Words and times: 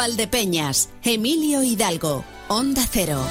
Valdepeñas, 0.00 0.88
Emilio 1.04 1.62
Hidalgo, 1.62 2.24
Onda 2.48 2.86
Cero. 2.90 3.22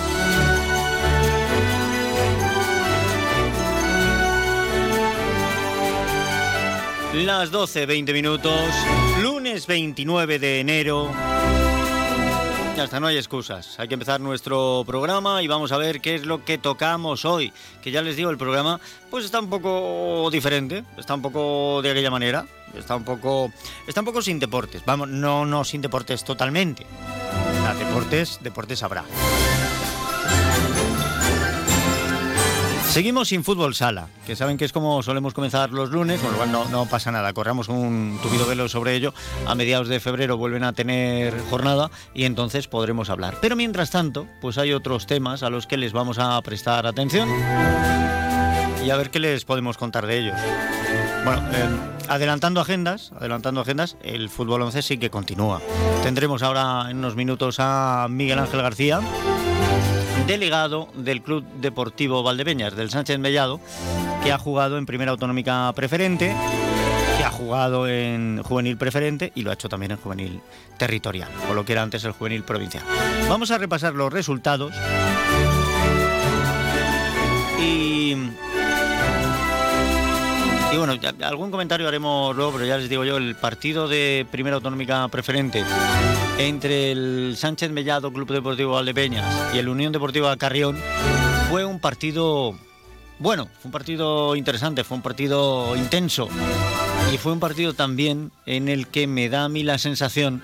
Las 7.16 7.50
12, 7.50 7.88
20 7.88 8.14
minutos, 8.14 8.62
lunes 9.24 9.66
29 9.66 10.38
de 10.38 10.60
enero. 10.60 11.12
Ya 12.80 12.86
está, 12.86 13.02
no 13.02 13.08
hay 13.08 13.18
excusas. 13.18 13.78
Hay 13.78 13.90
que 13.90 13.96
empezar 13.96 14.22
nuestro 14.22 14.86
programa 14.88 15.44
y 15.44 15.50
vamos 15.50 15.74
a 15.74 15.78
ver 15.78 16.00
qué 16.00 16.16
es 16.16 16.26
lo 16.26 16.46
que 16.46 16.58
tocamos 16.58 17.26
hoy. 17.26 17.52
Que 17.82 17.92
ya 17.92 18.02
les 18.02 18.16
digo, 18.16 18.30
el 18.30 18.38
programa 18.38 18.80
pues 19.10 19.26
está 19.26 19.42
un 19.42 19.50
poco 19.50 20.30
diferente, 20.32 20.86
está 20.98 21.14
un 21.14 21.22
poco 21.22 21.82
de 21.82 21.92
aquella 21.92 22.10
manera, 22.10 22.46
está 22.74 22.96
un 22.96 23.04
poco, 23.04 23.52
está 23.86 24.00
un 24.00 24.06
poco 24.06 24.22
sin 24.22 24.40
deportes. 24.40 24.82
Vamos, 24.86 25.10
no, 25.10 25.46
no 25.46 25.66
sin 25.66 25.82
deportes 25.82 26.24
totalmente. 26.24 26.86
deportes, 27.78 28.40
deportes 28.42 28.82
habrá. 28.82 29.04
Seguimos 32.90 33.28
sin 33.28 33.44
fútbol 33.44 33.76
sala, 33.76 34.08
que 34.26 34.36
saben 34.36 34.58
que 34.58 34.66
es 34.66 34.74
como 34.74 35.04
solemos 35.04 35.36
comenzar 35.36 35.70
los 35.70 35.92
lunes, 35.92 36.20
con 36.20 36.32
lo 36.32 36.38
cual 36.38 36.52
no, 36.52 36.86
pasa 36.88 37.12
nada, 37.12 37.32
corramos 37.34 37.70
un 37.70 38.20
tupido 38.24 38.48
velo 38.48 38.68
sobre 38.68 38.96
ello. 38.96 39.14
A 39.46 39.54
mediados 39.54 39.90
de 39.90 40.00
febrero 40.00 40.38
vuelven 40.38 40.64
a 40.64 40.74
tener 40.74 41.40
jornada 41.52 41.92
y 42.16 42.26
entonces 42.26 42.68
podremos 42.68 43.12
hablar. 43.12 43.38
Pero 43.42 43.56
mientras 43.56 43.92
tanto, 43.92 44.28
pues 44.42 44.58
hay 44.58 44.74
otros 44.74 45.06
temas 45.06 45.44
a 45.44 45.52
los 45.52 45.68
que 45.68 45.78
les 45.78 45.94
vamos 45.94 46.18
a 46.18 46.42
prestar 46.42 46.88
atención 46.88 47.30
y 48.84 48.90
a 48.90 48.98
ver 48.98 49.12
qué 49.12 49.20
les 49.20 49.46
podemos 49.46 49.78
contar 49.78 50.08
de 50.08 50.18
ellos. 50.18 50.38
Bueno, 51.24 51.44
eh, 51.54 51.70
adelantando 52.08 52.60
agendas, 52.60 53.12
adelantando 53.16 53.62
agendas, 53.62 53.98
el 54.02 54.30
fútbol 54.30 54.64
11 54.64 54.82
sí 54.82 54.98
que 54.98 55.12
continúa. 55.12 55.62
Tendremos 56.02 56.42
ahora 56.42 56.88
en 56.90 56.98
unos 56.98 57.16
minutos 57.16 57.58
a 57.60 58.08
Miguel 58.10 58.40
Ángel 58.40 58.64
García 58.64 59.00
delegado 60.30 60.90
del 60.94 61.24
Club 61.24 61.44
Deportivo 61.60 62.22
Valdepeñas, 62.22 62.76
del 62.76 62.92
Sánchez 62.92 63.18
Mellado, 63.18 63.60
que 64.24 64.32
ha 64.32 64.38
jugado 64.38 64.78
en 64.78 64.86
Primera 64.86 65.10
Autonómica 65.10 65.74
Preferente, 65.76 66.36
que 67.18 67.24
ha 67.24 67.32
jugado 67.32 67.88
en 67.88 68.44
Juvenil 68.44 68.78
Preferente 68.78 69.32
y 69.34 69.42
lo 69.42 69.50
ha 69.50 69.56
hecho 69.56 69.70
también 69.70 69.94
en 69.94 69.98
Juvenil 69.98 70.40
Territorial, 70.78 71.30
o 71.50 71.56
lo 71.56 71.66
que 71.66 71.72
era 71.72 71.82
antes 71.82 72.04
el 72.04 72.12
Juvenil 72.12 72.44
Provincial. 72.44 72.84
Vamos 73.28 73.50
a 73.50 73.58
repasar 73.58 73.96
los 73.96 74.14
resultados 74.14 74.72
y 77.60 78.16
bueno, 80.80 80.94
algún 81.22 81.52
comentario 81.52 81.88
haremos 81.88 82.36
luego, 82.36 82.54
pero 82.54 82.66
ya 82.66 82.78
les 82.78 82.90
digo 82.90 83.04
yo, 83.04 83.18
el 83.18 83.36
partido 83.36 83.88
de 83.88 84.26
Primera 84.32 84.56
Autonómica 84.56 85.08
Preferente 85.10 85.64
entre 86.38 86.92
el 86.92 87.36
Sánchez 87.38 87.70
Mellado 87.72 88.14
Club 88.14 88.32
Deportivo 88.32 88.74
Valdepeñas 88.74 89.54
y 89.54 89.58
el 89.58 89.68
Unión 89.68 89.92
Deportiva 89.92 90.36
Carrión 90.38 90.78
fue 91.50 91.66
un 91.66 91.80
partido 91.80 92.58
bueno, 93.20 93.48
fue 93.60 93.68
un 93.68 93.72
partido 93.74 94.36
interesante, 94.38 94.86
fue 94.86 94.96
un 94.96 95.04
partido 95.04 95.76
intenso 95.76 96.30
y 97.14 97.18
fue 97.18 97.34
un 97.34 97.42
partido 97.42 97.74
también 97.74 98.32
en 98.46 98.70
el 98.70 98.88
que 98.88 99.08
me 99.08 99.28
da 99.28 99.44
a 99.44 99.50
mí 99.50 99.64
la 99.64 99.78
sensación 99.78 100.42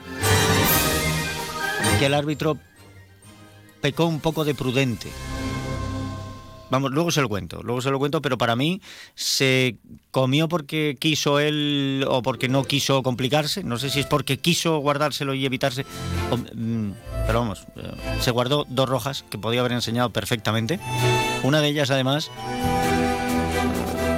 que 1.98 2.08
el 2.08 2.14
árbitro 2.14 2.58
pecó 3.80 4.06
un 4.06 4.20
poco 4.20 4.44
de 4.44 4.54
prudente. 4.54 5.10
Luego 6.80 7.12
se 7.12 7.22
lo 7.22 7.30
cuento, 7.30 7.62
luego 7.64 7.82
se 7.82 7.92
lo 7.92 8.00
cuento, 8.00 8.22
pero 8.22 8.38
para 8.38 8.56
mí 8.56 8.82
se 9.16 9.78
comió 10.12 10.48
porque 10.48 10.98
quiso 11.00 11.40
él 11.40 12.06
o 12.08 12.22
porque 12.22 12.50
no 12.50 12.64
quiso 12.64 13.04
complicarse. 13.04 13.64
No 13.64 13.78
sé 13.78 13.90
si 13.90 14.00
es 14.00 14.06
porque 14.06 14.38
quiso 14.38 14.78
guardárselo 14.80 15.34
y 15.34 15.46
evitarse. 15.46 15.86
Mm, 16.56 16.92
pero 17.28 17.40
vamos, 17.40 17.66
eh, 17.76 17.92
se 18.22 18.32
guardó 18.32 18.66
dos 18.70 18.90
rojas 18.90 19.26
que 19.30 19.38
podía 19.38 19.62
haber 19.62 19.74
enseñado 19.74 20.10
perfectamente. 20.12 20.80
Una 21.44 21.62
de 21.62 21.68
ellas, 21.70 21.92
además, 21.92 22.32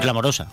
clamorosa 0.02 0.48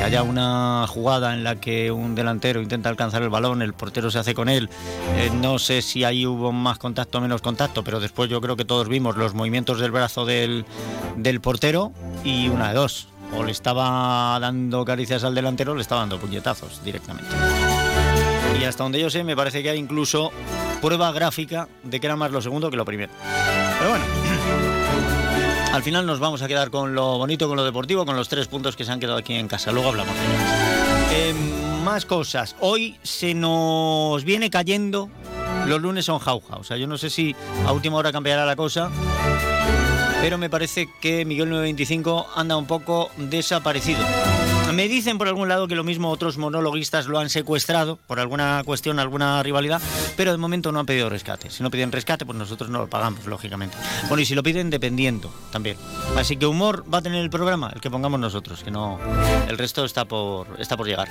que 0.00 0.04
haya 0.04 0.22
una 0.22 0.86
jugada 0.88 1.34
en 1.34 1.44
la 1.44 1.56
que 1.56 1.92
un 1.92 2.14
delantero 2.14 2.62
intenta 2.62 2.88
alcanzar 2.88 3.20
el 3.20 3.28
balón, 3.28 3.60
el 3.60 3.74
portero 3.74 4.10
se 4.10 4.18
hace 4.18 4.32
con 4.32 4.48
él. 4.48 4.70
Eh, 5.18 5.30
no 5.42 5.58
sé 5.58 5.82
si 5.82 6.04
ahí 6.04 6.24
hubo 6.24 6.52
más 6.52 6.78
contacto 6.78 7.18
o 7.18 7.20
menos 7.20 7.42
contacto, 7.42 7.84
pero 7.84 8.00
después 8.00 8.30
yo 8.30 8.40
creo 8.40 8.56
que 8.56 8.64
todos 8.64 8.88
vimos 8.88 9.18
los 9.18 9.34
movimientos 9.34 9.78
del 9.78 9.90
brazo 9.90 10.24
del, 10.24 10.64
del 11.16 11.42
portero 11.42 11.92
y 12.24 12.48
una 12.48 12.68
de 12.68 12.76
dos. 12.76 13.08
O 13.36 13.44
le 13.44 13.52
estaba 13.52 14.38
dando 14.40 14.86
caricias 14.86 15.22
al 15.22 15.34
delantero 15.34 15.72
o 15.72 15.74
le 15.74 15.82
estaba 15.82 16.00
dando 16.00 16.18
puñetazos 16.18 16.82
directamente. 16.82 17.28
Y 18.58 18.64
hasta 18.64 18.82
donde 18.82 19.00
yo 19.00 19.10
sé, 19.10 19.22
me 19.22 19.36
parece 19.36 19.62
que 19.62 19.68
hay 19.68 19.78
incluso 19.78 20.32
prueba 20.80 21.12
gráfica 21.12 21.68
de 21.82 22.00
que 22.00 22.06
era 22.06 22.16
más 22.16 22.30
lo 22.30 22.40
segundo 22.40 22.70
que 22.70 22.78
lo 22.78 22.86
primero. 22.86 23.12
Pero 23.78 23.90
bueno. 23.90 24.04
Al 25.72 25.82
final 25.84 26.04
nos 26.04 26.18
vamos 26.18 26.42
a 26.42 26.48
quedar 26.48 26.70
con 26.70 26.94
lo 26.94 27.16
bonito, 27.18 27.46
con 27.46 27.56
lo 27.56 27.64
deportivo, 27.64 28.04
con 28.04 28.16
los 28.16 28.28
tres 28.28 28.48
puntos 28.48 28.74
que 28.74 28.84
se 28.84 28.90
han 28.90 28.98
quedado 28.98 29.18
aquí 29.18 29.34
en 29.34 29.46
casa. 29.46 29.70
Luego 29.70 29.90
hablamos. 29.90 30.14
Eh, 31.12 31.32
más 31.84 32.04
cosas. 32.04 32.56
Hoy 32.60 32.98
se 33.02 33.34
nos 33.34 34.24
viene 34.24 34.50
cayendo. 34.50 35.08
Los 35.66 35.80
lunes 35.80 36.04
son 36.04 36.18
jauja. 36.18 36.56
O 36.56 36.64
sea, 36.64 36.76
yo 36.76 36.86
no 36.86 36.98
sé 36.98 37.08
si 37.08 37.36
a 37.66 37.72
última 37.72 37.96
hora 37.96 38.10
cambiará 38.10 38.44
la 38.44 38.56
cosa. 38.56 38.90
Pero 40.20 40.38
me 40.38 40.50
parece 40.50 40.88
que 41.00 41.24
Miguel 41.24 41.48
925 41.48 42.26
anda 42.34 42.56
un 42.56 42.66
poco 42.66 43.10
desaparecido. 43.16 44.04
Me 44.72 44.88
dicen 44.88 45.18
por 45.18 45.26
algún 45.26 45.48
lado 45.48 45.66
que 45.68 45.74
lo 45.74 45.84
mismo 45.84 46.10
otros 46.10 46.38
monologuistas 46.38 47.06
lo 47.06 47.18
han 47.18 47.28
secuestrado 47.28 47.98
por 48.06 48.20
alguna 48.20 48.62
cuestión, 48.64 48.98
alguna 48.98 49.42
rivalidad, 49.42 49.80
pero 50.16 50.30
de 50.30 50.38
momento 50.38 50.70
no 50.70 50.80
han 50.80 50.86
pedido 50.86 51.08
rescate. 51.08 51.50
Si 51.50 51.62
no 51.62 51.70
piden 51.70 51.90
rescate, 51.92 52.24
pues 52.24 52.38
nosotros 52.38 52.70
no 52.70 52.78
lo 52.78 52.88
pagamos, 52.88 53.26
lógicamente. 53.26 53.76
Bueno, 54.08 54.22
y 54.22 54.26
si 54.26 54.34
lo 54.34 54.42
piden, 54.42 54.70
dependiendo 54.70 55.32
también. 55.50 55.76
Así 56.16 56.36
que 56.36 56.46
humor 56.46 56.84
va 56.92 56.98
a 56.98 57.02
tener 57.02 57.20
el 57.20 57.30
programa, 57.30 57.70
el 57.74 57.80
que 57.80 57.90
pongamos 57.90 58.20
nosotros, 58.20 58.62
que 58.62 58.70
no. 58.70 58.98
El 59.48 59.58
resto 59.58 59.84
está 59.84 60.04
por, 60.04 60.60
está 60.60 60.76
por 60.76 60.86
llegar. 60.86 61.08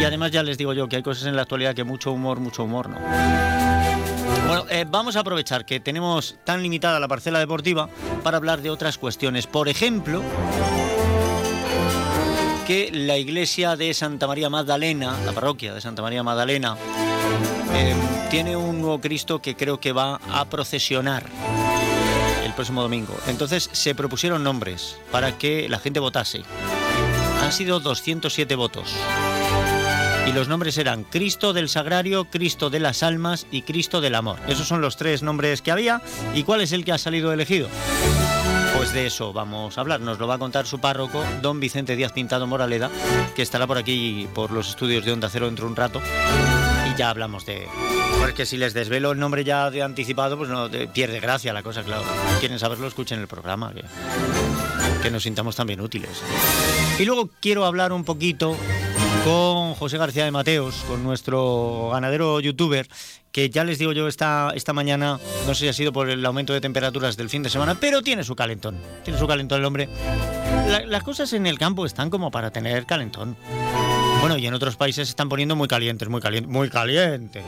Y 0.00 0.04
además 0.04 0.32
ya 0.32 0.42
les 0.42 0.58
digo 0.58 0.72
yo 0.72 0.88
que 0.88 0.96
hay 0.96 1.02
cosas 1.02 1.26
en 1.26 1.36
la 1.36 1.42
actualidad 1.42 1.74
que 1.74 1.84
mucho 1.84 2.12
humor, 2.12 2.40
mucho 2.40 2.64
humor 2.64 2.88
no. 2.88 2.98
Bueno, 4.46 4.64
eh, 4.70 4.84
vamos 4.88 5.16
a 5.16 5.20
aprovechar 5.20 5.64
que 5.64 5.80
tenemos 5.80 6.36
tan 6.44 6.62
limitada 6.62 7.00
la 7.00 7.08
parcela 7.08 7.38
deportiva 7.38 7.88
para 8.22 8.36
hablar 8.36 8.62
de 8.62 8.70
otras 8.70 8.98
cuestiones. 8.98 9.46
Por 9.46 9.68
ejemplo, 9.68 10.22
que 12.66 12.90
la 12.92 13.16
iglesia 13.16 13.76
de 13.76 13.94
Santa 13.94 14.26
María 14.26 14.50
Magdalena, 14.50 15.16
la 15.24 15.32
parroquia 15.32 15.72
de 15.72 15.80
Santa 15.80 16.02
María 16.02 16.24
Magdalena, 16.24 16.76
em, 17.72 17.96
tiene 18.28 18.56
un 18.56 18.80
nuevo 18.80 19.00
Cristo 19.00 19.40
que 19.40 19.54
creo 19.54 19.78
que 19.78 19.92
va 19.92 20.20
a 20.32 20.44
procesionar 20.46 21.24
el 22.44 22.52
próximo 22.54 22.82
domingo. 22.82 23.16
Entonces 23.28 23.70
se 23.70 23.94
propusieron 23.94 24.42
nombres 24.42 24.96
para 25.12 25.38
que 25.38 25.68
la 25.68 25.78
gente 25.78 26.00
votase. 26.00 26.42
Han 27.40 27.52
sido 27.52 27.78
207 27.78 28.56
votos. 28.56 28.92
Y 30.26 30.32
los 30.32 30.48
nombres 30.48 30.76
eran 30.76 31.04
Cristo 31.04 31.52
del 31.52 31.68
Sagrario, 31.68 32.24
Cristo 32.24 32.68
de 32.68 32.80
las 32.80 33.04
Almas 33.04 33.46
y 33.52 33.62
Cristo 33.62 34.00
del 34.00 34.16
Amor. 34.16 34.40
Esos 34.48 34.66
son 34.66 34.80
los 34.80 34.96
tres 34.96 35.22
nombres 35.22 35.62
que 35.62 35.70
había. 35.70 36.02
¿Y 36.34 36.42
cuál 36.42 36.62
es 36.62 36.72
el 36.72 36.84
que 36.84 36.90
ha 36.90 36.98
salido 36.98 37.32
elegido? 37.32 37.68
Pues 38.76 38.92
de 38.92 39.06
eso 39.06 39.32
vamos 39.32 39.78
a 39.78 39.80
hablar. 39.80 40.00
Nos 40.00 40.18
lo 40.18 40.26
va 40.26 40.34
a 40.34 40.38
contar 40.38 40.66
su 40.66 40.78
párroco, 40.78 41.24
don 41.40 41.60
Vicente 41.60 41.96
Díaz 41.96 42.12
Pintado 42.12 42.46
Moraleda, 42.46 42.90
que 43.34 43.42
estará 43.42 43.66
por 43.66 43.78
aquí 43.78 44.28
por 44.34 44.50
los 44.50 44.68
estudios 44.68 45.04
de 45.04 45.12
Onda 45.12 45.30
Cero 45.30 45.46
dentro 45.46 45.64
de 45.64 45.70
un 45.70 45.76
rato. 45.76 46.02
Y 46.92 46.98
ya 46.98 47.10
hablamos 47.10 47.46
de. 47.46 47.66
Porque 48.20 48.44
si 48.44 48.56
les 48.58 48.74
desvelo 48.74 49.12
el 49.12 49.18
nombre 49.18 49.44
ya 49.44 49.70
de 49.70 49.82
anticipado, 49.82 50.36
pues 50.36 50.50
no 50.50 50.68
pierde 50.92 51.20
gracia 51.20 51.52
la 51.52 51.62
cosa, 51.62 51.82
claro. 51.84 52.04
Quieren 52.38 52.58
saberlo, 52.58 52.86
escuchen 52.86 53.18
el 53.18 53.28
programa. 53.28 53.72
Que, 53.72 53.82
que 55.02 55.10
nos 55.10 55.22
sintamos 55.22 55.56
también 55.56 55.80
útiles. 55.80 56.22
Y 56.98 57.04
luego 57.04 57.30
quiero 57.40 57.64
hablar 57.64 57.92
un 57.92 58.04
poquito 58.04 58.56
con 59.26 59.74
José 59.74 59.98
García 59.98 60.24
de 60.24 60.30
Mateos, 60.30 60.84
con 60.86 61.02
nuestro 61.02 61.88
ganadero 61.90 62.38
youtuber, 62.38 62.86
que 63.32 63.50
ya 63.50 63.64
les 63.64 63.76
digo 63.76 63.90
yo 63.90 64.06
esta, 64.06 64.52
esta 64.54 64.72
mañana, 64.72 65.18
no 65.48 65.54
sé 65.54 65.62
si 65.62 65.68
ha 65.68 65.72
sido 65.72 65.92
por 65.92 66.08
el 66.08 66.24
aumento 66.24 66.52
de 66.52 66.60
temperaturas 66.60 67.16
del 67.16 67.28
fin 67.28 67.42
de 67.42 67.50
semana, 67.50 67.74
pero 67.74 68.02
tiene 68.02 68.22
su 68.22 68.36
calentón. 68.36 68.78
Tiene 69.02 69.18
su 69.18 69.26
calentón 69.26 69.58
el 69.58 69.64
hombre. 69.64 69.88
las 70.86 71.02
cosas 71.02 71.32
en 71.32 71.48
el 71.48 71.58
campo 71.58 71.86
están 71.86 72.08
como 72.08 72.30
para 72.30 72.52
tener 72.52 72.86
calentón. 72.86 73.36
Bueno, 74.20 74.38
y 74.38 74.46
en 74.46 74.54
otros 74.54 74.76
países 74.76 75.08
se 75.08 75.10
están 75.10 75.28
poniendo 75.28 75.56
muy 75.56 75.66
calientes, 75.66 76.08
muy 76.08 76.20
calientes, 76.20 76.52
muy 76.52 76.70
calientes. 76.70 77.42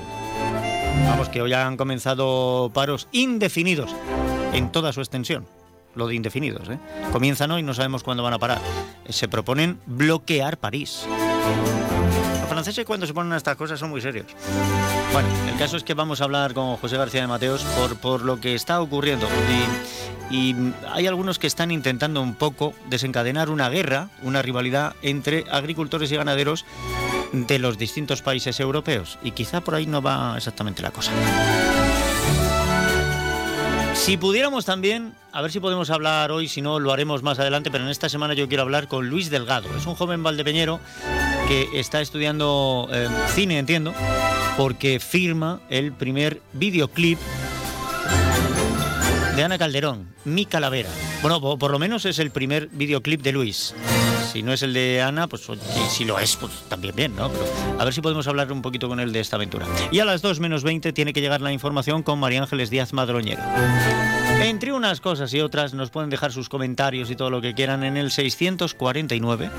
Vamos, 1.06 1.28
que 1.28 1.42
hoy 1.42 1.52
han 1.52 1.76
comenzado 1.76 2.72
paros 2.74 3.06
indefinidos 3.12 3.94
en 4.52 4.72
toda 4.72 4.92
su 4.92 5.00
extensión 5.00 5.46
lo 5.98 6.06
de 6.06 6.14
indefinidos. 6.14 6.68
¿eh? 6.68 6.78
Comienzan 7.12 7.50
hoy 7.50 7.62
no 7.62 7.74
sabemos 7.74 8.02
cuándo 8.02 8.22
van 8.22 8.32
a 8.32 8.38
parar. 8.38 8.60
Se 9.08 9.28
proponen 9.28 9.80
bloquear 9.86 10.56
París. 10.58 11.06
Los 12.40 12.48
franceses 12.48 12.86
cuando 12.86 13.06
se 13.06 13.12
ponen 13.12 13.32
a 13.32 13.36
estas 13.36 13.56
cosas 13.56 13.78
son 13.78 13.90
muy 13.90 14.00
serios. 14.00 14.26
Bueno, 15.12 15.28
el 15.50 15.58
caso 15.58 15.76
es 15.76 15.84
que 15.84 15.94
vamos 15.94 16.20
a 16.20 16.24
hablar 16.24 16.54
con 16.54 16.76
José 16.76 16.96
García 16.96 17.20
de 17.20 17.26
Mateos 17.26 17.62
por, 17.62 17.96
por 17.96 18.22
lo 18.22 18.40
que 18.40 18.54
está 18.54 18.80
ocurriendo. 18.80 19.26
Y, 20.30 20.34
y 20.34 20.56
hay 20.90 21.06
algunos 21.06 21.38
que 21.38 21.46
están 21.46 21.70
intentando 21.70 22.22
un 22.22 22.34
poco 22.34 22.74
desencadenar 22.88 23.50
una 23.50 23.68
guerra, 23.68 24.08
una 24.22 24.42
rivalidad 24.42 24.94
entre 25.02 25.44
agricultores 25.50 26.10
y 26.12 26.16
ganaderos 26.16 26.64
de 27.32 27.58
los 27.58 27.78
distintos 27.78 28.22
países 28.22 28.60
europeos. 28.60 29.18
Y 29.22 29.32
quizá 29.32 29.60
por 29.60 29.74
ahí 29.74 29.86
no 29.86 30.02
va 30.02 30.34
exactamente 30.36 30.82
la 30.82 30.90
cosa. 30.90 31.12
Si 34.08 34.16
pudiéramos 34.16 34.64
también, 34.64 35.12
a 35.32 35.42
ver 35.42 35.52
si 35.52 35.60
podemos 35.60 35.90
hablar 35.90 36.30
hoy, 36.30 36.48
si 36.48 36.62
no 36.62 36.80
lo 36.80 36.94
haremos 36.94 37.22
más 37.22 37.38
adelante, 37.38 37.70
pero 37.70 37.84
en 37.84 37.90
esta 37.90 38.08
semana 38.08 38.32
yo 38.32 38.48
quiero 38.48 38.62
hablar 38.62 38.88
con 38.88 39.10
Luis 39.10 39.28
Delgado. 39.28 39.68
Es 39.76 39.84
un 39.84 39.96
joven 39.96 40.22
valdepeñero 40.22 40.80
que 41.46 41.68
está 41.74 42.00
estudiando 42.00 42.88
eh, 42.90 43.06
cine, 43.34 43.58
entiendo, 43.58 43.92
porque 44.56 44.98
firma 44.98 45.60
el 45.68 45.92
primer 45.92 46.40
videoclip 46.54 47.18
de 49.36 49.44
Ana 49.44 49.58
Calderón, 49.58 50.08
Mi 50.24 50.46
Calavera. 50.46 50.88
Bueno, 51.20 51.58
por, 51.58 51.70
lo 51.70 51.78
menos 51.78 52.06
es 52.06 52.18
el 52.18 52.30
primer 52.30 52.70
videoclip 52.72 53.20
de 53.20 53.32
Luis. 53.32 53.74
Si 54.32 54.42
no 54.42 54.52
es 54.52 54.62
el 54.62 54.74
de 54.74 55.00
Ana, 55.00 55.26
pues 55.26 55.48
si, 55.90 56.04
lo 56.04 56.18
es, 56.18 56.36
pues 56.36 56.52
también 56.68 56.94
bien, 56.94 57.16
¿no? 57.16 57.30
Pero 57.30 57.44
a 57.78 57.84
ver 57.84 57.94
si 57.94 58.00
podemos 58.02 58.26
hablar 58.28 58.52
un 58.52 58.60
poquito 58.60 58.88
con 58.88 59.00
él 59.00 59.12
de 59.12 59.20
esta 59.20 59.36
aventura. 59.36 59.66
Y 59.90 60.00
a 60.00 60.04
las 60.04 60.20
2 60.20 60.40
menos 60.40 60.64
20 60.64 60.92
tiene 60.92 61.12
que 61.12 61.20
llegar 61.20 61.40
la 61.40 61.52
información 61.52 62.02
con 62.02 62.20
María 62.20 62.42
Ángeles 62.42 62.68
Díaz 62.68 62.92
Madroñero. 62.92 63.42
Entre 64.42 64.72
unas 64.72 65.00
cosas 65.00 65.32
y 65.32 65.40
otras 65.40 65.72
nos 65.72 65.90
pueden 65.90 66.10
dejar 66.10 66.32
sus 66.32 66.48
comentarios 66.48 67.10
y 67.10 67.16
todo 67.16 67.30
lo 67.30 67.40
que 67.40 67.54
quieran 67.54 67.84
en 67.84 67.96
el 67.96 68.10
649 68.10 69.50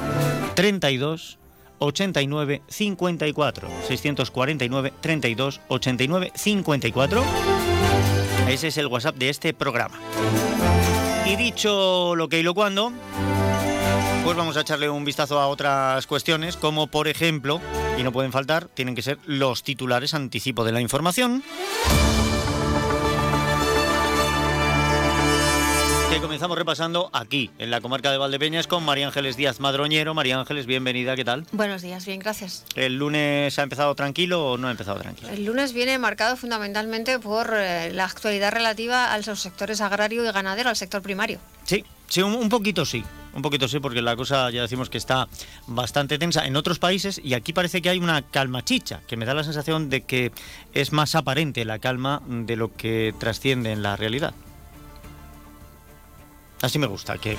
32 0.56 1.40
89 1.80 2.62
54 2.68 3.68
649 3.88 4.94
32 5.02 5.62
89 5.68 6.32
54 6.36 7.24
ese 8.50 8.68
es 8.68 8.78
el 8.78 8.88
WhatsApp 8.88 9.16
de 9.16 9.30
este 9.30 9.54
programa 9.54 10.00
y 11.26 11.36
dicho 11.36 12.16
lo 12.16 12.28
que 12.30 12.40
y 12.40 12.44
lo 12.44 12.54
cuando 12.54 12.92
pues 14.24 14.38
vamos 14.38 14.58
a 14.58 14.62
echarle 14.62 14.90
un 14.90 15.06
vistazo 15.06 15.40
a 15.40 15.48
otras 15.48 16.06
cuestiones 16.08 16.58
como 16.58 16.88
por 16.88 17.08
ejemplo 17.08 17.62
y 17.98 18.04
no 18.04 18.12
pueden 18.12 18.32
faltar 18.32 18.68
tienen 18.68 18.96
que 18.96 19.02
ser 19.02 19.18
los 19.26 19.64
titulares 19.64 20.14
anticipo 20.14 20.64
de 20.64 20.72
la 20.72 20.82
información 20.82 21.44
que 26.10 26.22
comenzamos 26.22 26.58
repasando 26.58 27.12
aquí, 27.14 27.52
en 27.60 27.70
la 27.70 27.82
comarca 27.82 28.12
de 28.12 28.18
Valdepeñas, 28.18 28.66
con 28.66 28.84
María 28.84 29.06
Ángeles 29.06 29.38
Díaz 29.38 29.60
Madroñero. 29.60 30.16
María 30.16 30.40
Ángeles, 30.40 30.66
bienvenida, 30.66 31.16
¿qué 31.16 31.24
tal? 31.24 31.46
Buenos 31.52 31.84
días, 31.84 32.04
bien, 32.08 32.20
gracias. 32.20 32.66
¿El 32.76 32.98
lunes 32.98 33.60
ha 33.60 33.62
empezado 33.62 33.94
tranquilo 33.94 34.44
o 34.44 34.58
no 34.58 34.70
ha 34.70 34.72
empezado 34.72 35.00
tranquilo? 35.00 35.30
El 35.30 35.46
lunes 35.46 35.72
viene 35.72 36.00
marcado 36.00 36.36
fundamentalmente 36.36 37.20
por 37.20 37.54
eh, 37.54 37.94
la 37.94 38.06
actualidad 38.06 38.52
relativa 38.52 39.14
a 39.14 39.20
los 39.20 39.40
sectores 39.40 39.82
agrario 39.82 40.28
y 40.28 40.32
ganadero, 40.32 40.70
al 40.70 40.76
sector 40.76 41.04
primario. 41.04 41.38
Sí, 41.66 41.86
sí, 42.08 42.24
un, 42.24 42.50
poquito 42.50 42.86
sí. 42.86 43.04
Un 43.36 43.44
poquito 43.44 43.68
sí, 43.68 43.80
porque 43.80 44.02
la 44.02 44.16
cosa 44.16 44.50
ya 44.50 44.64
decimos 44.64 44.90
que 44.90 44.98
está 44.98 45.28
bastante 45.68 46.18
tensa 46.18 46.48
en 46.48 46.56
otros 46.56 46.80
países 46.80 47.22
y 47.24 47.36
aquí 47.36 47.54
parece 47.54 47.84
que 47.84 47.90
hay 47.90 48.00
una 48.00 48.24
calma 48.24 48.66
chicha, 48.66 49.02
que 49.06 49.16
me 49.16 49.26
da 49.26 49.36
la 49.36 49.44
sensación 49.44 49.92
de 49.92 50.02
que 50.02 50.32
es 50.74 50.92
más 50.92 51.14
aparente 51.14 51.66
la 51.66 51.78
calma 51.78 52.24
de 52.28 52.56
lo 52.56 52.76
que 52.76 53.14
trasciende 53.20 53.72
en 53.72 53.84
la 53.84 53.96
realidad. 53.96 54.34
Así 56.62 56.80
me 56.80 56.88
gusta, 56.88 57.18
que, 57.18 57.38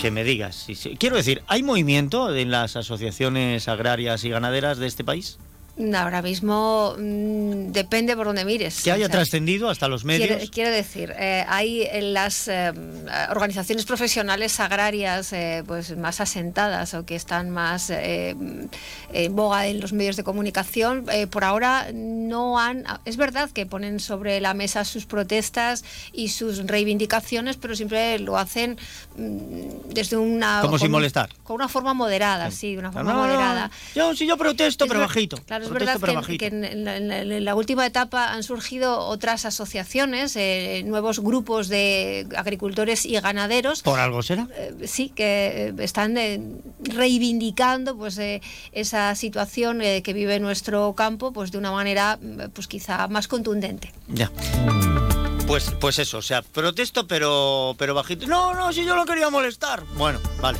que 0.00 0.10
me 0.10 0.24
digas. 0.24 0.66
Quiero 0.98 1.16
decir, 1.16 1.42
¿hay 1.48 1.62
movimiento 1.62 2.34
en 2.34 2.50
las 2.50 2.76
asociaciones 2.76 3.68
agrarias 3.68 4.24
y 4.24 4.30
ganaderas 4.30 4.78
de 4.78 4.86
este 4.86 5.04
país? 5.04 5.38
Ahora 5.94 6.22
mismo 6.22 6.96
mm, 6.98 7.70
depende 7.70 8.16
por 8.16 8.26
dónde 8.26 8.44
mires. 8.44 8.82
Que 8.82 8.90
haya 8.90 9.08
trascendido 9.08 9.70
hasta 9.70 9.86
los 9.86 10.04
medios. 10.04 10.50
Quiero, 10.50 10.70
decir, 10.70 11.14
eh, 11.16 11.44
hay 11.48 11.82
en 11.82 12.14
las 12.14 12.48
eh, 12.48 12.72
organizaciones 13.30 13.84
profesionales 13.84 14.58
agrarias 14.58 15.32
eh, 15.32 15.62
pues 15.66 15.96
más 15.96 16.20
asentadas 16.20 16.94
o 16.94 17.06
que 17.06 17.14
están 17.14 17.50
más 17.50 17.90
en 17.90 18.68
boga 19.30 19.66
en 19.68 19.80
los 19.80 19.92
medios 19.92 20.16
de 20.16 20.24
comunicación, 20.24 21.06
por 21.30 21.44
ahora 21.44 21.88
no 21.92 22.58
han. 22.58 22.84
Es 23.04 23.16
verdad 23.16 23.50
que 23.50 23.64
ponen 23.64 24.00
sobre 24.00 24.40
la 24.40 24.54
mesa 24.54 24.84
sus 24.84 25.06
protestas 25.06 25.84
y 26.12 26.28
sus 26.28 26.66
reivindicaciones, 26.66 27.56
pero 27.56 27.76
siempre 27.76 28.18
lo 28.18 28.36
hacen 28.36 28.78
mm, 29.16 29.90
desde 29.90 30.16
una. 30.16 30.60
Como 30.62 30.78
sin 30.78 30.90
molestar. 30.90 31.30
Con 31.44 31.56
una 31.56 31.68
forma 31.68 31.94
moderada, 31.94 32.50
sí, 32.50 32.72
de 32.72 32.78
una 32.78 32.92
forma 32.92 33.14
moderada. 33.14 33.70
Yo, 33.94 34.14
sí, 34.14 34.26
yo 34.26 34.36
protesto, 34.36 34.86
pero 34.86 35.00
bajito. 35.00 35.38
Claro, 35.46 35.67
es 35.76 36.00
verdad 36.00 36.24
que, 36.24 36.46
en, 36.46 37.44
la, 37.44 37.54
última 37.54 37.86
etapa 37.86 38.32
han 38.32 38.42
surgido 38.42 38.98
otras 38.98 39.44
asociaciones, 39.44 40.36
eh, 40.36 40.82
nuevos 40.84 41.20
grupos 41.20 41.68
de 41.68 42.26
agricultores 42.36 43.04
y 43.06 43.18
ganaderos. 43.20 43.82
¿Por 43.82 44.00
algo 44.00 44.22
será? 44.22 44.48
Eh, 44.56 44.86
sí, 44.86 45.10
que 45.10 45.68
eh, 45.68 45.74
están 45.78 46.16
reivindicando 46.80 47.96
pues 47.96 48.20
esa 48.72 49.14
situación 49.14 49.80
que 49.80 50.12
vive 50.12 50.40
nuestro 50.40 50.94
campo 50.94 51.32
pues 51.32 51.50
de 51.52 51.58
una 51.58 51.72
manera 51.72 52.18
pues 52.52 52.68
quizá 52.68 53.08
más 53.08 53.28
contundente. 53.28 53.92
Ya. 54.08 54.30
Pues, 55.46 55.72
pues 55.80 55.98
eso, 55.98 56.18
o 56.18 56.22
sea, 56.22 56.42
protesto 56.42 57.06
pero, 57.06 57.74
pero 57.78 57.94
bajito. 57.94 58.26
No, 58.26 58.54
no, 58.54 58.72
si 58.72 58.84
yo 58.84 58.94
lo 58.94 59.06
quería 59.06 59.30
molestar. 59.30 59.82
Bueno, 59.96 60.20
vale. 60.40 60.58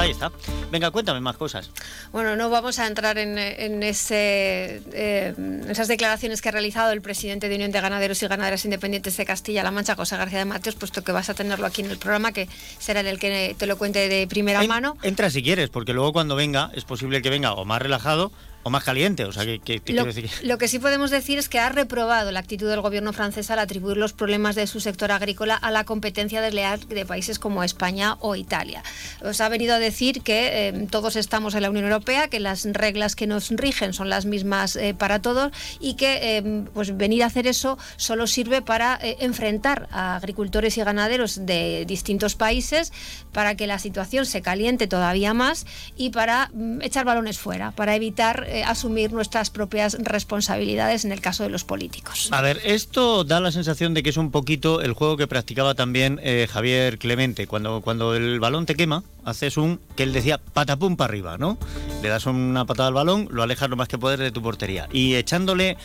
Ahí 0.00 0.12
está. 0.12 0.32
Venga, 0.70 0.90
cuéntame 0.90 1.20
más 1.20 1.36
cosas. 1.36 1.70
Bueno, 2.10 2.34
no 2.34 2.48
vamos 2.48 2.78
a 2.78 2.86
entrar 2.86 3.18
en, 3.18 3.36
ese, 3.82 4.80
eh, 4.94 5.34
esas 5.68 5.88
declaraciones 5.88 6.40
que 6.40 6.48
ha 6.48 6.52
realizado 6.52 6.92
el 6.92 7.02
presidente 7.02 7.50
de 7.50 7.56
Unión 7.56 7.70
de 7.70 7.82
Ganaderos 7.82 8.22
y 8.22 8.26
Ganaderas 8.26 8.64
Independientes 8.64 9.18
de 9.18 9.26
Castilla-La 9.26 9.70
Mancha, 9.70 9.96
José 9.96 10.16
García 10.16 10.38
de 10.38 10.46
Mateos, 10.46 10.76
puesto 10.76 11.04
que 11.04 11.12
vas 11.12 11.28
a 11.28 11.34
tenerlo 11.34 11.66
aquí 11.66 11.82
en 11.82 11.90
el 11.90 11.98
programa, 11.98 12.32
que 12.32 12.48
será 12.78 13.00
el 13.00 13.18
que 13.18 13.54
te 13.58 13.66
lo 13.66 13.76
cuente 13.76 14.08
de 14.08 14.26
primera 14.26 14.62
mano. 14.64 14.96
Entra 15.02 15.28
si 15.28 15.42
quieres, 15.42 15.68
porque 15.68 15.92
luego 15.92 16.14
cuando 16.14 16.34
venga 16.34 16.70
es 16.74 16.84
posible 16.84 17.20
que 17.20 17.28
venga 17.28 17.52
o 17.52 17.66
más 17.66 17.82
relajado 17.82 18.32
o 18.62 18.70
más 18.70 18.84
caliente. 18.84 19.24
O 19.24 19.32
sea, 19.32 19.44
que, 19.44 19.82
lo, 19.88 20.04
decir? 20.04 20.30
lo, 20.42 20.58
que 20.58 20.68
sí 20.68 20.78
podemos 20.78 21.10
decir 21.10 21.38
es 21.38 21.48
que 21.48 21.58
ha 21.58 21.68
reprobado 21.68 22.30
la 22.30 22.40
actitud 22.40 22.68
del 22.68 22.80
gobierno 22.80 23.12
francés 23.12 23.50
al 23.50 23.58
atribuir 23.58 23.96
los 23.96 24.12
problemas 24.12 24.54
de 24.54 24.66
su 24.66 24.80
sector 24.80 25.12
agrícola 25.12 25.54
a 25.54 25.70
la 25.70 25.84
competencia 25.84 26.42
desleal 26.42 26.86
de 26.88 27.06
países 27.06 27.38
como 27.38 27.64
España 27.64 28.16
o 28.20 28.36
Italia. 28.36 28.82
Os 29.22 29.40
ha 29.40 29.48
venido 29.48 29.74
a 29.74 29.78
decir 29.78 30.22
que 30.22 30.68
eh, 30.68 30.86
todos 30.90 31.16
estamos 31.16 31.54
en 31.54 31.62
la 31.62 31.70
Unión 31.70 31.86
Europea, 31.86 32.28
que 32.28 32.40
las 32.40 32.64
reglas 32.64 33.16
que 33.16 33.26
nos 33.26 33.50
rigen 33.50 33.92
son 33.92 34.10
las 34.10 34.26
mismas 34.26 34.76
eh, 34.76 34.94
para 34.94 35.22
todos 35.22 35.52
y 35.80 35.94
que 35.94 36.36
eh, 36.36 36.64
pues 36.74 36.96
venir 36.96 37.22
a 37.22 37.26
hacer 37.26 37.46
eso 37.46 37.78
solo 37.96 38.26
sirve 38.26 38.62
para 38.62 38.98
enfrentar 39.02 39.88
a 39.90 40.16
agricultores 40.16 40.76
y 40.76 40.82
ganaderos 40.82 41.46
de 41.46 41.84
distintos 41.86 42.34
países 42.34 42.92
para 43.32 43.54
que 43.54 43.66
la 43.66 43.78
situación 43.78 44.26
se 44.26 44.42
caliente 44.42 44.86
todavía 44.86 45.32
más 45.34 45.66
y 45.96 46.10
para 46.10 46.50
mm, 46.52 46.82
echar 46.82 47.04
balones 47.04 47.38
fuera, 47.38 47.70
para 47.70 47.94
evitar 47.94 48.49
eh, 48.50 48.64
asumir 48.64 49.12
nuestras 49.12 49.50
propias 49.50 49.96
responsabilidades 50.00 51.04
en 51.04 51.12
el 51.12 51.20
caso 51.20 51.44
de 51.44 51.50
los 51.50 51.64
políticos. 51.64 52.28
A 52.32 52.40
ver, 52.40 52.60
esto 52.64 53.24
da 53.24 53.40
la 53.40 53.52
sensación 53.52 53.94
de 53.94 54.02
que 54.02 54.10
es 54.10 54.16
un 54.16 54.30
poquito 54.30 54.80
el 54.80 54.92
juego 54.92 55.16
que 55.16 55.26
practicaba 55.26 55.74
también 55.74 56.20
eh, 56.22 56.48
Javier 56.50 56.98
Clemente. 56.98 57.46
Cuando, 57.46 57.80
cuando 57.80 58.14
el 58.14 58.40
balón 58.40 58.66
te 58.66 58.74
quema, 58.74 59.04
haces 59.24 59.56
un, 59.56 59.80
que 59.96 60.02
él 60.02 60.12
decía, 60.12 60.38
patapum 60.38 60.96
para 60.96 61.10
arriba, 61.10 61.38
¿no? 61.38 61.58
Le 62.02 62.08
das 62.08 62.26
una 62.26 62.64
patada 62.64 62.88
al 62.88 62.94
balón, 62.94 63.28
lo 63.30 63.42
alejas 63.42 63.70
lo 63.70 63.76
más 63.76 63.88
que 63.88 63.98
puedes 63.98 64.18
de 64.18 64.32
tu 64.32 64.42
portería. 64.42 64.88
Y 64.92 65.14
echándole 65.14 65.76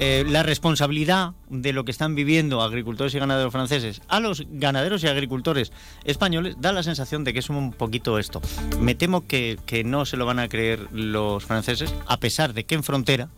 eh, 0.00 0.24
la 0.28 0.42
responsabilidad 0.42 1.32
de 1.48 1.72
lo 1.72 1.84
que 1.84 1.90
están 1.90 2.14
viviendo 2.14 2.62
agricultores 2.62 3.14
y 3.14 3.18
ganaderos 3.18 3.52
franceses 3.52 4.00
a 4.08 4.20
los 4.20 4.44
ganaderos 4.48 5.02
y 5.02 5.08
agricultores 5.08 5.72
españoles, 6.04 6.56
da 6.58 6.72
la 6.72 6.82
sensación 6.82 7.24
de 7.24 7.32
que 7.32 7.40
es 7.40 7.50
un 7.50 7.72
poquito 7.72 8.18
esto. 8.18 8.40
Me 8.80 8.94
temo 8.94 9.26
que, 9.26 9.58
que 9.66 9.82
no 9.82 10.06
se 10.06 10.16
lo 10.16 10.24
van 10.24 10.38
a 10.38 10.48
creer 10.48 10.86
los 10.92 11.44
franceses, 11.44 11.92
a 12.06 12.20
pesar 12.20 12.54
de 12.54 12.64
que 12.64 12.76
en 12.76 12.84
frontera 12.84 13.28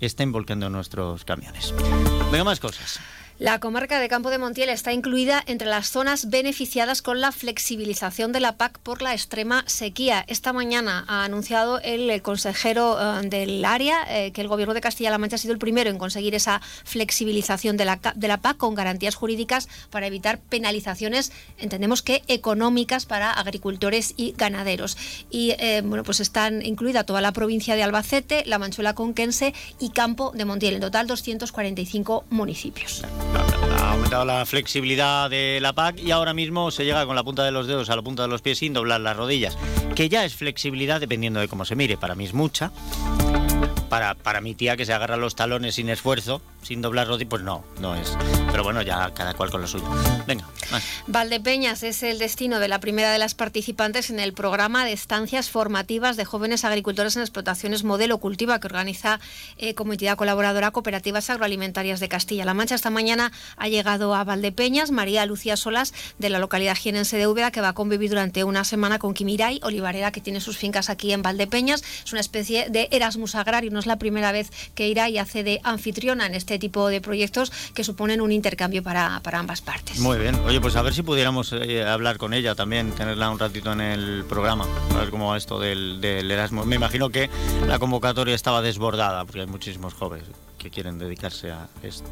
estén 0.00 0.32
volcando 0.32 0.68
nuestros 0.70 1.24
camiones. 1.24 1.74
Venga, 2.30 2.44
más 2.44 2.60
cosas. 2.60 3.00
La 3.38 3.60
comarca 3.60 4.00
de 4.00 4.08
Campo 4.08 4.30
de 4.30 4.38
Montiel 4.38 4.68
está 4.68 4.92
incluida 4.92 5.44
entre 5.46 5.68
las 5.68 5.90
zonas 5.90 6.28
beneficiadas 6.28 7.02
con 7.02 7.20
la 7.20 7.30
flexibilización 7.30 8.32
de 8.32 8.40
la 8.40 8.56
PAC 8.56 8.80
por 8.80 9.00
la 9.00 9.12
extrema 9.12 9.62
sequía. 9.68 10.24
Esta 10.26 10.52
mañana 10.52 11.04
ha 11.06 11.22
anunciado 11.22 11.78
el 11.78 12.20
consejero 12.20 12.98
eh, 13.00 13.28
del 13.28 13.64
área 13.64 14.04
eh, 14.08 14.32
que 14.32 14.40
el 14.40 14.48
Gobierno 14.48 14.74
de 14.74 14.80
Castilla-La 14.80 15.18
Mancha 15.18 15.36
ha 15.36 15.38
sido 15.38 15.52
el 15.52 15.60
primero 15.60 15.88
en 15.88 15.98
conseguir 15.98 16.34
esa 16.34 16.60
flexibilización 16.82 17.76
de 17.76 17.84
la, 17.84 17.98
PAC 17.98 18.56
con 18.56 18.74
garantías 18.74 19.14
jurídicas 19.14 19.68
para 19.90 20.08
evitar 20.08 20.40
penalizaciones, 20.40 21.30
entendemos 21.58 22.02
que 22.02 22.24
económicas 22.26 23.06
para 23.06 23.30
agricultores 23.30 24.14
y 24.16 24.34
ganaderos. 24.36 24.96
Y 25.30 25.54
eh, 25.60 25.82
bueno, 25.84 26.02
pues 26.02 26.18
están 26.18 26.66
incluida 26.66 27.04
toda 27.04 27.20
la 27.20 27.30
provincia 27.30 27.76
de 27.76 27.84
Albacete, 27.84 28.42
la 28.46 28.58
Manchuela 28.58 28.96
Conquense 28.96 29.54
y 29.78 29.90
Campo 29.90 30.32
de 30.34 30.44
Montiel, 30.44 30.74
en 30.74 30.80
total 30.80 31.06
245 31.06 32.24
municipios 32.30 33.04
ha 33.34 33.92
aumentado 33.92 34.24
la 34.24 34.44
flexibilidad 34.46 35.30
de 35.30 35.58
la 35.60 35.72
PAC 35.72 36.00
y 36.00 36.10
ahora 36.10 36.34
mismo 36.34 36.70
se 36.70 36.84
llega 36.84 37.04
con 37.06 37.16
la 37.16 37.24
punta 37.24 37.44
de 37.44 37.50
los 37.50 37.66
dedos 37.66 37.90
a 37.90 37.96
la 37.96 38.02
punta 38.02 38.22
de 38.22 38.28
los 38.28 38.42
pies 38.42 38.58
sin 38.58 38.72
doblar 38.72 39.00
las 39.00 39.16
rodillas, 39.16 39.56
que 39.94 40.08
ya 40.08 40.24
es 40.24 40.34
flexibilidad 40.34 41.00
dependiendo 41.00 41.40
de 41.40 41.48
cómo 41.48 41.64
se 41.64 41.76
mire, 41.76 41.96
para 41.96 42.14
mí 42.14 42.24
es 42.24 42.34
mucha. 42.34 42.72
Para, 43.88 44.14
para 44.14 44.40
mi 44.40 44.54
tía 44.54 44.76
que 44.76 44.86
se 44.86 44.92
agarra 44.92 45.16
los 45.16 45.34
talones 45.34 45.74
sin 45.76 45.88
esfuerzo, 45.88 46.40
sin 46.62 46.82
doblar 46.82 47.08
rodillas, 47.08 47.30
pues 47.30 47.42
no, 47.42 47.64
no 47.80 47.94
es. 47.94 48.16
Pero 48.50 48.64
bueno, 48.64 48.82
ya 48.82 49.10
cada 49.14 49.34
cual 49.34 49.50
con 49.50 49.60
lo 49.60 49.66
suyo. 49.66 49.84
Venga, 50.26 50.46
más. 50.70 50.82
Valdepeñas 51.06 51.82
es 51.82 52.02
el 52.02 52.18
destino 52.18 52.58
de 52.60 52.68
la 52.68 52.80
primera 52.80 53.10
de 53.10 53.18
las 53.18 53.34
participantes 53.34 54.10
en 54.10 54.20
el 54.20 54.32
programa 54.32 54.84
de 54.84 54.92
estancias 54.92 55.50
formativas 55.50 56.16
de 56.16 56.24
jóvenes 56.24 56.64
agricultores 56.64 57.16
en 57.16 57.22
explotaciones 57.22 57.84
modelo 57.84 58.18
cultiva 58.18 58.60
que 58.60 58.66
organiza 58.66 59.20
eh, 59.56 59.74
como 59.74 59.92
entidad 59.92 60.16
colaboradora 60.16 60.70
Cooperativas 60.70 61.30
Agroalimentarias 61.30 62.00
de 62.00 62.08
Castilla-La 62.08 62.54
Mancha. 62.54 62.74
Esta 62.74 62.90
mañana 62.90 63.32
ha 63.56 63.68
llegado 63.68 64.14
a 64.14 64.24
Valdepeñas 64.24 64.90
María 64.90 65.26
Lucía 65.26 65.56
Solas 65.56 65.94
de 66.18 66.30
la 66.30 66.38
localidad 66.38 66.76
jienense 66.76 67.16
de 67.16 67.26
Úbeda 67.26 67.50
que 67.50 67.60
va 67.60 67.68
a 67.68 67.74
convivir 67.74 68.10
durante 68.10 68.44
una 68.44 68.64
semana 68.64 68.98
con 68.98 69.14
Kimiray, 69.14 69.60
olivarera 69.62 70.12
que 70.12 70.20
tiene 70.20 70.40
sus 70.40 70.58
fincas 70.58 70.90
aquí 70.90 71.12
en 71.12 71.22
Valdepeñas. 71.22 71.82
Es 72.04 72.12
una 72.12 72.20
especie 72.20 72.68
de 72.70 72.88
Erasmus 72.90 73.34
agrario, 73.34 73.70
no 73.78 73.80
es 73.80 73.86
la 73.86 73.96
primera 73.96 74.32
vez 74.32 74.50
que 74.74 74.88
irá 74.88 75.08
y 75.08 75.18
hace 75.18 75.44
de 75.44 75.60
anfitriona 75.62 76.26
en 76.26 76.34
este 76.34 76.58
tipo 76.58 76.88
de 76.88 77.00
proyectos 77.00 77.52
que 77.74 77.84
suponen 77.84 78.20
un 78.20 78.32
intercambio 78.32 78.82
para, 78.82 79.20
para 79.22 79.38
ambas 79.38 79.60
partes. 79.60 80.00
Muy 80.00 80.18
bien. 80.18 80.34
Oye, 80.46 80.60
pues 80.60 80.74
a 80.74 80.82
ver 80.82 80.92
si 80.92 81.02
pudiéramos 81.02 81.52
eh, 81.52 81.84
hablar 81.84 82.18
con 82.18 82.34
ella 82.34 82.56
también, 82.56 82.90
tenerla 82.90 83.30
un 83.30 83.38
ratito 83.38 83.72
en 83.72 83.80
el 83.80 84.24
programa, 84.28 84.66
a 84.92 84.98
ver 84.98 85.10
cómo 85.10 85.28
va 85.28 85.36
esto 85.36 85.60
del, 85.60 86.00
del 86.00 86.28
Erasmus. 86.28 86.66
Me 86.66 86.74
imagino 86.74 87.10
que 87.10 87.30
la 87.68 87.78
convocatoria 87.78 88.34
estaba 88.34 88.62
desbordada, 88.62 89.24
porque 89.24 89.42
hay 89.42 89.46
muchísimos 89.46 89.94
jóvenes 89.94 90.26
que 90.58 90.70
quieren 90.70 90.98
dedicarse 90.98 91.50
a 91.50 91.68
esto. 91.82 92.08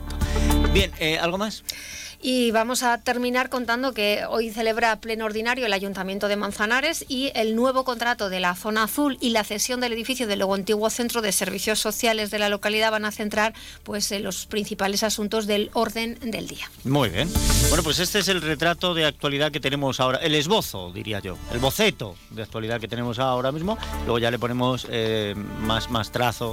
Bien, 0.72 0.90
eh, 0.98 1.18
¿algo 1.18 1.38
más? 1.38 1.64
Y 2.20 2.50
vamos 2.50 2.82
a 2.82 2.98
terminar 2.98 3.50
contando 3.50 3.92
que 3.92 4.24
hoy 4.28 4.50
celebra 4.50 4.96
pleno 5.00 5.26
ordinario 5.26 5.66
el 5.66 5.72
Ayuntamiento 5.72 6.28
de 6.28 6.36
Manzanares 6.36 7.04
y 7.08 7.30
el 7.34 7.54
nuevo 7.54 7.84
contrato 7.84 8.30
de 8.30 8.40
la 8.40 8.54
zona 8.54 8.84
azul 8.84 9.18
y 9.20 9.30
la 9.30 9.44
cesión 9.44 9.80
del 9.80 9.92
edificio 9.92 10.26
del 10.26 10.38
luego 10.38 10.54
antiguo 10.54 10.88
Centro 10.90 11.22
de 11.22 11.32
Servicios 11.32 11.78
Sociales 11.78 12.30
de 12.30 12.38
la 12.38 12.48
localidad 12.48 12.90
van 12.90 13.04
a 13.04 13.12
centrar 13.12 13.54
pues 13.82 14.10
en 14.12 14.22
los 14.22 14.46
principales 14.46 15.02
asuntos 15.02 15.46
del 15.46 15.70
orden 15.74 16.18
del 16.20 16.48
día. 16.48 16.70
Muy 16.84 17.10
bien. 17.10 17.28
Bueno, 17.68 17.82
pues 17.82 17.98
este 17.98 18.20
es 18.20 18.28
el 18.28 18.40
retrato 18.40 18.94
de 18.94 19.04
actualidad 19.04 19.52
que 19.52 19.60
tenemos 19.60 20.00
ahora, 20.00 20.18
el 20.18 20.34
esbozo, 20.34 20.92
diría 20.92 21.20
yo, 21.20 21.36
el 21.52 21.58
boceto 21.58 22.16
de 22.30 22.42
actualidad 22.42 22.80
que 22.80 22.88
tenemos 22.88 23.18
ahora 23.18 23.52
mismo. 23.52 23.78
Luego 24.04 24.18
ya 24.18 24.30
le 24.30 24.38
ponemos 24.38 24.86
eh, 24.90 25.34
más, 25.60 25.90
más 25.90 26.10
trazo, 26.10 26.52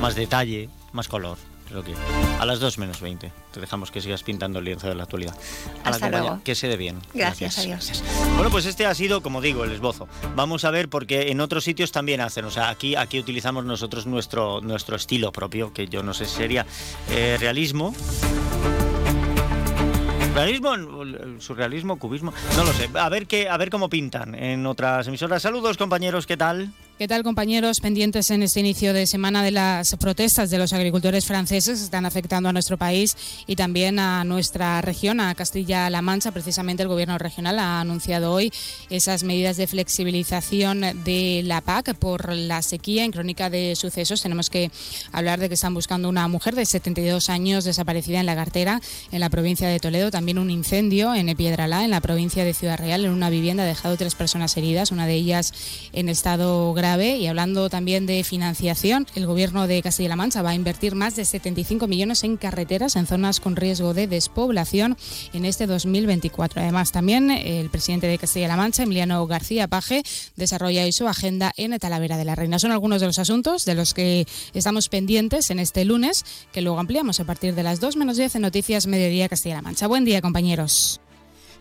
más 0.00 0.14
detalle, 0.14 0.70
más 0.94 1.08
color. 1.08 1.36
Creo 1.68 1.82
que 1.82 1.94
a 2.38 2.44
las 2.44 2.60
2 2.60 2.78
menos 2.78 3.00
20. 3.00 3.32
Te 3.52 3.60
dejamos 3.60 3.90
que 3.90 4.00
sigas 4.00 4.22
pintando 4.22 4.58
el 4.58 4.64
lienzo 4.64 4.88
de 4.88 4.94
la 4.94 5.04
actualidad. 5.04 5.34
A 5.82 5.90
Hasta 5.90 6.10
la 6.10 6.20
luego. 6.20 6.40
Que 6.44 6.54
se 6.54 6.68
dé 6.68 6.76
bien. 6.76 7.00
Gracias, 7.14 7.58
adiós. 7.58 8.02
Bueno, 8.34 8.50
pues 8.50 8.66
este 8.66 8.86
ha 8.86 8.94
sido, 8.94 9.22
como 9.22 9.40
digo, 9.40 9.64
el 9.64 9.72
esbozo. 9.72 10.06
Vamos 10.36 10.64
a 10.64 10.70
ver 10.70 10.88
porque 10.88 11.30
en 11.30 11.40
otros 11.40 11.64
sitios 11.64 11.90
también 11.90 12.20
hacen. 12.20 12.44
O 12.44 12.50
sea, 12.50 12.68
aquí, 12.68 12.96
aquí 12.96 13.18
utilizamos 13.18 13.64
nosotros 13.64 14.06
nuestro, 14.06 14.60
nuestro 14.60 14.96
estilo 14.96 15.32
propio, 15.32 15.72
que 15.72 15.88
yo 15.88 16.02
no 16.02 16.12
sé 16.12 16.26
si 16.26 16.36
sería 16.36 16.66
eh, 17.10 17.36
realismo. 17.40 17.94
¿Realismo? 20.34 20.74
¿Surrealismo? 21.38 21.96
¿Cubismo? 21.96 22.32
No 22.56 22.64
lo 22.64 22.72
sé. 22.72 22.90
A 22.94 23.08
ver, 23.08 23.26
qué, 23.28 23.48
a 23.48 23.56
ver 23.56 23.70
cómo 23.70 23.88
pintan 23.88 24.34
en 24.34 24.66
otras 24.66 25.06
emisoras. 25.06 25.42
Saludos, 25.42 25.76
compañeros, 25.76 26.26
¿qué 26.26 26.36
tal? 26.36 26.72
¿Qué 26.96 27.08
tal, 27.08 27.24
compañeros? 27.24 27.80
Pendientes 27.80 28.30
en 28.30 28.44
este 28.44 28.60
inicio 28.60 28.92
de 28.92 29.08
semana 29.08 29.42
de 29.42 29.50
las 29.50 29.96
protestas 29.96 30.48
de 30.48 30.58
los 30.58 30.72
agricultores 30.72 31.26
franceses 31.26 31.80
que 31.80 31.84
están 31.86 32.06
afectando 32.06 32.48
a 32.48 32.52
nuestro 32.52 32.78
país 32.78 33.16
y 33.48 33.56
también 33.56 33.98
a 33.98 34.22
nuestra 34.22 34.80
región, 34.80 35.18
a 35.18 35.34
Castilla-La 35.34 36.02
Mancha. 36.02 36.30
Precisamente 36.30 36.84
el 36.84 36.88
gobierno 36.88 37.18
regional 37.18 37.58
ha 37.58 37.80
anunciado 37.80 38.30
hoy 38.30 38.52
esas 38.90 39.24
medidas 39.24 39.56
de 39.56 39.66
flexibilización 39.66 41.02
de 41.02 41.42
la 41.44 41.62
PAC 41.62 41.96
por 41.96 42.32
la 42.32 42.62
sequía. 42.62 43.04
En 43.04 43.10
crónica 43.10 43.50
de 43.50 43.74
sucesos 43.74 44.22
tenemos 44.22 44.48
que 44.48 44.70
hablar 45.10 45.40
de 45.40 45.48
que 45.48 45.54
están 45.54 45.74
buscando 45.74 46.08
una 46.08 46.28
mujer 46.28 46.54
de 46.54 46.64
72 46.64 47.28
años 47.28 47.64
desaparecida 47.64 48.20
en 48.20 48.26
la 48.26 48.36
cartera 48.36 48.80
en 49.10 49.18
la 49.18 49.30
provincia 49.30 49.66
de 49.66 49.80
Toledo. 49.80 50.12
También 50.12 50.38
un 50.38 50.48
incendio 50.48 51.12
en 51.12 51.36
Piedralá, 51.36 51.82
en 51.82 51.90
la 51.90 52.00
provincia 52.00 52.44
de 52.44 52.54
Ciudad 52.54 52.78
Real, 52.78 53.04
en 53.04 53.10
una 53.10 53.30
vivienda 53.30 53.64
ha 53.64 53.66
dejado 53.66 53.96
tres 53.96 54.14
personas 54.14 54.56
heridas, 54.56 54.92
una 54.92 55.08
de 55.08 55.14
ellas 55.14 55.52
en 55.92 56.08
estado 56.08 56.72
grave. 56.72 56.83
Y 56.84 57.26
hablando 57.28 57.70
también 57.70 58.04
de 58.04 58.22
financiación, 58.24 59.06
el 59.14 59.24
gobierno 59.24 59.66
de 59.66 59.80
Castilla-La 59.80 60.16
Mancha 60.16 60.42
va 60.42 60.50
a 60.50 60.54
invertir 60.54 60.94
más 60.94 61.16
de 61.16 61.24
75 61.24 61.86
millones 61.86 62.24
en 62.24 62.36
carreteras 62.36 62.96
en 62.96 63.06
zonas 63.06 63.40
con 63.40 63.56
riesgo 63.56 63.94
de 63.94 64.06
despoblación 64.06 64.98
en 65.32 65.46
este 65.46 65.66
2024. 65.66 66.60
Además, 66.60 66.92
también 66.92 67.30
el 67.30 67.70
presidente 67.70 68.06
de 68.06 68.18
Castilla-La 68.18 68.56
Mancha, 68.56 68.82
Emiliano 68.82 69.26
García 69.26 69.66
Paje, 69.66 70.02
desarrolla 70.36 70.84
hoy 70.84 70.92
su 70.92 71.08
agenda 71.08 71.52
en 71.56 71.78
Talavera 71.78 72.18
de 72.18 72.26
la 72.26 72.34
Reina. 72.34 72.58
Son 72.58 72.70
algunos 72.70 73.00
de 73.00 73.06
los 73.06 73.18
asuntos 73.18 73.64
de 73.64 73.74
los 73.74 73.94
que 73.94 74.26
estamos 74.52 74.90
pendientes 74.90 75.50
en 75.50 75.60
este 75.60 75.86
lunes, 75.86 76.26
que 76.52 76.60
luego 76.60 76.78
ampliamos 76.78 77.18
a 77.18 77.24
partir 77.24 77.54
de 77.54 77.62
las 77.62 77.80
2 77.80 77.96
menos 77.96 78.18
10 78.18 78.34
en 78.34 78.42
Noticias 78.42 78.86
Mediodía 78.86 79.30
Castilla-La 79.30 79.62
Mancha. 79.62 79.86
Buen 79.86 80.04
día, 80.04 80.20
compañeros. 80.20 81.00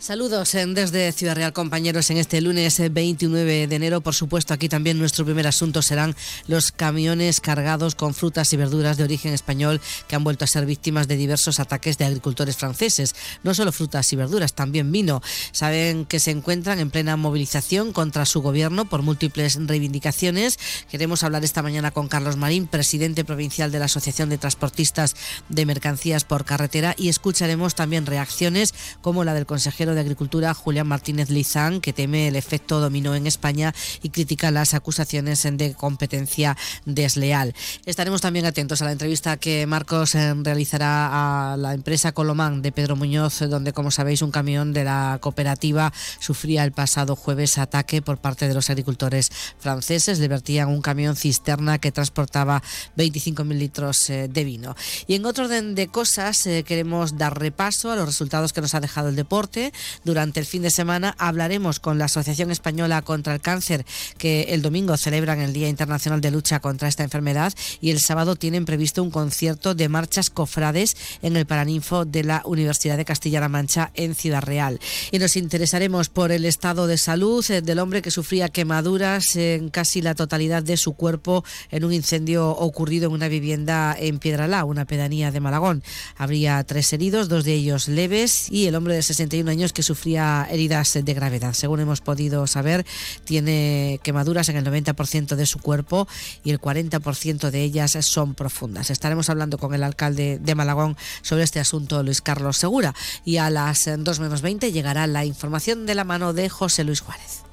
Saludos 0.04 0.54
eh, 0.56 0.66
desde 0.68 1.14
Ciudad 1.14 1.34
Real, 1.34 1.54
compañeros, 1.54 2.10
en 2.10 2.18
este 2.18 2.42
lunes 2.42 2.78
eh, 2.82 2.90
29 2.90 3.68
de 3.68 3.76
enero. 3.78 4.02
Por 4.02 4.14
supuesto, 4.14 4.54
aquí 4.54 4.68
también 4.68 5.00
nuestro 5.00 5.24
primer 5.24 5.48
asunto 5.48 5.82
serán 5.82 6.14
los 6.46 6.74
camiones 6.74 7.40
cargados 7.40 7.96
con 7.96 8.14
frutas 8.14 8.52
y 8.52 8.58
verduras 8.58 8.98
de 8.98 9.06
origen 9.06 9.32
español 9.32 9.80
que 10.10 10.18
han 10.18 10.26
vuelto 10.26 10.44
a 10.44 10.48
ser 10.50 10.66
víctimas 10.66 11.08
de 11.08 11.16
diversos 11.16 11.62
ataques 11.62 11.98
de 11.98 12.04
agricultores 12.04 12.58
franceses. 12.58 13.16
No 13.44 13.54
solo 13.54 13.72
frutas 13.72 14.12
y 14.12 14.18
verduras, 14.18 14.52
también 14.52 14.92
vino. 14.92 15.22
Saben 15.54 16.04
que 16.04 16.20
se 16.20 16.32
encuentran 16.32 16.80
en 16.80 16.92
plena 16.92 17.16
movilización 17.16 17.94
contra 17.94 18.26
su 18.26 18.42
gobierno 18.42 18.84
por 18.84 19.04
múltiples 19.04 19.58
reivindicaciones. 19.58 20.60
Queremos 20.92 21.24
hablar 21.24 21.46
esta 21.46 21.64
mañana 21.64 21.92
con 21.92 22.10
Carlos 22.10 22.36
Marín, 22.36 22.68
presidente 22.68 23.24
provincial 23.24 23.72
de 23.72 23.80
la 23.80 23.86
Asociación 23.86 24.28
de 24.28 24.38
Transportistas 24.38 25.16
de 25.48 25.66
Mercancías 25.66 26.26
por 26.26 26.44
Carretera, 26.44 26.94
y 26.98 27.08
escucharemos 27.08 27.74
también 27.74 28.06
reacciones 28.06 28.74
como 29.00 29.24
la 29.24 29.34
del 29.34 29.46
consejero 29.46 29.93
de 29.94 30.02
Agricultura, 30.02 30.54
Julián 30.54 30.88
Martínez 30.88 31.30
Lizán, 31.30 31.82
que 31.82 31.94
teme 31.94 32.28
el 32.28 32.36
efecto 32.36 32.80
dominó 32.80 33.16
en 33.16 33.28
España 33.28 33.74
y 34.02 34.10
critica 34.10 34.52
las 34.52 34.74
acusaciones 34.74 35.44
de 35.44 35.74
competencia 35.74 36.58
desleal. 36.86 37.54
Estaremos 37.86 38.22
también 38.22 38.46
atentos 38.46 38.82
a 38.82 38.86
la 38.86 38.92
entrevista 38.92 39.38
que 39.38 39.66
Marcos 39.68 40.16
eh, 40.16 40.34
realizará 40.36 41.54
a 41.54 41.58
la 41.58 41.74
empresa 41.74 42.12
Colomán 42.12 42.62
de 42.62 42.72
Pedro 42.72 42.96
Muñoz, 42.96 43.40
donde, 43.50 43.74
como 43.74 43.92
sabéis, 43.92 44.22
un 44.22 44.32
camión 44.32 44.74
de 44.74 44.84
la 44.84 45.18
cooperativa 45.22 45.94
sufría 46.20 46.64
el 46.64 46.72
pasado 46.72 47.16
jueves 47.16 47.58
ataque 47.58 48.02
por 48.02 48.18
parte 48.18 48.48
de 48.48 48.54
los 48.54 48.70
agricultores 48.70 49.32
franceses. 49.60 50.20
Le 50.20 50.28
vertían 50.28 50.70
un 50.70 50.82
camión 50.82 51.16
cisterna 51.16 51.80
que 51.80 51.92
transportaba 51.92 52.62
25.000 52.98 53.58
litros 53.58 54.10
eh, 54.10 54.28
de 54.28 54.44
vino. 54.44 54.76
Y 55.08 55.16
en 55.16 55.26
otro 55.26 55.46
orden 55.46 55.76
de 55.76 55.88
cosas, 55.88 56.46
eh, 56.46 56.64
queremos 56.64 57.18
dar 57.18 57.40
repaso 57.40 57.92
a 57.92 57.96
los 57.96 58.06
resultados 58.06 58.54
que 58.54 58.62
nos 58.62 58.74
ha 58.76 58.80
dejado 58.80 59.10
el 59.10 59.16
deporte. 59.16 59.74
Durante 60.04 60.40
el 60.40 60.46
fin 60.46 60.62
de 60.62 60.70
semana 60.70 61.16
hablaremos 61.18 61.80
con 61.80 61.98
la 61.98 62.06
Asociación 62.06 62.52
Española 62.52 63.02
contra 63.02 63.34
el 63.34 63.42
Cáncer, 63.42 63.86
que 64.18 64.44
el 64.50 64.62
domingo 64.62 64.98
celebran 64.98 65.42
el 65.42 65.54
Día 65.54 65.70
Internacional 65.70 66.22
de 66.22 66.32
Lucha 66.32 66.60
contra 66.60 66.88
esta 66.88 67.04
enfermedad 67.04 67.54
y 67.82 67.92
el 67.92 68.00
sábado 68.00 68.36
tienen 68.36 68.66
previsto 68.66 69.04
un 69.04 69.12
concierto 69.12 69.76
de 69.76 69.90
marchas 69.90 70.30
cofrades 70.30 70.96
en 71.22 71.38
el 71.38 71.46
Paraninfo 71.46 72.06
de 72.06 72.24
la 72.24 72.42
Universidad 72.46 72.98
de 72.98 73.06
Castilla-La 73.06 73.50
Mancha 73.50 73.92
en 73.94 74.16
Ciudad 74.16 74.42
Real. 74.42 74.80
Y 75.12 75.20
nos 75.20 75.36
interesaremos 75.36 76.10
por 76.10 76.32
el 76.32 76.46
estado 76.46 76.88
de 76.88 76.98
salud 76.98 77.46
eh, 77.50 77.62
del 77.62 77.80
hombre 77.80 78.02
que 78.02 78.12
sufría 78.12 78.50
quemaduras 78.50 79.36
en 79.36 79.70
casi 79.70 80.02
la 80.02 80.16
totalidad 80.16 80.64
de 80.64 80.78
su 80.78 80.94
cuerpo 80.94 81.44
en 81.72 81.84
un 81.84 81.94
incendio 81.94 82.52
ocurrido 82.52 83.08
en 83.08 83.14
una 83.14 83.28
vivienda 83.28 83.96
en 83.98 84.20
Piedralá, 84.20 84.66
una 84.66 84.86
pedanía 84.86 85.32
de 85.32 85.40
Malagón. 85.40 85.84
Habría 86.16 86.64
tres 86.64 86.92
heridos, 86.94 87.30
dos 87.30 87.44
de 87.44 87.54
ellos 87.54 87.88
leves, 87.88 88.52
y 88.52 88.68
el 88.68 88.76
hombre 88.76 88.96
de 88.96 89.02
61 89.02 89.50
años 89.50 89.73
que 89.74 89.84
sufría 89.84 90.48
heridas 90.50 90.94
de 90.94 91.14
gravedad. 91.14 91.54
Según 91.54 91.80
hemos 91.80 92.02
podido 92.02 92.48
saber, 92.48 92.86
tiene 93.24 94.00
quemaduras 94.04 94.50
en 94.50 94.58
el 94.58 94.66
90% 94.66 95.36
de 95.36 95.46
su 95.46 95.60
cuerpo 95.60 96.08
y 96.44 96.52
el 96.52 96.62
40% 96.62 97.50
de 97.50 97.64
ellas 97.64 97.98
son 98.02 98.36
profundas. 98.36 98.90
Estaremos 98.90 99.30
hablando 99.30 99.58
con 99.58 99.74
el 99.74 99.84
alcalde 99.84 100.40
de 100.40 100.56
Malagón 100.56 100.98
sobre 101.22 101.44
este 101.44 101.60
asunto, 101.60 102.04
Luis 102.04 102.22
Carlos 102.22 102.58
Segura. 102.58 102.94
Y 103.26 103.38
a 103.38 103.50
las 103.50 103.90
2 103.98 104.20
menos 104.20 104.42
20 104.42 104.72
llegará 104.72 105.08
la 105.08 105.26
información 105.26 105.86
de 105.86 105.96
la 105.96 106.04
mano 106.04 106.34
de 106.34 106.50
José 106.50 106.84
Luis 106.84 107.02
Juárez. 107.02 107.53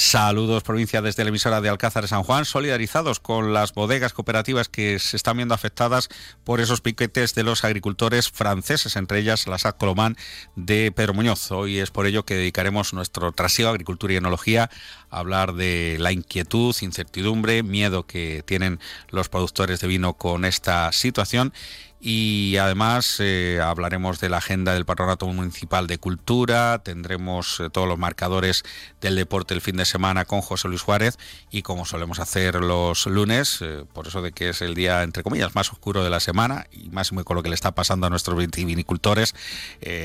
Saludos 0.00 0.62
provincia 0.62 1.02
desde 1.02 1.24
la 1.24 1.30
emisora 1.30 1.60
de 1.60 1.68
Alcázar 1.68 2.04
de 2.04 2.08
San 2.08 2.22
Juan, 2.22 2.44
solidarizados 2.44 3.18
con 3.18 3.52
las 3.52 3.74
bodegas 3.74 4.12
cooperativas 4.12 4.68
que 4.68 5.00
se 5.00 5.16
están 5.16 5.38
viendo 5.38 5.56
afectadas 5.56 6.08
por 6.44 6.60
esos 6.60 6.80
piquetes 6.80 7.34
de 7.34 7.42
los 7.42 7.64
agricultores 7.64 8.30
franceses, 8.30 8.94
entre 8.94 9.18
ellas 9.18 9.48
la 9.48 9.58
SAC 9.58 9.76
Colomán 9.76 10.16
de 10.54 10.92
Pedro 10.92 11.14
Muñoz. 11.14 11.50
Hoy 11.50 11.80
es 11.80 11.90
por 11.90 12.06
ello 12.06 12.24
que 12.24 12.36
dedicaremos 12.36 12.94
nuestro 12.94 13.32
trasiego 13.32 13.72
Agricultura 13.72 14.12
y 14.12 14.18
Enología 14.18 14.70
hablar 15.10 15.54
de 15.54 15.96
la 15.98 16.12
inquietud, 16.12 16.74
incertidumbre, 16.80 17.62
miedo 17.62 18.06
que 18.06 18.42
tienen 18.46 18.80
los 19.10 19.28
productores 19.28 19.80
de 19.80 19.88
vino 19.88 20.14
con 20.14 20.44
esta 20.44 20.92
situación. 20.92 21.52
Y 22.00 22.56
además 22.58 23.16
eh, 23.18 23.60
hablaremos 23.60 24.20
de 24.20 24.28
la 24.28 24.36
agenda 24.36 24.72
del 24.72 24.84
Patronato 24.84 25.26
Municipal 25.26 25.88
de 25.88 25.98
Cultura, 25.98 26.78
tendremos 26.84 27.58
eh, 27.58 27.70
todos 27.70 27.88
los 27.88 27.98
marcadores 27.98 28.62
del 29.00 29.16
deporte 29.16 29.52
el 29.54 29.60
fin 29.60 29.76
de 29.76 29.84
semana 29.84 30.24
con 30.24 30.40
José 30.40 30.68
Luis 30.68 30.82
Juárez 30.82 31.18
y 31.50 31.62
como 31.62 31.84
solemos 31.84 32.20
hacer 32.20 32.54
los 32.54 33.06
lunes, 33.06 33.58
eh, 33.62 33.84
por 33.92 34.06
eso 34.06 34.22
de 34.22 34.30
que 34.30 34.50
es 34.50 34.62
el 34.62 34.76
día 34.76 35.02
entre 35.02 35.24
comillas 35.24 35.56
más 35.56 35.72
oscuro 35.72 36.04
de 36.04 36.10
la 36.10 36.20
semana 36.20 36.68
y 36.70 36.88
más 36.90 37.10
con 37.10 37.34
lo 37.34 37.42
que 37.42 37.48
le 37.48 37.56
está 37.56 37.72
pasando 37.72 38.06
a 38.06 38.10
nuestros 38.10 38.36
vinicultores, 38.36 39.34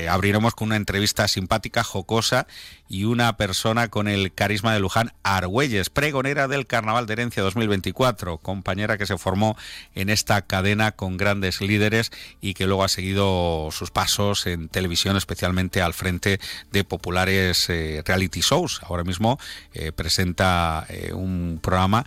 abriremos 0.08 0.54
con 0.54 0.68
una 0.68 0.76
entrevista 0.76 1.28
simpática, 1.28 1.84
jocosa 1.84 2.46
y 2.88 3.04
una 3.04 3.36
persona 3.36 3.88
con 3.88 4.08
el 4.08 4.32
carisma 4.32 4.72
de 4.74 4.80
Luján, 4.80 5.12
Argüelles, 5.22 5.90
pregonera 5.90 6.48
del 6.48 6.66
Carnaval 6.66 7.06
de 7.06 7.14
Herencia 7.14 7.42
2024, 7.42 8.38
compañera 8.38 8.98
que 8.98 9.06
se 9.06 9.18
formó 9.18 9.56
en 9.94 10.10
esta 10.10 10.42
cadena 10.42 10.92
con 10.92 11.16
grandes 11.16 11.60
líderes 11.60 12.12
y 12.40 12.54
que 12.54 12.66
luego 12.66 12.84
ha 12.84 12.88
seguido 12.88 13.68
sus 13.72 13.90
pasos 13.90 14.46
en 14.46 14.68
televisión, 14.68 15.16
especialmente 15.16 15.82
al 15.82 15.94
frente 15.94 16.40
de 16.72 16.84
populares 16.84 17.68
eh, 17.70 18.02
reality 18.04 18.40
shows. 18.40 18.80
Ahora 18.84 19.04
mismo 19.04 19.38
eh, 19.72 19.92
presenta 19.92 20.86
eh, 20.88 21.12
un 21.12 21.58
programa 21.62 22.06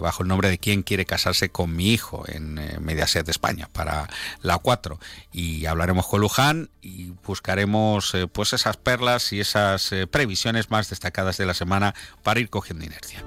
bajo 0.00 0.22
el 0.22 0.28
nombre 0.28 0.48
de 0.48 0.58
¿Quién 0.58 0.82
quiere 0.82 1.04
casarse 1.04 1.48
con 1.48 1.74
mi 1.74 1.92
hijo? 1.92 2.24
en 2.28 2.60
Mediaset 2.80 3.24
de 3.24 3.30
España 3.30 3.68
para 3.72 4.08
la 4.42 4.58
4. 4.58 4.98
Y 5.32 5.66
hablaremos 5.66 6.06
con 6.06 6.20
Luján 6.20 6.70
y 6.82 7.12
buscaremos 7.24 8.16
pues 8.32 8.52
esas 8.52 8.76
perlas 8.76 9.32
y 9.32 9.40
esas 9.40 9.90
previsiones 10.10 10.70
más 10.70 10.90
destacadas 10.90 11.36
de 11.36 11.46
la 11.46 11.54
semana 11.54 11.94
para 12.22 12.40
ir 12.40 12.48
cogiendo 12.48 12.84
inercia. 12.84 13.22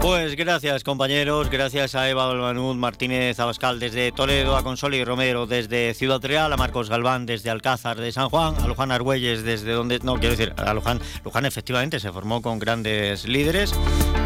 Pues 0.00 0.36
gracias 0.36 0.84
compañeros, 0.84 1.48
gracias 1.48 1.94
a 1.94 2.10
Eva 2.10 2.26
Balbanud 2.26 2.76
Martínez 2.76 3.40
Abascal 3.40 3.80
desde 3.80 4.12
Toledo, 4.12 4.54
a 4.54 4.62
Consoli 4.62 5.02
Romero 5.02 5.46
desde 5.46 5.94
Ciudad 5.94 6.20
Real, 6.22 6.52
a 6.52 6.58
Marcos 6.58 6.90
Galván 6.90 7.24
desde 7.24 7.48
Alcázar 7.48 7.98
de 7.98 8.12
San 8.12 8.28
Juan, 8.28 8.54
a 8.56 8.68
Luján 8.68 8.92
Argüelles 8.92 9.44
desde 9.44 9.72
donde, 9.72 10.00
no 10.00 10.16
quiero 10.16 10.36
decir, 10.36 10.52
a 10.58 10.74
Luján, 10.74 11.00
Luján 11.24 11.46
efectivamente 11.46 12.00
se 12.00 12.12
formó 12.12 12.42
con 12.42 12.58
grandes 12.58 13.24
líderes, 13.26 13.72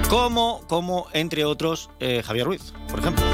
como, 0.08 0.62
como 0.66 1.06
entre 1.12 1.44
otros 1.44 1.90
eh, 2.00 2.22
Javier 2.24 2.46
Ruiz, 2.46 2.72
por 2.88 3.00
ejemplo. 3.00 3.24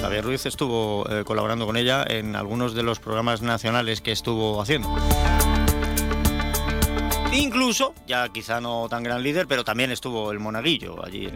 Javier 0.00 0.24
Ruiz 0.24 0.46
estuvo 0.46 1.04
eh, 1.10 1.24
colaborando 1.24 1.66
con 1.66 1.76
ella 1.76 2.04
en 2.06 2.36
algunos 2.36 2.74
de 2.74 2.82
los 2.82 3.00
programas 3.00 3.42
nacionales 3.42 4.00
que 4.00 4.12
estuvo 4.12 4.60
haciendo. 4.60 4.88
Incluso, 7.32 7.94
ya 8.06 8.28
quizá 8.28 8.60
no 8.60 8.88
tan 8.88 9.02
gran 9.02 9.22
líder, 9.22 9.46
pero 9.46 9.64
también 9.64 9.90
estuvo 9.90 10.30
el 10.32 10.38
Monaguillo 10.38 11.04
allí. 11.04 11.28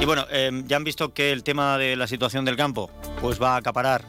Y 0.00 0.04
bueno, 0.04 0.24
em, 0.30 0.66
ya 0.66 0.76
han 0.76 0.84
visto 0.84 1.12
que 1.12 1.32
el 1.32 1.42
tema 1.42 1.76
de 1.78 1.96
la 1.96 2.06
situación 2.06 2.44
del 2.44 2.56
campo 2.56 2.90
pues 3.20 3.40
va 3.40 3.54
a 3.54 3.56
acaparar 3.56 4.04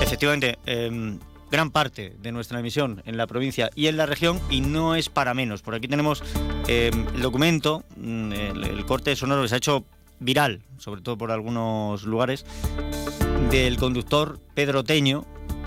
efectivamente 0.00 0.58
em, 0.64 1.18
gran 1.52 1.70
parte 1.70 2.16
de 2.18 2.32
nuestra 2.32 2.58
emisión 2.58 3.02
en 3.04 3.18
la 3.18 3.26
provincia 3.26 3.70
y 3.76 3.86
en 3.86 3.98
la 3.98 4.06
región 4.06 4.40
y 4.50 4.62
no 4.62 4.96
es 4.96 5.10
para 5.10 5.34
menos. 5.34 5.60
Por 5.60 5.74
aquí 5.74 5.86
tenemos 5.86 6.24
em, 6.66 7.06
el 7.14 7.20
documento, 7.20 7.84
mm, 7.96 8.32
el, 8.32 8.86
corte 8.86 9.14
sonoro 9.14 9.42
que 9.42 9.48
se 9.48 9.54
ha 9.54 9.58
hecho 9.58 9.84
viral, 10.18 10.62
sobre 10.78 11.02
todo 11.02 11.18
por 11.18 11.30
algunos 11.30 12.04
lugares, 12.04 12.46
del 13.50 13.76
conductor 13.76 14.40
Pedro 14.54 14.82
Teño, 14.82 15.26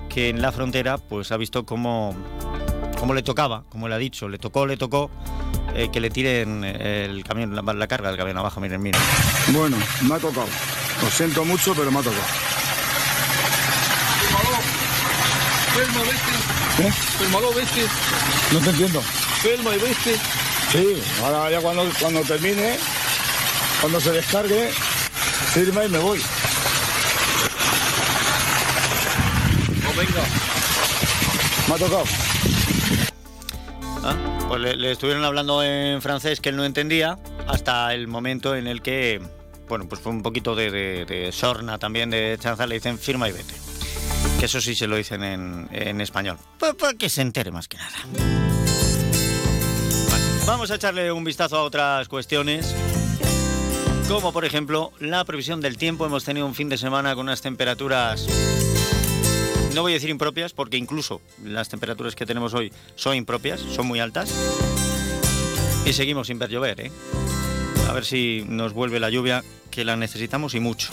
que 0.09 0.29
en 0.29 0.41
la 0.41 0.51
frontera 0.51 0.97
pues 0.97 1.31
ha 1.31 1.37
visto 1.37 1.65
cómo, 1.65 2.15
cómo 2.99 3.13
le 3.13 3.21
tocaba, 3.21 3.63
como 3.69 3.87
le 3.87 3.93
ha 3.93 3.99
dicho, 3.99 4.27
le 4.27 4.39
tocó, 4.39 4.65
le 4.65 4.77
tocó 4.77 5.11
eh, 5.75 5.89
que 5.93 5.99
le 5.99 6.09
tiren 6.09 6.63
el 6.63 7.23
camión, 7.23 7.55
la, 7.55 7.87
carga 7.87 8.09
del 8.09 8.17
camión 8.17 8.37
abajo, 8.37 8.59
miren, 8.59 8.81
miren. 8.81 9.01
Bueno, 9.49 9.77
me 10.01 10.15
ha 10.15 10.19
tocado. 10.19 10.47
Lo 11.03 11.09
siento 11.11 11.45
mucho, 11.45 11.75
pero 11.75 11.91
me 11.91 11.99
ha 11.99 12.01
tocado. 12.01 12.44
Filma, 15.75 16.01
viste. 16.03 16.87
¿Eh? 16.87 16.91
Filmalo, 17.19 17.53
viste. 17.53 17.85
No 18.53 18.59
te 18.61 18.69
entiendo. 18.69 19.01
Filma 19.41 19.75
y 19.75 19.79
viste. 19.79 20.15
Sí, 20.71 21.03
ahora 21.21 21.51
ya 21.51 21.59
cuando, 21.59 21.85
cuando 21.99 22.21
termine, 22.21 22.77
cuando 23.81 23.99
se 23.99 24.11
descargue, 24.13 24.71
firma 25.53 25.83
y 25.83 25.89
me 25.89 25.99
voy. 25.99 26.19
No 29.83 29.93
venga. 29.97 30.23
Me 31.67 31.75
ha 31.75 31.77
tocado. 31.77 32.03
¿Ah? 34.01 34.15
Pues 34.47 34.77
le, 34.77 34.91
estuvieron 34.91 35.25
hablando 35.25 35.61
en 35.61 36.01
francés 36.01 36.39
que 36.39 36.49
él 36.49 36.55
no 36.55 36.63
entendía 36.63 37.19
hasta 37.47 37.93
el 37.93 38.07
momento 38.07 38.55
en 38.55 38.67
el 38.67 38.81
que, 38.81 39.21
bueno, 39.67 39.89
pues 39.89 39.99
fue 39.99 40.13
un 40.13 40.23
poquito 40.23 40.55
de, 40.55 41.29
sorna 41.33 41.77
también 41.79 42.09
de 42.11 42.37
chanza, 42.39 42.65
le 42.65 42.75
dicen 42.75 42.97
firma 42.97 43.27
y 43.27 43.33
vete. 43.33 43.64
Eso 44.45 44.61
sí 44.61 44.75
se 44.75 44.85
lo 44.85 44.95
dicen 44.95 45.23
en, 45.23 46.01
español. 46.01 46.37
Pues 46.59 46.75
para 46.75 46.93
que 46.93 47.09
se 47.09 47.23
entere 47.23 47.49
más 47.49 47.67
que 47.67 47.77
nada. 47.77 47.97
vamos 50.45 50.69
a 50.69 50.75
echarle 50.75 51.11
un 51.11 51.23
vistazo 51.23 51.57
a 51.57 51.63
otras 51.63 52.07
cuestiones. 52.07 52.75
Como 54.07 54.31
por 54.31 54.45
ejemplo 54.45 54.93
la 54.99 55.25
previsión 55.25 55.61
del 55.61 55.77
tiempo. 55.77 56.05
Hemos 56.05 56.25
tenido 56.25 56.45
un 56.45 56.53
fin 56.53 56.69
de 56.69 56.77
semana 56.77 57.15
con 57.15 57.25
unas 57.25 57.41
temperaturas 57.41 58.27
no 59.73 59.81
voy 59.81 59.93
a 59.93 59.95
decir 59.95 60.11
impropias 60.11 60.53
porque 60.53 60.77
incluso 60.77 61.21
las 61.43 61.67
temperaturas 61.67 62.15
que 62.15 62.27
tenemos 62.27 62.53
hoy 62.53 62.71
son 62.95 63.15
impropias, 63.15 63.59
son 63.59 63.87
muy 63.87 63.99
altas. 63.99 64.31
Y 65.87 65.93
seguimos 65.93 66.27
sin 66.27 66.37
ver 66.37 66.51
llover, 66.51 66.81
¿eh? 66.81 66.91
A 67.89 67.93
ver 67.93 68.05
si 68.05 68.45
nos 68.47 68.73
vuelve 68.73 68.99
la 68.99 69.09
lluvia, 69.09 69.43
que 69.71 69.83
la 69.83 69.97
necesitamos 69.97 70.53
y 70.53 70.59
mucho. 70.59 70.91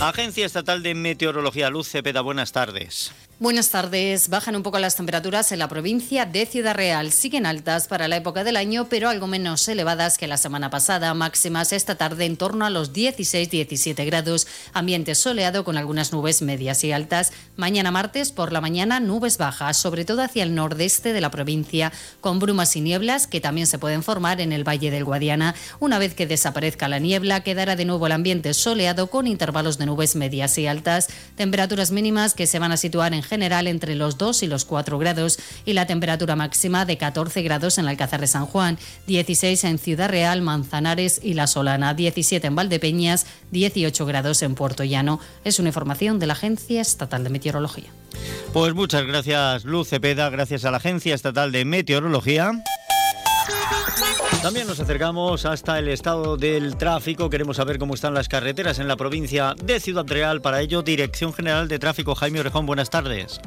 Agencia 0.00 0.46
Estatal 0.46 0.84
de 0.84 0.94
Meteorología, 0.94 1.70
Luz 1.70 1.88
Cepeda, 1.88 2.20
buenas 2.20 2.52
tardes. 2.52 3.12
Buenas 3.40 3.70
tardes. 3.70 4.30
Bajan 4.30 4.56
un 4.56 4.64
poco 4.64 4.80
las 4.80 4.96
temperaturas 4.96 5.52
en 5.52 5.60
la 5.60 5.68
provincia 5.68 6.26
de 6.26 6.44
Ciudad 6.44 6.74
Real. 6.74 7.12
Siguen 7.12 7.46
altas 7.46 7.86
para 7.86 8.08
la 8.08 8.16
época 8.16 8.42
del 8.42 8.56
año, 8.56 8.88
pero 8.88 9.08
algo 9.08 9.28
menos 9.28 9.68
elevadas 9.68 10.18
que 10.18 10.26
la 10.26 10.36
semana 10.36 10.70
pasada. 10.70 11.14
Máximas 11.14 11.72
esta 11.72 11.94
tarde 11.94 12.24
en 12.24 12.36
torno 12.36 12.66
a 12.66 12.70
los 12.70 12.92
16-17 12.92 14.04
grados. 14.06 14.48
Ambiente 14.72 15.14
soleado 15.14 15.62
con 15.62 15.76
algunas 15.76 16.12
nubes 16.12 16.42
medias 16.42 16.82
y 16.82 16.90
altas. 16.90 17.32
Mañana 17.54 17.92
martes 17.92 18.32
por 18.32 18.52
la 18.52 18.60
mañana 18.60 18.98
nubes 18.98 19.38
bajas, 19.38 19.76
sobre 19.76 20.04
todo 20.04 20.22
hacia 20.22 20.42
el 20.42 20.56
nordeste 20.56 21.12
de 21.12 21.20
la 21.20 21.30
provincia, 21.30 21.92
con 22.20 22.40
brumas 22.40 22.74
y 22.74 22.80
nieblas 22.80 23.28
que 23.28 23.40
también 23.40 23.68
se 23.68 23.78
pueden 23.78 24.02
formar 24.02 24.40
en 24.40 24.52
el 24.52 24.66
Valle 24.66 24.90
del 24.90 25.04
Guadiana. 25.04 25.54
Una 25.78 26.00
vez 26.00 26.12
que 26.14 26.26
desaparezca 26.26 26.88
la 26.88 26.98
niebla, 26.98 27.44
quedará 27.44 27.76
de 27.76 27.84
nuevo 27.84 28.08
el 28.08 28.12
ambiente 28.12 28.52
soleado 28.52 29.06
con 29.06 29.28
intervalos 29.28 29.78
de 29.78 29.86
nubes 29.86 30.16
medias 30.16 30.58
y 30.58 30.66
altas. 30.66 31.06
Temperaturas 31.36 31.92
mínimas 31.92 32.34
que 32.34 32.48
se 32.48 32.58
van 32.58 32.72
a 32.72 32.76
situar 32.76 33.14
en 33.14 33.27
general 33.28 33.66
entre 33.66 33.94
los 33.94 34.18
2 34.18 34.42
y 34.42 34.46
los 34.46 34.64
4 34.64 34.98
grados 34.98 35.38
y 35.64 35.74
la 35.74 35.86
temperatura 35.86 36.34
máxima 36.34 36.84
de 36.84 36.98
14 36.98 37.42
grados 37.42 37.78
en 37.78 37.84
el 37.84 37.90
Alcázar 37.90 38.20
de 38.20 38.26
San 38.26 38.46
Juan, 38.46 38.78
16 39.06 39.64
en 39.64 39.78
Ciudad 39.78 40.08
Real, 40.08 40.42
Manzanares 40.42 41.20
y 41.22 41.34
La 41.34 41.46
Solana, 41.46 41.94
17 41.94 42.46
en 42.46 42.56
Valdepeñas, 42.56 43.26
18 43.52 44.06
grados 44.06 44.42
en 44.42 44.54
Puerto 44.54 44.84
Llano. 44.84 45.20
Es 45.44 45.58
una 45.58 45.68
información 45.68 46.18
de 46.18 46.26
la 46.26 46.32
Agencia 46.32 46.80
Estatal 46.80 47.24
de 47.24 47.30
Meteorología. 47.30 47.90
Pues 48.52 48.74
muchas 48.74 49.06
gracias 49.06 49.64
Luz 49.64 49.88
Cepeda, 49.88 50.30
gracias 50.30 50.64
a 50.64 50.70
la 50.70 50.78
Agencia 50.78 51.14
Estatal 51.14 51.52
de 51.52 51.64
Meteorología. 51.64 52.52
También 54.42 54.68
nos 54.68 54.78
acercamos 54.78 55.44
hasta 55.46 55.80
el 55.80 55.88
estado 55.88 56.36
del 56.36 56.76
tráfico. 56.76 57.28
Queremos 57.28 57.56
saber 57.56 57.78
cómo 57.78 57.94
están 57.94 58.14
las 58.14 58.28
carreteras 58.28 58.78
en 58.78 58.86
la 58.86 58.96
provincia 58.96 59.54
de 59.60 59.80
Ciudad 59.80 60.06
Real. 60.06 60.40
Para 60.40 60.60
ello, 60.60 60.82
Dirección 60.82 61.34
General 61.34 61.66
de 61.66 61.80
Tráfico, 61.80 62.14
Jaime 62.14 62.38
Orejón, 62.40 62.64
buenas 62.64 62.88
tardes. 62.88 63.40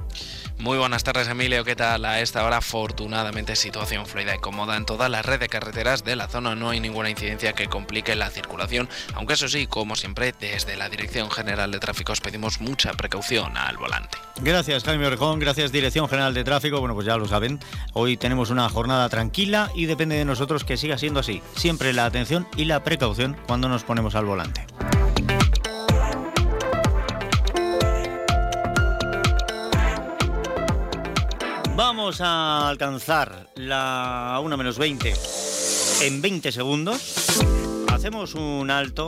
Muy 0.59 0.77
buenas 0.77 1.03
tardes, 1.03 1.27
Emilio. 1.27 1.63
¿Qué 1.63 1.75
tal? 1.75 2.05
A 2.05 2.19
esta 2.19 2.45
hora, 2.45 2.57
afortunadamente, 2.57 3.55
situación 3.55 4.05
fluida 4.05 4.35
y 4.35 4.39
cómoda 4.39 4.77
en 4.77 4.85
toda 4.85 5.09
la 5.09 5.23
red 5.23 5.39
de 5.39 5.49
carreteras 5.49 6.03
de 6.03 6.15
la 6.15 6.27
zona. 6.27 6.53
No 6.53 6.69
hay 6.69 6.79
ninguna 6.79 7.09
incidencia 7.09 7.53
que 7.53 7.67
complique 7.67 8.13
la 8.13 8.29
circulación, 8.29 8.87
aunque 9.15 9.33
eso 9.33 9.47
sí, 9.47 9.65
como 9.65 9.95
siempre, 9.95 10.35
desde 10.39 10.75
la 10.75 10.89
Dirección 10.89 11.31
General 11.31 11.71
de 11.71 11.79
Tráfico 11.79 12.11
os 12.11 12.21
pedimos 12.21 12.61
mucha 12.61 12.91
precaución 12.93 13.57
al 13.57 13.77
volante. 13.77 14.19
Gracias, 14.41 14.83
Jaime 14.83 15.07
Orejón. 15.07 15.39
Gracias, 15.39 15.71
Dirección 15.71 16.07
General 16.07 16.33
de 16.33 16.43
Tráfico. 16.43 16.79
Bueno, 16.79 16.93
pues 16.93 17.07
ya 17.07 17.17
lo 17.17 17.27
saben, 17.27 17.59
hoy 17.93 18.17
tenemos 18.17 18.51
una 18.51 18.69
jornada 18.69 19.09
tranquila 19.09 19.71
y 19.73 19.85
depende 19.85 20.17
de 20.17 20.25
nosotros 20.25 20.63
que 20.63 20.77
siga 20.81 20.97
siendo 20.97 21.19
así. 21.19 21.41
Siempre 21.55 21.93
la 21.93 22.05
atención 22.05 22.47
y 22.57 22.65
la 22.65 22.83
precaución 22.83 23.37
cuando 23.47 23.69
nos 23.69 23.83
ponemos 23.83 24.15
al 24.15 24.25
volante. 24.25 24.65
Vamos 31.75 32.19
a 32.21 32.67
alcanzar 32.67 33.47
la 33.55 34.39
1 34.43 34.57
menos 34.57 34.77
20 34.77 35.13
en 36.01 36.21
20 36.21 36.51
segundos. 36.51 37.39
Hacemos 37.91 38.33
un 38.33 38.71
alto, 38.71 39.07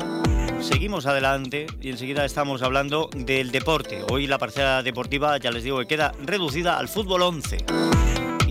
seguimos 0.61 1.07
adelante 1.07 1.65
y 1.81 1.89
enseguida 1.89 2.23
estamos 2.23 2.61
hablando 2.61 3.09
del 3.15 3.51
deporte. 3.51 4.03
Hoy 4.11 4.27
la 4.27 4.37
parcela 4.37 4.83
deportiva, 4.83 5.37
ya 5.37 5.49
les 5.49 5.63
digo, 5.63 5.79
que 5.79 5.87
queda 5.87 6.11
reducida 6.21 6.77
al 6.77 6.87
fútbol 6.87 7.23
11. 7.23 7.65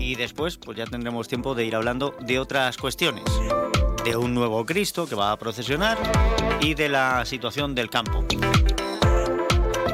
Y 0.03 0.15
después, 0.15 0.57
pues 0.57 0.77
ya 0.77 0.85
tendremos 0.85 1.29
tiempo 1.29 1.55
de 1.55 1.63
ir 1.63 1.77
hablando 1.77 2.13
de 2.19 2.37
otras 2.37 2.75
cuestiones. 2.75 3.23
De 4.03 4.17
un 4.17 4.33
nuevo 4.33 4.65
Cristo 4.65 5.07
que 5.07 5.15
va 5.15 5.31
a 5.31 5.39
procesionar 5.39 5.97
y 6.59 6.73
de 6.73 6.89
la 6.89 7.23
situación 7.23 7.73
del 7.73 7.89
campo. 7.89 8.25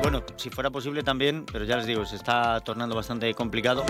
bueno, 0.02 0.24
si 0.36 0.50
fuera 0.50 0.72
posible 0.72 1.04
también, 1.04 1.45
pero 1.52 1.63
ya 1.63 1.78
les 1.78 1.86
digo, 1.86 2.06
se 2.06 2.15
está 2.15 2.60
tornando 2.62 2.95
bastante 2.95 3.32
complicado, 3.36 3.86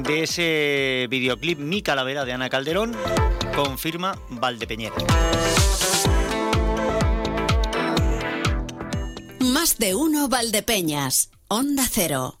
de 0.00 0.24
ese 0.24 1.06
videoclip 1.08 1.60
Mi 1.60 1.82
Calavera 1.82 2.24
de 2.24 2.32
Ana 2.32 2.50
Calderón, 2.50 2.92
confirma 3.54 4.18
Valdepeñera. 4.30 4.96
Más 9.38 9.78
de 9.78 9.94
uno 9.94 10.28
Valdepeñas. 10.28 11.30
Onda 11.46 11.84
Cero. 11.88 12.40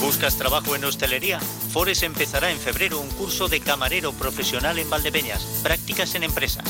¿Buscas 0.00 0.36
trabajo 0.38 0.76
en 0.76 0.84
hostelería? 0.84 1.40
Fores 1.40 2.02
empezará 2.02 2.50
en 2.50 2.58
febrero 2.58 3.00
un 3.00 3.10
curso 3.10 3.48
de 3.48 3.60
camarero 3.60 4.12
profesional 4.12 4.78
en 4.78 4.88
Valdepeñas, 4.88 5.42
prácticas 5.62 6.14
en 6.14 6.22
empresas. 6.22 6.64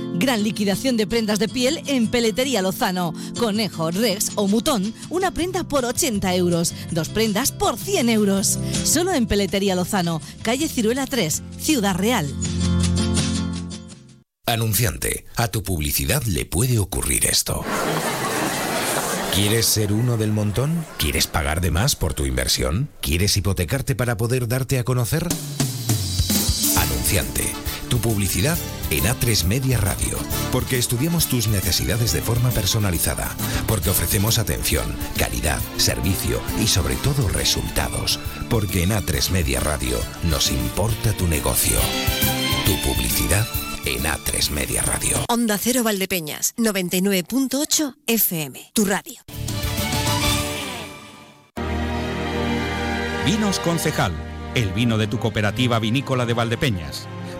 Gran 0.21 0.43
liquidación 0.43 0.97
de 0.97 1.07
prendas 1.07 1.39
de 1.39 1.49
piel 1.49 1.81
en 1.87 2.05
Peletería 2.07 2.61
Lozano. 2.61 3.11
Conejo, 3.39 3.89
Rex 3.89 4.33
o 4.35 4.47
Mutón, 4.47 4.93
una 5.09 5.31
prenda 5.31 5.63
por 5.63 5.83
80 5.83 6.35
euros. 6.35 6.75
Dos 6.91 7.09
prendas 7.09 7.51
por 7.51 7.75
100 7.75 8.07
euros. 8.09 8.59
Solo 8.83 9.13
en 9.13 9.25
Peletería 9.25 9.73
Lozano, 9.73 10.21
calle 10.43 10.67
Ciruela 10.67 11.07
3, 11.07 11.41
Ciudad 11.59 11.95
Real. 11.95 12.31
Anunciante, 14.45 15.25
a 15.37 15.47
tu 15.47 15.63
publicidad 15.63 16.21
le 16.25 16.45
puede 16.45 16.77
ocurrir 16.77 17.25
esto. 17.25 17.65
¿Quieres 19.33 19.65
ser 19.65 19.91
uno 19.91 20.17
del 20.17 20.31
montón? 20.31 20.85
¿Quieres 20.99 21.25
pagar 21.25 21.61
de 21.61 21.71
más 21.71 21.95
por 21.95 22.13
tu 22.13 22.27
inversión? 22.27 22.89
¿Quieres 23.01 23.37
hipotecarte 23.37 23.95
para 23.95 24.17
poder 24.17 24.47
darte 24.47 24.77
a 24.77 24.83
conocer? 24.83 25.27
Anunciante, 26.77 27.51
tu 27.89 27.97
publicidad 27.97 28.59
en 28.91 29.05
A3 29.05 29.45
Media 29.45 29.77
Radio, 29.77 30.17
porque 30.51 30.77
estudiamos 30.77 31.27
tus 31.27 31.47
necesidades 31.47 32.11
de 32.11 32.21
forma 32.21 32.51
personalizada, 32.51 33.35
porque 33.65 33.89
ofrecemos 33.89 34.37
atención, 34.37 34.85
calidad, 35.17 35.59
servicio 35.77 36.41
y 36.61 36.67
sobre 36.67 36.95
todo 36.97 37.29
resultados, 37.29 38.19
porque 38.49 38.83
en 38.83 38.91
A3 38.91 39.31
Media 39.31 39.61
Radio 39.61 39.97
nos 40.23 40.51
importa 40.51 41.13
tu 41.13 41.27
negocio. 41.27 41.77
Tu 42.65 42.75
publicidad 42.81 43.47
en 43.85 44.03
A3 44.03 44.51
Media 44.51 44.81
Radio. 44.81 45.17
Onda 45.29 45.57
Cero 45.57 45.83
Valdepeñas, 45.83 46.53
99.8 46.57 47.95
FM, 48.07 48.71
tu 48.73 48.85
radio. 48.85 49.21
Vinos 53.25 53.59
Concejal, 53.59 54.13
el 54.55 54.73
vino 54.73 54.97
de 54.97 55.07
tu 55.07 55.17
cooperativa 55.17 55.79
vinícola 55.79 56.25
de 56.25 56.33
Valdepeñas. 56.33 57.07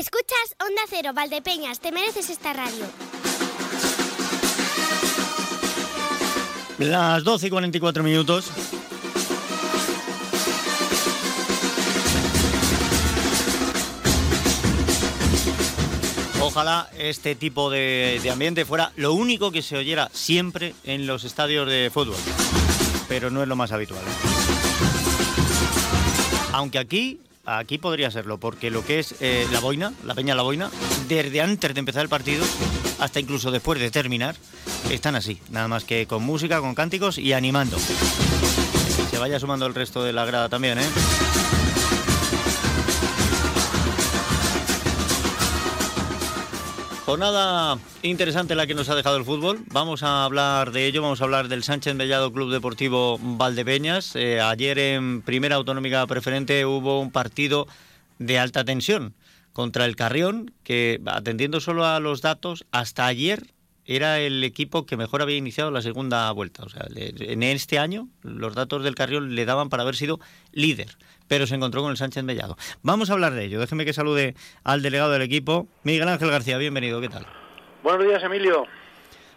Escuchas 0.00 0.56
Onda 0.66 0.80
Cero, 0.88 1.10
Valdepeñas, 1.12 1.78
te 1.78 1.92
mereces 1.92 2.30
esta 2.30 2.54
radio. 2.54 2.86
Las 6.78 7.22
12 7.22 7.48
y 7.48 7.50
44 7.50 8.02
minutos. 8.02 8.50
Ojalá 16.40 16.88
este 16.96 17.34
tipo 17.34 17.68
de, 17.68 18.20
de, 18.22 18.30
ambiente 18.30 18.64
fuera 18.64 18.92
lo 18.96 19.12
único 19.12 19.52
que 19.52 19.60
se 19.60 19.76
oyera 19.76 20.08
siempre 20.14 20.74
en 20.84 21.06
los 21.06 21.24
estadios 21.24 21.68
de 21.68 21.90
fútbol. 21.92 22.16
Pero 23.06 23.30
no 23.30 23.42
es 23.42 23.48
lo 23.48 23.54
más 23.54 23.70
habitual. 23.70 24.02
Aunque 26.54 26.78
aquí, 26.78 27.20
aquí 27.44 27.78
podría 27.78 28.10
serlo, 28.10 28.38
porque 28.38 28.70
lo 28.70 28.84
que 28.84 28.98
es 28.98 29.14
eh, 29.20 29.46
la 29.52 29.60
boina, 29.60 29.92
la 30.04 30.14
peña 30.14 30.34
la 30.34 30.42
boina, 30.42 30.70
desde 31.08 31.40
antes 31.40 31.74
de 31.74 31.80
empezar 31.80 32.02
el 32.02 32.08
partido 32.08 32.44
hasta 32.98 33.20
incluso 33.20 33.50
después 33.50 33.80
de 33.80 33.90
terminar, 33.90 34.36
están 34.90 35.16
así, 35.16 35.40
nada 35.50 35.68
más 35.68 35.84
que 35.84 36.06
con 36.06 36.22
música, 36.22 36.60
con 36.60 36.74
cánticos 36.74 37.18
y 37.18 37.32
animando. 37.32 37.78
Se 37.78 39.18
vaya 39.18 39.40
sumando 39.40 39.66
el 39.66 39.74
resto 39.74 40.04
de 40.04 40.12
la 40.12 40.24
grada 40.24 40.48
también, 40.48 40.78
¿eh? 40.78 40.88
Jornada 47.10 47.76
interesante 48.04 48.54
la 48.54 48.68
que 48.68 48.74
nos 48.76 48.88
ha 48.88 48.94
dejado 48.94 49.16
el 49.16 49.24
fútbol. 49.24 49.64
Vamos 49.72 50.04
a 50.04 50.22
hablar 50.22 50.70
de 50.70 50.86
ello, 50.86 51.02
vamos 51.02 51.20
a 51.20 51.24
hablar 51.24 51.48
del 51.48 51.64
Sánchez 51.64 51.96
Mellado 51.96 52.32
Club 52.32 52.52
Deportivo 52.52 53.18
Valdepeñas. 53.20 54.14
Eh, 54.14 54.40
ayer 54.40 54.78
en 54.78 55.20
Primera 55.22 55.56
Autonómica 55.56 56.06
Preferente 56.06 56.64
hubo 56.64 57.00
un 57.00 57.10
partido 57.10 57.66
de 58.20 58.38
alta 58.38 58.64
tensión 58.64 59.16
contra 59.52 59.86
el 59.86 59.96
Carrión, 59.96 60.54
que 60.62 61.00
atendiendo 61.04 61.58
solo 61.58 61.84
a 61.84 61.98
los 61.98 62.22
datos, 62.22 62.64
hasta 62.70 63.06
ayer 63.06 63.54
era 63.86 64.20
el 64.20 64.44
equipo 64.44 64.86
que 64.86 64.96
mejor 64.96 65.20
había 65.20 65.36
iniciado 65.36 65.72
la 65.72 65.82
segunda 65.82 66.30
vuelta. 66.30 66.62
O 66.62 66.68
sea, 66.68 66.86
en 66.94 67.42
este 67.42 67.80
año 67.80 68.08
los 68.22 68.54
datos 68.54 68.84
del 68.84 68.94
Carrión 68.94 69.34
le 69.34 69.46
daban 69.46 69.68
para 69.68 69.82
haber 69.82 69.96
sido 69.96 70.20
líder, 70.52 70.96
pero 71.30 71.46
se 71.46 71.54
encontró 71.54 71.80
con 71.80 71.92
el 71.92 71.96
Sánchez 71.96 72.24
Mellado. 72.24 72.56
Vamos 72.82 73.08
a 73.08 73.12
hablar 73.12 73.34
de 73.34 73.44
ello. 73.44 73.60
Déjeme 73.60 73.84
que 73.84 73.92
salude 73.92 74.34
al 74.64 74.82
delegado 74.82 75.12
del 75.12 75.22
equipo, 75.22 75.68
Miguel 75.84 76.08
Ángel 76.08 76.28
García. 76.28 76.58
Bienvenido, 76.58 77.00
¿qué 77.00 77.08
tal? 77.08 77.24
Buenos 77.84 78.04
días, 78.04 78.20
Emilio. 78.24 78.66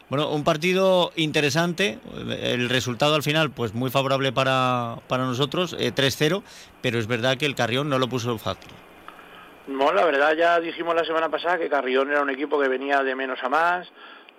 Bueno, 0.09 0.31
un 0.31 0.43
partido 0.43 1.11
interesante, 1.15 1.99
el 2.41 2.67
resultado 2.69 3.13
al 3.13 3.21
final 3.21 3.51
pues 3.51 3.75
muy 3.75 3.91
favorable 3.91 4.31
para, 4.31 4.97
para 5.07 5.25
nosotros, 5.25 5.77
3-0, 5.77 6.39
eh, 6.39 6.43
pero 6.81 6.97
es 6.97 7.05
verdad 7.05 7.37
que 7.37 7.45
el 7.45 7.53
Carrión 7.53 7.89
no 7.89 7.99
lo 7.99 8.07
puso 8.07 8.35
fácil. 8.39 8.71
No, 9.67 9.93
la 9.93 10.03
verdad 10.03 10.35
ya 10.35 10.59
dijimos 10.59 10.95
la 10.95 11.05
semana 11.05 11.29
pasada 11.29 11.59
que 11.59 11.69
Carrión 11.69 12.09
era 12.09 12.23
un 12.23 12.31
equipo 12.31 12.59
que 12.59 12.69
venía 12.69 13.03
de 13.03 13.13
menos 13.13 13.37
a 13.43 13.49
más. 13.49 13.87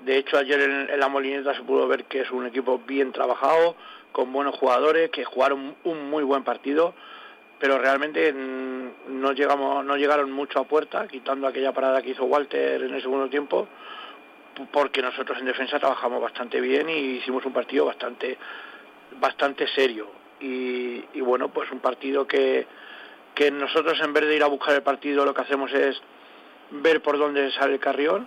De 0.05 0.19
hecho, 0.19 0.39
ayer 0.39 0.61
en, 0.61 0.99
la 0.99 1.09
Molineta 1.09 1.55
se 1.55 1.63
pudo 1.63 1.87
ver 1.87 2.07
que 2.07 2.23
es 2.23 2.31
un 2.33 2.47
equipo 2.47 2.81
bien 2.85 3.13
trabajado, 3.13 3.77
con 4.11 4.33
buenos 4.33 4.57
jugadores, 4.57 5.11
que 5.11 5.25
jugaron 5.25 5.77
un 5.85 6.11
muy 6.11 6.25
buen 6.25 6.43
partido, 6.43 6.95
pero 7.65 7.79
realmente 7.79 8.31
no, 8.31 9.33
llegamos, 9.33 9.83
no 9.87 9.97
llegaron 9.97 10.31
mucho 10.31 10.61
a 10.61 10.65
puerta, 10.65 11.09
quitando 11.09 11.47
aquella 11.47 11.73
parada 11.73 12.03
que 12.03 12.11
hizo 12.11 12.27
Walter 12.27 12.83
en 12.83 12.93
el 12.93 13.01
segundo 13.01 13.31
tiempo, 13.31 13.67
porque 14.71 15.01
nosotros 15.01 15.39
en 15.39 15.47
defensa 15.47 15.79
trabajamos 15.79 16.21
bastante 16.21 16.61
bien 16.61 16.91
y 16.91 17.17
hicimos 17.17 17.43
un 17.47 17.55
partido 17.55 17.87
bastante, 17.87 18.37
bastante 19.19 19.67
serio. 19.69 20.09
y 20.41 21.21
bueno, 21.23 21.49
pues 21.49 21.71
un 21.73 21.79
partido 21.81 22.27
que, 22.27 22.67
que 23.35 23.51
nosotros 23.51 23.99
en 24.03 24.13
vez 24.13 24.27
de 24.27 24.37
ir 24.37 24.43
a 24.43 24.49
buscar 24.49 24.75
el 24.75 24.83
partido 24.83 25.25
lo 25.25 25.33
que 25.33 25.41
hacemos 25.41 25.73
es 25.73 25.99
ver 26.71 27.01
por 27.01 27.17
dónde 27.17 27.51
sale 27.53 27.73
el 27.73 27.81
carrión 27.81 28.27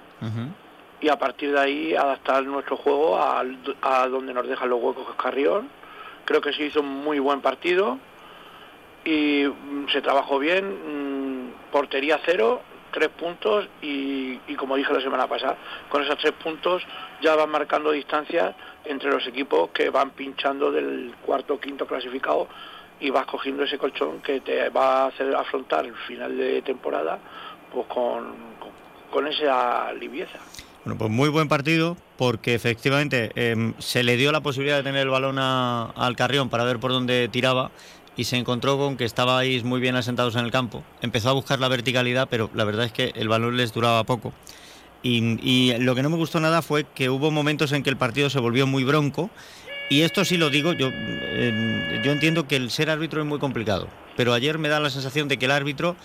y 1.00 1.10
a 1.10 1.19
partir 1.19 1.52
de 1.52 1.60
ahí 1.60 1.95
adaptar 1.95 2.43
nuestro 2.43 2.76
juego 2.76 3.19
a, 3.19 3.43
a, 3.84 4.08
donde 4.08 4.34
nos 4.34 4.47
dejan 4.47 4.67
los 4.67 4.82
huecos 4.82 5.06
el 5.08 5.15
carrión. 5.15 5.69
Creo 6.26 6.41
que 6.41 6.54
se 6.54 6.63
hizo 6.63 6.80
un 6.80 6.89
muy 6.89 7.19
buen 7.19 7.41
partido 7.41 8.00
y 9.07 9.47
mm, 9.47 9.87
se 9.89 10.01
trabajó 10.01 10.37
bien, 10.37 10.65
mm, 10.67 11.71
portería 11.71 12.19
cero, 12.25 12.61
tres 12.91 13.07
puntos 13.09 13.67
y, 13.81 14.37
como 14.57 14.75
dije 14.75 14.91
la 14.93 15.01
semana 15.01 15.27
pasada, 15.27 15.57
con 15.87 16.03
esos 16.03 16.17
tres 16.17 16.33
puntos 16.33 16.83
ya 17.21 17.35
van 17.35 17.49
marcando 17.49 17.91
distancias 17.91 18.53
entre 18.83 19.09
los 19.09 19.25
equipos 19.27 19.69
que 19.69 19.89
van 19.89 20.11
pinchando 20.11 20.71
del 20.71 21.15
cuarto 21.25 21.53
o 21.53 21.59
quinto 21.59 21.87
clasificado 21.87 22.49
y 22.99 23.09
vas 23.09 23.25
cogiendo 23.27 23.63
ese 23.63 23.77
colchón 23.77 24.19
que 24.21 24.41
te 24.41 24.69
va 24.69 25.03
a 25.03 25.07
hacer 25.07 25.33
afrontar 25.35 25.85
el 25.85 25.95
final 26.07 26.35
de 26.35 26.61
temporada 26.63 27.19
pues 27.71 27.85
con, 27.87 28.35
con, 29.11 29.27
esa 29.27 29.93
livieza. 29.93 30.39
Bueno, 30.83 30.97
pues 30.97 31.11
muy 31.11 31.29
buen 31.29 31.47
partido 31.47 31.97
porque 32.17 32.55
efectivamente 32.55 33.31
em, 33.35 33.73
se 33.77 34.03
le 34.03 34.17
dio 34.17 34.31
la 34.31 34.41
posibilidad 34.41 34.77
de 34.77 34.83
tener 34.83 35.01
el 35.01 35.09
balón 35.09 35.37
al 35.37 36.15
Carrión 36.15 36.49
para 36.49 36.63
ver 36.63 36.79
por 36.79 36.91
dónde 36.91 37.27
tiraba 37.27 37.71
y 38.17 38.23
se 38.23 38.36
encontró 38.36 38.77
con 38.77 38.97
que 38.97 39.06
estabais 39.06 39.63
muy 39.63 39.80
bien 39.80 39.95
asentados 39.95 40.36
en 40.36 40.43
el 40.43 40.51
campo. 40.51 40.84
Empezó 41.01 41.30
a 41.30 41.34
buscar 41.34 41.60
la 41.60 41.67
verticalidad, 41.67 42.27
pero 42.30 42.49
la 42.56 42.65
verdad 42.65 42.86
es 42.86 42.91
que 42.91 43.13
el 43.15 43.30
balón 43.30 43.56
les 43.56 43.73
duraba 43.73 44.03
poco. 44.03 44.34
Y, 45.03 45.73
lo 45.77 45.95
que 45.95 46.03
no 46.03 46.10
me 46.10 46.17
gustó 46.17 46.39
nada 46.39 46.62
fue 46.62 46.84
que 46.84 47.10
hubo 47.10 47.32
momentos 47.32 47.71
en 47.71 47.84
que 47.84 47.89
el 47.89 47.95
partido 47.95 48.30
se 48.30 48.39
volvió 48.39 48.67
muy 48.67 48.84
bronco 48.84 49.30
y 49.89 50.01
esto 50.01 50.25
sí 50.25 50.36
lo 50.36 50.49
digo, 50.49 50.73
yo, 50.73 50.89
eh, 50.91 52.01
yo 52.03 52.12
entiendo 52.12 52.45
que 52.45 52.58
el 52.58 52.71
ser 52.71 52.89
árbitro 52.89 53.21
es 53.21 53.27
muy 53.27 53.39
complicado, 53.39 53.88
pero 54.17 54.34
ayer 54.34 54.58
me 54.58 54.67
da 54.67 54.82
la 54.82 54.89
sensación 54.89 55.30
de 55.30 55.38
que 55.38 55.45
el 55.45 55.51
árbitro 55.51 55.95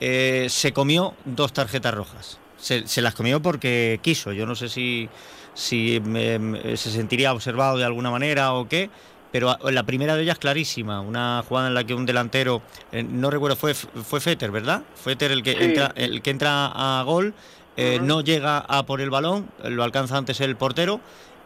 eh, 0.00 0.48
se 0.50 0.74
comió 0.74 1.14
dos 1.24 1.54
tarjetas 1.54 1.94
rojas. 1.94 2.38
Se, 2.58 3.00
las 3.00 3.14
comió 3.14 3.40
porque 3.40 3.98
quiso, 4.02 4.32
yo 4.32 4.46
no 4.46 4.54
sé 4.54 4.68
si, 4.68 5.08
si 5.54 6.02
se 6.02 6.90
sentiría 6.90 7.32
observado 7.32 7.78
de 7.78 7.84
alguna 7.84 8.10
manera 8.10 8.54
o 8.54 8.68
qué, 8.68 8.90
pero 9.34 9.58
la 9.68 9.82
primera 9.82 10.14
de 10.14 10.22
ellas 10.22 10.38
clarísima, 10.38 11.00
una 11.00 11.42
jugada 11.48 11.66
en 11.66 11.74
la 11.74 11.82
que 11.82 11.92
un 11.92 12.06
delantero, 12.06 12.62
eh, 12.92 13.02
no 13.02 13.30
recuerdo, 13.30 13.56
fue, 13.56 13.74
fue 13.74 14.20
Fetter, 14.20 14.52
¿verdad? 14.52 14.84
Fetter 14.94 15.32
el 15.32 15.42
que, 15.42 15.52
entra, 15.52 15.92
el 15.96 16.22
que 16.22 16.30
entra 16.30 16.66
a 16.66 17.02
gol, 17.02 17.34
no 18.02 18.20
llega 18.20 18.58
a 18.58 18.86
por 18.86 19.00
el 19.00 19.10
balón, 19.10 19.50
lo 19.64 19.82
alcanza 19.82 20.16
antes 20.16 20.40
el 20.40 20.54
portero 20.54 21.00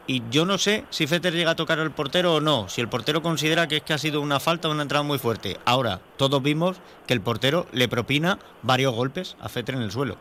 y 0.06 0.22
yo 0.30 0.46
no 0.46 0.56
sé 0.56 0.84
si 0.88 1.06
Fetter 1.06 1.34
llega 1.34 1.52
a 1.52 1.54
tocar 1.54 1.78
al 1.78 1.90
portero 1.90 2.36
o 2.36 2.40
no, 2.40 2.66
si 2.70 2.80
el 2.80 2.88
portero 2.88 3.22
considera 3.22 3.68
que 3.68 3.76
es 3.76 3.82
que 3.82 3.92
ha 3.92 3.98
sido 3.98 4.22
una 4.22 4.40
falta 4.40 4.68
o 4.68 4.72
una 4.72 4.82
entrada 4.82 5.02
muy 5.02 5.18
fuerte. 5.18 5.58
Ahora, 5.66 6.00
todos 6.16 6.42
vimos 6.42 6.78
que 7.06 7.12
el 7.12 7.20
portero 7.20 7.66
le 7.72 7.88
propina 7.88 8.38
varios 8.62 8.94
golpes 8.94 9.36
a 9.38 9.50
Fetter 9.50 9.74
en 9.74 9.82
el 9.82 9.90
suelo. 9.90 10.16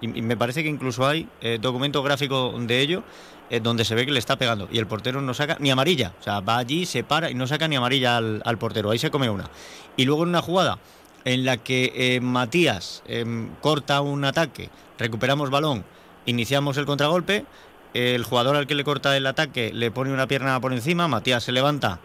Y, 0.00 0.08
me 0.08 0.36
parece 0.38 0.62
que 0.62 0.70
incluso 0.70 1.06
hay 1.06 1.28
eh, 1.42 1.58
documento 1.60 2.02
gráfico 2.02 2.54
de 2.58 2.80
ello 2.80 3.02
eh, 3.50 3.60
donde 3.60 3.84
se 3.84 3.94
ve 3.94 4.06
que 4.06 4.12
le 4.12 4.18
está 4.18 4.36
pegando. 4.36 4.68
Y 4.70 4.78
el 4.78 4.86
portero 4.86 5.20
no 5.20 5.34
saca 5.34 5.56
ni 5.60 5.70
amarilla. 5.70 6.12
O 6.20 6.22
sea, 6.22 6.40
va 6.40 6.58
allí, 6.58 6.86
se 6.86 7.04
para 7.04 7.30
y 7.30 7.34
no 7.34 7.46
saca 7.46 7.68
ni 7.68 7.76
amarilla 7.76 8.16
al, 8.16 8.58
portero. 8.58 8.90
Ahí 8.90 8.98
se 8.98 9.10
come 9.10 9.30
una. 9.30 9.50
Y 9.96 10.04
luego 10.04 10.22
en 10.22 10.30
una 10.30 10.42
jugada 10.42 10.78
en 11.24 11.44
la 11.44 11.56
que 11.56 11.92
eh, 11.94 12.20
Matías 12.20 13.02
em, 13.06 13.50
corta 13.60 14.00
un 14.00 14.24
ataque, 14.24 14.70
recuperamos 14.98 15.50
balón, 15.50 15.84
iniciamos 16.24 16.76
el 16.76 16.86
contragolpe 16.86 17.44
el 17.96 18.24
jugador 18.24 18.56
al 18.56 18.66
que 18.66 18.74
le 18.74 18.84
corta 18.84 19.16
el 19.16 19.26
ataque 19.26 19.72
le 19.72 19.90
pone 19.90 20.12
una 20.12 20.26
pierna 20.26 20.60
por 20.60 20.72
encima, 20.72 21.08
Matías 21.08 21.44
se 21.44 21.52
levanta 21.52 22.00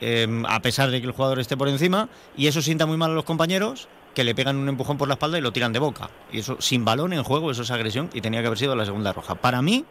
em, 0.00 0.44
a 0.46 0.60
pesar 0.60 0.90
de 0.90 1.00
que 1.00 1.06
el 1.06 1.12
jugador 1.12 1.38
esté 1.38 1.56
por 1.56 1.68
encima 1.68 2.08
y 2.36 2.46
eso 2.46 2.62
sienta 2.62 2.86
muy 2.86 2.96
mal 2.96 3.10
a 3.10 3.14
los 3.14 3.24
compañeros 3.24 3.88
que 4.14 4.24
le 4.24 4.34
pegan 4.34 4.56
un 4.56 4.68
empujón 4.68 4.96
por 4.96 5.08
la 5.08 5.14
espalda 5.14 5.38
y 5.38 5.40
lo 5.40 5.52
tiran 5.52 5.72
de 5.72 5.80
boca. 5.80 6.08
Y 6.32 6.38
eso 6.38 6.56
sin 6.60 6.84
balón 6.84 7.12
en 7.12 7.24
juego, 7.24 7.50
eso 7.50 7.62
es 7.62 7.70
agresión 7.70 8.10
y 8.14 8.20
tenía 8.20 8.40
que 8.40 8.46
haber 8.46 8.58
sido 8.58 8.76
la 8.76 8.86
segunda 8.86 9.12
roja. 9.12 9.34
Para 9.34 9.60
mí, 9.60 9.84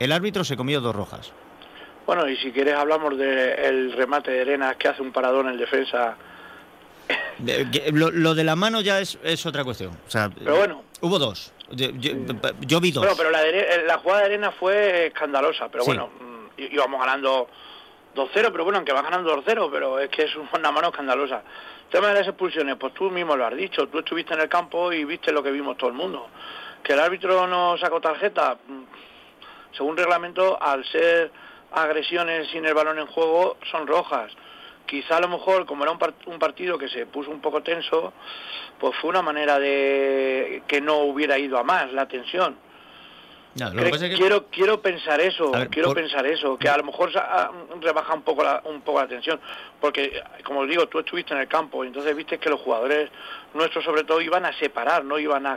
el 0.00 0.10
árbitro 0.10 0.42
se 0.42 0.56
comió 0.56 0.80
dos 0.80 0.96
rojas. 0.96 1.32
Bueno, 2.06 2.28
y 2.28 2.36
si 2.38 2.50
quieres 2.50 2.74
hablamos 2.74 3.16
del 3.16 3.92
remate 3.92 4.32
de 4.32 4.40
Arenas 4.40 4.76
que 4.76 4.88
hace 4.88 5.02
un 5.02 5.12
paradón 5.12 5.48
en 5.48 5.56
defensa. 5.56 6.16
lo, 7.92 8.34
de 8.34 8.42
la 8.42 8.56
mano 8.56 8.80
ya 8.80 8.98
es, 8.98 9.46
otra 9.46 9.62
cuestión. 9.62 9.96
Pero 10.10 10.56
bueno. 10.56 10.82
Hubo 11.02 11.18
dos. 11.18 11.52
Yo, 11.70 12.80
vi 12.80 12.90
dos. 12.90 13.04
Bueno, 13.04 13.16
pero 13.16 13.30
la, 13.30 13.42
la 13.86 13.98
jugada 13.98 14.22
de 14.22 14.26
Arena 14.26 14.50
fue 14.50 15.06
escandalosa, 15.06 15.68
pero 15.68 15.84
bueno, 15.84 16.08
mm, 16.18 16.62
íbamos 16.72 17.00
ganando 17.00 17.48
2-0, 18.16 18.50
pero 18.50 18.64
bueno, 18.64 18.78
aunque 18.78 18.92
va 18.92 19.02
ganando 19.02 19.36
2-0, 19.42 19.70
pero 19.70 20.00
es 20.00 20.10
que 20.10 20.22
es 20.24 20.32
una 20.36 20.72
mano 20.72 20.88
escandalosa. 20.88 21.42
El 21.84 21.90
tema 21.90 22.08
de 22.08 22.14
las 22.14 22.26
expulsiones, 22.28 22.76
pues 22.76 22.92
tú 22.94 23.10
mismo 23.10 23.36
lo 23.36 23.46
has 23.46 23.56
dicho, 23.56 23.86
tú 23.88 24.00
estuviste 24.00 24.34
en 24.34 24.40
el 24.40 24.48
campo 24.48 24.92
y 24.92 25.04
viste 25.04 25.32
lo 25.32 25.42
que 25.42 25.50
vimos 25.50 25.76
todo 25.76 25.90
el 25.90 25.96
mundo. 25.96 26.28
Que 26.82 26.94
el 26.94 27.00
árbitro 27.00 27.46
no 27.46 27.76
sacó 27.78 28.00
tarjeta, 28.00 28.58
mm, 28.66 28.82
según 29.72 29.96
reglamento, 29.96 30.60
al 30.60 30.84
ser 30.86 31.30
agresiones 31.72 32.48
sin 32.48 32.64
el 32.66 32.74
balón 32.74 32.98
en 32.98 33.06
juego, 33.06 33.56
son 33.70 33.86
rojas 33.86 34.32
quizá 34.90 35.18
a 35.18 35.20
lo 35.20 35.28
mejor, 35.28 35.66
como 35.66 35.84
era 35.84 35.92
un, 35.92 36.38
partido 36.40 36.76
que 36.76 36.88
se 36.88 37.06
puso 37.06 37.30
un 37.30 37.40
poco 37.40 37.62
tenso, 37.62 38.12
pues 38.80 38.96
fue 38.96 39.10
una 39.10 39.22
manera 39.22 39.60
de 39.60 40.64
que 40.66 40.80
no 40.80 40.98
hubiera 40.98 41.38
ido 41.38 41.58
a 41.58 41.62
más 41.62 41.92
la 41.92 42.08
tensión. 42.08 42.56
Quiero 43.54 44.46
quiero 44.46 44.80
pensar 44.80 45.20
eso, 45.20 45.52
quiero 45.70 45.92
pensar 45.92 46.26
eso, 46.26 46.56
que 46.56 46.68
a 46.68 46.76
lo 46.76 46.84
mejor 46.84 47.10
rebaja 47.80 48.14
un 48.14 48.22
poco 48.22 48.44
la, 48.44 48.62
un 48.64 48.80
poco 48.82 49.00
la 49.00 49.08
tensión, 49.08 49.40
porque 49.80 50.22
como 50.44 50.60
os 50.60 50.68
digo, 50.68 50.86
tú 50.86 51.00
estuviste 51.00 51.34
en 51.34 51.40
el 51.40 51.48
campo 51.48 51.84
y 51.84 51.88
entonces 51.88 52.14
viste 52.14 52.38
que 52.38 52.48
los 52.48 52.60
jugadores 52.60 53.10
nuestros 53.54 53.84
sobre 53.84 54.04
todo 54.04 54.20
iban 54.20 54.44
a 54.44 54.56
separar, 54.58 55.04
no 55.04 55.18
iban 55.18 55.46
a, 55.46 55.56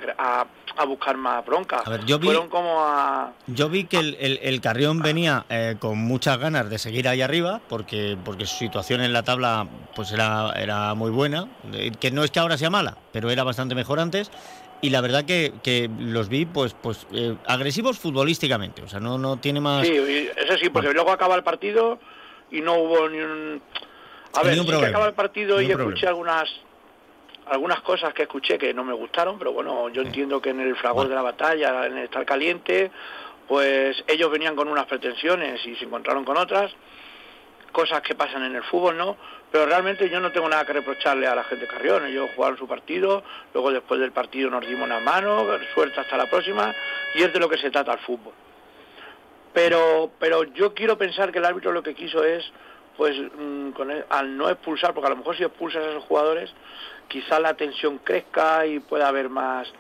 a, 0.76 0.86
buscar 0.86 1.16
más 1.18 1.46
bronca. 1.46 1.84
yo 2.06 2.18
vi, 2.18 2.26
Fueron 2.26 2.50
como 2.50 2.82
a... 2.82 3.34
Yo 3.48 3.70
vi 3.70 3.84
que 3.84 4.00
el, 4.00 4.40
el, 4.42 4.62
Carrión 4.62 5.00
venía 5.00 5.46
eh, 5.50 5.76
con 5.80 6.00
muchas 6.00 6.40
ganas 6.40 6.70
de 6.70 6.80
seguir 6.80 7.08
ahí 7.08 7.22
arriba, 7.22 7.62
porque, 7.70 8.18
porque 8.24 8.46
su 8.46 8.58
situación 8.58 9.02
en 9.02 9.14
la 9.14 9.24
tabla 9.24 9.68
pues 9.96 10.12
era, 10.12 10.54
era 10.56 10.96
muy 10.96 11.12
buena, 11.12 11.48
eh, 11.74 11.92
que 12.00 12.10
no 12.10 12.24
es 12.24 12.32
que 12.32 12.40
ahora 12.40 12.58
sea 12.58 12.70
mala, 12.70 12.98
pero 13.12 13.30
era 13.30 13.44
bastante 13.44 13.76
mejor 13.76 14.00
antes 14.00 14.32
y 14.84 14.90
la 14.90 15.00
verdad 15.00 15.24
que, 15.24 15.54
que 15.64 15.90
los 15.98 16.28
vi 16.28 16.46
pues 16.46 16.74
pues 16.74 17.08
eh, 17.14 17.38
agresivos 17.48 17.98
futbolísticamente, 17.98 18.84
o 18.84 18.90
sea, 18.90 19.00
no, 19.00 19.18
no 19.18 19.38
tiene 19.38 19.62
más... 19.62 19.88
Sí, 19.88 19.96
eso 19.96 20.58
sí, 20.58 20.70
porque 20.70 20.92
luego 20.92 21.10
acaba 21.10 21.36
el 21.36 21.44
partido 21.44 22.00
y 22.52 22.60
no 22.60 22.74
hubo 22.74 23.08
ni 23.08 23.20
un... 23.20 23.62
A 24.34 24.44
ver, 24.44 24.56
sí 24.56 24.66
que 24.68 24.86
acaba 24.86 25.08
el 25.08 25.14
partido 25.14 25.62
y 25.62 25.72
escuché 25.72 26.06
algunas 26.06 26.50
algunas 27.46 27.80
cosas 27.82 28.14
que 28.14 28.24
escuché 28.24 28.58
que 28.58 28.74
no 28.74 28.84
me 28.84 28.94
gustaron, 28.94 29.40
pero 29.40 29.54
bueno, 29.54 29.88
yo 29.88 30.02
entiendo 30.02 30.42
que 30.42 30.50
en 30.50 30.60
el 30.60 30.76
fragor 30.76 31.08
de 31.08 31.16
la 31.16 31.22
batalla, 31.22 31.86
en 31.86 31.98
el 31.98 32.04
estar 32.06 32.26
caliente, 32.26 32.92
pues 33.48 34.04
ellos 34.08 34.30
venían 34.32 34.56
con 34.56 34.68
unas 34.68 34.86
pretensiones 34.86 35.66
y 35.66 35.76
se 35.76 35.86
encontraron 35.86 36.26
con 36.26 36.36
otras, 36.36 36.72
cosas 37.72 38.02
que 38.02 38.16
pasan 38.16 38.44
en 38.44 38.56
el 38.58 38.64
fútbol, 38.64 38.98
¿no? 38.98 39.16
Pero 39.54 39.68
realmente 39.68 40.10
yo 40.10 40.20
no 40.20 40.32
tengo 40.32 40.50
nada 40.50 40.66
que 40.66 40.74
reprocharle 40.74 41.28
a 41.28 41.36
la 41.36 41.44
gente 41.44 41.68
de 41.68 41.72
Carrión. 41.72 42.08
Ellos 42.08 42.32
jugaron 42.36 42.58
su 42.58 42.68
partido, 42.68 43.24
luego 43.54 43.72
después 43.72 44.00
del 44.00 44.12
partido 44.12 44.50
nos 44.50 44.66
dimos 44.66 44.86
una 44.86 45.00
mano, 45.00 45.46
suerte 45.76 46.00
hasta 46.00 46.18
la 46.18 46.26
próxima, 46.26 46.74
y 47.14 47.22
es 47.22 47.32
de 47.32 47.40
lo 47.40 47.48
que 47.48 47.60
se 47.60 47.70
trata 47.70 47.94
el 47.94 48.00
fútbol. 48.00 48.34
Pero, 49.54 50.10
pero 50.18 50.44
yo 50.46 50.74
quiero 50.74 50.98
pensar 50.98 51.32
que 51.32 51.38
el 51.38 51.46
árbitro 51.46 51.72
lo 51.72 51.84
que 51.84 51.94
quiso 51.94 52.24
es, 52.24 52.44
pues, 52.98 53.16
mm, 53.16 53.70
con 53.74 53.92
al 54.10 54.36
no 54.36 54.50
expulsar, 54.50 54.92
porque 54.96 55.06
a 55.06 55.12
lo 55.12 55.18
mejor 55.18 55.38
si 55.38 55.44
expulsas 55.44 55.86
a 55.86 55.90
esos 55.92 56.06
jugadores, 56.06 56.52
quizá 57.08 57.40
la 57.40 57.54
tensión 57.54 58.00
crezca 58.00 58.66
y 58.66 58.80
pueda 58.80 59.08
haber 59.08 59.30
más... 59.30 59.72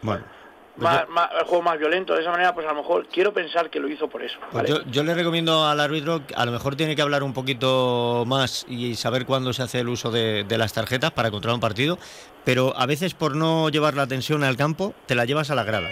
Pues 0.75 0.83
más, 0.83 1.07
más- 1.09 1.29
el 1.39 1.45
juego 1.45 1.62
más 1.62 1.77
violento. 1.77 2.15
De 2.15 2.21
esa 2.21 2.31
manera, 2.31 2.53
pues 2.53 2.65
a 2.65 2.69
lo 2.69 2.77
mejor 2.81 3.07
quiero 3.07 3.31
pensar 3.33 3.69
que 3.69 3.79
lo 3.79 3.88
hizo 3.88 4.07
por 4.09 4.23
eso. 4.23 4.38
Pues 4.51 4.53
¿vale? 4.53 4.69
yo, 4.69 4.91
yo 4.91 5.03
le 5.03 5.13
recomiendo 5.13 5.65
al 5.65 5.79
árbitro, 5.79 6.25
que 6.25 6.33
a 6.36 6.45
lo 6.45 6.51
mejor 6.51 6.75
tiene 6.75 6.95
que 6.95 7.01
hablar 7.01 7.21
un 7.23 7.33
poquito 7.33 8.23
más 8.25 8.65
y 8.67 8.95
saber 8.95 9.25
cuándo 9.25 9.53
se 9.53 9.62
hace 9.63 9.79
el 9.81 9.89
uso 9.89 10.09
de, 10.12 10.43
de 10.45 10.57
las 10.57 10.73
tarjetas 10.73 11.12
para 11.12 11.29
controlar 11.31 11.55
un 11.55 11.62
partido, 11.62 11.99
pero 12.43 12.73
a 12.75 12.86
veces 12.88 13.13
por 13.13 13.36
no 13.36 13.69
llevar 13.69 13.93
la 13.93 14.07
tensión 14.07 14.43
al 14.43 14.57
campo, 14.57 14.93
te 15.05 15.15
la 15.15 15.25
llevas 15.25 15.51
a 15.51 15.55
la 15.55 15.63
grada, 15.63 15.89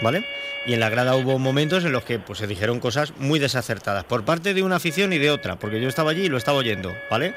¿vale? 0.00 0.24
Y 0.64 0.74
en 0.74 0.80
la 0.80 0.88
grada 0.88 1.14
hubo 1.16 1.38
momentos 1.38 1.84
en 1.84 1.92
los 1.92 2.04
que 2.04 2.18
pues, 2.18 2.38
se 2.38 2.46
dijeron 2.46 2.80
cosas 2.80 3.12
muy 3.18 3.38
desacertadas, 3.38 4.04
por 4.04 4.24
parte 4.24 4.54
de 4.54 4.62
una 4.62 4.76
afición 4.76 5.12
y 5.12 5.18
de 5.18 5.30
otra, 5.30 5.56
porque 5.56 5.80
yo 5.80 5.88
estaba 5.88 6.12
allí 6.12 6.22
y 6.22 6.28
lo 6.28 6.38
estaba 6.38 6.58
oyendo, 6.58 6.92
¿vale? 7.10 7.34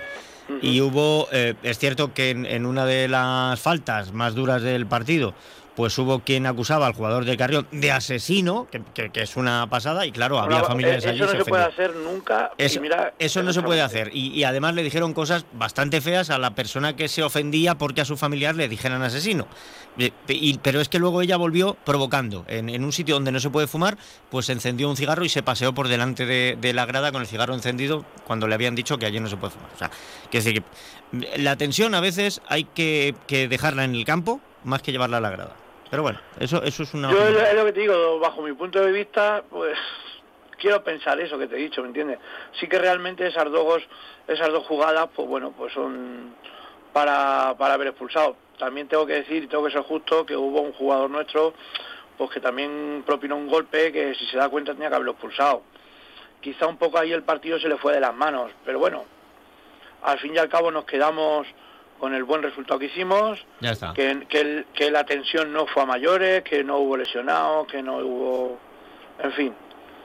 Y 0.61 0.79
hubo, 0.81 1.27
eh, 1.31 1.55
es 1.63 1.79
cierto 1.79 2.13
que 2.13 2.29
en, 2.29 2.45
en 2.45 2.67
una 2.67 2.85
de 2.85 3.07
las 3.07 3.59
faltas 3.59 4.13
más 4.13 4.35
duras 4.35 4.61
del 4.61 4.85
partido, 4.85 5.33
pues 5.75 5.97
hubo 5.97 6.19
quien 6.19 6.45
acusaba 6.45 6.87
al 6.87 6.93
jugador 6.93 7.25
de 7.25 7.35
Carrión 7.37 7.67
de 7.71 7.91
asesino, 7.91 8.67
que, 8.71 8.81
que- 8.93 9.09
que 9.11 9.21
es 9.23 9.35
una 9.35 9.67
pasada, 9.69 10.05
y 10.05 10.11
claro, 10.11 10.39
había 10.39 10.57
Bueno, 10.59 10.67
familiares 10.67 11.05
eh, 11.05 11.09
allí. 11.09 11.21
Eso 11.21 11.33
no 11.33 11.43
se 11.43 11.49
puede 11.49 11.63
hacer 11.63 11.95
nunca. 11.95 12.51
Eso, 12.57 12.79
mira, 12.81 13.13
eso 13.19 13.43
no 13.43 13.51
se 13.53 13.61
puede 13.61 13.81
hacer. 13.81 14.09
Y, 14.13 14.27
y 14.29 14.43
además 14.45 14.73
le 14.75 14.83
dijeron 14.83 15.13
cosas 15.13 15.45
bastante 15.53 15.99
feas 16.01 16.29
a 16.29 16.37
la 16.37 16.51
persona 16.55 16.95
que 16.95 17.07
se 17.07 17.23
ofendía 17.23 17.75
porque 17.75 18.01
a 18.01 18.05
su 18.05 18.15
familiar 18.17 18.55
le 18.55 18.67
dijeran 18.69 19.01
asesino. 19.01 19.47
Y- 19.97 20.11
y- 20.27 20.57
pero 20.59 20.81
es 20.81 20.89
que 20.89 20.99
luego 20.99 21.21
ella 21.21 21.37
volvió 21.37 21.75
provocando. 21.85 22.45
En, 22.47 22.69
en 22.69 22.83
un 22.83 22.91
sitio 22.93 23.15
donde 23.15 23.31
no 23.31 23.39
se 23.39 23.49
puede 23.49 23.67
fumar, 23.67 23.97
pues 24.29 24.49
encendió 24.49 24.89
un 24.89 24.95
cigarro 24.97 25.25
y 25.25 25.29
se 25.29 25.43
paseó 25.43 25.73
por 25.73 25.87
delante 25.87 26.25
de, 26.25 26.57
de 26.59 26.73
la 26.73 26.85
grada 26.85 27.11
con 27.11 27.21
el 27.21 27.27
cigarro 27.27 27.53
encendido 27.53 28.05
cuando 28.25 28.47
le 28.47 28.55
habían 28.55 28.75
dicho 28.75 28.97
que 28.97 29.05
allí 29.05 29.19
no 29.19 29.27
se 29.27 29.37
puede 29.37 29.51
fumar. 29.53 29.69
O 29.73 29.77
sea, 29.77 29.91
quiero 30.31 30.45
decir 30.45 30.63
que 30.63 31.41
la 31.41 31.55
tensión 31.57 31.95
a 31.95 31.99
veces 32.01 32.41
hay 32.47 32.63
que, 32.63 33.13
que 33.27 33.47
dejarla 33.47 33.83
en 33.83 33.95
el 33.95 34.05
campo 34.05 34.39
más 34.63 34.81
que 34.81 34.91
llevarla 34.91 35.17
a 35.17 35.21
la 35.21 35.29
grada. 35.29 35.55
Pero 35.89 36.03
bueno, 36.03 36.19
eso, 36.39 36.61
eso 36.63 36.83
es 36.83 36.93
una... 36.93 37.11
Yo 37.11 37.27
es, 37.27 37.53
lo 37.53 37.65
que 37.65 37.73
te 37.73 37.81
digo, 37.81 38.19
bajo 38.19 38.41
mi 38.41 38.53
punto 38.53 38.81
de 38.81 38.91
vista, 38.91 39.43
pues 39.49 39.77
quiero 40.57 40.83
pensar 40.83 41.19
eso 41.19 41.37
que 41.37 41.47
te 41.47 41.55
he 41.55 41.59
dicho, 41.59 41.81
¿me 41.81 41.87
entiendes? 41.87 42.19
Sí 42.59 42.67
que 42.67 42.79
realmente 42.79 43.27
esas 43.27 43.51
dos, 43.51 43.83
esas 44.27 44.49
dos 44.49 44.65
jugadas, 44.65 45.09
pues 45.15 45.27
bueno, 45.27 45.53
pues 45.55 45.73
son 45.73 46.35
para, 46.91 47.55
para 47.57 47.75
haber 47.75 47.87
expulsado. 47.87 48.35
También 48.57 48.87
tengo 48.87 49.05
que 49.05 49.13
decir, 49.13 49.43
y 49.43 49.47
tengo 49.47 49.65
que 49.65 49.71
ser 49.71 49.81
justo, 49.81 50.25
que 50.25 50.35
hubo 50.35 50.61
un 50.61 50.73
jugador 50.73 51.09
nuestro, 51.09 51.53
pues 52.17 52.31
que 52.31 52.39
también 52.39 53.03
propinó 53.05 53.35
un 53.35 53.47
golpe 53.47 53.91
que 53.91 54.15
si 54.15 54.25
se 54.27 54.37
da 54.37 54.49
cuenta 54.49 54.73
tenía 54.73 54.89
que 54.89 54.95
haberlo 54.95 55.11
expulsado. 55.11 55.63
Quizá 56.41 56.67
un 56.67 56.77
poco 56.77 56.97
ahí 56.97 57.11
el 57.11 57.23
partido 57.23 57.59
se 57.59 57.67
le 57.67 57.77
fue 57.77 57.93
de 57.93 57.99
las 57.99 58.13
manos, 58.13 58.51
pero 58.63 58.79
bueno, 58.79 59.03
al 60.03 60.19
fin 60.19 60.35
y 60.35 60.37
al 60.37 60.49
cabo 60.49 60.71
nos 60.71 60.85
quedamos 60.85 61.47
con 61.99 62.13
el 62.13 62.23
buen 62.23 62.43
resultado 62.43 62.79
que 62.79 62.87
hicimos, 62.87 63.45
Ya 63.61 63.71
está. 63.71 63.93
que, 63.93 64.25
que, 64.29 64.41
el- 64.41 64.65
que 64.73 64.91
la 64.91 65.05
tensión 65.05 65.51
no 65.53 65.65
fue 65.67 65.83
a 65.83 65.85
mayores, 65.85 66.43
que 66.43 66.63
no 66.63 66.77
hubo 66.79 66.97
lesionados, 66.97 67.67
que 67.67 67.81
no 67.81 67.97
hubo... 67.97 68.59
En 69.23 69.31
fin. 69.31 69.53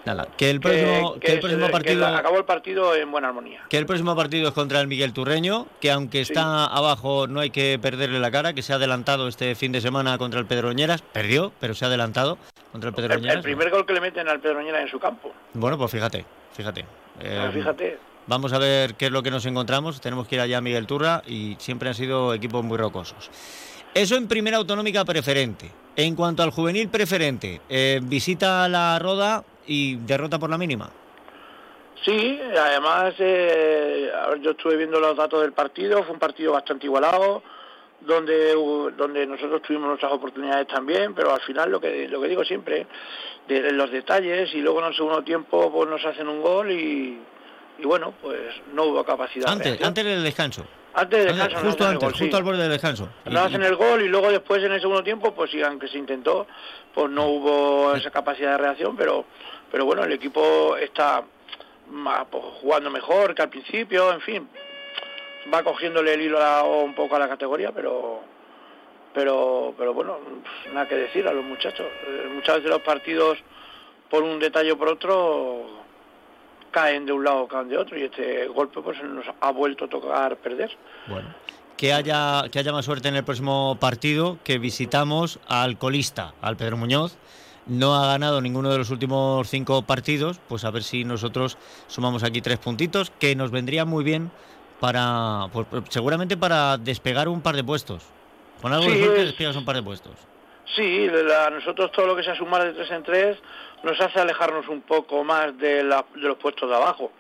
Nada, 0.07 0.29
que 0.39 0.49
el 0.49 0.61
próximo, 0.61 1.17
que 1.21 1.33
el 1.33 1.71
partido... 1.71 2.07
acabó 2.07 2.39
el 2.39 2.45
partido 2.47 2.95
en 2.97 3.11
buena 3.11 3.29
armonía. 3.29 3.61
Que 3.69 3.77
el 3.77 3.85
próximo 3.85 4.17
partido 4.17 4.49
es 4.49 4.55
contra 4.55 4.81
el 4.81 4.87
Miguel 4.87 5.13
Turreño, 5.13 5.67
que 5.79 5.91
aunque 5.91 6.23
está 6.23 6.65
abajo 6.65 7.27
no 7.27 7.41
hay 7.41 7.51
que 7.51 7.79
perderle 7.83 8.19
la 8.19 8.31
cara, 8.31 8.55
que 8.55 8.63
se 8.63 8.73
ha 8.73 8.77
adelantado 8.77 9.29
este 9.29 9.55
fin 9.57 9.73
de 9.73 9.83
semana 9.83 10.17
contra 10.17 10.41
el 10.41 10.47
Pedroñeras, 10.47 11.03
perdió, 11.03 11.53
pero 11.61 11.75
se 11.75 11.85
ha 11.85 11.89
adelantado 11.89 12.39
contra 12.73 12.89
el 12.89 12.95
El, 12.97 13.03
Pedroñeras. 13.03 13.37
el 13.37 13.43
primer 13.43 13.69
gol 13.71 13.85
que 13.85 13.93
le 13.93 14.01
meten 14.01 14.27
al 14.27 14.41
Pedroñera 14.41 14.81
en 14.81 14.89
su 14.89 14.99
campo. 14.99 15.33
Bueno, 15.53 15.77
pues 15.77 15.91
fíjate, 15.91 16.25
fíjate. 16.55 16.81
Eh, 17.21 17.39
Pues 17.43 17.55
fíjate. 17.55 17.99
Vamos 18.31 18.53
a 18.53 18.61
ver 18.61 18.95
qué 18.95 19.07
es 19.07 19.11
lo 19.11 19.25
que 19.25 19.33
nos 19.33 19.45
encontramos. 19.45 20.01
Tenemos 20.01 20.29
que 20.29 20.37
ir 20.37 20.41
allá 20.41 20.59
a 20.59 20.61
Miguel 20.61 20.87
Turra 20.87 21.21
y 21.27 21.57
siempre 21.59 21.89
han 21.89 21.97
sido 21.97 22.33
equipos 22.33 22.63
muy 22.63 22.79
rocosos. 22.79 23.29
Eso 23.93 24.15
en 24.15 24.29
primera 24.29 24.59
autonómica 24.59 25.05
preferente. 25.05 25.69
En 25.97 26.15
cuanto 26.15 26.45
al 26.45 26.53
juvenil 26.53 26.89
preferente, 26.91 27.61
eh, 27.69 27.99
visita 28.01 28.69
la 28.69 29.01
Roda 29.01 29.43
y 29.67 29.97
derrota 29.97 30.39
por 30.39 30.49
la 30.49 30.57
mínima. 30.57 30.89
Sí, 32.05 32.39
además 32.57 33.15
eh, 33.19 34.13
yo 34.41 34.53
estuve 34.53 34.77
viendo 34.77 35.01
los 35.01 35.17
datos 35.17 35.43
del 35.43 35.53
partido, 35.53 36.05
fue 36.05 36.13
un 36.13 36.21
partido 36.21 36.53
bastante 36.53 36.87
igualado, 36.87 37.43
donde 38.01 38.55
donde 38.97 39.27
nosotros 39.27 39.61
tuvimos 39.63 39.89
nuestras 39.89 40.13
oportunidades 40.13 40.69
también, 40.69 41.15
pero 41.17 41.35
al 41.35 41.41
final 41.41 41.69
lo 41.69 41.81
que 41.81 42.07
lo 42.07 42.21
que 42.21 42.29
digo 42.29 42.45
siempre, 42.45 42.87
de 43.49 43.73
los 43.73 43.91
detalles 43.91 44.55
y 44.55 44.61
luego 44.61 44.79
en 44.79 44.87
el 44.87 44.95
segundo 44.95 45.25
tiempo 45.25 45.73
pues 45.73 45.91
nos 45.91 46.05
hacen 46.05 46.29
un 46.29 46.41
gol 46.41 46.71
y, 46.71 47.19
y 47.81 47.85
bueno, 47.85 48.13
pues 48.21 48.39
no 48.73 48.85
hubo 48.85 49.05
capacidad. 49.05 49.49
Antes, 49.51 49.79
del 50.05 50.23
descanso. 50.23 50.65
Antes 50.93 51.25
del 51.25 51.37
descanso 51.37 51.67
justo 51.67 51.85
el 51.85 51.91
antes, 51.91 52.03
gol, 52.09 52.13
sí. 52.15 52.19
justo 52.25 52.37
al 52.37 52.43
borde 52.43 52.63
del 52.63 52.71
descanso. 52.73 53.09
Nos 53.25 53.47
hacen 53.47 53.63
el 53.63 53.77
gol 53.77 54.03
y 54.03 54.09
luego 54.09 54.31
después 54.31 54.63
en 54.63 54.73
el 54.73 54.81
segundo 54.81 55.03
tiempo, 55.05 55.33
pues 55.35 55.51
sí, 55.51 55.63
aunque 55.63 55.89
se 55.89 55.99
intentó, 55.99 56.47
pues 56.95 57.11
no 57.11 57.27
hubo 57.27 57.95
esa 57.95 58.11
capacidad 58.11 58.53
de 58.53 58.59
reacción, 58.59 58.97
pero 58.97 59.25
pero 59.71 59.85
bueno, 59.85 60.03
el 60.03 60.13
equipo 60.13 60.77
está 60.77 61.23
ma- 61.91 62.25
pues, 62.25 62.43
jugando 62.61 62.91
mejor 62.91 63.35
que 63.37 63.43
al 63.43 63.51
principio, 63.51 64.13
en 64.13 64.21
fin, 64.21 64.49
va 65.53 65.63
cogiéndole 65.63 66.15
el 66.15 66.21
hilo 66.23 66.43
a- 66.43 66.65
un 66.65 66.95
poco 66.95 67.15
a 67.17 67.19
la 67.21 67.29
categoría, 67.29 67.71
pero 67.73 68.21
pero 69.15 69.75
pero 69.79 69.95
bueno, 69.95 70.19
pues, 70.43 70.75
nada 70.75 70.89
que 70.89 70.97
decir 70.97 71.27
a 71.29 71.33
los 71.33 71.45
muchachos. 71.45 71.87
Eh, 72.07 72.29
Muchas 72.35 72.57
veces 72.57 72.71
los 72.71 72.83
partidos 72.83 73.39
por 74.09 74.23
un 74.25 74.39
detalle 74.41 74.73
o 74.73 74.77
por 74.79 74.89
otro 74.89 75.80
caen 76.71 77.07
de 77.07 77.13
un 77.13 77.25
lado 77.25 77.43
o 77.43 77.49
caen 77.49 77.69
de 77.69 77.77
otro 77.79 77.99
y 77.99 78.03
este 78.03 78.47
golpe 78.49 78.81
pues 78.81 79.03
nos 79.03 79.25
ha 79.41 79.51
vuelto 79.53 79.85
a 79.87 79.89
tocar 79.89 80.37
perder. 80.37 80.71
Bueno, 81.07 81.29
que 81.77 81.93
haya, 81.93 82.45
que 82.51 82.59
haya 82.59 82.73
más 82.73 82.85
suerte 82.85 83.09
en 83.09 83.17
el 83.17 83.25
próximo 83.25 83.77
partido, 83.81 84.39
que 84.45 84.59
visitamos 84.59 85.39
al 85.49 85.79
colista, 85.79 86.35
al 86.43 86.57
Pedro 86.57 86.77
Muñoz. 86.77 87.17
No 87.67 87.95
ha 87.95 88.07
ganado 88.07 88.41
ninguno 88.41 88.71
de 88.71 88.79
los 88.79 88.91
últimos 88.91 89.49
cinco 89.49 89.83
partidos, 89.83 90.41
pues 90.49 90.65
a 90.65 90.71
ver 90.71 90.83
si 90.83 91.05
nosotros 91.05 91.57
sumamos 91.87 92.23
aquí 92.25 92.41
tres 92.41 92.59
puntitos, 92.59 93.11
que 93.19 93.37
nos 93.37 93.51
vendría 93.51 93.85
muy 93.85 94.03
bien 94.03 94.31
para, 94.81 95.47
pues, 95.53 95.67
pues, 95.71 95.85
seguramente 95.91 96.37
para 96.37 96.79
despegar 96.79 97.29
un 97.29 97.43
par 97.43 97.55
de 97.55 97.63
puestos. 97.63 98.03
Con 98.63 98.73
algo 98.73 98.87
de 98.91 98.99
suerte 98.99 99.21
es- 99.21 99.27
despegas 99.29 99.57
un 99.57 99.65
par 99.65 99.77
de 99.77 99.83
puestos. 99.83 100.13
Sí, 100.75 101.07
la- 101.09 101.47
a 101.47 101.51
nosotros 101.51 101.91
todo 101.93 102.07
lo 102.07 102.17
que 102.17 102.23
sea 102.23 102.35
sumar 102.35 102.65
de 102.65 102.73
tres 102.73 102.91
en 102.91 103.03
tres 103.03 103.39
nos 103.83 104.01
hace 104.01 104.21
alejarnos 104.21 104.69
un 104.69 104.83
poco 104.83 105.25
más 105.25 105.57
de, 105.59 105.83
la- 105.85 106.05
de 106.15 106.21
los 106.29 106.37
puestos 106.39 106.69
de 106.69 106.77
abajo. 106.77 107.13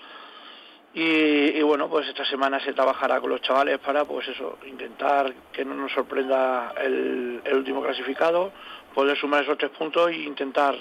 Y, 0.92 1.00
y 1.02 1.62
bueno, 1.62 1.88
pues 1.88 2.08
esta 2.08 2.24
semana 2.24 2.58
se 2.64 2.72
trabajará 2.72 3.20
con 3.20 3.30
los 3.30 3.40
chavales 3.42 3.78
para, 3.78 4.04
pues 4.04 4.26
eso, 4.28 4.58
intentar 4.66 5.32
que 5.52 5.64
no 5.64 5.74
nos 5.74 5.92
sorprenda 5.92 6.74
el, 6.82 7.40
el 7.44 7.54
último 7.54 7.80
clasificado, 7.80 8.52
poder 8.94 9.16
sumar 9.16 9.44
esos 9.44 9.56
tres 9.56 9.70
puntos 9.70 10.10
e 10.10 10.16
intentar, 10.16 10.74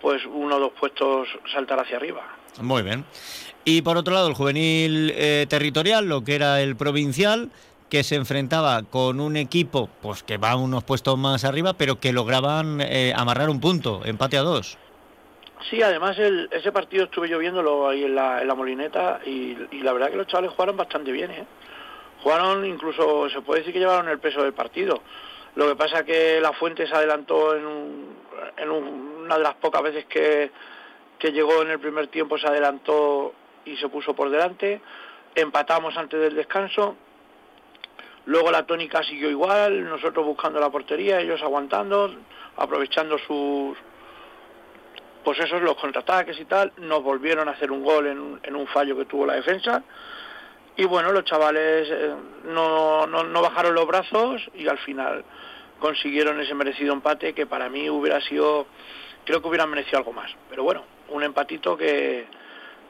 pues 0.00 0.22
uno 0.24 0.56
o 0.56 0.60
dos 0.60 0.72
puestos 0.78 1.28
saltar 1.52 1.78
hacia 1.78 1.98
arriba. 1.98 2.22
Muy 2.60 2.82
bien. 2.82 3.04
Y 3.66 3.82
por 3.82 3.98
otro 3.98 4.14
lado, 4.14 4.28
el 4.28 4.34
juvenil 4.34 5.12
eh, 5.14 5.44
territorial, 5.48 6.08
lo 6.08 6.24
que 6.24 6.36
era 6.36 6.62
el 6.62 6.74
provincial, 6.74 7.50
que 7.90 8.02
se 8.02 8.14
enfrentaba 8.14 8.82
con 8.82 9.20
un 9.20 9.36
equipo 9.36 9.90
pues 10.00 10.22
que 10.22 10.38
va 10.38 10.56
unos 10.56 10.84
puestos 10.84 11.18
más 11.18 11.44
arriba, 11.44 11.74
pero 11.74 12.00
que 12.00 12.12
lograban 12.14 12.80
eh, 12.80 13.12
amarrar 13.14 13.50
un 13.50 13.60
punto, 13.60 14.00
empate 14.06 14.38
a 14.38 14.42
dos. 14.42 14.78
Sí, 15.70 15.82
además 15.82 16.16
ese 16.18 16.72
partido 16.72 17.04
estuve 17.04 17.28
yo 17.28 17.38
viéndolo 17.38 17.88
ahí 17.88 18.04
en 18.04 18.14
la, 18.14 18.42
en 18.42 18.48
la 18.48 18.54
molineta 18.54 19.20
y, 19.24 19.56
y 19.70 19.80
la 19.80 19.92
verdad 19.92 20.10
que 20.10 20.16
los 20.16 20.26
chavales 20.26 20.50
jugaron 20.52 20.76
bastante 20.76 21.10
bien, 21.10 21.30
¿eh? 21.30 21.46
Jugaron 22.22 22.64
incluso, 22.66 23.28
se 23.30 23.40
puede 23.40 23.60
decir 23.60 23.72
que 23.72 23.80
llevaron 23.80 24.08
el 24.08 24.18
peso 24.18 24.42
del 24.42 24.52
partido. 24.52 25.02
Lo 25.56 25.68
que 25.68 25.76
pasa 25.76 26.04
que 26.04 26.40
la 26.40 26.52
Fuente 26.52 26.86
se 26.86 26.94
adelantó 26.94 27.54
en, 27.56 27.66
un- 27.66 28.16
en 28.56 28.70
un- 28.70 29.22
una 29.24 29.36
de 29.38 29.42
las 29.42 29.54
pocas 29.54 29.82
veces 29.82 30.04
que, 30.06 30.50
que 31.18 31.32
llegó 31.32 31.62
en 31.62 31.70
el 31.70 31.78
primer 31.78 32.08
tiempo, 32.08 32.36
se 32.38 32.46
adelantó 32.46 33.32
y 33.64 33.76
se 33.76 33.88
puso 33.88 34.14
por 34.14 34.30
delante. 34.30 34.80
Empatamos 35.34 35.96
antes 35.96 36.20
del 36.20 36.34
descanso. 36.34 36.96
Luego 38.26 38.50
la 38.50 38.66
tónica 38.66 39.02
siguió 39.02 39.30
igual, 39.30 39.84
nosotros 39.84 40.24
buscando 40.26 40.58
la 40.60 40.70
portería, 40.70 41.20
ellos 41.20 41.42
aguantando, 41.42 42.14
aprovechando 42.56 43.18
sus, 43.18 43.76
pues 45.24 45.38
esos 45.40 45.62
los 45.62 45.76
contraataques 45.76 46.38
y 46.38 46.44
tal, 46.44 46.72
nos 46.78 47.02
volvieron 47.02 47.48
a 47.48 47.52
hacer 47.52 47.70
un 47.72 47.82
gol 47.82 48.06
en, 48.06 48.54
un- 48.56 48.66
fallo 48.66 48.96
que 48.96 49.04
tuvo 49.06 49.26
la 49.26 49.34
defensa. 49.34 49.82
Y 50.76 50.84
bueno, 50.84 51.12
los 51.12 51.24
chavales 51.24 51.88
eh, 51.90 52.12
no, 52.46 53.06
no, 53.06 53.42
bajaron 53.42 53.74
los 53.74 53.86
brazos 53.86 54.42
y 54.54 54.66
al 54.68 54.78
final 54.78 55.24
consiguieron 55.80 56.40
ese 56.40 56.54
merecido 56.54 56.92
empate 56.92 57.32
que 57.32 57.46
para 57.46 57.68
mí 57.68 57.88
hubiera 57.88 58.20
sido, 58.20 58.66
creo 59.24 59.40
que 59.40 59.48
hubieran 59.48 59.70
merecido 59.70 59.98
algo 59.98 60.12
más. 60.12 60.30
Pero 60.50 60.62
bueno, 60.64 60.84
un 61.10 61.22
empatito 61.22 61.76
que, 61.76 62.26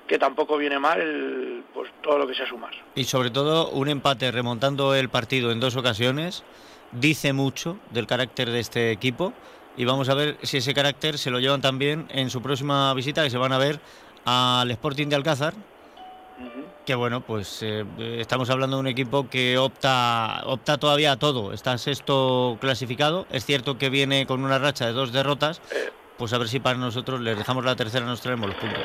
que 0.07 0.19
tampoco 0.19 0.57
viene 0.57 0.79
mal, 0.79 1.63
pues 1.75 1.91
todo 2.03 2.19
lo 2.19 2.27
que 2.27 2.35
sea 2.35 2.47
sumar. 2.47 2.73
Y 2.95 3.05
sobre 3.05 3.31
todo 3.31 3.69
un 3.71 3.89
empate 3.89 4.31
remontando 4.33 4.95
el 4.95 5.09
partido 5.09 5.51
en 5.53 5.61
dos 5.61 5.77
ocasiones 5.77 6.43
dice 6.93 7.33
mucho 7.33 7.79
del 7.91 8.07
carácter 8.07 8.51
de 8.51 8.61
este 8.61 8.93
equipo 8.93 9.33
y 9.77 9.85
vamos 9.85 10.09
a 10.09 10.15
ver 10.15 10.37
si 10.43 10.59
ese 10.59 10.75
carácter 10.75 11.19
se 11.19 11.31
lo 11.31 11.41
llevan 11.41 11.61
también 11.61 12.07
en 12.11 12.31
su 12.31 12.43
próxima 12.43 12.93
visita 12.95 13.23
que 13.23 13.31
se 13.31 13.39
van 13.39 13.53
a 13.53 13.59
ver 13.59 13.81
al 14.25 14.71
Sporting 14.71 15.09
de 15.09 15.17
Alcázar 15.17 15.55
que 16.85 16.95
bueno, 16.95 17.23
pues 17.23 17.63
eh, 17.63 17.85
estamos 18.19 18.51
hablando 18.51 18.77
de 18.77 18.81
un 18.81 18.87
equipo 18.87 19.29
que 19.29 19.57
opta, 19.57 20.43
opta 20.45 20.77
todavía 20.77 21.13
a 21.13 21.19
todo. 21.19 21.53
Está 21.53 21.79
sexto 21.79 22.59
clasificado. 22.61 23.27
Es 23.31 23.47
cierto 23.47 23.79
que 23.79 23.89
viene 23.89 24.27
con 24.27 24.45
una 24.45 24.59
racha 24.59 24.87
de 24.87 24.93
dos 24.93 25.13
derrotas. 25.13 25.63
Pues 26.19 26.33
a 26.33 26.39
ver 26.39 26.49
si 26.49 26.61
para 26.61 26.79
nosotros 26.79 27.21
les 27.21 27.39
dejamos 27.39 27.65
la 27.65 27.75
tercera, 27.75 28.05
nos 28.05 28.21
traemos 28.21 28.49
los 28.49 28.57
puntos. 28.57 28.85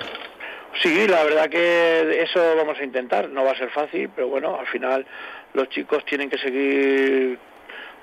Sí, 0.81 1.07
la 1.07 1.23
verdad 1.23 1.49
que 1.49 2.23
eso 2.23 2.39
vamos 2.55 2.79
a 2.79 2.83
intentar. 2.83 3.29
No 3.29 3.43
va 3.43 3.51
a 3.51 3.57
ser 3.57 3.69
fácil, 3.69 4.09
pero 4.15 4.29
bueno, 4.29 4.57
al 4.57 4.67
final 4.67 5.05
los 5.53 5.67
chicos 5.69 6.05
tienen 6.05 6.29
que 6.29 6.37
seguir 6.37 7.37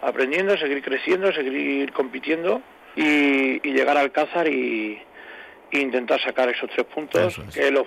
aprendiendo, 0.02 0.58
seguir 0.58 0.82
creciendo, 0.82 1.32
seguir 1.32 1.90
compitiendo 1.92 2.60
y, 2.96 3.68
y 3.68 3.72
llegar 3.72 3.96
al 3.96 4.10
Cázar 4.10 4.48
y, 4.48 4.98
e 5.70 5.80
intentar 5.80 6.20
sacar 6.22 6.48
esos 6.48 6.70
tres 6.70 6.86
puntos 6.86 7.38
que, 7.52 7.70
los, 7.70 7.86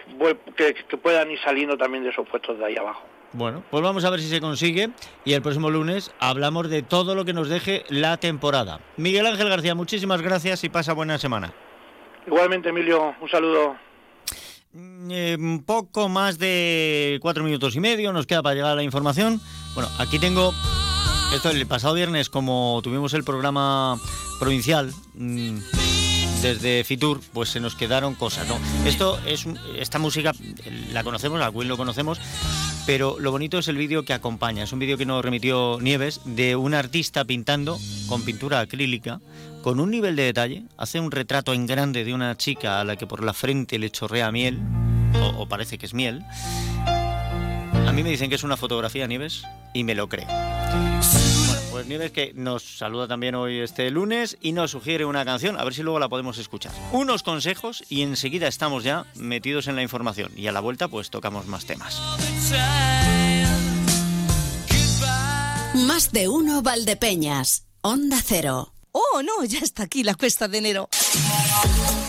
que, 0.55 0.73
que 0.73 0.97
puedan 0.97 1.31
ir 1.31 1.39
saliendo 1.43 1.77
también 1.77 2.03
de 2.03 2.09
esos 2.09 2.27
puestos 2.27 2.57
de 2.59 2.65
ahí 2.65 2.77
abajo. 2.77 3.03
Bueno, 3.31 3.63
pues 3.69 3.83
vamos 3.83 4.03
a 4.05 4.09
ver 4.09 4.19
si 4.19 4.27
se 4.27 4.41
consigue 4.41 4.89
y 5.23 5.33
el 5.33 5.41
próximo 5.41 5.69
lunes 5.69 6.11
hablamos 6.19 6.69
de 6.69 6.81
todo 6.81 7.13
lo 7.13 7.25
que 7.25 7.33
nos 7.33 7.47
deje 7.47 7.83
la 7.89 8.17
temporada. 8.17 8.79
Miguel 8.97 9.27
Ángel 9.27 9.49
García, 9.49 9.75
muchísimas 9.75 10.21
gracias 10.21 10.63
y 10.63 10.69
pasa 10.69 10.93
buena 10.93 11.17
semana. 11.17 11.53
Igualmente, 12.25 12.69
Emilio, 12.69 13.15
un 13.21 13.29
saludo. 13.29 13.77
Eh, 15.09 15.37
un 15.39 15.63
poco 15.63 16.09
más 16.09 16.37
de 16.37 17.17
cuatro 17.21 17.43
minutos 17.43 17.75
y 17.75 17.79
medio 17.79 18.13
nos 18.13 18.27
queda 18.27 18.43
para 18.43 18.55
llegar 18.55 18.71
a 18.71 18.75
la 18.75 18.83
información. 18.83 19.39
Bueno, 19.73 19.89
aquí 19.99 20.19
tengo 20.19 20.51
esto 21.33 21.49
el 21.51 21.65
pasado 21.67 21.93
viernes, 21.93 22.29
como 22.29 22.79
tuvimos 22.83 23.13
el 23.13 23.23
programa 23.23 23.99
provincial. 24.39 24.93
Mmm, 25.15 25.59
desde 26.41 26.83
Fitur, 26.83 27.19
pues 27.33 27.49
se 27.49 27.59
nos 27.59 27.75
quedaron 27.75 28.15
cosas, 28.15 28.47
¿no? 28.47 28.57
Esto 28.85 29.19
es 29.25 29.45
esta 29.77 29.99
música 29.99 30.31
la 30.93 31.03
conocemos, 31.03 31.41
a 31.41 31.51
Queen 31.51 31.67
lo 31.67 31.77
conocemos, 31.77 32.19
pero 32.85 33.17
lo 33.19 33.31
bonito 33.31 33.59
es 33.59 33.67
el 33.67 33.77
vídeo 33.77 34.05
que 34.05 34.13
acompaña. 34.13 34.63
Es 34.63 34.71
un 34.71 34.79
vídeo 34.79 34.97
que 34.97 35.05
nos 35.05 35.23
remitió 35.23 35.79
Nieves 35.81 36.21
de 36.25 36.55
un 36.55 36.73
artista 36.73 37.25
pintando 37.25 37.77
con 38.07 38.23
pintura 38.23 38.61
acrílica, 38.61 39.19
con 39.61 39.79
un 39.79 39.91
nivel 39.91 40.15
de 40.15 40.23
detalle. 40.23 40.63
Hace 40.77 40.99
un 40.99 41.11
retrato 41.11 41.53
en 41.53 41.67
grande 41.67 42.05
de 42.05 42.13
una 42.13 42.37
chica 42.37 42.79
a 42.79 42.85
la 42.85 42.95
que 42.95 43.05
por 43.05 43.23
la 43.23 43.33
frente 43.33 43.77
le 43.77 43.91
chorrea 43.91 44.31
miel, 44.31 44.59
o 45.37 45.47
parece 45.47 45.77
que 45.77 45.85
es 45.85 45.93
miel. 45.93 46.23
A 47.89 47.91
mí 47.91 48.03
me 48.03 48.11
dicen 48.11 48.29
que 48.29 48.35
es 48.35 48.43
una 48.43 48.55
fotografía, 48.55 49.07
Nieves, 49.07 49.41
y 49.73 49.83
me 49.83 49.95
lo 49.95 50.07
creo. 50.07 50.27
Pues 51.71 51.87
Nieves 51.87 52.11
que 52.11 52.33
nos 52.35 52.61
saluda 52.77 53.07
también 53.07 53.33
hoy 53.33 53.57
este 53.61 53.89
lunes 53.89 54.37
y 54.41 54.51
nos 54.51 54.69
sugiere 54.69 55.05
una 55.05 55.25
canción, 55.25 55.59
a 55.59 55.63
ver 55.63 55.73
si 55.73 55.81
luego 55.81 55.97
la 55.97 56.07
podemos 56.07 56.37
escuchar. 56.37 56.71
Unos 56.91 57.23
consejos 57.23 57.83
y 57.89 58.03
enseguida 58.03 58.47
estamos 58.47 58.83
ya 58.83 59.07
metidos 59.15 59.67
en 59.67 59.75
la 59.75 59.81
información 59.81 60.31
y 60.35 60.45
a 60.45 60.51
la 60.51 60.59
vuelta 60.59 60.87
pues 60.87 61.09
tocamos 61.09 61.47
más 61.47 61.65
temas. 61.65 61.99
Más 65.73 66.11
de 66.11 66.27
uno 66.27 66.61
Valdepeñas, 66.61 67.65
Onda 67.81 68.19
Cero. 68.23 68.71
Oh, 68.91 69.23
no, 69.23 69.43
ya 69.45 69.61
está 69.61 69.81
aquí 69.83 70.03
la 70.03 70.13
cuesta 70.13 70.47
de 70.47 70.59
enero. 70.59 70.89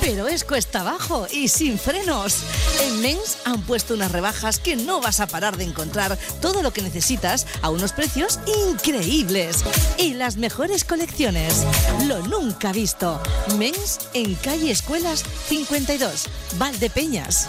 Pero 0.00 0.28
es 0.28 0.44
cuesta 0.44 0.80
abajo 0.80 1.26
y 1.30 1.48
sin 1.48 1.78
frenos. 1.78 2.38
En 2.82 3.00
Men's 3.00 3.38
han 3.44 3.62
puesto 3.62 3.94
unas 3.94 4.10
rebajas 4.10 4.58
que 4.58 4.76
no 4.76 5.00
vas 5.00 5.20
a 5.20 5.26
parar 5.26 5.56
de 5.56 5.64
encontrar 5.64 6.18
todo 6.40 6.62
lo 6.62 6.72
que 6.72 6.82
necesitas 6.82 7.46
a 7.62 7.70
unos 7.70 7.92
precios 7.92 8.40
increíbles. 8.68 9.64
Y 9.98 10.14
las 10.14 10.36
mejores 10.36 10.84
colecciones. 10.84 11.64
Lo 12.06 12.20
nunca 12.26 12.72
visto. 12.72 13.20
Men's 13.56 13.98
en 14.14 14.34
calle 14.36 14.70
Escuelas 14.70 15.24
52, 15.48 16.26
Valdepeñas. 16.58 17.48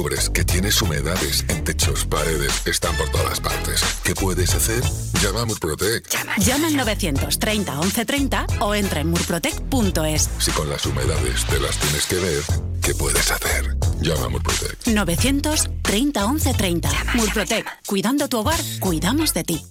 Descubres 0.03 0.29
que 0.29 0.43
tienes 0.43 0.81
humedades 0.81 1.45
en 1.47 1.63
techos, 1.63 2.05
paredes, 2.05 2.51
están 2.65 2.95
por 2.95 3.09
todas 3.09 3.39
partes. 3.39 3.81
¿Qué 4.03 4.13
puedes 4.13 4.53
hacer? 4.53 4.81
Llama 5.21 5.41
a 5.41 5.45
Murprotec. 5.45 6.09
Llama 6.39 6.67
al 6.67 6.75
930 6.75 7.71
1130 7.73 8.45
o 8.59 8.75
entra 8.75 9.01
en 9.01 9.09
murprotec.es. 9.09 10.29
Si 10.39 10.51
con 10.51 10.69
las 10.69 10.85
humedades 10.85 11.45
te 11.45 11.59
las 11.59 11.77
tienes 11.77 12.05
que 12.07 12.15
ver, 12.15 12.43
¿qué 12.81 12.93
puedes 12.95 13.31
hacer? 13.31 13.77
Llama 14.01 14.25
a 14.25 14.29
Murprotec. 14.29 14.87
930 14.87 16.27
1130. 16.27 16.89
Murprotec. 17.13 17.65
Cuidando 17.85 18.27
tu 18.27 18.39
hogar, 18.39 18.59
cuidamos 18.79 19.33
de 19.33 19.43
ti. 19.43 19.65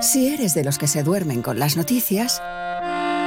Si 0.00 0.28
eres 0.28 0.54
de 0.54 0.64
los 0.64 0.78
que 0.78 0.86
se 0.86 1.02
duermen 1.02 1.42
con 1.42 1.58
las 1.58 1.76
noticias, 1.76 2.40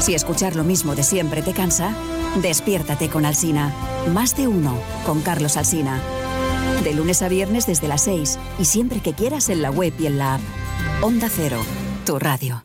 Si 0.00 0.14
escuchar 0.14 0.56
lo 0.56 0.64
mismo 0.64 0.94
de 0.94 1.02
siempre 1.02 1.42
te 1.42 1.52
cansa, 1.52 1.94
despiértate 2.42 3.08
con 3.08 3.24
Alsina. 3.24 3.72
Más 4.12 4.36
de 4.36 4.48
uno 4.48 4.78
con 5.06 5.22
Carlos 5.22 5.56
Alsina. 5.56 6.00
De 6.82 6.92
lunes 6.92 7.22
a 7.22 7.28
viernes 7.28 7.66
desde 7.66 7.88
las 7.88 8.02
6 8.02 8.38
y 8.58 8.64
siempre 8.64 9.00
que 9.00 9.14
quieras 9.14 9.48
en 9.48 9.62
la 9.62 9.70
web 9.70 9.92
y 9.98 10.06
en 10.06 10.18
la 10.18 10.34
app. 10.34 10.40
Onda 11.00 11.28
Cero, 11.34 11.58
tu 12.04 12.18
radio. 12.18 12.64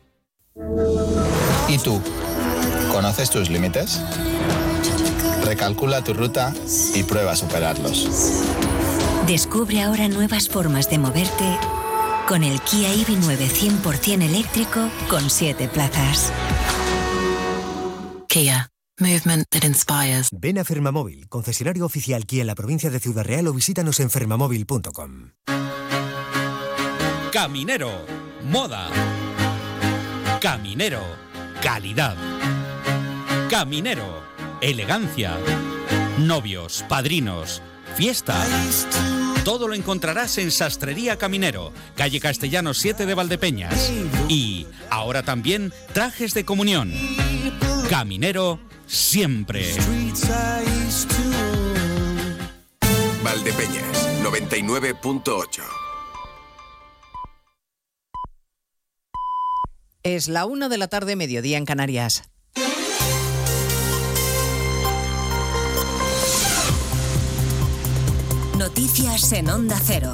¿Y 1.67 1.77
tú? 1.77 2.01
¿Conoces 2.91 3.29
tus 3.29 3.49
límites? 3.49 4.01
Recalcula 5.45 6.03
tu 6.03 6.13
ruta 6.13 6.53
y 6.93 7.03
prueba 7.03 7.31
a 7.31 7.35
superarlos. 7.35 8.43
Descubre 9.27 9.81
ahora 9.81 10.07
nuevas 10.07 10.49
formas 10.49 10.89
de 10.89 10.97
moverte 10.97 11.57
con 12.27 12.43
el 12.43 12.61
Kia 12.61 12.89
EV9 12.89 13.37
100% 13.81 14.23
eléctrico 14.23 14.89
con 15.09 15.29
7 15.29 15.67
plazas. 15.69 16.31
Kia. 18.29 18.69
Movement 18.99 19.47
that 19.49 19.65
inspires. 19.65 20.29
Ven 20.31 20.59
a 20.59 20.63
Fermamóvil, 20.63 21.27
concesionario 21.29 21.85
oficial 21.85 22.27
Kia 22.27 22.41
en 22.41 22.47
la 22.47 22.53
provincia 22.53 22.91
de 22.91 22.99
Ciudad 22.99 23.23
Real 23.25 23.47
o 23.47 23.53
visítanos 23.53 23.99
en 23.99 24.11
fermamóvil.com. 24.11 25.31
Caminero. 27.33 28.05
Moda. 28.43 28.87
Caminero. 30.39 31.01
Calidad. 31.59 32.17
Caminero. 33.49 34.21
Elegancia. 34.61 35.35
Novios, 36.19 36.85
padrinos, 36.87 37.63
fiesta. 37.95 38.45
Todo 39.43 39.67
lo 39.67 39.73
encontrarás 39.73 40.37
en 40.37 40.51
Sastrería 40.51 41.17
Caminero, 41.17 41.73
calle 41.95 42.19
Castellano 42.19 42.75
7 42.75 43.07
de 43.07 43.15
Valdepeñas. 43.15 43.91
Y 44.27 44.67
ahora 44.91 45.23
también 45.23 45.73
trajes 45.93 46.35
de 46.35 46.45
comunión. 46.45 46.93
Caminero 47.89 48.59
siempre. 48.85 49.65
Valdepeñas, 53.23 54.21
99.8. 54.21 55.63
Es 60.03 60.27
la 60.27 60.45
una 60.45 60.69
de 60.69 60.77
la 60.77 60.87
tarde, 60.87 61.15
mediodía 61.15 61.57
en 61.57 61.65
Canarias. 61.65 62.29
Noticias 68.55 69.31
en 69.31 69.49
Onda 69.49 69.79
Cero. 69.83 70.13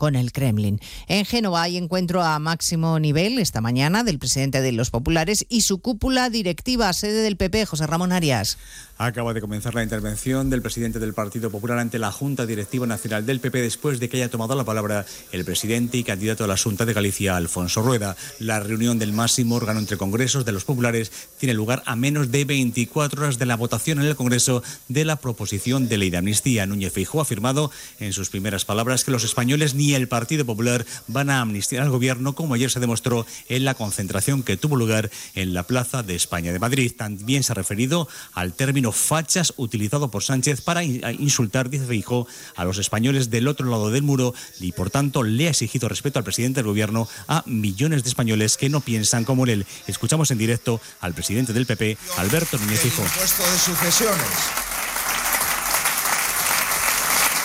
con 0.00 0.16
el 0.16 0.32
Kremlin. 0.32 0.80
En 1.08 1.26
Génova 1.26 1.60
hay 1.60 1.76
encuentro 1.76 2.22
a 2.22 2.38
máximo 2.38 2.98
nivel 2.98 3.38
esta 3.38 3.60
mañana 3.60 4.02
del 4.02 4.18
presidente 4.18 4.62
de 4.62 4.72
los 4.72 4.88
populares 4.88 5.44
y 5.50 5.60
su 5.60 5.82
cúpula 5.82 6.30
directiva, 6.30 6.90
sede 6.94 7.22
del 7.22 7.36
PP, 7.36 7.66
José 7.66 7.86
Ramón 7.86 8.10
Arias. 8.10 8.56
Acaba 8.96 9.32
de 9.32 9.40
comenzar 9.40 9.74
la 9.74 9.82
intervención 9.82 10.50
del 10.50 10.60
presidente 10.62 10.98
del 10.98 11.14
Partido 11.14 11.50
Popular 11.50 11.78
ante 11.78 11.98
la 11.98 12.12
Junta 12.12 12.44
Directiva 12.44 12.86
Nacional 12.86 13.24
del 13.24 13.40
PP 13.40 13.60
después 13.62 13.98
de 13.98 14.08
que 14.08 14.18
haya 14.18 14.30
tomado 14.30 14.54
la 14.54 14.64
palabra 14.64 15.06
el 15.32 15.44
presidente 15.44 15.98
y 15.98 16.04
candidato 16.04 16.44
a 16.44 16.46
la 16.46 16.56
Junta 16.56 16.84
de 16.84 16.92
Galicia, 16.92 17.36
Alfonso 17.36 17.82
Rueda. 17.82 18.16
La 18.38 18.60
reunión 18.60 18.98
del 18.98 19.12
máximo 19.12 19.56
órgano 19.56 19.80
entre 19.80 19.96
congresos 19.96 20.44
de 20.44 20.52
los 20.52 20.64
populares 20.64 21.12
tiene 21.38 21.54
lugar 21.54 21.82
a 21.86 21.96
menos 21.96 22.30
de 22.30 22.44
24 22.44 23.22
horas 23.22 23.38
de 23.38 23.46
la 23.46 23.56
votación 23.56 24.00
en 24.00 24.06
el 24.06 24.16
Congreso 24.16 24.62
de 24.88 25.04
la 25.04 25.16
proposición 25.16 25.88
de 25.88 25.96
ley 25.96 26.10
de 26.10 26.18
amnistía. 26.18 26.66
Núñez 26.66 26.92
Feijóo 26.92 27.20
ha 27.20 27.24
afirmado 27.24 27.70
en 28.00 28.12
sus 28.12 28.28
primeras 28.28 28.66
palabras 28.66 29.04
que 29.04 29.10
los 29.10 29.24
españoles 29.24 29.74
ni 29.74 29.89
el 29.94 30.08
Partido 30.08 30.44
Popular 30.44 30.84
van 31.06 31.30
a 31.30 31.40
amnistiar 31.40 31.82
al 31.82 31.90
gobierno, 31.90 32.34
como 32.34 32.54
ayer 32.54 32.70
se 32.70 32.80
demostró 32.80 33.26
en 33.48 33.64
la 33.64 33.74
concentración 33.74 34.42
que 34.42 34.56
tuvo 34.56 34.76
lugar 34.76 35.10
en 35.34 35.54
la 35.54 35.64
Plaza 35.64 36.02
de 36.02 36.14
España 36.14 36.52
de 36.52 36.58
Madrid. 36.58 36.92
También 36.96 37.42
se 37.42 37.52
ha 37.52 37.54
referido 37.54 38.08
al 38.32 38.52
término 38.54 38.92
fachas 38.92 39.54
utilizado 39.56 40.10
por 40.10 40.22
Sánchez 40.22 40.60
para 40.60 40.82
insultar, 40.84 41.70
dice 41.70 41.86
Feijó, 41.86 42.26
a 42.56 42.64
los 42.64 42.78
españoles 42.78 43.30
del 43.30 43.48
otro 43.48 43.68
lado 43.68 43.90
del 43.90 44.02
muro 44.02 44.34
y 44.58 44.72
por 44.72 44.90
tanto 44.90 45.22
le 45.22 45.46
ha 45.46 45.50
exigido 45.50 45.88
respeto 45.88 46.18
al 46.18 46.24
presidente 46.24 46.58
del 46.60 46.66
gobierno 46.66 47.08
a 47.28 47.42
millones 47.46 48.02
de 48.02 48.08
españoles 48.08 48.56
que 48.56 48.68
no 48.68 48.80
piensan 48.80 49.24
como 49.24 49.46
él. 49.46 49.66
Escuchamos 49.86 50.30
en 50.30 50.38
directo 50.38 50.80
al 51.00 51.14
presidente 51.14 51.52
del 51.52 51.66
PP, 51.66 51.96
Alberto 52.16 52.58
Núñez 52.58 52.80
Feijóo. 52.80 53.06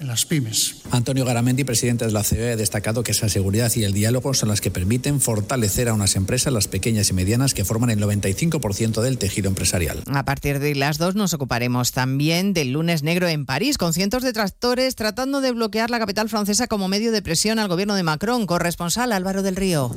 en 0.00 0.08
las 0.08 0.24
pymes. 0.24 0.76
Antonio 0.90 1.24
Garamendi, 1.24 1.64
presidente 1.64 2.06
de 2.06 2.12
la 2.12 2.24
COE, 2.24 2.52
ha 2.52 2.56
destacado 2.56 3.02
que 3.02 3.12
esa 3.12 3.28
seguridad 3.28 3.70
y 3.76 3.84
el 3.84 3.92
diálogo 3.92 4.34
son 4.34 4.48
las 4.48 4.60
que 4.60 4.70
permiten 4.70 5.20
fortalecer 5.20 5.88
a 5.88 5.94
unas 5.94 6.16
empresas, 6.16 6.52
las 6.52 6.68
pequeñas 6.68 7.10
y 7.10 7.12
medianas, 7.12 7.54
que 7.54 7.64
forman 7.64 7.90
el 7.90 8.00
95% 8.00 9.02
del 9.02 9.18
tejido 9.18 9.48
empresarial. 9.48 10.02
A 10.06 10.24
partir 10.24 10.58
de 10.58 10.74
las 10.74 10.98
dos 10.98 11.14
nos 11.14 11.34
ocuparemos 11.34 11.92
también 11.92 12.52
del 12.52 12.72
lunes 12.72 13.02
negro 13.02 13.28
en 13.28 13.46
París, 13.46 13.78
con 13.78 13.92
cientos 13.92 14.22
de 14.22 14.32
tractores 14.32 14.96
tratando 14.96 15.40
de 15.40 15.52
bloquear 15.52 15.90
la 15.90 15.98
capital 15.98 16.28
francesa 16.28 16.66
como 16.66 16.88
medio 16.88 17.12
de 17.12 17.22
presión 17.22 17.58
al 17.58 17.68
gobierno 17.68 17.94
de 17.94 18.02
Macron. 18.02 18.46
Corresponsal 18.46 19.12
Álvaro 19.12 19.42
del 19.42 19.56
Río. 19.56 19.94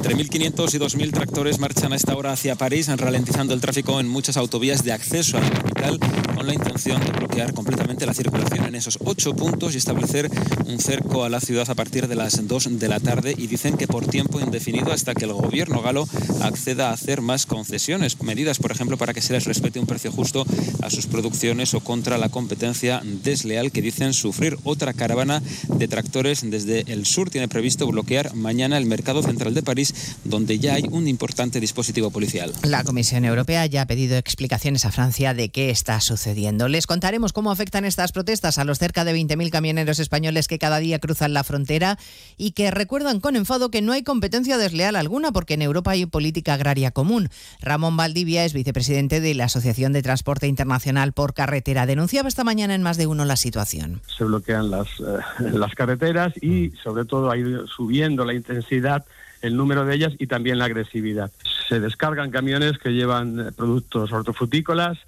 Entre 0.00 0.16
1.500 0.16 0.74
y 0.74 0.78
2.000 0.78 1.12
tractores 1.12 1.58
marchan 1.58 1.92
a 1.92 1.96
esta 1.96 2.16
hora 2.16 2.32
hacia 2.32 2.54
París, 2.54 2.88
ralentizando 2.88 3.52
el 3.52 3.60
tráfico 3.60 4.00
en 4.00 4.08
muchas 4.08 4.38
autovías 4.38 4.82
de 4.82 4.92
acceso 4.92 5.36
a 5.36 5.42
la 5.42 5.50
capital, 5.50 5.98
con 6.34 6.46
la 6.46 6.54
intención 6.54 7.04
de 7.04 7.12
bloquear 7.12 7.52
completamente 7.52 8.06
la 8.06 8.14
circulación 8.14 8.64
en 8.64 8.76
esos 8.76 8.96
ocho 9.04 9.36
puntos 9.36 9.74
y 9.74 9.76
establecer 9.76 10.30
un 10.64 10.78
cerco 10.78 11.24
a 11.24 11.28
la 11.28 11.38
ciudad 11.38 11.68
a 11.68 11.74
partir 11.74 12.08
de 12.08 12.14
las 12.14 12.48
2 12.48 12.78
de 12.78 12.88
la 12.88 12.98
tarde. 12.98 13.34
Y 13.36 13.46
dicen 13.46 13.76
que 13.76 13.86
por 13.86 14.06
tiempo 14.06 14.40
indefinido 14.40 14.90
hasta 14.90 15.14
que 15.14 15.26
el 15.26 15.34
gobierno 15.34 15.82
galo 15.82 16.08
acceda 16.40 16.88
a 16.88 16.92
hacer 16.94 17.20
más 17.20 17.44
concesiones, 17.44 18.22
medidas, 18.22 18.56
por 18.56 18.72
ejemplo, 18.72 18.96
para 18.96 19.12
que 19.12 19.20
se 19.20 19.34
les 19.34 19.44
respete 19.44 19.80
un 19.80 19.86
precio 19.86 20.10
justo 20.10 20.46
a 20.80 20.88
sus 20.88 21.08
producciones 21.08 21.74
o 21.74 21.80
contra 21.80 22.16
la 22.16 22.30
competencia 22.30 23.02
desleal 23.04 23.70
que 23.70 23.82
dicen 23.82 24.14
sufrir. 24.14 24.56
Otra 24.64 24.94
caravana 24.94 25.42
de 25.68 25.88
tractores 25.88 26.40
desde 26.42 26.90
el 26.90 27.04
sur 27.04 27.28
tiene 27.28 27.48
previsto 27.48 27.86
bloquear 27.86 28.34
mañana 28.34 28.78
el 28.78 28.86
mercado 28.86 29.22
central 29.22 29.52
de 29.52 29.62
París 29.62 29.89
donde 30.24 30.58
ya 30.58 30.74
hay 30.74 30.84
un 30.90 31.08
importante 31.08 31.60
dispositivo 31.60 32.10
policial. 32.10 32.52
La 32.62 32.84
Comisión 32.84 33.24
Europea 33.24 33.66
ya 33.66 33.82
ha 33.82 33.86
pedido 33.86 34.16
explicaciones 34.16 34.84
a 34.84 34.92
Francia 34.92 35.34
de 35.34 35.48
qué 35.48 35.70
está 35.70 36.00
sucediendo. 36.00 36.68
Les 36.68 36.86
contaremos 36.86 37.32
cómo 37.32 37.50
afectan 37.50 37.84
estas 37.84 38.12
protestas 38.12 38.58
a 38.58 38.64
los 38.64 38.78
cerca 38.78 39.04
de 39.04 39.14
20.000 39.14 39.50
camioneros 39.50 39.98
españoles 39.98 40.48
que 40.48 40.58
cada 40.58 40.78
día 40.78 40.98
cruzan 40.98 41.32
la 41.32 41.44
frontera 41.44 41.98
y 42.36 42.52
que 42.52 42.70
recuerdan 42.70 43.20
con 43.20 43.36
enfado 43.36 43.70
que 43.70 43.82
no 43.82 43.92
hay 43.92 44.02
competencia 44.02 44.58
desleal 44.58 44.96
alguna 44.96 45.32
porque 45.32 45.54
en 45.54 45.62
Europa 45.62 45.92
hay 45.92 46.06
política 46.06 46.54
agraria 46.54 46.90
común. 46.90 47.28
Ramón 47.60 47.96
Valdivia 47.96 48.44
es 48.44 48.52
vicepresidente 48.52 49.20
de 49.20 49.34
la 49.34 49.44
Asociación 49.44 49.92
de 49.92 50.02
Transporte 50.02 50.46
Internacional 50.46 51.12
por 51.12 51.34
Carretera. 51.34 51.86
Denunciaba 51.86 52.28
esta 52.28 52.44
mañana 52.44 52.74
en 52.74 52.82
más 52.82 52.96
de 52.96 53.06
uno 53.06 53.24
la 53.24 53.36
situación. 53.36 54.02
Se 54.16 54.24
bloquean 54.24 54.70
las, 54.70 54.88
eh, 55.00 55.50
las 55.52 55.74
carreteras 55.74 56.32
y 56.42 56.70
sobre 56.82 57.04
todo 57.04 57.30
ha 57.30 57.36
ido 57.36 57.66
subiendo 57.66 58.24
la 58.24 58.34
intensidad 58.34 59.04
el 59.40 59.56
número 59.56 59.84
de 59.84 59.94
ellas 59.94 60.12
y 60.18 60.26
también 60.26 60.58
la 60.58 60.66
agresividad. 60.66 61.30
Se 61.68 61.80
descargan 61.80 62.30
camiones 62.30 62.78
que 62.78 62.90
llevan 62.90 63.40
eh, 63.40 63.52
productos 63.52 64.12
hortofrutícolas, 64.12 64.98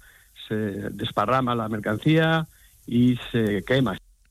se 0.47 0.55
desparrama 0.55 1.55
la 1.55 1.69
mercancía 1.69 2.47
y 2.85 3.19
se 3.31 3.63
quema. 3.63 3.97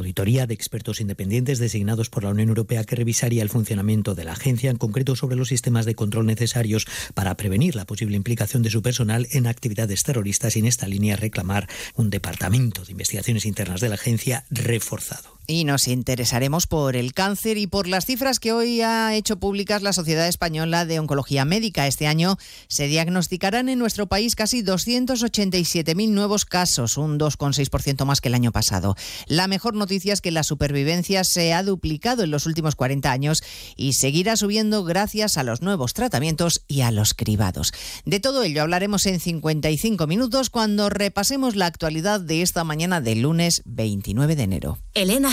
auditoría 0.00 0.46
de 0.46 0.54
expertos 0.54 1.00
independientes 1.00 1.58
designados 1.58 2.10
por 2.10 2.24
la 2.24 2.30
Unión 2.30 2.48
Europea 2.48 2.84
que 2.84 2.96
revisaría 2.96 3.42
el 3.42 3.48
funcionamiento 3.48 4.14
de 4.14 4.24
la 4.24 4.32
agencia, 4.32 4.70
en 4.70 4.76
concreto 4.76 5.16
sobre 5.16 5.36
los 5.36 5.48
sistemas 5.48 5.86
de 5.86 5.94
control 5.94 6.26
necesarios 6.26 6.86
para 7.14 7.36
prevenir 7.36 7.76
la 7.76 7.84
posible 7.84 8.16
implicación 8.16 8.62
de 8.62 8.70
su 8.70 8.82
personal 8.82 9.28
en 9.30 9.46
actividades 9.46 10.02
terroristas 10.02 10.56
y 10.56 10.60
en 10.60 10.66
esta 10.66 10.88
línea 10.88 11.16
reclamar 11.16 11.68
un 11.94 12.10
departamento 12.10 12.84
de 12.84 12.92
investigaciones 12.92 13.44
internas 13.44 13.80
de 13.80 13.88
la 13.88 13.94
agencia 13.94 14.44
reforzado. 14.50 15.39
Y 15.50 15.64
nos 15.64 15.88
interesaremos 15.88 16.68
por 16.68 16.94
el 16.94 17.12
cáncer 17.12 17.58
y 17.58 17.66
por 17.66 17.88
las 17.88 18.06
cifras 18.06 18.38
que 18.38 18.52
hoy 18.52 18.82
ha 18.82 19.16
hecho 19.16 19.40
públicas 19.40 19.82
la 19.82 19.92
Sociedad 19.92 20.28
Española 20.28 20.84
de 20.84 21.00
Oncología 21.00 21.44
Médica. 21.44 21.88
Este 21.88 22.06
año 22.06 22.36
se 22.68 22.86
diagnosticarán 22.86 23.68
en 23.68 23.80
nuestro 23.80 24.06
país 24.06 24.36
casi 24.36 24.62
287.000 24.62 26.10
nuevos 26.10 26.44
casos, 26.44 26.96
un 26.96 27.18
2,6% 27.18 28.04
más 28.04 28.20
que 28.20 28.28
el 28.28 28.34
año 28.34 28.52
pasado. 28.52 28.94
La 29.26 29.48
mejor 29.48 29.74
noticia 29.74 30.12
es 30.12 30.20
que 30.20 30.30
la 30.30 30.44
supervivencia 30.44 31.24
se 31.24 31.52
ha 31.52 31.64
duplicado 31.64 32.22
en 32.22 32.30
los 32.30 32.46
últimos 32.46 32.76
40 32.76 33.10
años 33.10 33.42
y 33.74 33.94
seguirá 33.94 34.36
subiendo 34.36 34.84
gracias 34.84 35.36
a 35.36 35.42
los 35.42 35.62
nuevos 35.62 35.94
tratamientos 35.94 36.62
y 36.68 36.82
a 36.82 36.92
los 36.92 37.12
cribados. 37.12 37.72
De 38.04 38.20
todo 38.20 38.44
ello 38.44 38.62
hablaremos 38.62 39.04
en 39.06 39.18
55 39.18 40.06
minutos 40.06 40.48
cuando 40.48 40.90
repasemos 40.90 41.56
la 41.56 41.66
actualidad 41.66 42.20
de 42.20 42.42
esta 42.42 42.62
mañana 42.62 43.00
del 43.00 43.22
lunes 43.22 43.62
29 43.64 44.36
de 44.36 44.42
enero. 44.44 44.78
Elena 44.94 45.32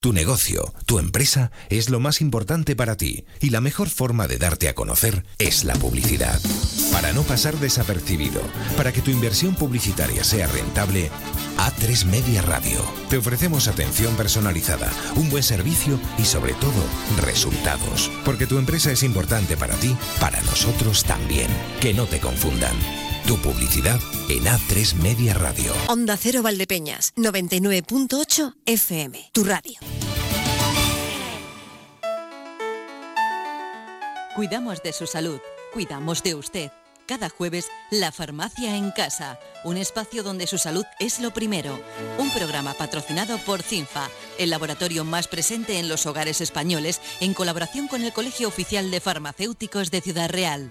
Tu 0.00 0.12
negocio, 0.12 0.74
tu 0.84 0.98
empresa 0.98 1.50
es 1.70 1.88
lo 1.88 2.00
más 2.00 2.20
importante 2.20 2.76
para 2.76 2.96
ti 2.96 3.24
y 3.40 3.50
la 3.50 3.60
mejor 3.62 3.88
forma 3.88 4.28
de 4.28 4.36
darte 4.36 4.68
a 4.68 4.74
conocer 4.74 5.24
es 5.38 5.64
la 5.64 5.74
publicidad. 5.74 6.38
Para 6.92 7.12
no 7.12 7.22
pasar 7.22 7.56
desapercibido, 7.56 8.42
para 8.76 8.92
que 8.92 9.00
tu 9.00 9.10
inversión 9.10 9.54
publicitaria 9.54 10.22
sea 10.22 10.46
rentable, 10.48 11.10
A3 11.56 12.04
Media 12.04 12.42
Radio. 12.42 12.78
Te 13.08 13.16
ofrecemos 13.16 13.68
atención 13.68 14.14
personalizada, 14.16 14.92
un 15.16 15.30
buen 15.30 15.42
servicio 15.42 15.98
y 16.18 16.24
sobre 16.24 16.52
todo 16.54 16.84
resultados. 17.22 18.10
Porque 18.24 18.46
tu 18.46 18.58
empresa 18.58 18.92
es 18.92 19.02
importante 19.02 19.56
para 19.56 19.74
ti, 19.76 19.96
para 20.20 20.40
nosotros 20.42 21.04
también. 21.04 21.48
Que 21.80 21.94
no 21.94 22.06
te 22.06 22.20
confundan. 22.20 23.05
Tu 23.26 23.36
publicidad 23.38 23.98
en 24.28 24.44
A3 24.44 24.94
Media 25.02 25.34
Radio. 25.34 25.72
Onda 25.88 26.16
Cero 26.16 26.42
Valdepeñas, 26.42 27.12
99.8 27.16 28.54
FM, 28.64 29.30
tu 29.32 29.42
radio. 29.42 29.80
Cuidamos 34.36 34.80
de 34.84 34.92
su 34.92 35.08
salud, 35.08 35.40
cuidamos 35.72 36.22
de 36.22 36.36
usted. 36.36 36.70
Cada 37.06 37.28
jueves, 37.28 37.66
La 37.90 38.12
Farmacia 38.12 38.76
en 38.76 38.92
Casa, 38.92 39.40
un 39.64 39.76
espacio 39.76 40.22
donde 40.22 40.46
su 40.46 40.58
salud 40.58 40.84
es 41.00 41.18
lo 41.18 41.32
primero. 41.32 41.80
Un 42.18 42.30
programa 42.30 42.74
patrocinado 42.74 43.38
por 43.38 43.62
CINFA, 43.62 44.08
el 44.38 44.50
laboratorio 44.50 45.04
más 45.04 45.26
presente 45.26 45.80
en 45.80 45.88
los 45.88 46.06
hogares 46.06 46.40
españoles, 46.40 47.00
en 47.20 47.34
colaboración 47.34 47.88
con 47.88 48.04
el 48.04 48.12
Colegio 48.12 48.46
Oficial 48.46 48.92
de 48.92 49.00
Farmacéuticos 49.00 49.90
de 49.90 50.00
Ciudad 50.00 50.30
Real. 50.30 50.70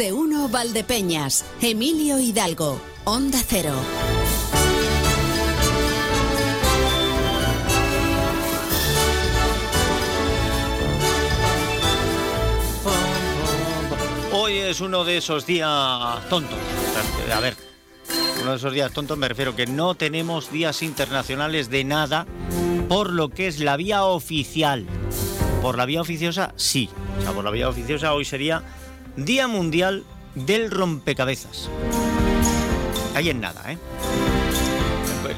De 0.00 0.14
uno 0.14 0.48
Valdepeñas, 0.48 1.44
Emilio 1.60 2.18
Hidalgo, 2.18 2.80
Onda 3.04 3.38
Cero. 3.46 3.74
Hoy 14.32 14.54
es 14.54 14.80
uno 14.80 15.04
de 15.04 15.18
esos 15.18 15.44
días 15.44 15.68
tontos. 16.30 16.58
A 17.36 17.40
ver, 17.40 17.54
uno 18.40 18.52
de 18.52 18.56
esos 18.56 18.72
días 18.72 18.90
tontos 18.92 19.18
me 19.18 19.28
refiero 19.28 19.54
que 19.54 19.66
no 19.66 19.96
tenemos 19.96 20.50
días 20.50 20.82
internacionales 20.82 21.68
de 21.68 21.84
nada 21.84 22.26
por 22.88 23.12
lo 23.12 23.28
que 23.28 23.48
es 23.48 23.60
la 23.60 23.76
vía 23.76 24.04
oficial. 24.04 24.86
Por 25.60 25.76
la 25.76 25.84
vía 25.84 26.00
oficiosa, 26.00 26.54
sí. 26.56 26.88
O 27.18 27.22
sea, 27.22 27.32
por 27.32 27.44
la 27.44 27.50
vía 27.50 27.68
oficiosa 27.68 28.14
hoy 28.14 28.24
sería 28.24 28.64
Día 29.16 29.48
Mundial 29.48 30.04
del 30.34 30.70
Rompecabezas. 30.70 31.68
Ahí 33.14 33.30
en 33.30 33.40
nada, 33.40 33.72
¿eh? 33.72 33.78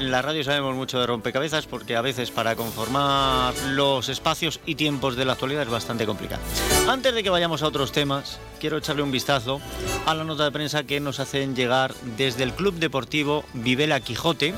En 0.02 0.10
la 0.10 0.22
radio 0.22 0.42
sabemos 0.42 0.74
mucho 0.74 0.98
de 0.98 1.06
rompecabezas 1.06 1.66
porque 1.66 1.96
a 1.96 2.00
veces 2.00 2.30
para 2.30 2.56
conformar 2.56 3.54
los 3.68 4.08
espacios 4.08 4.58
y 4.66 4.74
tiempos 4.74 5.16
de 5.16 5.24
la 5.24 5.34
actualidad 5.34 5.62
es 5.62 5.68
bastante 5.68 6.06
complicado. 6.06 6.42
Antes 6.88 7.14
de 7.14 7.22
que 7.22 7.30
vayamos 7.30 7.62
a 7.62 7.66
otros 7.68 7.92
temas, 7.92 8.40
quiero 8.58 8.78
echarle 8.78 9.02
un 9.02 9.12
vistazo 9.12 9.60
a 10.06 10.14
la 10.14 10.24
nota 10.24 10.44
de 10.44 10.50
prensa 10.50 10.84
que 10.84 10.98
nos 10.98 11.20
hacen 11.20 11.54
llegar 11.54 11.94
desde 12.16 12.42
el 12.42 12.52
Club 12.52 12.74
Deportivo 12.74 13.44
Vivela 13.52 14.00
Quijote, 14.00 14.54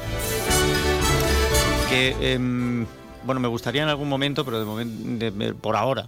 que 1.91 2.17
em, 2.21 2.87
bueno, 3.25 3.41
me 3.41 3.49
gustaría 3.49 3.83
en 3.83 3.89
algún 3.89 4.09
momento, 4.09 4.45
pero 4.45 4.59
de 4.59 4.65
momento, 4.65 5.57
por 5.61 5.77
ahora, 5.77 6.07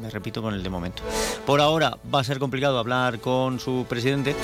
me 0.00 0.10
repito 0.10 0.42
con 0.42 0.54
el 0.54 0.62
de 0.62 0.70
momento. 0.70 1.02
Por 1.44 1.60
ahora 1.60 1.98
va 2.12 2.20
a 2.20 2.24
ser 2.24 2.38
complicado 2.38 2.78
hablar 2.78 3.20
con 3.20 3.60
su 3.60 3.86
presidente, 3.88 4.34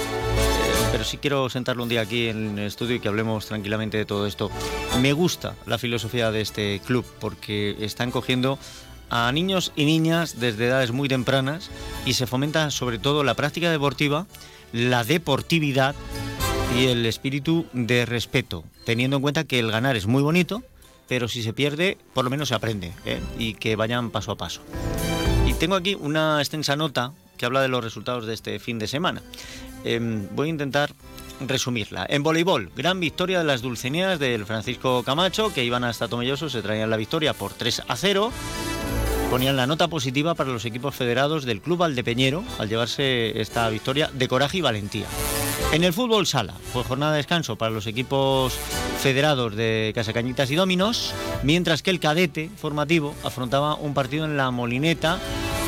pero 0.90 1.04
sí 1.04 1.18
quiero 1.18 1.48
sentarlo 1.48 1.82
un 1.82 1.88
día 1.88 2.02
aquí 2.02 2.28
en 2.28 2.58
el 2.58 2.66
estudio 2.66 2.96
y 2.96 3.00
que 3.00 3.08
hablemos 3.08 3.46
tranquilamente 3.46 3.96
de 3.96 4.04
todo 4.04 4.26
esto. 4.26 4.50
Me 5.00 5.12
gusta 5.12 5.54
la 5.66 5.78
filosofía 5.78 6.30
de 6.30 6.40
este 6.40 6.80
club 6.84 7.04
porque 7.20 7.76
están 7.80 8.10
cogiendo 8.10 8.58
a 9.08 9.30
niños 9.30 9.72
y 9.76 9.84
niñas 9.84 10.40
desde 10.40 10.66
edades 10.66 10.90
muy 10.90 11.08
tempranas 11.08 11.70
y 12.06 12.14
se 12.14 12.26
fomenta 12.26 12.70
sobre 12.70 12.98
todo 12.98 13.24
la 13.24 13.34
práctica 13.34 13.70
deportiva, 13.70 14.26
la 14.72 15.04
deportividad 15.04 15.94
y 16.78 16.86
el 16.86 17.04
espíritu 17.04 17.66
de 17.74 18.06
respeto, 18.06 18.64
teniendo 18.86 19.16
en 19.16 19.22
cuenta 19.22 19.44
que 19.44 19.58
el 19.58 19.70
ganar 19.70 19.96
es 19.96 20.06
muy 20.06 20.22
bonito, 20.22 20.62
pero 21.12 21.28
si 21.28 21.42
se 21.42 21.52
pierde, 21.52 21.98
por 22.14 22.24
lo 22.24 22.30
menos 22.30 22.48
se 22.48 22.54
aprende 22.54 22.90
¿eh? 23.04 23.20
y 23.38 23.52
que 23.52 23.76
vayan 23.76 24.08
paso 24.08 24.32
a 24.32 24.36
paso. 24.38 24.62
Y 25.46 25.52
tengo 25.52 25.74
aquí 25.74 25.94
una 25.94 26.40
extensa 26.40 26.74
nota 26.74 27.12
que 27.36 27.44
habla 27.44 27.60
de 27.60 27.68
los 27.68 27.84
resultados 27.84 28.24
de 28.24 28.32
este 28.32 28.58
fin 28.58 28.78
de 28.78 28.86
semana. 28.86 29.20
Em, 29.84 30.26
voy 30.34 30.46
a 30.46 30.50
intentar 30.52 30.94
resumirla. 31.46 32.06
En 32.08 32.22
voleibol, 32.22 32.70
gran 32.74 32.98
victoria 32.98 33.40
de 33.40 33.44
las 33.44 33.60
dulcineas 33.60 34.18
del 34.18 34.46
Francisco 34.46 35.02
Camacho, 35.02 35.52
que 35.52 35.62
iban 35.62 35.84
hasta 35.84 36.08
Tomelloso, 36.08 36.48
se 36.48 36.62
traían 36.62 36.88
la 36.88 36.96
victoria 36.96 37.34
por 37.34 37.52
3 37.52 37.82
a 37.88 37.94
0. 37.94 38.32
Ponían 39.28 39.58
la 39.58 39.66
nota 39.66 39.88
positiva 39.88 40.34
para 40.34 40.50
los 40.50 40.64
equipos 40.64 40.94
federados 40.94 41.44
del 41.44 41.60
Club 41.60 41.82
Aldepeñero 41.82 42.42
al 42.58 42.70
llevarse 42.70 43.38
esta 43.38 43.68
victoria 43.68 44.10
de 44.14 44.28
coraje 44.28 44.56
y 44.56 44.60
valentía. 44.62 45.08
En 45.72 45.84
el 45.84 45.92
fútbol 45.92 46.26
sala 46.26 46.54
fue 46.72 46.84
jornada 46.84 47.12
de 47.12 47.18
descanso 47.18 47.56
para 47.56 47.70
los 47.70 47.86
equipos 47.86 48.58
federados 49.02 49.56
de 49.56 49.90
Casacañitas 49.96 50.48
y 50.52 50.54
Dominos, 50.54 51.12
mientras 51.42 51.82
que 51.82 51.90
el 51.90 51.98
cadete 51.98 52.50
formativo 52.56 53.16
afrontaba 53.24 53.74
un 53.74 53.94
partido 53.94 54.24
en 54.26 54.36
la 54.36 54.52
Molineta 54.52 55.18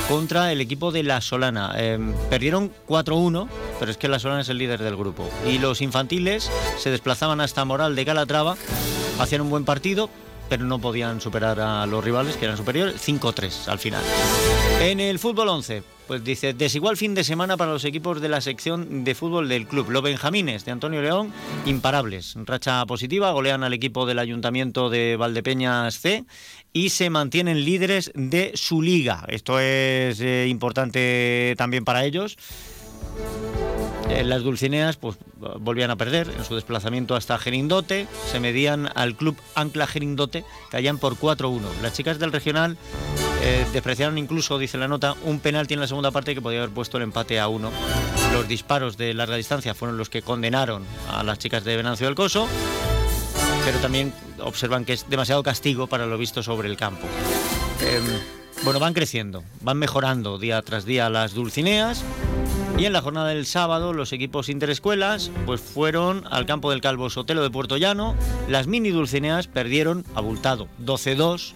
contra 0.08 0.52
el 0.52 0.60
equipo 0.60 0.92
de 0.92 1.02
La 1.02 1.20
Solana. 1.20 1.74
Em, 1.76 2.14
perdieron 2.30 2.70
4-1, 2.86 3.48
pero 3.80 3.90
es 3.90 3.96
que 3.96 4.06
La 4.06 4.20
Solana 4.20 4.42
es 4.42 4.48
el 4.50 4.58
líder 4.58 4.80
del 4.80 4.94
grupo. 4.94 5.28
Y 5.50 5.58
los 5.58 5.80
infantiles 5.80 6.48
se 6.78 6.90
desplazaban 6.90 7.40
hasta 7.40 7.64
Moral 7.64 7.96
de 7.96 8.04
Calatrava, 8.04 8.56
hacían 9.18 9.40
un 9.40 9.50
buen 9.50 9.64
partido, 9.64 10.10
no 10.60 10.78
podían 10.78 11.20
superar 11.20 11.60
a 11.60 11.86
los 11.86 12.04
rivales 12.04 12.36
que 12.36 12.44
eran 12.44 12.56
superiores, 12.56 12.96
5-3 13.06 13.68
al 13.68 13.78
final. 13.78 14.02
En 14.80 15.00
el 15.00 15.18
fútbol 15.18 15.48
11, 15.48 15.82
pues 16.06 16.22
dice, 16.22 16.52
desigual 16.52 16.96
fin 16.96 17.14
de 17.14 17.24
semana 17.24 17.56
para 17.56 17.72
los 17.72 17.84
equipos 17.84 18.20
de 18.20 18.28
la 18.28 18.40
sección 18.40 19.04
de 19.04 19.14
fútbol 19.14 19.48
del 19.48 19.66
club. 19.66 19.90
Los 19.90 20.02
Benjamines 20.02 20.64
de 20.64 20.72
Antonio 20.72 21.00
León, 21.00 21.32
imparables. 21.66 22.34
Racha 22.44 22.84
positiva, 22.86 23.32
golean 23.32 23.64
al 23.64 23.72
equipo 23.72 24.06
del 24.06 24.18
Ayuntamiento 24.18 24.90
de 24.90 25.16
Valdepeñas 25.16 25.98
C 25.98 26.24
y 26.72 26.90
se 26.90 27.10
mantienen 27.10 27.64
líderes 27.64 28.12
de 28.14 28.52
su 28.54 28.82
liga. 28.82 29.24
Esto 29.28 29.58
es 29.60 30.20
eh, 30.20 30.46
importante 30.48 31.54
también 31.56 31.84
para 31.84 32.04
ellos. 32.04 32.36
En 34.08 34.28
las 34.28 34.42
Dulcineas 34.42 34.96
pues 34.96 35.16
volvían 35.36 35.90
a 35.90 35.96
perder 35.96 36.30
en 36.36 36.44
su 36.44 36.54
desplazamiento 36.54 37.16
hasta 37.16 37.38
Gerindote, 37.38 38.06
se 38.30 38.40
medían 38.40 38.90
al 38.94 39.16
club 39.16 39.36
Ancla 39.54 39.86
Gerindote, 39.86 40.44
caían 40.70 40.98
por 40.98 41.16
4-1. 41.16 41.60
Las 41.82 41.94
chicas 41.94 42.18
del 42.18 42.32
regional 42.32 42.76
eh, 43.42 43.66
despreciaron 43.72 44.18
incluso, 44.18 44.58
dice 44.58 44.78
la 44.78 44.88
nota, 44.88 45.14
un 45.24 45.40
penalti 45.40 45.74
en 45.74 45.80
la 45.80 45.86
segunda 45.86 46.10
parte 46.10 46.34
que 46.34 46.42
podía 46.42 46.58
haber 46.60 46.74
puesto 46.74 46.98
el 46.98 47.02
empate 47.02 47.40
a 47.40 47.48
1. 47.48 47.70
Los 48.32 48.48
disparos 48.48 48.96
de 48.96 49.14
larga 49.14 49.36
distancia 49.36 49.74
fueron 49.74 49.96
los 49.96 50.10
que 50.10 50.22
condenaron 50.22 50.82
a 51.10 51.22
las 51.22 51.38
chicas 51.38 51.64
de 51.64 51.76
Venancio 51.76 52.06
del 52.06 52.14
Coso, 52.14 52.46
pero 53.64 53.78
también 53.78 54.12
observan 54.40 54.84
que 54.84 54.92
es 54.92 55.08
demasiado 55.08 55.42
castigo 55.42 55.86
para 55.86 56.06
lo 56.06 56.18
visto 56.18 56.42
sobre 56.42 56.68
el 56.68 56.76
campo. 56.76 57.06
Em, 57.80 58.04
bueno, 58.64 58.80
van 58.80 58.94
creciendo, 58.94 59.44
van 59.60 59.78
mejorando 59.78 60.38
día 60.38 60.60
tras 60.62 60.84
día 60.84 61.10
las 61.10 61.34
Dulcineas 61.34 62.04
y 62.76 62.86
en 62.86 62.92
la 62.92 63.02
jornada 63.02 63.28
del 63.28 63.46
sábado, 63.46 63.92
los 63.92 64.12
equipos 64.12 64.48
interescuelas 64.48 65.30
pues 65.46 65.60
fueron 65.60 66.24
al 66.30 66.44
campo 66.44 66.70
del 66.70 66.80
Calvo 66.80 67.08
Sotelo 67.08 67.42
de 67.42 67.50
Puerto 67.50 67.76
Llano. 67.76 68.14
Las 68.48 68.66
mini 68.66 68.90
dulcineas 68.90 69.46
perdieron 69.46 70.04
abultado 70.14 70.68
12-2, 70.84 71.52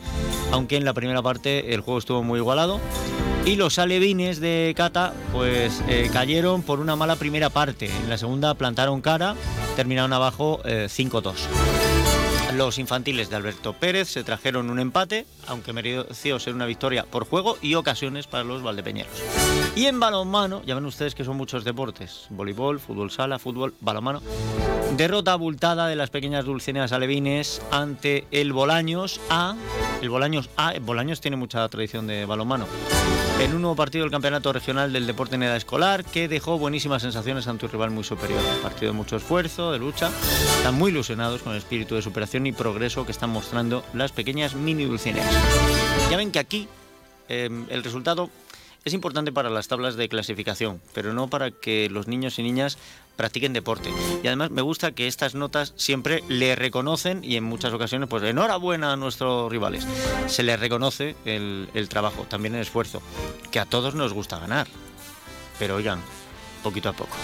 aunque 0.52 0.76
en 0.76 0.84
la 0.84 0.94
primera 0.94 1.20
parte 1.22 1.74
el 1.74 1.80
juego 1.80 1.98
estuvo 1.98 2.22
muy 2.22 2.38
igualado. 2.38 2.80
Y 3.44 3.56
los 3.56 3.78
alevines 3.78 4.40
de 4.40 4.74
Cata 4.76 5.12
pues 5.32 5.82
eh, 5.88 6.08
cayeron 6.12 6.62
por 6.62 6.78
una 6.78 6.94
mala 6.94 7.16
primera 7.16 7.50
parte. 7.50 7.86
En 7.86 8.08
la 8.08 8.18
segunda 8.18 8.54
plantaron 8.54 9.00
cara, 9.00 9.34
terminaron 9.76 10.12
abajo 10.12 10.60
5-2. 10.64 11.97
Los 12.55 12.78
infantiles 12.78 13.28
de 13.28 13.36
Alberto 13.36 13.74
Pérez 13.74 14.09
se 14.09 14.24
trajeron 14.24 14.70
un 14.70 14.78
empate, 14.78 15.26
aunque 15.46 15.74
mereció 15.74 16.38
ser 16.38 16.55
una 16.55 16.64
victoria 16.64 17.05
por 17.05 17.26
juego 17.26 17.59
y 17.61 17.74
ocasiones 17.74 18.26
para 18.26 18.42
los 18.42 18.62
valdepeñeros. 18.62 19.12
Y 19.76 19.84
en 19.84 20.01
balonmano, 20.01 20.62
ya 20.64 20.74
ven 20.74 20.86
ustedes 20.86 21.14
que 21.14 21.24
son 21.24 21.36
muchos 21.36 21.62
deportes, 21.64 22.26
voleibol, 22.30 22.80
fútbol 22.80 23.11
sala, 23.11 23.38
fútbol, 23.38 23.74
balonmano. 23.80 24.22
Derrota 24.96 25.32
abultada 25.32 25.88
de 25.88 25.96
las 25.96 26.09
pequeñas 26.09 26.46
dulcineas 26.46 26.92
alevines 26.92 27.61
ante 27.70 28.26
el 28.30 28.55
Bolaños 28.55 29.20
A. 29.28 29.55
El 30.01 30.09
Bolaños 30.09 30.49
A, 30.57 30.72
Bolaños 30.80 31.20
tiene 31.20 31.36
mucha 31.36 31.68
tradición 31.68 32.07
de 32.07 32.24
balonmano 32.24 32.66
en 33.40 33.55
un 33.55 33.62
nuevo 33.62 33.76
partido 33.76 34.05
del 34.05 34.11
Campeonato 34.11 34.53
Regional 34.53 34.92
del 34.92 35.07
Deporte 35.07 35.36
en 35.36 35.44
Edad 35.44 35.57
Escolar 35.57 36.05
que 36.05 36.26
dejó 36.26 36.59
buenísimas 36.59 37.03
sensaciones 37.03 37.46
ante 37.46 37.66
un 37.66 37.72
rival 37.72 37.90
muy 37.90 38.03
superior. 38.03 38.40
partido 38.62 38.90
de 38.90 38.96
mucho 38.96 39.16
esfuerzo, 39.16 39.70
de 39.70 39.78
lucha. 39.78 40.11
Están 40.57 40.74
muy 40.74 40.90
ilusionados 40.90 41.42
con 41.42 41.53
el 41.53 41.59
espíritu 41.59 41.94
de 41.94 42.03
superación 42.03 42.38
y 42.47 42.53
progreso 42.53 43.05
que 43.05 43.12
están 43.12 43.30
mostrando 43.30 43.84
las 43.95 44.12
pequeñas 44.12 44.55
mini 44.55 44.84
dulcineas. 44.84 45.26
Ya 46.11 46.16
ven 46.16 46.30
que 46.30 46.39
aquí 46.39 46.68
em, 47.28 47.66
el 47.70 47.84
resultado 47.84 48.30
es 48.84 48.95
importante 48.95 49.32
para 49.32 49.51
las 49.51 49.68
tablas 49.68 49.97
de 49.97 50.09
clasificación, 50.09 50.80
pero 50.95 51.12
no 51.12 51.28
para 51.28 51.51
que 51.51 51.91
los 51.91 52.09
niños 52.09 52.39
y 52.39 52.43
niñas 52.43 52.78
practiquen 53.16 53.53
deporte. 53.53 53.91
Y 54.22 54.26
además 54.26 54.51
me 54.51 54.62
gusta 54.62 54.93
que 54.93 55.07
estas 55.07 55.34
notas 55.34 55.74
siempre 55.76 56.22
le 56.28 56.55
reconocen 56.57 57.22
y 57.22 57.36
en 57.36 57.45
muchas 57.45 57.72
ocasiones, 57.72 58.09
pues 58.09 58.22
enhorabuena 58.22 58.93
a 58.93 58.97
nuestros 58.97 59.51
rivales. 59.51 59.86
Se 60.26 60.43
les 60.43 60.59
reconoce 60.59 61.16
el, 61.24 61.68
el 61.74 61.89
trabajo, 61.89 62.22
también 62.22 62.55
el 62.55 62.62
esfuerzo, 62.62 63.03
que 63.51 63.61
a 63.61 63.66
todos 63.66 63.95
nos 63.95 64.12
gusta 64.12 64.39
ganar. 64.39 64.68
Pero 65.59 65.76
oigan, 65.76 66.01
poquito 66.62 66.89
a 66.89 66.93
poco. 66.93 67.16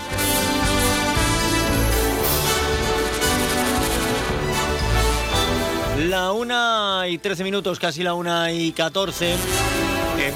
La 6.14 6.30
una 6.30 7.08
y 7.08 7.18
13 7.18 7.42
minutos, 7.42 7.80
casi 7.80 8.04
la 8.04 8.14
una 8.14 8.52
y 8.52 8.70
14. 8.70 9.32
Eh, 9.32 9.36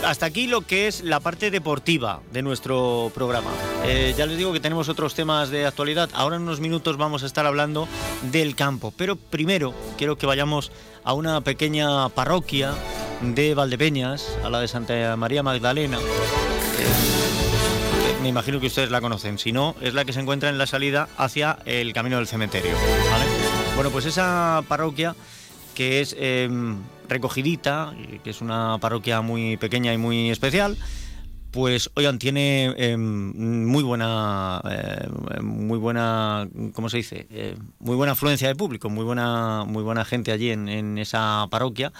hasta 0.04 0.26
aquí 0.26 0.48
lo 0.48 0.62
que 0.62 0.88
es 0.88 1.04
la 1.04 1.20
parte 1.20 1.52
deportiva 1.52 2.20
de 2.32 2.42
nuestro 2.42 3.12
programa. 3.14 3.52
Eh, 3.84 4.12
ya 4.18 4.26
les 4.26 4.38
digo 4.38 4.52
que 4.52 4.58
tenemos 4.58 4.88
otros 4.88 5.14
temas 5.14 5.50
de 5.50 5.66
actualidad. 5.66 6.10
Ahora 6.14 6.34
en 6.34 6.42
unos 6.42 6.58
minutos 6.58 6.96
vamos 6.96 7.22
a 7.22 7.26
estar 7.26 7.46
hablando 7.46 7.86
del 8.22 8.56
campo. 8.56 8.92
Pero 8.96 9.14
primero 9.14 9.72
quiero 9.96 10.18
que 10.18 10.26
vayamos 10.26 10.72
a 11.04 11.12
una 11.12 11.42
pequeña 11.42 12.08
parroquia 12.08 12.74
de 13.22 13.54
Valdepeñas, 13.54 14.36
a 14.42 14.50
la 14.50 14.58
de 14.58 14.66
Santa 14.66 15.14
María 15.14 15.44
Magdalena. 15.44 15.98
Eh, 15.98 16.02
me 18.20 18.30
imagino 18.30 18.58
que 18.58 18.66
ustedes 18.66 18.90
la 18.90 19.00
conocen. 19.00 19.38
Si 19.38 19.52
no, 19.52 19.76
es 19.80 19.94
la 19.94 20.04
que 20.04 20.12
se 20.12 20.18
encuentra 20.18 20.48
en 20.48 20.58
la 20.58 20.66
salida 20.66 21.08
hacia 21.16 21.60
el 21.66 21.92
camino 21.92 22.16
del 22.16 22.26
cementerio. 22.26 22.72
Bueno, 23.76 23.92
pues 23.92 24.06
esa 24.06 24.64
parroquia 24.66 25.14
que 25.78 26.00
es 26.00 26.16
em, 26.18 26.76
recogidita, 27.08 27.94
que 28.24 28.30
es 28.30 28.40
una 28.40 28.78
parroquia 28.80 29.20
muy 29.20 29.56
pequeña 29.58 29.94
y 29.94 29.96
muy 29.96 30.28
especial, 30.28 30.76
pues 31.50 31.90
oigan, 31.94 32.18
tiene 32.18 32.74
em, 32.76 33.66
muy 33.66 33.82
buena, 33.82 34.60
em, 34.64 35.44
muy 35.44 35.78
buena, 35.78 36.48
¿cómo 36.74 36.88
se 36.88 36.98
dice? 36.98 37.26
Eh, 37.30 37.56
muy 37.78 37.96
buena 37.96 38.12
afluencia 38.12 38.48
de 38.48 38.54
público, 38.54 38.90
muy 38.90 39.04
buena, 39.04 39.64
muy 39.64 39.82
buena 39.82 40.04
gente 40.04 40.30
allí 40.32 40.50
en, 40.50 40.98
esa 40.98 41.46
parroquia. 41.50 41.92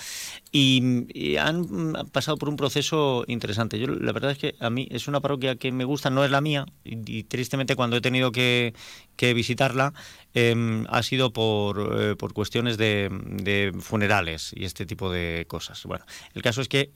y, 0.53 1.37
han 1.37 1.93
pasado 2.13 2.37
por 2.37 2.49
un 2.49 2.57
proceso 2.57 3.25
interesante. 3.27 3.79
Yo 3.79 3.87
la 3.87 4.13
verdad 4.13 4.33
es 4.33 4.39
que 4.39 4.55
a 4.61 4.71
mí 4.71 4.89
es 4.91 5.09
una 5.09 5.21
parroquia 5.21 5.57
que 5.57 5.73
me 5.73 5.85
gusta, 5.85 6.11
no 6.11 6.25
es 6.25 6.31
la 6.31 6.41
mía 6.41 6.67
y, 6.85 7.25
tristemente 7.25 7.77
cuando 7.77 7.97
he 7.97 8.01
tenido 8.01 8.33
que, 8.33 8.75
visitarla 9.19 9.93
em, 10.35 10.87
ha 10.89 11.03
sido 11.03 11.33
por, 11.33 11.97
eh, 12.01 12.17
por 12.17 12.33
cuestiones 12.33 12.77
de, 12.79 13.73
funerales 13.81 14.53
y 14.55 14.65
este 14.65 14.87
tipo 14.87 15.11
de 15.11 15.45
cosas. 15.49 15.83
Bueno, 15.85 16.05
el 16.35 16.43
caso 16.43 16.61
es 16.61 16.69
que 16.69 16.93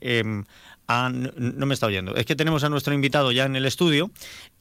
em, 0.87 1.29
no 1.35 1.65
me 1.65 1.73
está 1.73 1.87
oyendo. 1.87 2.15
Es 2.15 2.25
que 2.25 2.35
tenemos 2.35 2.63
a 2.63 2.69
nuestro 2.69 2.93
invitado 2.93 3.31
ya 3.31 3.45
en 3.45 3.55
el 3.55 3.65
estudio 3.65 4.11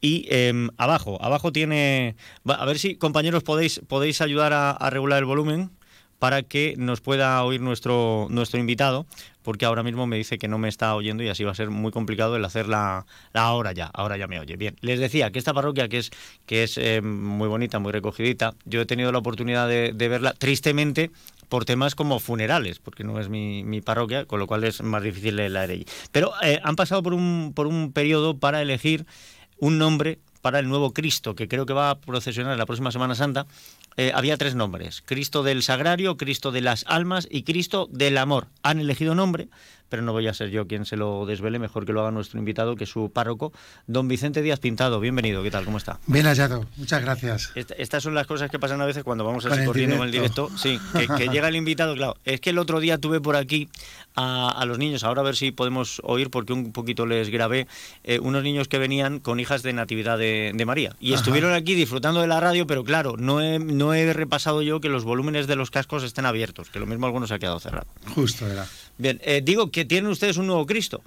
y 0.01 0.27
em, 0.31 0.71
abajo, 0.77 1.23
abajo 1.23 1.53
tiene. 1.53 2.17
A 2.45 2.65
ver 2.65 2.79
si 2.79 2.97
compañeros 2.97 3.43
podéis 3.43 3.81
podéis 3.89 4.21
ayudar 4.21 4.53
a 4.53 4.91
regular 4.91 5.19
el 5.19 5.25
volumen 5.25 5.71
para 6.23 6.45
que 6.45 6.77
nos 6.79 7.01
pueda 7.01 7.43
oír 7.43 7.61
nuestro, 7.61 8.29
nuestro 8.31 8.61
invitado, 8.61 9.07
porque 9.43 9.65
ahora 9.65 9.83
mismo 9.83 10.07
me 10.07 10.17
dice 10.17 10.39
que 10.39 10.47
no 10.47 10.57
me 10.57 10.69
está 10.69 10.95
oyendo 10.95 11.25
y 11.25 11.29
así 11.29 11.43
va 11.43 11.51
a 11.51 11.55
ser 11.57 11.71
muy 11.71 11.91
complicado 11.91 12.37
el 12.37 12.45
hacer 12.45 12.69
la, 12.69 13.07
ahora 13.35 13.73
ya, 13.73 13.87
ahora 13.87 14.17
ya 14.17 14.29
me 14.29 14.39
oye. 14.39 14.57
Bien, 14.57 14.77
les 14.83 15.01
decía 15.01 15.33
que 15.33 15.41
esta 15.41 15.53
parroquia 15.53 15.89
que 15.89 15.99
es, 15.99 16.13
que 16.47 16.63
es 16.63 16.79
eh, 16.79 17.03
muy 17.03 17.49
bonita, 17.49 17.81
muy 17.81 17.91
recogidita, 17.91 18.55
yo 18.65 18.83
he 18.83 18.87
tenido 18.87 19.11
la 19.11 19.19
oportunidad 19.19 19.67
de, 19.67 19.93
verla, 19.93 20.33
tristemente, 20.35 21.11
por 21.53 21.67
temas 21.67 21.95
como 21.95 22.19
funerales, 22.19 22.79
porque 22.79 23.05
no 23.05 23.21
es 23.21 23.29
mi, 23.29 23.83
parroquia, 23.83 24.25
con 24.25 24.39
lo 24.39 24.47
cual 24.47 24.65
es 24.65 24.81
más 24.83 25.03
difícil 25.03 25.37
la 25.37 25.61
allí. 25.61 25.85
Pero 26.11 26.33
eh, 26.41 26.59
han 26.65 26.77
pasado 26.77 27.03
por 27.03 27.13
un, 27.13 27.53
por 27.55 27.67
un 27.67 27.93
periodo 27.93 28.39
para 28.39 28.63
elegir 28.63 29.05
un 29.59 29.77
nombre 29.77 30.19
para 30.41 30.61
el 30.61 30.67
nuevo 30.67 30.95
Cristo, 30.95 31.35
que 31.35 31.49
creo 31.49 31.67
que 31.67 31.75
va 31.75 31.91
a 31.91 32.01
procesionar 32.01 32.57
la 32.57 32.65
próxima 32.65 32.91
Semana 32.91 33.15
Santa, 33.15 33.47
eh, 33.99 34.13
había 34.15 34.39
tres 34.39 34.55
nombres, 34.55 35.03
Cristo 35.05 35.43
del 35.43 35.63
Sagrario, 35.63 36.17
Cristo 36.17 36.53
de 36.53 36.63
las 36.63 36.87
Almas 36.89 37.29
y 37.31 37.43
Cristo 37.43 37.87
del 37.93 38.17
Amor. 38.17 38.47
Han 38.63 38.81
elegido 38.81 39.15
nombre, 39.15 39.49
pero 39.93 40.03
no 40.03 40.13
voy 40.13 40.27
a 40.27 40.33
ser 40.33 40.49
yo 40.49 40.67
quien 40.67 40.87
se 40.87 40.97
lo 40.97 41.27
desvele, 41.27 41.59
mejor 41.59 41.85
que 41.85 41.93
lo 41.93 42.01
haga 42.01 42.11
nuestro 42.11 42.39
invitado, 42.39 42.77
que 42.77 42.85
es 42.85 42.91
su 42.91 43.11
párroco, 43.13 43.53
don 43.87 44.09
Vicente 44.09 44.41
Díaz 44.41 44.59
Pintado. 44.59 45.01
Bienvenido, 45.01 45.43
¿qué 45.43 45.51
tal? 45.51 45.67
¿Cómo 45.67 45.77
está? 45.77 46.01
Bien 46.07 46.25
hallado, 46.25 46.65
muchas 46.79 47.03
gracias. 47.03 47.53
estas 47.55 48.03
son 48.03 48.15
las 48.15 48.27
cosas 48.27 48.51
que 48.51 48.59
pasan 48.59 48.81
a 48.81 48.87
veces 48.87 49.05
cuando 49.05 49.23
vamos 49.23 49.45
así 49.45 49.67
corriendo 49.67 49.97
en 49.97 50.03
el 50.05 50.11
directo. 50.11 50.49
Sí, 50.57 50.81
que, 51.19 51.29
llega 51.29 51.49
el 51.49 51.57
invitado, 51.57 51.95
claro. 51.95 52.17
Es 52.25 52.41
que 52.41 52.49
el 52.49 52.59
otro 52.59 52.81
día 52.81 52.97
tuve 52.97 53.21
por 53.21 53.37
aquí 53.37 53.69
a, 54.15 54.65
los 54.67 54.79
niños, 54.79 55.05
ahora 55.05 55.21
a 55.21 55.25
ver 55.25 55.37
si 55.37 55.53
podemos 55.53 56.01
oír, 56.05 56.31
porque 56.31 56.55
un 56.55 56.73
poquito 56.73 57.05
les 57.05 57.29
grabé, 57.29 57.67
eh, 58.03 58.19
unos 58.19 58.43
niños 58.43 58.69
que 58.69 58.79
venían 58.79 59.21
con 59.21 59.41
hijas 59.41 59.63
de 59.63 59.75
Natividad 59.75 60.17
de, 60.17 60.63
María. 60.65 60.97
Y 61.01 61.13
estuvieron 61.13 61.53
aquí 61.53 61.75
disfrutando 61.75 62.23
de 62.23 62.29
la 62.29 62.41
radio, 62.41 62.67
pero 62.67 62.83
claro, 62.83 63.17
no 63.19 63.43
he, 63.43 63.59
no 63.59 63.93
he 63.93 64.11
repasado 64.15 64.63
yo 64.63 64.81
que 64.81 64.89
los 64.89 65.05
volúmenes 65.05 65.47
de 65.47 65.57
los 65.57 65.71
cascos 65.71 66.03
estén 66.03 66.25
abiertos, 66.25 66.71
que 66.71 66.81
lo 66.81 66.87
mismo 66.87 67.05
algunos 67.05 67.29
se 67.29 67.35
ha 67.35 67.39
quedado 67.39 67.61
cerrado. 67.61 67.89
Justo 68.15 68.47
era. 68.47 68.67
Bien, 69.03 69.21
eh, 69.25 69.43
digo 69.45 69.71
que 69.71 69.85
tienen 69.85 70.11
ustedes 70.11 70.37
un 70.37 70.47
nuevo 70.47 70.65
Cristo. 70.65 71.03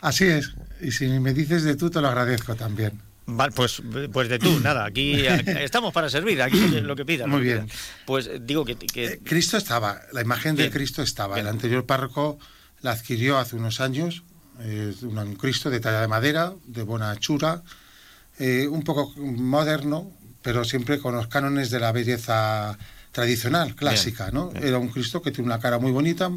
Así 0.00 0.24
es, 0.24 0.52
y 0.80 0.90
si 0.90 1.06
me 1.06 1.32
dices 1.32 1.62
de 1.62 1.76
tú, 1.76 1.88
te 1.88 2.00
lo 2.00 2.08
agradezco 2.08 2.56
también. 2.56 3.00
Vale, 3.26 3.52
pues, 3.52 3.82
pues 4.12 4.28
de 4.28 4.38
tú, 4.38 4.60
nada, 4.62 4.84
aquí 4.84 5.24
estamos 5.24 5.92
para 5.92 6.10
servir, 6.10 6.42
aquí 6.42 6.58
lo 6.80 6.96
que 6.96 7.04
pidan. 7.04 7.30
Muy 7.30 7.42
bien. 7.42 7.68
Pues 8.04 8.28
digo 8.40 8.64
que... 8.64 8.76
Eh, 8.94 9.20
Cristo 9.24 9.56
estaba, 9.56 10.00
la 10.12 10.22
imagen 10.22 10.56
de 10.56 10.70
Cristo 10.70 11.02
estaba, 11.02 11.38
el 11.38 11.46
anterior 11.46 11.86
párroco 11.86 12.38
la 12.82 12.90
adquirió 12.90 13.38
hace 13.38 13.54
unos 13.54 13.80
años, 13.80 14.24
un 15.02 15.36
Cristo 15.36 15.70
de 15.70 15.78
talla 15.78 16.00
de 16.00 16.08
madera, 16.08 16.52
de 16.66 16.82
buena 16.82 17.12
hechura, 17.12 17.62
eh, 18.38 18.66
un 18.68 18.82
poco 18.82 19.12
moderno, 19.16 20.12
pero 20.42 20.64
siempre 20.64 20.98
con 20.98 21.14
los 21.14 21.28
cánones 21.28 21.70
de 21.70 21.80
la 21.80 21.92
belleza 21.92 22.76
tradicional, 23.12 23.74
clásica, 23.76 24.30
¿no? 24.32 24.52
Era 24.60 24.78
un 24.78 24.88
Cristo 24.88 25.22
que 25.22 25.30
tiene 25.30 25.46
una 25.46 25.58
cara 25.58 25.78
muy 25.78 25.90
bonita, 25.90 26.30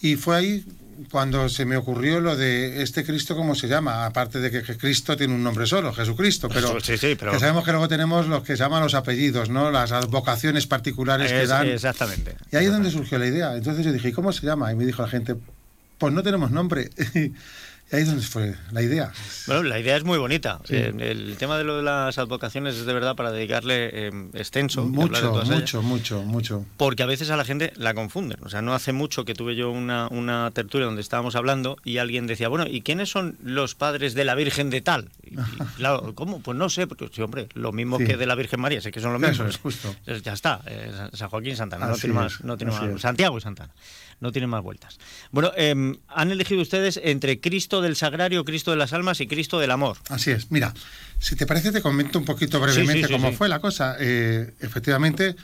y 0.00 0.16
fue 0.16 0.36
ahí 0.36 0.64
cuando 1.10 1.48
se 1.48 1.64
me 1.64 1.76
ocurrió 1.76 2.20
lo 2.20 2.36
de 2.36 2.82
este 2.82 3.04
Cristo, 3.04 3.34
¿cómo 3.34 3.54
se 3.54 3.68
llama? 3.68 4.04
Aparte 4.04 4.38
de 4.40 4.50
que, 4.50 4.76
Cristo 4.76 5.16
tiene 5.16 5.34
un 5.34 5.42
nombre 5.42 5.66
solo, 5.66 5.92
Jesucristo, 5.92 6.48
pero, 6.48 6.78
sí, 6.82 6.98
sí, 6.98 7.16
pero... 7.18 7.32
que 7.32 7.38
sabemos 7.38 7.64
que 7.64 7.70
luego 7.70 7.88
tenemos 7.88 8.26
los 8.26 8.42
que 8.42 8.56
se 8.56 8.62
llaman 8.62 8.82
los 8.82 8.94
apellidos, 8.94 9.48
¿no? 9.48 9.70
Las 9.70 9.90
vocaciones 10.08 10.66
particulares 10.66 11.32
que 11.32 11.46
dan. 11.46 11.68
Exactamente. 11.68 12.36
Y 12.52 12.56
ahí 12.56 12.66
es 12.66 12.72
donde 12.72 12.90
surgió 12.90 13.18
la 13.18 13.26
idea. 13.26 13.56
Entonces 13.56 13.84
yo 13.84 13.92
dije, 13.92 14.08
¿y 14.08 14.12
cómo 14.12 14.32
se 14.32 14.44
llama? 14.44 14.70
Y 14.72 14.76
me 14.76 14.84
dijo 14.84 15.02
la 15.02 15.08
gente, 15.08 15.36
pues 15.98 16.12
no 16.12 16.22
tenemos 16.22 16.50
nombre. 16.50 16.90
ahí 17.92 18.02
es 18.02 18.08
donde 18.08 18.22
fue 18.22 18.54
la 18.70 18.82
idea. 18.82 19.12
Bueno, 19.46 19.62
la 19.64 19.78
idea 19.78 19.96
es 19.96 20.04
muy 20.04 20.18
bonita. 20.18 20.60
Eh, 20.68 20.92
el 20.98 21.36
tema 21.36 21.58
de 21.58 21.64
lo 21.64 21.76
de 21.76 21.82
las 21.82 22.18
advocaciones 22.18 22.76
es 22.76 22.86
de 22.86 22.92
verdad 22.92 23.16
para 23.16 23.32
dedicarle 23.32 23.90
eh, 23.92 24.10
extenso. 24.34 24.84
Mucho, 24.84 25.42
mucho, 25.44 25.82
mucho, 25.82 26.22
mucho. 26.22 26.66
Porque 26.76 27.02
a 27.02 27.06
veces 27.06 27.30
a 27.30 27.36
la 27.36 27.44
gente 27.44 27.72
la 27.76 27.94
confunden. 27.94 28.38
O 28.42 28.48
sea, 28.48 28.62
no 28.62 28.74
hace 28.74 28.92
mucho 28.92 29.24
que 29.24 29.34
tuve 29.34 29.56
yo 29.56 29.70
una, 29.70 30.08
una 30.08 30.50
tertulia 30.52 30.86
donde 30.86 31.00
estábamos 31.00 31.34
hablando 31.34 31.76
y 31.84 31.98
alguien 31.98 32.26
decía, 32.26 32.48
bueno, 32.48 32.66
¿y 32.68 32.82
quiénes 32.82 33.10
son 33.10 33.36
los 33.42 33.74
padres 33.74 34.14
de 34.14 34.24
la 34.24 34.34
Virgen 34.34 34.70
de 34.70 34.80
tal? 34.80 35.08
Y, 35.22 35.36
claro, 35.76 36.14
¿cómo? 36.14 36.40
Pues 36.40 36.56
no 36.56 36.68
sé, 36.68 36.86
porque 36.86 37.08
sí, 37.12 37.22
hombre, 37.22 37.48
lo 37.54 37.72
mismo 37.72 37.98
que 37.98 38.16
de 38.16 38.26
la 38.26 38.34
Virgen 38.34 38.60
María, 38.60 38.80
sé 38.80 38.92
que 38.92 39.00
son 39.00 39.12
lo 39.12 39.18
mismo. 39.18 39.44
Eso 39.44 39.46
es 39.46 39.58
justo. 39.58 39.94
Ya 40.22 40.32
está, 40.32 40.60
eh, 40.66 40.92
San 41.12 41.28
Joaquín 41.28 41.56
Santana, 41.56 41.86
no 41.86 41.96
tiene 41.96 42.14
más, 42.14 42.42
no 42.44 42.56
tiene 42.56 42.72
más. 42.72 43.00
Santiago 43.00 43.38
y 43.38 43.40
Santana 43.40 43.72
no 44.20 44.32
tiene 44.32 44.46
más 44.46 44.62
vueltas. 44.62 44.98
Bueno, 45.32 45.50
em, 45.56 45.96
han 46.08 46.30
elegido 46.30 46.60
ustedes 46.60 47.00
entre 47.02 47.40
Cristo 47.40 47.80
del 47.80 47.96
Sagrario, 47.96 48.44
Cristo 48.44 48.70
de 48.70 48.76
las 48.76 48.92
Almas 48.92 49.20
y 49.20 49.26
Cristo 49.26 49.58
del 49.58 49.70
Amor. 49.70 49.96
Así 50.08 50.30
es. 50.30 50.50
Mira, 50.50 50.74
si 51.18 51.36
te 51.36 51.46
parece, 51.46 51.72
te 51.72 51.82
comento 51.82 52.18
un 52.18 52.24
poquito 52.24 52.60
brevemente 52.60 53.08
cómo 53.08 53.32
fue 53.32 53.48
la 53.48 53.60
cosa. 53.60 53.96
Eh, 53.98 54.54
efectivamente, 54.60 55.36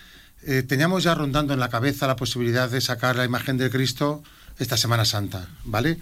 eh, 0.42 0.62
teníamos 0.62 1.04
ya 1.04 1.14
rondando 1.14 1.54
en 1.54 1.60
la 1.60 1.70
cabeza 1.70 2.06
la 2.06 2.16
posibilidad 2.16 2.70
de 2.70 2.80
sacar 2.80 3.16
la 3.16 3.24
imagen 3.24 3.56
de 3.56 3.70
Cristo 3.70 4.22
esta 4.58 4.76
Semana 4.76 5.04
Santa, 5.04 5.48
¿vale? 5.64 5.98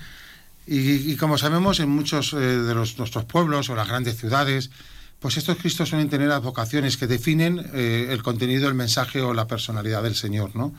Y, 0.66 1.16
como 1.16 1.36
sabemos, 1.36 1.78
en 1.80 1.90
muchos 1.90 2.32
eh, 2.32 2.36
de 2.36 2.74
los, 2.74 2.98
nuestros 2.98 3.26
pueblos 3.26 3.68
o 3.68 3.74
las 3.74 3.86
grandes 3.86 4.16
ciudades, 4.16 4.70
pues 5.18 5.36
estos 5.36 5.58
Cristos 5.58 5.90
suelen 5.90 6.08
tener 6.08 6.30
advocaciones 6.30 6.96
que 6.96 7.06
definen 7.06 7.58
el 7.74 8.22
contenido, 8.22 8.68
el 8.68 8.74
mensaje 8.74 9.22
o 9.22 9.32
la 9.32 9.46
personalidad 9.46 10.02
del 10.02 10.14
Señor, 10.14 10.54
¿no? 10.54 10.74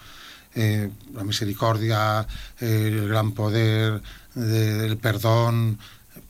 Eh, 0.55 0.89
la 1.13 1.23
misericordia, 1.25 2.25
el 2.59 3.07
gran 3.09 3.33
poder, 3.33 4.01
el 4.35 4.97
perdón. 4.97 5.77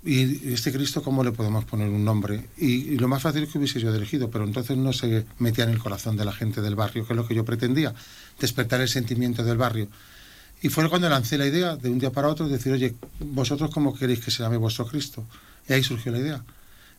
Y 0.04 0.54
este 0.54 0.72
Cristo, 0.72 1.02
¿cómo 1.04 1.24
le 1.24 1.32
podemos 1.32 1.66
poner 1.66 1.90
un 1.90 2.04
nombre? 2.04 2.50
Y, 2.58 2.98
lo 2.98 3.08
más 3.08 3.22
fácil 3.22 3.44
es 3.44 3.50
que 3.50 3.58
hubiese 3.58 3.80
yo 3.80 3.94
elegido, 3.94 4.30
pero 4.30 4.44
entonces 4.44 4.78
no 4.78 4.94
se 4.94 5.26
metía 5.40 5.64
en 5.64 5.72
el 5.72 5.80
corazón 5.80 6.16
de 6.18 6.26
la 6.26 6.32
gente 6.32 6.62
del 6.62 6.76
barrio, 6.76 7.06
que 7.06 7.14
es 7.14 7.18
lo 7.18 7.28
que 7.28 7.36
yo 7.36 7.46
pretendía, 7.46 7.94
despertar 8.40 8.82
el 8.82 8.90
sentimiento 8.90 9.44
del 9.44 9.58
barrio. 9.58 9.88
Y 10.62 10.70
fue 10.70 10.90
cuando 10.90 11.10
lancé 11.10 11.38
la 11.38 11.46
idea 11.46 11.76
de 11.76 11.90
un 11.90 12.00
día 12.00 12.12
para 12.12 12.28
otro, 12.28 12.48
decir, 12.48 12.74
oye, 12.74 12.96
vosotros 13.20 13.70
cómo 13.72 13.96
queréis 13.96 14.20
que 14.20 14.32
se 14.32 14.42
llame 14.42 14.58
vuestro 14.58 14.88
Cristo. 14.88 15.26
Y 15.68 15.74
ahí 15.74 15.84
surgió 15.84 16.12
la 16.12 16.20
idea. 16.20 16.44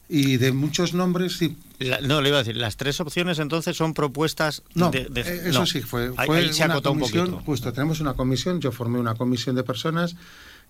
Y 0.08 0.36
de 0.36 0.52
muchos 0.52 0.94
nombres, 0.94 1.36
sí. 1.36 1.56
no, 2.02 2.20
le 2.20 2.28
iba 2.28 2.38
a 2.38 2.42
decir, 2.42 2.56
las 2.56 2.76
tres 2.76 3.00
opciones 3.00 3.40
entonces 3.40 3.76
son 3.76 3.92
propuestas 3.92 4.62
no, 4.74 4.90
de, 4.90 5.08
eh, 5.16 5.42
eso 5.46 5.66
sí, 5.66 5.80
fue, 5.80 6.12
fue 6.12 6.50
una 6.64 6.80
comisión, 6.80 7.32
justo, 7.40 7.72
tenemos 7.72 8.00
una 8.00 8.14
comisión, 8.14 8.60
yo 8.60 8.70
formé 8.70 9.00
una 9.00 9.16
comisión 9.16 9.56
de 9.56 9.64
personas 9.64 10.14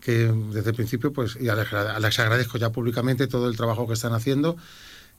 que 0.00 0.32
desde 0.52 0.70
el 0.70 0.76
principio, 0.76 1.12
pues, 1.12 1.36
y 1.36 1.44
les, 1.44 2.18
agradezco 2.18 2.58
ya 2.58 2.70
públicamente 2.70 3.26
todo 3.26 3.48
el 3.48 3.56
trabajo 3.56 3.86
que 3.86 3.94
están 3.94 4.12
haciendo, 4.12 4.56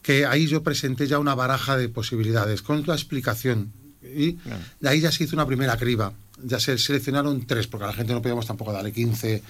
que 0.01 0.25
ahí 0.25 0.47
yo 0.47 0.63
presenté 0.63 1.07
ya 1.07 1.19
una 1.19 1.35
baraja 1.35 1.77
de 1.77 1.89
posibilidades 1.89 2.61
con 2.61 2.83
la 2.85 2.93
explicación. 2.93 3.71
Y 4.03 4.37
de 4.79 4.89
ahí 4.89 5.01
ya 5.01 5.11
se 5.11 5.25
hizo 5.25 5.35
una 5.35 5.45
primera 5.45 5.75
criba, 5.77 6.13
ya 6.43 6.59
se 6.59 6.77
seleccionaron 6.77 7.45
tres, 7.45 7.67
porque 7.67 7.85
a 7.85 7.87
la 7.87 7.93
gente 7.93 8.13
no 8.13 8.21
podíamos 8.21 8.47
tampoco 8.47 8.71
darle 8.71 8.91
15 8.91 9.43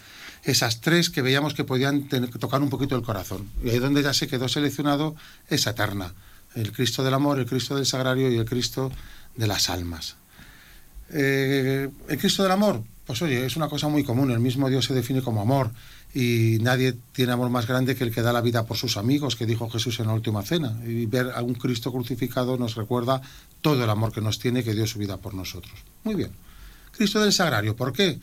esas 0.48 0.80
tres 0.80 1.10
que 1.10 1.22
veíamos 1.22 1.54
que 1.54 1.66
podían 1.66 2.08
tocar 2.40 2.62
un 2.62 2.70
poquito 2.70 2.96
el 2.96 3.02
corazón. 3.02 3.50
Y 3.64 3.70
ahí 3.70 3.80
donde 3.80 4.02
ya 4.02 4.14
se 4.14 4.28
quedó 4.28 4.48
seleccionado 4.48 5.14
esa 5.50 5.72
eterna, 5.72 6.14
el 6.56 6.72
Cristo 6.72 7.04
del 7.04 7.14
amor, 7.14 7.38
el 7.38 7.46
Cristo 7.46 7.76
del 7.76 7.86
sagrario 7.86 8.32
y 8.32 8.38
el 8.38 8.46
Cristo 8.46 8.90
de 9.36 9.46
las 9.46 9.70
almas. 9.70 10.16
Eh, 11.12 11.90
el 12.08 12.18
Cristo 12.18 12.44
del 12.44 12.54
amor, 12.54 12.82
pues 13.06 13.22
oye, 13.22 13.46
es 13.46 13.58
una 13.58 13.68
cosa 13.68 13.90
muy 13.90 14.06
común, 14.06 14.32
el 14.32 14.40
mismo 14.40 14.70
Dios 14.70 14.86
se 14.86 14.94
define 14.94 15.22
como 15.22 15.42
amor 15.42 15.70
y 16.14 16.60
nadie 16.62 16.96
tiene 17.12 17.34
amor 17.34 17.50
más 17.50 17.68
grande 17.68 17.98
que 17.98 18.06
el 18.06 18.14
que 18.14 18.22
da 18.22 18.32
la 18.32 18.40
vida 18.40 18.66
por 18.66 18.78
sus 18.78 18.96
amigos, 18.96 19.36
que 19.36 19.46
dijo 19.46 19.70
Jesús 19.70 20.00
en 20.00 20.08
la 20.08 20.14
última 20.14 20.44
cena. 20.44 20.78
Y 20.86 21.08
ver 21.08 21.32
a 21.36 21.42
un 21.42 21.56
Cristo 21.56 21.92
crucificado 21.92 22.58
nos 22.58 22.76
recuerda 22.76 23.22
todo 23.60 23.84
el 23.84 23.90
amor 23.90 24.14
que 24.14 24.22
nos 24.22 24.40
tiene, 24.40 24.64
que 24.64 24.74
dio 24.74 24.88
su 24.88 24.98
vida 24.98 25.18
por 25.18 25.34
nosotros. 25.34 25.74
Muy 26.06 26.16
bien. 26.16 26.32
Cristo 26.92 27.22
del 27.22 27.34
Sagrario, 27.34 27.76
¿por 27.76 27.92
qué? 27.92 28.18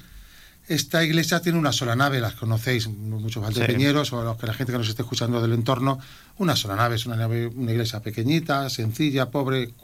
Esta 0.67 1.05
iglesia 1.05 1.41
tiene 1.41 1.59
una 1.59 1.73
sola 1.73 1.95
nave, 1.95 2.21
las 2.21 2.37
conocéis, 2.37 2.89
muchos 2.89 3.43
valdepeñeros 3.43 4.15
o 4.15 4.37
la 4.41 4.55
gente 4.55 4.73
que 4.73 4.79
nos 4.79 4.89
esté 4.89 5.03
escuchando 5.03 5.43
del 5.43 5.53
entorno. 5.53 5.99
Una 6.39 6.57
sola 6.57 6.75
nave, 6.75 6.97
es 6.97 7.05
una 7.05 7.17
nave, 7.17 7.49
una 7.49 7.73
iglesia 7.73 8.01
pequeñita, 8.01 8.71
sencilla, 8.71 9.31
pobre, 9.31 9.75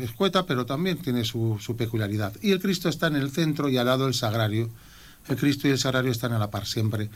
escueta, 0.00 0.46
pero 0.46 0.64
también 0.64 0.96
tiene 0.96 1.24
su, 1.24 1.58
su, 1.60 1.76
peculiaridad. 1.76 2.32
Y 2.40 2.52
el 2.52 2.60
Cristo 2.60 2.88
está 2.88 3.08
en 3.08 3.16
el 3.16 3.30
centro 3.30 3.68
y 3.68 3.76
al 3.76 3.84
lado 3.84 4.08
el 4.08 4.14
sagrario. 4.14 4.70
El 5.28 5.36
Cristo 5.36 5.68
y 5.68 5.72
el 5.72 5.78
sagrario 5.78 6.10
están 6.10 6.32
a 6.32 6.38
la 6.38 6.50
par 6.50 6.64
siempre. 6.64 7.10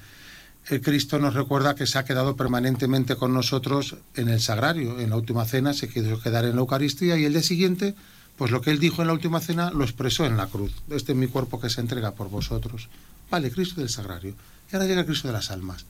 El 0.69 0.83
Cristo 0.83 1.19
nos 1.19 1.33
recuerda 1.33 1.75
que 1.75 1.87
se 1.87 1.99
ha 1.99 2.05
quedado 2.05 2.37
permanentemente 2.37 3.17
con 3.17 3.33
nosotros 3.33 3.97
en 4.17 4.29
el 4.29 4.41
sagrario. 4.41 5.01
En 5.01 5.11
la 5.11 5.17
última 5.17 5.47
cena 5.47 5.73
se 5.73 5.89
quedó 5.89 6.21
quedar 6.21 6.45
en 6.45 6.57
la 6.57 6.61
Eucaristía 6.61 7.17
y 7.17 7.25
el 7.25 7.33
día 7.33 7.43
siguiente, 7.43 7.95
pues 8.37 8.51
lo 8.51 8.61
que 8.61 8.71
él 8.71 8.79
dijo 8.79 9.01
en 9.01 9.09
la 9.09 9.15
última 9.15 9.41
cena 9.41 9.71
lo 9.71 9.85
expresó 9.85 10.27
en 10.27 10.37
la 10.37 10.47
cruz. 10.47 10.73
Este 10.91 11.13
es 11.13 11.19
mi 11.19 11.27
cuerpo 11.27 11.59
que 11.59 11.71
se 11.71 11.81
entrega 11.81 12.13
por 12.13 12.29
vosotros. 12.29 12.89
Vale, 13.35 13.51
Cristo 13.51 13.81
del 13.81 13.91
Sagrario. 13.91 14.37
Y 14.71 14.77
ahora 14.77 14.87
llega 14.87 15.05
Cristo 15.05 15.27
de 15.27 15.35
las 15.35 15.51
Almas. 15.51 15.87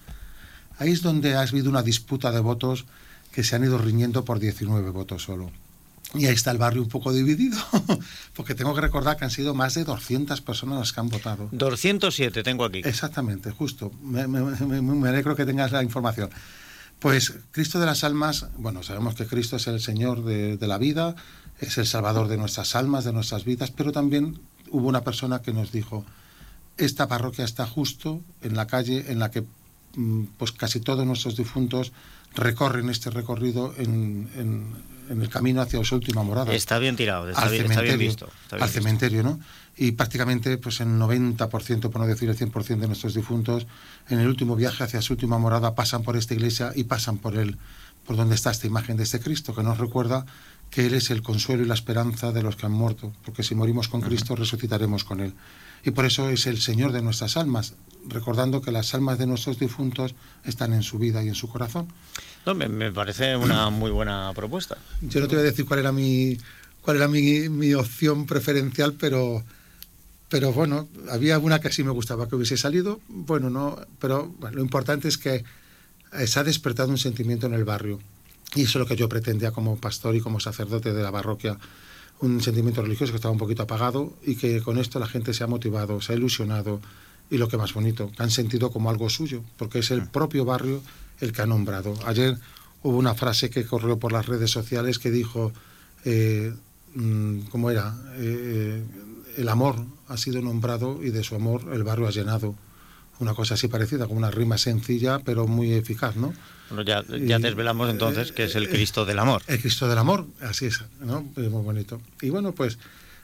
Ahí 0.78 0.92
es 0.92 1.03
donde 1.03 1.34
ha 1.34 1.42
habido 1.42 1.68
una 1.68 1.82
disputa 1.82 2.32
de 2.32 2.40
votos 2.40 2.86
que 3.32 3.45
se 3.45 3.55
han 3.55 3.64
ido 3.64 3.76
riñendo 3.76 4.24
por 4.24 4.38
19 4.38 4.88
votos 4.88 5.24
solo. 5.24 5.51
Y 6.14 6.24
ahí 6.24 6.32
está 6.32 6.53
el 6.53 6.57
barrio 6.57 6.80
un 6.80 6.88
poco 6.88 7.12
dividido, 7.12 7.59
porque 8.34 8.55
tengo 8.55 8.74
que 8.74 8.80
recordar 8.80 9.18
que 9.18 9.26
han 9.26 9.30
sido 9.30 9.53
más 9.53 9.74
de 9.74 9.84
200 9.84 10.40
personas 10.40 10.78
las 10.78 10.92
que 10.95 11.01
han 11.01 11.11
votado. 11.11 11.51
207 11.53 12.42
tengo 12.42 12.64
aquí. 12.64 12.80
Exactamente, 12.82 13.51
justo. 13.51 13.92
Me, 14.03 14.26
me, 14.26 15.09
alegro 15.11 15.36
que 15.36 15.45
tengas 15.45 15.70
la 15.70 15.82
información. 15.82 16.30
Pues 16.99 17.34
Cristo 17.51 17.78
de 17.78 17.84
las 17.84 18.05
Almas, 18.05 18.47
bueno, 18.57 18.82
sabemos 18.82 19.16
que 19.16 19.26
Cristo 19.26 19.57
es 19.57 19.66
el 19.66 19.80
Señor 19.80 20.24
de, 20.24 20.57
de 20.57 20.66
la 20.66 20.78
vida, 20.78 21.14
es 21.61 21.76
el 21.76 21.86
Salvador 21.86 22.28
de 22.28 22.38
nuestras 22.38 22.74
almas, 22.74 23.05
de 23.05 23.12
nuestras 23.12 23.45
vidas, 23.45 23.70
pero 23.70 23.92
también 23.92 24.40
hubo 24.70 24.88
una 24.88 25.05
persona 25.05 25.42
que 25.42 25.53
nos 25.53 25.72
dijo, 25.72 26.07
esta 26.77 27.09
parroquia 27.09 27.45
está 27.45 27.66
justo 27.66 28.20
en 28.43 28.57
la 28.57 28.66
calle 28.66 29.07
en 29.09 29.18
la 29.18 29.31
que 29.31 29.45
mm, 29.97 30.25
pues 30.39 30.53
casi 30.53 30.81
todos 30.81 31.07
nuestros 31.07 31.37
difuntos 31.37 31.93
recorren 32.35 32.91
este 32.91 33.11
recorrido 33.11 33.75
en, 33.79 34.29
el 35.09 35.29
camino 35.29 35.61
hacia 35.61 35.85
su 35.85 35.97
última 35.97 36.22
morada. 36.22 36.53
Está 36.55 36.79
bien 36.79 36.97
tirado, 36.97 37.29
está, 37.29 37.49
bien, 37.49 37.68
cementerio, 37.68 37.99
visto. 37.99 38.29
al 38.51 38.68
cementerio, 38.68 39.22
¿no? 39.22 39.39
Y 39.77 39.93
prácticamente 39.93 40.57
pues 40.57 40.81
el 40.81 40.89
90%, 40.89 41.91
por 41.91 42.01
no 42.01 42.07
decir 42.07 42.29
el 42.29 42.37
100% 42.37 42.79
de 42.79 42.87
nuestros 42.87 43.14
difuntos, 43.14 43.66
en 44.09 44.18
el 44.18 44.27
último 44.27 44.57
viaje 44.57 44.83
hacia 44.83 45.03
su 45.03 45.12
última 45.12 45.39
morada 45.39 45.75
pasan 45.75 46.03
por 46.03 46.16
esta 46.16 46.35
iglesia 46.35 46.72
y 46.75 46.85
pasan 46.85 47.18
por 47.18 47.37
él, 47.37 47.59
por 48.07 48.16
donde 48.16 48.35
está 48.35 48.51
esta 48.51 48.66
imagen 48.66 48.97
de 48.97 49.03
este 49.03 49.20
Cristo, 49.20 49.55
que 49.55 49.62
nos 49.62 49.79
recuerda 49.79 50.25
que 50.70 50.87
Él 50.87 50.95
es 50.95 51.11
el 51.11 51.22
consuelo 51.22 51.62
y 51.62 51.66
la 51.66 51.75
esperanza 51.75 52.33
de 52.33 52.43
los 52.43 52.57
que 52.57 52.66
han 52.66 52.72
muerto, 52.72 53.12
porque 53.25 53.43
si 53.43 53.55
morimos 53.55 53.89
con 53.89 54.01
Cristo 54.01 54.35
resucitaremos 54.35 55.05
con 55.05 55.20
Él 55.20 55.35
y 55.85 55.91
por 55.91 56.07
eso 56.07 56.28
es 56.30 56.47
el 56.47 56.61
Señor 56.61 56.93
de 56.93 57.03
nuestras 57.03 57.37
almas, 57.37 57.74
recordando 58.07 58.62
que 58.62 58.72
las 58.72 58.95
almas 58.95 59.18
de 59.18 59.26
nuestros 59.26 59.59
difuntos 59.59 60.14
están 60.45 60.72
en 60.72 60.82
su 60.82 60.99
vida 60.99 61.22
y 61.22 61.28
en 61.28 61.35
su 61.35 61.49
corazón. 61.49 61.89
No, 62.47 62.55
me, 62.55 62.93
parece 62.93 63.37
una 63.37 63.70
muy 63.70 63.91
buena 63.91 64.32
propuesta. 64.35 64.76
Yo 65.03 65.20
no 65.20 65.28
te 65.28 65.37
voy 65.37 65.45
a 65.45 65.49
decir 65.49 65.66
cuál 65.66 65.80
era 65.80 65.93
mi 65.93 66.39
cuál 66.80 66.99
era 66.99 67.09
mi, 67.09 67.49
mi 67.49 67.72
opción 67.72 68.26
preferencial, 68.26 68.95
pero 68.95 69.43
pero 70.28 70.53
bueno, 70.53 70.89
había 71.11 71.39
una 71.39 71.61
que 71.61 71.70
sí 71.70 71.85
me 71.85 71.93
gustaba 71.93 72.28
que 72.28 72.35
hubiese 72.35 72.57
salido, 72.57 73.01
bueno, 73.09 73.51
no, 73.51 73.78
pero 74.01 74.35
lo 74.51 74.62
importante 74.62 75.07
es 75.07 75.16
que 75.16 75.45
se 76.26 76.41
ha 76.41 76.45
despertado 76.45 76.89
un 76.89 76.99
sentimiento 76.99 77.47
en 77.47 77.55
el 77.55 77.64
barrio. 77.64 78.01
Y 78.55 78.62
eso 78.62 78.78
es 78.78 78.80
lo 78.80 78.87
que 78.87 78.97
yo 78.97 79.09
pretendía 79.09 79.53
como 79.53 79.76
pastor 79.76 80.14
y 80.16 80.20
como 80.20 80.41
sacerdote 80.41 80.93
de 80.93 81.03
la 81.03 81.12
parroquia 81.12 81.57
un 82.25 82.41
sentimiento 82.41 82.83
religioso 82.83 83.12
que 83.12 83.16
estaba 83.16 83.33
un 83.33 83.39
poquito 83.39 83.62
apagado 83.62 84.14
y 84.25 84.37
que 84.37 84.62
con 84.62 84.79
esto 84.79 84.99
la 84.99 85.07
gente 85.07 85.35
se 85.35 85.45
ha 85.45 85.47
motivado, 85.47 86.01
se 86.01 86.12
ha 86.12 86.16
ilusionado 86.16 86.81
y 87.31 87.39
lo 87.39 87.49
que 87.49 87.57
más 87.57 87.72
bonito, 87.75 88.11
que 88.11 88.22
han 88.22 88.31
sentido 88.31 88.70
como 88.70 88.91
algo 88.91 89.09
suyo, 89.11 89.43
porque 89.57 89.81
es 89.81 89.91
el 89.91 90.03
mm. 90.03 90.09
propio 90.09 90.45
barrio 90.45 90.83
el 91.20 91.33
que 91.33 91.43
ha 91.43 91.47
nombrado. 91.47 91.95
Ayer 92.07 92.37
hubo 92.83 92.97
una 92.99 93.14
frase 93.14 93.51
que 93.51 93.64
corrió 93.64 93.99
por 93.99 94.12
las 94.12 94.27
redes 94.27 94.51
sociales 94.51 94.99
que 94.99 95.11
dijo, 95.11 95.53
eh, 96.05 96.53
mm, 96.95 97.41
¿cómo 97.51 97.70
era? 97.70 97.95
Eh, 98.16 98.83
el 99.37 99.49
amor 99.49 99.85
ha 100.09 100.16
sido 100.16 100.43
nombrado 100.43 101.03
y 101.03 101.11
de 101.11 101.25
su 101.25 101.35
amor 101.35 101.70
el 101.72 101.83
barrio 101.83 102.07
ha 102.07 102.11
llenado 102.11 102.55
una 103.18 103.35
cosa 103.35 103.55
así 103.55 103.68
parecida, 103.68 104.07
con 104.07 104.16
una 104.16 104.31
rima 104.31 104.59
sencilla 104.59 105.18
pero 105.18 105.47
muy 105.47 105.72
eficaz, 105.72 106.16
¿no? 106.16 106.33
Bueno, 106.69 106.83
ya, 106.83 107.05
ya 107.09 107.39
desvelamos 107.39 107.91
entonces 107.91 108.33
que 108.33 108.45
es 108.45 108.55
el 108.55 108.69
Cristo 108.69 109.05
del 109.05 109.19
amor. 109.19 109.43
El 109.47 109.61
Cristo 109.61 109.89
del 109.89 109.99
amor, 109.99 110.27
así 110.41 110.67
es, 110.67 110.83
¿no? 111.01 111.27
Es 111.37 111.51
muy 111.51 111.62
bonito. 111.62 112.01
Y 112.23 112.31
bueno, 112.31 112.53
pues 112.53 112.79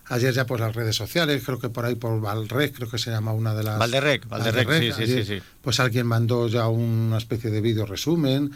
ayer 0.06 0.34
ya 0.34 0.46
por 0.46 0.60
las 0.60 0.74
redes 0.74 0.96
sociales, 0.96 1.42
creo 1.44 1.58
que 1.58 1.68
por 1.68 1.84
ahí 1.84 1.94
por 1.94 2.20
Valrec, 2.20 2.74
creo 2.74 2.90
que 2.90 2.98
se 2.98 3.10
llama 3.10 3.32
una 3.32 3.54
de 3.54 3.62
las... 3.62 3.78
Valderrec, 3.78 4.28
Valderrec, 4.28 4.94
sí, 4.94 5.06
sí, 5.06 5.24
sí, 5.24 5.38
Pues 5.62 5.80
alguien 5.80 6.06
mandó 6.06 6.48
ya 6.48 6.68
una 6.68 7.18
especie 7.18 7.50
de 7.50 7.60
vídeo 7.60 7.86
resumen. 7.86 8.52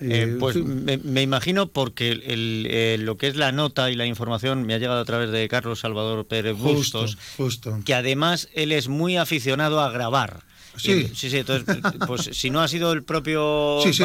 Eh, 0.00 0.36
pues 0.38 0.56
me, 0.56 1.22
imagino 1.22 1.68
porque 1.68 2.10
el, 2.10 2.66
eh, 2.68 2.98
lo 3.00 3.16
que 3.16 3.28
es 3.28 3.36
la 3.36 3.50
nota 3.52 3.90
y 3.90 3.94
la 3.94 4.04
información 4.04 4.64
me 4.64 4.74
ha 4.74 4.78
llegado 4.78 5.00
a 5.00 5.04
través 5.06 5.30
de 5.30 5.48
Carlos 5.48 5.80
Salvador 5.80 6.26
Pérez 6.26 6.54
Bustos, 6.54 7.16
justo. 7.36 7.80
que 7.84 7.94
además 7.94 8.48
él 8.52 8.72
es 8.72 8.88
muy 8.88 9.16
aficionado 9.16 9.80
a 9.80 9.90
grabar. 9.90 10.42
Sí, 10.76 11.10
sí, 11.14 11.30
sí. 11.30 11.38
Entonces, 11.38 11.76
pues 12.06 12.30
si 12.32 12.50
no 12.50 12.60
ha 12.60 12.68
sido 12.68 12.92
el 12.92 13.02
propio 13.02 13.80
sí, 13.82 14.02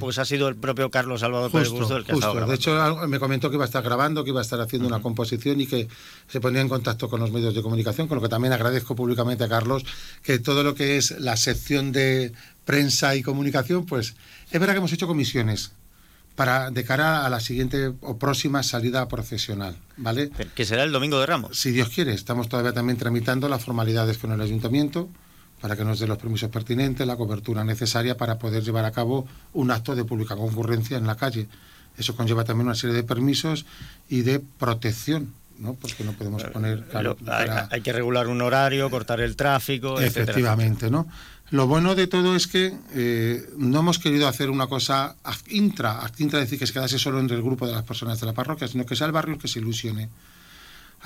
pues 0.00 0.18
ha 0.18 0.24
sido 0.24 0.48
el 0.48 0.56
propio 0.56 0.90
Carlos 0.90 1.20
Salvador 1.20 1.50
Pérez 1.50 1.70
Busto 1.70 1.96
el 1.96 2.04
que 2.04 2.12
ha 2.12 2.14
estado 2.14 2.34
grabando. 2.34 2.52
De 2.52 2.56
hecho, 2.56 3.06
me 3.08 3.18
comentó 3.18 3.50
que 3.50 3.56
iba 3.56 3.64
a 3.64 3.66
estar 3.66 3.82
grabando, 3.82 4.24
que 4.24 4.30
iba 4.30 4.40
a 4.40 4.42
estar 4.42 4.60
haciendo 4.60 4.88
una 4.88 5.00
composición 5.00 5.60
y 5.60 5.66
que 5.66 5.88
se 6.28 6.40
ponía 6.40 6.60
en 6.60 6.68
contacto 6.68 7.08
con 7.08 7.20
los 7.20 7.30
medios 7.30 7.54
de 7.54 7.62
comunicación, 7.62 8.08
con 8.08 8.16
lo 8.16 8.22
que 8.22 8.28
también 8.28 8.52
agradezco 8.52 8.94
públicamente 8.94 9.44
a 9.44 9.48
Carlos 9.48 9.84
que 10.22 10.38
todo 10.38 10.62
lo 10.62 10.74
que 10.74 10.96
es 10.96 11.12
la 11.20 11.36
sección 11.36 11.92
de 11.92 12.32
prensa 12.64 13.14
y 13.14 13.22
comunicación, 13.22 13.86
pues 13.86 14.14
es 14.50 14.60
verdad 14.60 14.74
que 14.74 14.78
hemos 14.78 14.92
hecho 14.92 15.06
comisiones 15.06 15.72
para 16.36 16.70
de 16.70 16.84
cara 16.84 17.24
a 17.24 17.30
la 17.30 17.40
siguiente 17.40 17.92
o 18.00 18.18
próxima 18.18 18.62
salida 18.62 19.06
profesional, 19.08 19.76
¿vale? 19.96 20.30
Que 20.54 20.64
será 20.64 20.82
el 20.82 20.92
domingo 20.92 21.20
de 21.20 21.26
Ramos. 21.26 21.60
Si 21.60 21.70
Dios 21.70 21.88
quiere, 21.90 22.12
estamos 22.12 22.48
todavía 22.48 22.72
también 22.72 22.98
tramitando 22.98 23.48
las 23.48 23.64
formalidades 23.64 24.18
con 24.18 24.32
el 24.32 24.40
ayuntamiento 24.40 25.08
para 25.64 25.76
que 25.76 25.84
nos 25.86 25.98
dé 25.98 26.06
los 26.06 26.18
permisos 26.18 26.50
pertinentes, 26.50 27.06
la 27.06 27.16
cobertura 27.16 27.64
necesaria 27.64 28.18
para 28.18 28.38
poder 28.38 28.62
llevar 28.62 28.84
a 28.84 28.90
cabo 28.90 29.26
un 29.54 29.70
acto 29.70 29.94
de 29.96 30.04
pública 30.04 30.36
concurrencia 30.36 30.98
en 30.98 31.06
la 31.06 31.16
calle. 31.16 31.48
Eso 31.96 32.14
conlleva 32.14 32.44
también 32.44 32.66
una 32.66 32.74
serie 32.74 32.94
de 32.94 33.02
permisos 33.02 33.64
y 34.10 34.20
de 34.20 34.40
protección, 34.40 35.32
¿no? 35.58 35.72
Porque 35.72 36.04
no 36.04 36.12
podemos 36.12 36.44
poner... 36.44 36.84
hay, 37.70 37.80
que 37.80 37.94
regular 37.94 38.26
un 38.26 38.42
horario, 38.42 38.90
cortar 38.90 39.22
el 39.22 39.36
tráfico, 39.36 39.98
Efectivamente, 39.98 40.90
¿no? 40.90 41.08
Lo 41.48 41.66
bueno 41.66 41.94
de 41.94 42.08
todo 42.08 42.36
es 42.36 42.46
que 42.46 42.76
eh, 42.92 43.48
no 43.56 43.78
hemos 43.80 43.98
querido 43.98 44.28
hacer 44.28 44.50
una 44.50 44.66
cosa 44.66 45.16
intra, 45.48 45.98
intra 46.18 46.40
decir 46.40 46.58
que 46.58 46.66
se 46.66 46.74
quedase 46.74 46.98
solo 46.98 47.20
entre 47.20 47.38
el 47.38 47.42
grupo 47.42 47.66
de 47.66 47.72
las 47.72 47.84
personas 47.84 48.20
de 48.20 48.26
la 48.26 48.34
parroquia, 48.34 48.68
sino 48.68 48.84
que 48.84 48.96
sea 48.96 49.06
el 49.06 49.14
barrio 49.14 49.36
el 49.36 49.40
que 49.40 49.48
se 49.48 49.60
ilusione. 49.60 50.10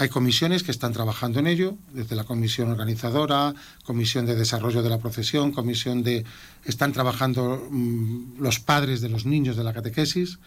Hay 0.01 0.11
comisiones 0.11 0.63
que 0.63 0.71
están 0.71 0.93
trabajando 0.93 1.41
en 1.41 1.49
ello, 1.49 1.77
desde 1.93 2.15
la 2.15 2.23
comisión 2.23 2.71
organizadora, 2.71 3.53
comisión 3.83 4.27
de 4.27 4.37
desarrollo 4.37 4.81
de 4.81 4.91
la 4.91 4.99
profesión, 4.99 5.51
comisión 5.51 6.05
de... 6.05 6.25
Están 6.65 6.93
trabajando 6.93 7.67
mm, 7.69 8.39
los 8.39 8.61
padres 8.61 9.01
de 9.01 9.09
los 9.09 9.27
niños 9.27 9.57
de 9.57 9.65
la 9.65 9.73
catequesis, 9.73 10.39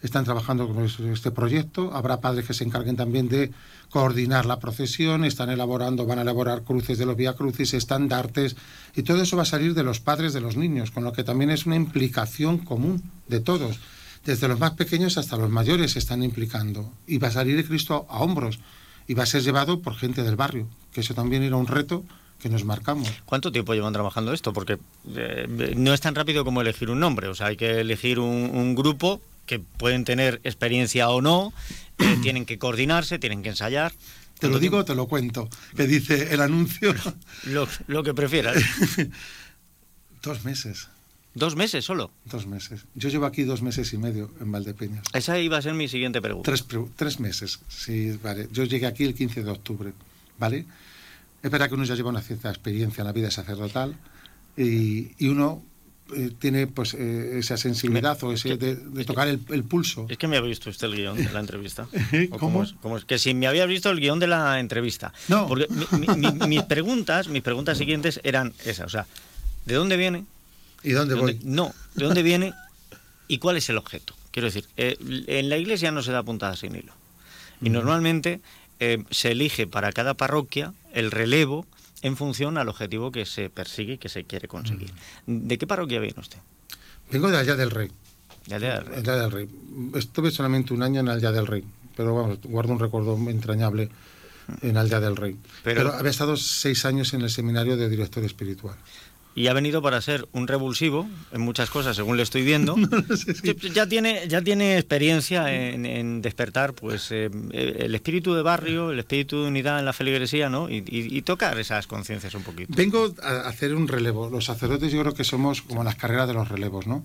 están 0.00 0.24
trabajando 0.24 0.68
con 0.68 0.84
este 0.84 1.32
proyecto. 1.32 1.92
Habrá 1.92 2.20
padres 2.20 2.46
que 2.46 2.54
se 2.54 2.62
encarguen 2.62 2.94
también 2.94 3.28
de 3.28 3.50
coordinar 3.88 4.46
la 4.46 4.60
procesión, 4.60 5.24
están 5.24 5.50
elaborando, 5.50 6.06
van 6.06 6.20
a 6.20 6.22
elaborar 6.22 6.62
cruces 6.62 6.96
de 6.96 7.04
los 7.04 7.16
vía 7.16 7.32
crucis, 7.32 7.74
estandartes, 7.74 8.54
y 8.94 9.02
todo 9.02 9.22
eso 9.22 9.36
va 9.36 9.42
a 9.42 9.44
salir 9.44 9.74
de 9.74 9.82
los 9.82 9.98
padres 9.98 10.34
de 10.34 10.40
los 10.40 10.56
niños, 10.56 10.92
con 10.92 11.02
lo 11.02 11.12
que 11.12 11.24
también 11.24 11.50
es 11.50 11.66
una 11.66 11.74
implicación 11.74 12.58
común 12.58 13.02
de 13.26 13.40
todos. 13.40 13.80
Desde 14.24 14.46
los 14.46 14.60
más 14.60 14.72
pequeños 14.72 15.18
hasta 15.18 15.36
los 15.36 15.50
mayores 15.50 15.92
se 15.92 15.98
están 15.98 16.22
implicando. 16.22 16.92
Y 17.08 17.18
va 17.18 17.26
a 17.26 17.32
salir 17.32 17.58
el 17.58 17.66
Cristo 17.66 18.06
a 18.08 18.20
hombros 18.20 18.60
y 19.10 19.14
va 19.14 19.24
a 19.24 19.26
ser 19.26 19.42
llevado 19.42 19.82
por 19.82 19.96
gente 19.96 20.22
del 20.22 20.36
barrio, 20.36 20.68
que 20.92 21.00
eso 21.00 21.14
también 21.14 21.42
era 21.42 21.56
un 21.56 21.66
reto 21.66 22.04
que 22.38 22.48
nos 22.48 22.64
marcamos. 22.64 23.10
¿Cuánto 23.24 23.50
tiempo 23.50 23.74
llevan 23.74 23.92
trabajando 23.92 24.32
esto? 24.32 24.52
Porque 24.52 24.78
eh, 25.16 25.74
no 25.76 25.92
es 25.92 26.00
tan 26.00 26.14
rápido 26.14 26.44
como 26.44 26.60
elegir 26.60 26.90
un 26.90 27.00
nombre, 27.00 27.26
o 27.26 27.34
sea, 27.34 27.48
hay 27.48 27.56
que 27.56 27.80
elegir 27.80 28.20
un, 28.20 28.76
grupo 28.76 29.20
que 29.46 29.58
pueden 29.58 30.04
tener 30.04 30.40
experiencia 30.44 31.08
o 31.08 31.22
no, 31.22 31.52
eh, 31.98 32.18
tienen 32.22 32.46
que 32.46 32.60
coordinarse, 32.60 33.18
tienen 33.18 33.42
que 33.42 33.48
ensayar. 33.48 33.92
Te 34.38 34.46
lo 34.46 34.60
digo, 34.60 34.84
te 34.84 34.94
lo 34.94 35.08
cuento, 35.08 35.48
que 35.74 35.88
dice 35.88 36.32
el 36.32 36.40
anuncio. 36.40 36.94
lo, 37.46 37.66
lo 37.88 38.04
que 38.04 38.14
prefieras. 38.14 38.62
Dos 40.22 40.44
meses. 40.44 40.88
¿Dos 41.34 41.54
meses 41.54 41.84
solo? 41.84 42.10
Dos 42.24 42.46
meses. 42.46 42.86
Yo 42.94 43.08
llevo 43.08 43.26
aquí 43.26 43.44
dos 43.44 43.62
meses 43.62 43.92
y 43.92 43.98
medio 43.98 44.30
en 44.40 44.50
Valdepeñas. 44.50 45.04
Esa 45.12 45.38
iba 45.38 45.58
a 45.58 45.62
ser 45.62 45.74
mi 45.74 45.86
siguiente 45.86 46.20
pregunta. 46.20 46.50
Tres, 46.50 46.66
tres 46.96 47.20
meses, 47.20 47.60
sí, 47.68 48.18
vale. 48.22 48.48
Yo 48.52 48.64
llegué 48.64 48.86
aquí 48.86 49.04
el 49.04 49.14
15 49.14 49.44
de 49.44 49.50
octubre, 49.50 49.92
¿vale? 50.38 50.66
Es 51.42 51.50
verdad 51.50 51.68
que 51.68 51.74
uno 51.74 51.84
ya 51.84 51.94
lleva 51.94 52.10
una 52.10 52.20
cierta 52.20 52.50
experiencia 52.50 53.02
en 53.02 53.06
la 53.06 53.12
vida 53.12 53.30
sacerdotal 53.30 53.96
y, 54.56 55.12
y 55.18 55.28
uno 55.28 55.62
eh, 56.16 56.32
tiene 56.38 56.66
pues 56.66 56.94
eh, 56.94 57.38
esa 57.38 57.56
sensibilidad 57.56 58.22
o 58.24 58.32
ese 58.32 58.56
de, 58.56 59.04
tocar 59.04 59.28
el, 59.28 59.64
pulso. 59.64 60.06
Es 60.08 60.18
que 60.18 60.26
me 60.26 60.36
había 60.36 60.48
visto 60.48 60.70
usted 60.70 60.88
el 60.88 60.96
guion 60.96 61.16
de 61.16 61.32
la 61.32 61.40
entrevista. 61.40 61.86
¿Cómo? 62.38 62.64
es? 62.64 63.04
Que 63.06 63.18
si 63.18 63.34
me 63.34 63.46
había 63.46 63.66
visto 63.66 63.90
el 63.90 64.00
guion 64.00 64.18
de 64.18 64.26
la 64.26 64.58
entrevista. 64.58 65.12
No. 65.28 65.46
Porque 65.46 65.68
mis 66.48 66.62
preguntas, 66.64 67.28
mis 67.28 67.42
preguntas 67.42 67.78
siguientes 67.78 68.20
eran 68.24 68.52
esas. 68.64 68.86
O 68.86 68.88
sea, 68.88 69.06
¿de 69.66 69.74
dónde 69.74 69.96
viene? 69.96 70.24
¿Y 70.82 70.92
dónde 70.92 71.14
voy? 71.14 71.38
No, 71.42 71.74
¿de 71.94 72.04
dónde 72.04 72.22
viene 72.22 72.52
y 73.28 73.38
cuál 73.38 73.56
es 73.56 73.68
el 73.68 73.78
objeto? 73.78 74.14
Quiero 74.30 74.46
decir, 74.46 74.64
eh, 74.76 74.96
en 75.26 75.48
la 75.48 75.56
iglesia 75.56 75.90
no 75.90 76.02
se 76.02 76.12
da 76.12 76.22
puntada 76.22 76.56
sin 76.56 76.74
hilo. 76.74 76.92
Y 77.60 77.68
normalmente 77.68 78.40
eh, 78.78 79.04
se 79.10 79.32
elige 79.32 79.66
para 79.66 79.92
cada 79.92 80.14
parroquia 80.14 80.72
el 80.94 81.10
relevo 81.10 81.66
en 82.02 82.16
función 82.16 82.56
al 82.56 82.68
objetivo 82.68 83.12
que 83.12 83.26
se 83.26 83.50
persigue 83.50 83.94
y 83.94 83.98
que 83.98 84.08
se 84.08 84.24
quiere 84.24 84.48
conseguir. 84.48 84.90
¿De 85.26 85.58
qué 85.58 85.66
parroquia 85.66 86.00
viene 86.00 86.18
usted? 86.18 86.38
Vengo 87.10 87.30
de 87.30 87.38
allá 87.38 87.56
del 87.56 87.70
Rey. 87.70 87.90
De 88.46 88.54
allá 88.54 88.76
del 88.76 88.86
Rey. 88.86 88.98
allá 88.98 89.16
del 89.16 89.30
Rey. 89.30 89.48
Estuve 89.94 90.30
solamente 90.30 90.72
un 90.72 90.82
año 90.82 91.00
en 91.00 91.08
allá 91.10 91.32
del 91.32 91.46
Rey, 91.46 91.64
pero 91.94 92.14
vamos, 92.14 92.38
guardo 92.44 92.72
un 92.72 92.78
recuerdo 92.78 93.18
entrañable 93.28 93.90
en 94.62 94.76
Aldea 94.76 95.00
del 95.00 95.16
Rey. 95.16 95.36
Pero, 95.62 95.92
había 95.92 96.10
estado 96.10 96.36
seis 96.36 96.84
años 96.84 97.12
en 97.14 97.20
el 97.20 97.30
seminario 97.30 97.76
de 97.76 97.88
director 97.88 98.24
espiritual 98.24 98.76
y 99.40 99.48
ha 99.48 99.54
venido 99.54 99.80
para 99.80 100.02
ser 100.02 100.28
un 100.32 100.46
revulsivo 100.46 101.08
en 101.32 101.40
muchas 101.40 101.70
cosas, 101.70 101.96
según 101.96 102.18
le 102.18 102.22
estoy 102.22 102.44
viendo. 102.44 102.76
Ya 103.74 103.86
tiene 103.86 104.28
ya 104.28 104.42
tiene 104.42 104.76
experiencia 104.76 105.52
en, 105.52 106.20
despertar, 106.20 106.74
pues 106.74 107.10
eh, 107.10 107.30
el 107.52 107.94
espíritu 107.94 108.34
de 108.34 108.42
barrio, 108.42 108.90
el 108.90 108.98
espíritu 108.98 109.42
de 109.42 109.48
unidad 109.48 109.78
en 109.78 109.84
la 109.84 109.92
feligresía, 109.92 110.48
¿no? 110.48 110.68
Y, 110.68 111.22
tocar 111.22 111.58
esas 111.58 111.86
conciencias 111.86 112.34
un 112.34 112.42
poquito. 112.42 112.72
Vengo 112.74 113.14
a 113.22 113.48
hacer 113.48 113.74
un 113.74 113.88
relevo. 113.88 114.28
Los 114.28 114.46
sacerdotes 114.46 114.92
yo 114.92 115.00
creo 115.00 115.14
que 115.14 115.24
somos 115.24 115.62
como 115.62 115.84
las 115.84 115.94
carreras 115.94 116.26
de 116.28 116.34
los 116.34 116.48
relevos, 116.48 116.86
¿no? 116.86 117.04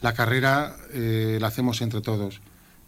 La 0.00 0.14
carrera 0.14 0.76
eh, 0.92 1.38
la 1.40 1.48
hacemos 1.48 1.80
entre 1.82 2.00
todos 2.00 2.40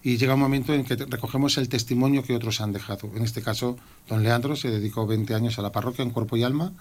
y 0.02 0.16
llega 0.16 0.34
un 0.34 0.40
momento 0.40 0.72
en 0.72 0.84
que 0.84 0.96
recogemos 0.96 1.58
el 1.58 1.68
testimonio 1.68 2.22
que 2.22 2.34
otros 2.34 2.60
han 2.60 2.72
dejado. 2.72 3.10
En 3.14 3.22
este 3.22 3.42
caso, 3.42 3.76
don 4.08 4.22
Leandro 4.22 4.56
se 4.56 4.70
dedicó 4.70 5.06
20 5.06 5.34
años 5.34 5.58
a 5.58 5.62
la 5.62 5.72
parroquia 5.72 6.02
en 6.02 6.10
cuerpo 6.10 6.36
y 6.36 6.44
alma 6.44 6.72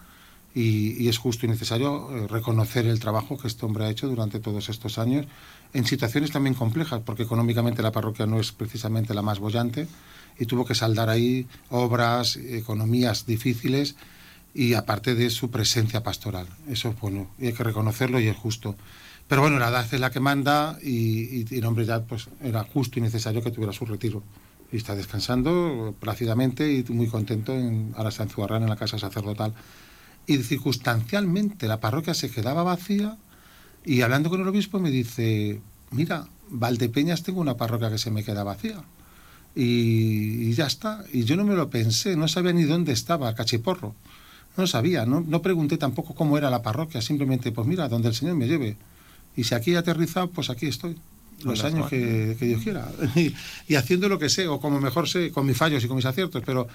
y, 0.56 1.10
es 1.10 1.18
justo 1.18 1.46
y 1.46 1.50
necesario 1.50 2.10
eh, 2.12 2.28
reconocer 2.28 2.88
el 2.88 3.00
trabajo 3.02 3.38
que 3.38 3.48
este 3.48 3.66
hombre 3.66 3.86
ha 3.86 3.90
hecho 3.90 4.08
durante 4.08 4.40
todos 4.40 4.70
estos 4.70 4.98
años 4.98 5.28
en 5.74 5.86
situaciones 5.86 6.32
también 6.32 6.54
complejas, 6.54 7.02
porque 7.06 7.24
económicamente 7.24 7.82
la 7.82 7.92
parroquia 7.92 8.26
no 8.26 8.40
es 8.40 8.54
precisamente 8.54 9.14
la 9.14 9.22
más 9.22 9.40
bollante 9.40 9.88
y 10.40 10.46
tuvo 10.46 10.64
que 10.64 10.74
saldar 10.74 11.10
ahí 11.10 11.46
obras, 11.70 12.38
economías 12.38 13.26
difíciles 13.26 13.98
y 14.54 14.76
aparte 14.76 15.14
de 15.14 15.30
su 15.30 15.52
presencia 15.52 16.02
pastoral. 16.02 16.48
Eso 16.70 16.90
es 16.90 17.00
bueno 17.02 17.28
y 17.38 17.48
hay 17.48 17.54
que 17.54 17.64
reconocerlo 17.64 18.22
y 18.22 18.28
es 18.28 18.38
justo. 18.38 18.76
Pero 19.28 19.42
bueno, 19.42 19.60
la 19.60 19.68
edad 19.68 19.86
es 19.92 20.00
la 20.00 20.12
que 20.12 20.22
manda 20.22 20.78
y, 20.82 21.54
el 21.54 21.66
hombre 21.66 21.86
ya 21.86 22.02
pues 22.04 22.30
era 22.42 22.64
justo 22.64 23.00
y 23.00 23.02
necesario 23.02 23.42
que 23.42 23.52
tuviera 23.52 23.74
su 23.74 23.86
retiro. 23.86 24.24
Y 24.72 24.78
está 24.78 24.96
descansando 24.96 25.94
plácidamente 26.00 26.72
y 26.72 26.84
muy 26.94 27.08
contento 27.08 27.54
en, 27.54 27.94
ahora 27.98 28.10
está 28.10 28.24
en 28.24 28.64
en 28.64 28.70
la 28.70 28.76
casa 28.78 28.98
sacerdotal 28.98 29.54
y 30.28 30.38
circunstancialmente 30.38 31.68
la 31.68 31.80
parroquia 31.80 32.14
se 32.14 32.30
quedaba 32.30 32.64
vacía 32.64 33.18
y 33.86 34.02
hablando 34.02 34.30
con 34.30 34.42
el 34.42 34.48
obispo 34.48 34.80
me 34.80 34.90
dice, 34.90 35.62
mira, 35.92 36.28
Valdepeñas 36.50 37.24
tengo 37.24 37.40
una 37.40 37.56
parroquia 37.56 37.92
que 37.92 38.00
se 38.00 38.12
me 38.12 38.24
queda 38.24 38.44
vacía. 38.44 38.84
Y, 39.56 40.52
ya 40.54 40.66
está. 40.66 41.04
Y 41.14 41.24
yo 41.24 41.38
no 41.38 41.46
me 41.46 41.56
lo 41.56 41.70
pensé, 41.70 42.16
no 42.16 42.28
sabía 42.28 42.52
ni 42.52 42.64
dónde 42.64 42.92
estaba 42.92 43.34
Cachiporro. 43.36 43.96
No 44.58 44.68
sabía, 44.68 45.06
no, 45.06 45.22
no 45.22 45.42
pregunté 45.42 45.78
tampoco 45.78 46.16
cómo 46.16 46.38
era 46.38 46.50
la 46.50 46.62
parroquia, 46.62 47.02
simplemente, 47.02 47.52
pues 47.52 47.68
mira, 47.68 47.88
donde 47.88 48.08
el 48.10 48.16
Señor 48.16 48.36
me 48.36 48.48
lleve. 48.48 48.78
Y 49.36 49.44
si 49.44 49.54
aquí 49.54 49.74
he 49.74 49.78
aterrizado, 49.78 50.30
pues 50.30 50.50
aquí 50.50 50.68
estoy. 50.68 50.98
Los 51.44 51.64
años 51.66 51.90
que, 51.90 52.36
Dios 52.40 52.64
quiera. 52.64 52.90
Y, 53.16 53.34
y, 53.68 53.76
haciendo 53.76 54.10
lo 54.10 54.18
que 54.18 54.30
sé, 54.30 54.48
o 54.48 54.60
como 54.60 54.80
mejor 54.80 55.08
sé, 55.08 55.32
con 55.32 55.46
mis 55.46 55.58
fallos 55.58 55.84
y 55.84 55.88
con 55.88 55.98
mis 55.98 56.06
aciertos, 56.06 56.42
pero 56.46 56.68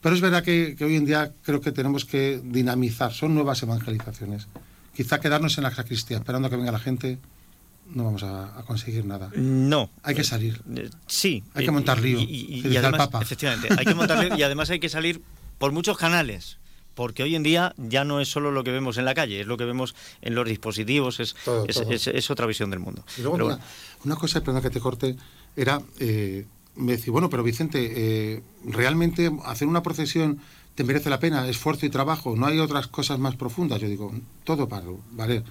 pero 0.00 0.14
es 0.14 0.20
verdad 0.20 0.42
que, 0.42 0.76
hoy 0.80 0.96
en 0.96 1.04
día 1.04 1.32
creo 1.42 1.60
que 1.60 1.72
tenemos 1.72 2.04
que 2.04 2.40
dinamizar, 2.42 3.12
son 3.12 3.34
nuevas 3.34 3.62
evangelizaciones. 3.62 4.46
Quizá 4.94 5.20
quedarnos 5.20 5.58
en 5.58 5.64
la 5.64 5.74
sacristía 5.74 6.18
esperando 6.18 6.48
a 6.48 6.50
que 6.50 6.56
venga 6.56 6.72
la 6.72 6.78
gente 6.78 7.18
no 7.94 8.04
vamos 8.04 8.22
a, 8.22 8.62
conseguir 8.66 9.04
nada. 9.06 9.30
No. 9.34 9.90
Hay 10.02 10.14
que 10.14 10.24
salir. 10.24 10.60
Eh, 10.76 10.90
sí. 11.06 11.42
Hay 11.54 11.64
que 11.64 11.70
montar 11.70 12.00
lío. 12.00 12.20
Y, 12.20 12.76
además, 12.76 13.08
efectivamente, 13.22 13.68
hay 13.76 13.84
que 13.84 13.94
montar 13.94 14.18
lío 14.22 14.36
y 14.36 14.42
además 14.42 14.70
hay 14.70 14.78
que 14.78 14.88
salir 14.88 15.22
por 15.58 15.72
muchos 15.72 15.96
canales. 15.96 16.58
Porque 16.94 17.22
hoy 17.22 17.36
en 17.36 17.44
día 17.44 17.74
ya 17.76 18.04
no 18.04 18.20
es 18.20 18.28
solo 18.28 18.50
lo 18.50 18.64
que 18.64 18.72
vemos 18.72 18.98
en 18.98 19.04
la 19.04 19.14
calle, 19.14 19.40
es 19.40 19.46
lo 19.46 19.56
que 19.56 19.64
vemos 19.64 19.94
en 20.20 20.34
los 20.34 20.46
dispositivos, 20.48 21.20
es, 21.20 21.36
es, 21.68 22.30
otra 22.30 22.44
visión 22.44 22.70
del 22.70 22.80
mundo. 22.80 23.04
Y 23.16 23.22
luego, 23.22 23.56
una, 24.04 24.16
cosa, 24.16 24.42
perdón 24.42 24.62
que 24.62 24.70
te 24.70 24.80
corte, 24.80 25.14
era 25.54 25.80
eh, 26.00 26.44
me 26.78 26.92
decía, 26.92 27.12
bueno, 27.12 27.28
pero 27.28 27.42
Vicente, 27.42 27.92
eh, 27.94 28.42
¿realmente 28.64 29.30
hacer 29.44 29.68
una 29.68 29.82
procesión 29.82 30.38
te 30.74 30.84
merece 30.84 31.10
la 31.10 31.18
pena? 31.18 31.46
Esfuerzo 31.48 31.86
y 31.86 31.90
trabajo, 31.90 32.36
¿no 32.36 32.46
hay 32.46 32.60
otras 32.60 32.86
cosas 32.86 33.18
más 33.18 33.34
profundas? 33.34 33.80
Yo 33.80 33.88
digo, 33.88 34.12
todo 34.44 34.68
para, 34.68 34.86
¿vale? 35.12 35.42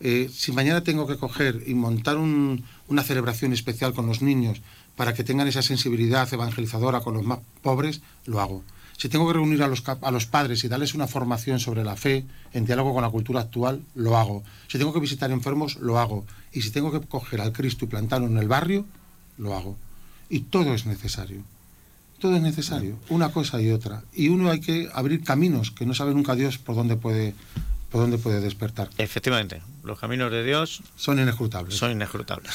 Eh, 0.00 0.30
si 0.32 0.52
mañana 0.52 0.82
tengo 0.82 1.06
que 1.06 1.16
coger 1.16 1.62
y 1.66 1.74
montar 1.74 2.16
una 2.16 3.02
celebración 3.04 3.52
especial 3.52 3.92
con 3.92 4.06
los 4.06 4.22
niños 4.22 4.62
para 4.96 5.12
que 5.12 5.22
tengan 5.22 5.48
esa 5.48 5.62
sensibilidad 5.62 6.32
evangelizadora 6.32 7.00
con 7.00 7.14
los 7.14 7.24
más 7.24 7.40
pobres, 7.62 8.00
lo 8.24 8.40
hago. 8.40 8.64
Si 8.96 9.08
tengo 9.08 9.26
que 9.26 9.34
reunir 9.34 9.62
a 9.62 9.68
los, 9.68 9.82
a 9.86 10.10
los 10.10 10.26
padres 10.26 10.64
y 10.64 10.68
darles 10.68 10.94
una 10.94 11.08
formación 11.08 11.60
sobre 11.60 11.84
la 11.84 11.96
fe 11.96 12.24
en 12.52 12.64
diálogo 12.64 12.94
con 12.94 13.02
la 13.02 13.10
cultura 13.10 13.40
actual, 13.40 13.82
lo 13.94 14.16
hago. 14.16 14.44
Si 14.68 14.78
tengo 14.78 14.92
que 14.92 15.00
visitar 15.00 15.30
enfermos, 15.30 15.76
lo 15.76 15.98
hago. 15.98 16.24
Y 16.52 16.62
si 16.62 16.70
tengo 16.70 16.90
que 16.90 17.06
coger 17.06 17.40
al 17.40 17.52
Cristo 17.52 17.84
y 17.84 17.88
plantarlo 17.88 18.28
en 18.28 18.38
el 18.38 18.48
barrio, 18.48 18.86
lo 19.36 19.54
hago 19.54 19.76
y 20.34 20.40
todo 20.40 20.74
es 20.74 20.84
necesario. 20.84 21.44
Todo 22.18 22.34
es 22.34 22.42
necesario, 22.42 22.96
una 23.08 23.30
cosa 23.30 23.62
y 23.62 23.70
otra. 23.70 24.02
Y 24.12 24.30
uno 24.30 24.50
hay 24.50 24.58
que 24.60 24.88
abrir 24.92 25.22
caminos 25.22 25.70
que 25.70 25.86
no 25.86 25.94
sabe 25.94 26.12
nunca 26.12 26.34
Dios 26.34 26.58
por 26.58 26.74
dónde 26.74 26.96
puede 26.96 27.34
por 27.92 28.00
dónde 28.00 28.18
puede 28.18 28.40
despertar. 28.40 28.90
Efectivamente, 28.98 29.62
los 29.84 30.00
caminos 30.00 30.32
de 30.32 30.42
Dios 30.42 30.82
son 30.96 31.20
inescrutables. 31.20 31.76
Son 31.76 31.92
inescrutables. 31.92 32.52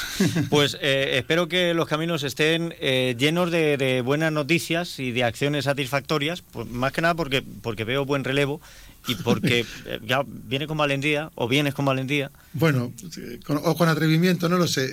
pues 0.50 0.78
eh, 0.82 1.12
espero 1.14 1.48
que 1.48 1.74
los 1.74 1.88
caminos 1.88 2.24
estén 2.24 2.76
eh, 2.82 3.16
llenos 3.18 3.50
de, 3.50 4.02
buenas 4.04 4.34
noticias 4.34 5.00
y 5.00 5.14
de 5.14 5.24
acciones 5.24 5.64
satisfactorias, 5.64 6.42
pues, 6.42 6.68
más 6.68 6.92
que 6.92 7.02
nada 7.02 7.14
porque, 7.14 7.42
porque 7.62 7.86
veo 7.86 8.04
buen 8.04 8.26
relevo 8.26 8.60
y 9.08 9.16
porque 9.16 9.66
eh, 9.86 10.00
ya 10.04 10.24
viene 10.26 10.68
con 10.68 10.78
valentía 10.78 11.32
o 11.36 11.48
vienes 11.48 11.74
con 11.74 11.86
valentía. 11.86 12.32
Bueno, 12.54 12.94
o 13.64 13.76
con 13.76 13.90
atrevimiento, 13.90 14.50
no 14.50 14.58
lo 14.58 14.68
sé. 14.68 14.92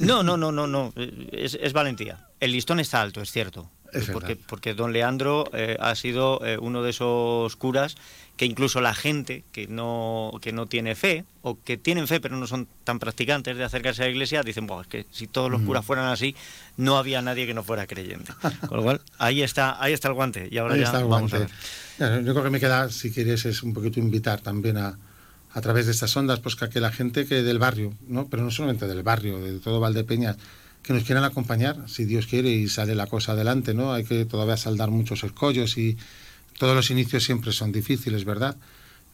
no, 0.00 0.22
no, 0.22 0.36
no, 0.36 0.52
no, 0.52 0.66
no, 0.66 0.92
es, 0.96 1.72
valentía. 1.72 2.26
El 2.40 2.52
listón 2.52 2.80
está 2.80 3.02
alto, 3.02 3.20
es 3.20 3.30
cierto. 3.30 3.70
porque, 4.12 4.36
porque 4.36 4.74
don 4.74 4.92
Leandro 4.92 5.48
eh, 5.52 5.76
ha 5.80 5.94
sido 5.94 6.44
eh, 6.44 6.58
uno 6.60 6.82
de 6.82 6.90
esos 6.90 7.56
curas 7.56 7.96
que 8.36 8.44
incluso 8.44 8.80
la 8.80 8.94
gente 8.94 9.44
que 9.52 9.66
no, 9.66 10.32
que 10.42 10.52
no 10.52 10.66
tiene 10.66 10.94
fe, 10.94 11.24
o 11.42 11.58
que 11.62 11.76
tienen 11.76 12.06
fe 12.06 12.20
pero 12.20 12.36
no 12.36 12.46
son 12.46 12.68
tan 12.84 12.98
practicantes 12.98 13.56
de 13.56 13.64
acercarse 13.64 14.02
a 14.02 14.06
la 14.06 14.10
iglesia, 14.10 14.42
dicen, 14.42 14.68
es 14.80 14.86
que 14.86 15.06
si 15.10 15.26
todos 15.26 15.50
los 15.50 15.62
curas 15.62 15.84
fueran 15.84 16.06
así, 16.06 16.34
no 16.76 16.98
había 16.98 17.22
nadie 17.22 17.46
que 17.46 17.54
no 17.54 17.62
fuera 17.62 17.86
creyente. 17.86 18.32
Con 18.68 18.78
lo 18.78 18.82
cual, 18.82 19.00
ahí 19.18 19.42
está, 19.42 19.82
ahí 19.82 19.92
está 19.92 20.08
el 20.08 20.14
guante. 20.14 20.48
Y 20.50 20.58
ahora 20.58 20.76
ya 20.76 20.92
vamos 20.92 21.32
a 21.32 21.38
ver. 21.38 22.24
Yo 22.24 22.32
creo 22.32 22.44
que 22.44 22.50
me 22.50 22.60
queda, 22.60 22.90
si 22.90 23.10
quieres, 23.10 23.46
es 23.46 23.62
un 23.62 23.72
poquito 23.72 24.00
invitar 24.00 24.40
también 24.40 24.76
a, 24.76 24.98
a 25.56 25.60
través 25.62 25.86
de 25.86 25.92
estas 25.92 26.14
ondas, 26.14 26.40
pues 26.40 26.54
que, 26.56 26.80
la 26.80 26.92
gente 26.92 27.24
que 27.24 27.42
del 27.42 27.58
barrio, 27.58 27.94
¿no? 28.06 28.28
pero 28.28 28.42
no 28.42 28.50
solamente 28.50 28.86
del 28.86 29.02
barrio, 29.02 29.38
de 29.38 29.58
todo 29.58 29.80
Valdepeñas, 29.80 30.36
que 30.82 30.92
nos 30.92 31.04
quieran 31.04 31.24
acompañar, 31.24 31.88
si 31.88 32.04
Dios 32.04 32.26
quiere 32.26 32.50
y 32.50 32.68
sale 32.68 32.94
la 32.94 33.06
cosa 33.06 33.32
adelante, 33.32 33.72
¿no? 33.72 33.92
Hay 33.92 34.04
que 34.04 34.26
todavía 34.26 34.58
saldar 34.58 34.90
muchos 34.90 35.24
escollos 35.24 35.78
y 35.78 35.96
todos 36.58 36.74
los 36.74 36.90
inicios 36.90 37.24
siempre 37.24 37.52
son 37.52 37.72
difíciles, 37.72 38.24
¿verdad? 38.24 38.56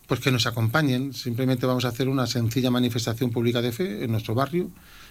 Pues 0.06 0.20
que 0.20 0.30
nos 0.30 0.46
acompañen, 0.46 1.14
simplemente 1.14 1.66
vamos 1.66 1.84
a 1.84 1.88
hacer 1.88 2.08
una 2.08 2.26
sencilla 2.26 2.70
manifestación 2.70 3.30
pública 3.30 3.62
de 3.62 3.72
fe 3.72 4.04
en 4.04 4.12
nuestro 4.12 4.34
barrio 4.34 4.70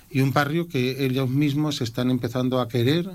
y 0.10 0.22
un 0.22 0.34
barrio 0.34 0.68
que 0.68 1.06
ellos 1.06 1.30
mismos 1.30 1.82
están 1.82 2.10
empezando 2.10 2.60
a 2.60 2.68
querer, 2.68 3.10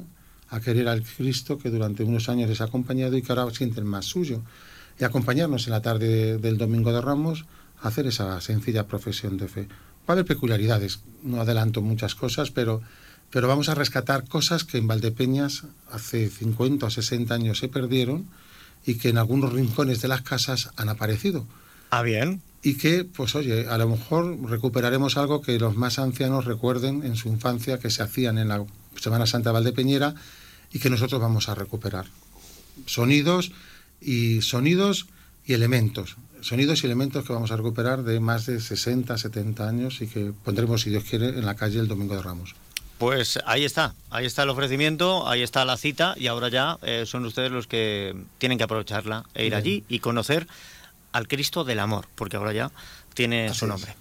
a 0.50 0.60
querer 0.60 0.88
al 0.88 1.02
Cristo 1.02 1.58
que 1.58 1.70
durante 1.70 2.02
unos 2.02 2.28
años 2.28 2.48
les 2.48 2.60
ha 2.60 2.64
acompañado 2.64 3.16
y 3.16 3.22
que 3.22 3.32
ahora 3.32 3.52
sienten 3.54 3.86
más 3.86 4.06
suyo. 4.06 4.42
Y 4.98 5.04
acompañarnos 5.04 5.66
en 5.66 5.72
la 5.72 5.82
tarde 5.82 6.38
del 6.38 6.56
Domingo 6.56 6.92
de 6.92 7.02
Ramos 7.02 7.44
a 7.82 7.88
hacer 7.88 8.06
esa 8.06 8.40
sencilla 8.40 8.86
profesión 8.86 9.36
de 9.36 9.48
fe. 9.48 9.68
Va 10.08 10.08
a 10.08 10.12
haber 10.12 10.24
peculiaridades, 10.24 11.00
no 11.22 11.40
adelanto 11.40 11.82
muchas 11.82 12.14
cosas, 12.14 12.50
pero, 12.50 12.80
pero 13.30 13.46
vamos 13.46 13.68
a 13.68 13.74
rescatar 13.74 14.26
cosas 14.26 14.64
que 14.64 14.78
en 14.78 14.86
Valdepeñas 14.86 15.64
hace 15.90 16.30
50 16.30 16.86
o 16.86 16.90
60 16.90 17.34
años 17.34 17.58
se 17.58 17.68
perdieron 17.68 18.26
y 18.86 18.94
que 18.94 19.08
en 19.08 19.18
algunos 19.18 19.52
rincones 19.52 20.00
de 20.00 20.08
las 20.08 20.22
casas 20.22 20.70
han 20.76 20.88
aparecido. 20.88 21.46
Ah, 21.90 22.02
bien. 22.02 22.40
Y 22.62 22.74
que, 22.74 23.04
pues 23.04 23.34
oye, 23.34 23.68
a 23.68 23.76
lo 23.78 23.88
mejor 23.88 24.38
recuperaremos 24.48 25.16
algo 25.16 25.42
que 25.42 25.58
los 25.58 25.76
más 25.76 25.98
ancianos 25.98 26.44
recuerden 26.44 27.04
en 27.04 27.16
su 27.16 27.28
infancia 27.28 27.78
que 27.78 27.90
se 27.90 28.02
hacían 28.02 28.38
en 28.38 28.48
la 28.48 28.64
Semana 28.96 29.26
Santa 29.26 29.50
de 29.50 29.54
Valdepeñera 29.54 30.14
y 30.72 30.78
que 30.78 30.90
nosotros 30.90 31.20
vamos 31.20 31.48
a 31.48 31.54
recuperar. 31.54 32.06
Sonidos 32.86 33.52
y 34.00 34.40
sonidos 34.42 35.06
y 35.44 35.54
elementos. 35.54 36.16
Sonidos 36.40 36.82
y 36.82 36.86
elementos 36.86 37.24
que 37.24 37.32
vamos 37.32 37.50
a 37.50 37.56
recuperar 37.56 38.02
de 38.04 38.20
más 38.20 38.46
de 38.46 38.60
60, 38.60 39.16
70 39.18 39.68
años 39.68 40.00
y 40.00 40.06
que 40.06 40.32
pondremos, 40.44 40.82
si 40.82 40.90
Dios 40.90 41.04
quiere, 41.04 41.28
en 41.28 41.44
la 41.46 41.56
calle 41.56 41.80
el 41.80 41.88
Domingo 41.88 42.14
de 42.14 42.22
Ramos. 42.22 42.54
Pues 42.98 43.38
ahí 43.44 43.64
está, 43.64 43.94
ahí 44.10 44.24
está 44.24 44.44
el 44.44 44.48
ofrecimiento, 44.48 45.28
ahí 45.28 45.42
está 45.42 45.64
la 45.64 45.76
cita 45.76 46.14
y 46.16 46.28
ahora 46.28 46.48
ya 46.48 46.78
eh, 46.82 47.04
son 47.06 47.26
ustedes 47.26 47.50
los 47.50 47.66
que 47.66 48.16
tienen 48.38 48.56
que 48.56 48.64
aprovecharla 48.64 49.24
e 49.34 49.46
ir 49.46 49.54
allí 49.54 49.84
y 49.88 49.98
conocer 49.98 50.46
al 51.12 51.28
Cristo 51.28 51.64
del 51.64 51.80
Amor, 51.80 52.06
porque 52.14 52.36
ahora 52.36 52.52
ya 52.52 52.70
tiene 53.12 53.52
su 53.52 53.66
nombre. 53.66 53.94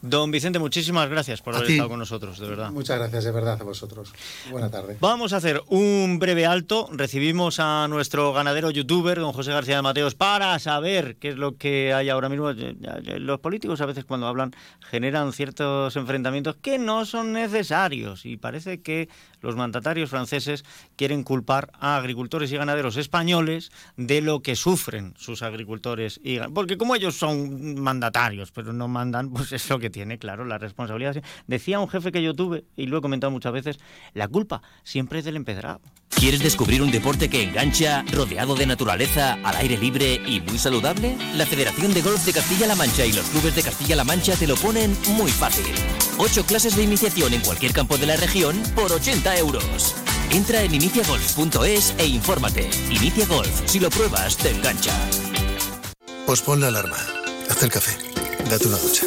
Don 0.00 0.30
Vicente, 0.30 0.60
muchísimas 0.60 1.08
gracias 1.08 1.42
por 1.42 1.56
haber 1.56 1.70
estado 1.70 1.88
con 1.88 1.98
nosotros, 1.98 2.38
de 2.38 2.48
verdad. 2.48 2.70
Muchas 2.70 2.98
gracias, 2.98 3.24
de 3.24 3.32
verdad, 3.32 3.60
a 3.60 3.64
vosotros. 3.64 4.12
Buena 4.50 4.70
tarde. 4.70 4.96
Vamos 5.00 5.32
a 5.32 5.38
hacer 5.38 5.62
un 5.66 6.18
breve 6.20 6.46
alto. 6.46 6.88
Recibimos 6.92 7.58
a 7.58 7.88
nuestro 7.88 8.32
ganadero 8.32 8.70
youtuber, 8.70 9.18
don 9.18 9.32
José 9.32 9.50
García 9.50 9.76
de 9.76 9.82
Mateos, 9.82 10.14
para 10.14 10.56
saber 10.60 11.16
qué 11.16 11.30
es 11.30 11.36
lo 11.36 11.56
que 11.56 11.92
hay 11.94 12.10
ahora 12.10 12.28
mismo. 12.28 12.52
Los 12.52 13.40
políticos 13.40 13.80
a 13.80 13.86
veces 13.86 14.04
cuando 14.04 14.28
hablan 14.28 14.52
generan 14.80 15.32
ciertos 15.32 15.96
enfrentamientos 15.96 16.56
que 16.56 16.78
no 16.78 17.04
son 17.04 17.32
necesarios 17.32 18.24
y 18.24 18.36
parece 18.36 18.80
que 18.80 19.08
los 19.40 19.56
mandatarios 19.56 20.10
franceses 20.10 20.64
quieren 20.96 21.22
culpar 21.22 21.70
a 21.78 21.96
agricultores 21.96 22.50
y 22.52 22.56
ganaderos 22.56 22.96
españoles 22.96 23.70
de 23.96 24.20
lo 24.20 24.42
que 24.42 24.56
sufren 24.56 25.14
sus 25.16 25.42
agricultores 25.42 26.20
y 26.22 26.38
porque 26.54 26.76
como 26.76 26.94
ellos 26.94 27.16
son 27.16 27.80
mandatarios, 27.80 28.50
pero 28.52 28.72
no 28.72 28.88
mandan, 28.88 29.30
pues 29.30 29.52
es 29.52 29.68
lo 29.68 29.78
que 29.78 29.87
tiene, 29.90 30.18
claro, 30.18 30.44
la 30.44 30.58
responsabilidad. 30.58 31.22
Decía 31.46 31.80
un 31.80 31.88
jefe 31.88 32.12
que 32.12 32.22
yo 32.22 32.34
tuve 32.34 32.64
y 32.76 32.86
lo 32.86 32.98
he 32.98 33.00
comentado 33.00 33.30
muchas 33.30 33.52
veces, 33.52 33.78
la 34.14 34.28
culpa 34.28 34.62
siempre 34.84 35.20
es 35.20 35.24
del 35.24 35.36
empedrado. 35.36 35.80
¿Quieres 36.10 36.42
descubrir 36.42 36.82
un 36.82 36.90
deporte 36.90 37.30
que 37.30 37.44
engancha, 37.44 38.04
rodeado 38.10 38.56
de 38.56 38.66
naturaleza, 38.66 39.38
al 39.44 39.56
aire 39.56 39.76
libre 39.76 40.20
y 40.26 40.40
muy 40.40 40.58
saludable? 40.58 41.16
La 41.36 41.46
Federación 41.46 41.94
de 41.94 42.02
Golf 42.02 42.24
de 42.26 42.32
Castilla-La 42.32 42.74
Mancha 42.74 43.06
y 43.06 43.12
los 43.12 43.26
clubes 43.26 43.54
de 43.54 43.62
Castilla-La 43.62 44.02
Mancha 44.02 44.34
te 44.34 44.48
lo 44.48 44.56
ponen 44.56 44.96
muy 45.16 45.30
fácil. 45.30 45.64
Ocho 46.18 46.44
clases 46.44 46.76
de 46.76 46.82
iniciación 46.82 47.34
en 47.34 47.40
cualquier 47.42 47.72
campo 47.72 47.96
de 47.98 48.06
la 48.06 48.16
región 48.16 48.60
por 48.74 48.90
80 48.90 49.38
euros. 49.38 49.94
Entra 50.30 50.62
en 50.62 50.74
iniciagolf.es 50.74 51.94
e 51.98 52.06
infórmate. 52.06 52.68
Inicia 52.90 53.26
Golf, 53.26 53.62
si 53.66 53.78
lo 53.78 53.88
pruebas, 53.88 54.36
te 54.36 54.50
engancha. 54.50 54.92
Pospon 56.26 56.60
la 56.60 56.68
alarma. 56.68 56.98
Haz 57.48 57.62
el 57.62 57.70
café. 57.70 57.96
Date 58.50 58.66
una 58.66 58.76
ducha. 58.78 59.06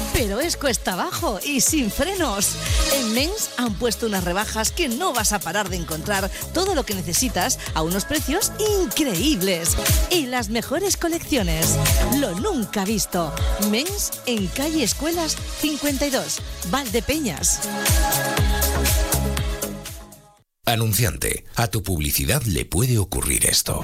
pero 0.13 0.39
es 0.39 0.57
cuesta 0.57 0.93
abajo 0.93 1.39
y 1.43 1.61
sin 1.61 1.91
frenos. 1.91 2.55
En 2.95 3.13
Men's 3.13 3.49
han 3.57 3.73
puesto 3.75 4.05
unas 4.05 4.23
rebajas 4.23 4.71
que 4.71 4.89
no 4.89 5.13
vas 5.13 5.33
a 5.33 5.39
parar 5.39 5.69
de 5.69 5.77
encontrar 5.77 6.29
todo 6.53 6.75
lo 6.75 6.85
que 6.85 6.93
necesitas 6.93 7.59
a 7.73 7.81
unos 7.81 8.05
precios 8.05 8.51
increíbles. 8.81 9.75
Y 10.09 10.27
las 10.27 10.49
mejores 10.49 10.97
colecciones. 10.97 11.77
Lo 12.17 12.33
nunca 12.35 12.85
visto. 12.85 13.33
Men's 13.69 14.11
en 14.25 14.47
calle 14.47 14.83
Escuelas 14.83 15.37
52, 15.61 16.39
Valdepeñas. 16.69 17.61
Anunciante, 20.65 21.45
a 21.55 21.67
tu 21.67 21.83
publicidad 21.83 22.43
le 22.43 22.65
puede 22.65 22.97
ocurrir 22.97 23.45
esto. 23.45 23.83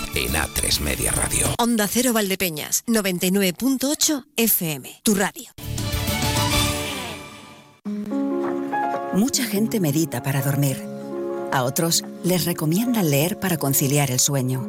en 0.15 0.33
A3 0.33 0.79
Media 0.81 1.11
Radio. 1.11 1.47
Onda 1.57 1.87
Cero 1.87 2.13
Valdepeñas, 2.13 2.83
99.8 2.85 4.25
FM, 4.35 5.01
tu 5.03 5.15
radio. 5.15 5.51
Mucha 9.13 9.43
gente 9.45 9.79
medita 9.79 10.23
para 10.23 10.41
dormir. 10.41 10.81
A 11.51 11.63
otros 11.63 12.03
les 12.23 12.45
recomiendan 12.45 13.09
leer 13.09 13.39
para 13.39 13.57
conciliar 13.57 14.09
el 14.11 14.19
sueño. 14.19 14.67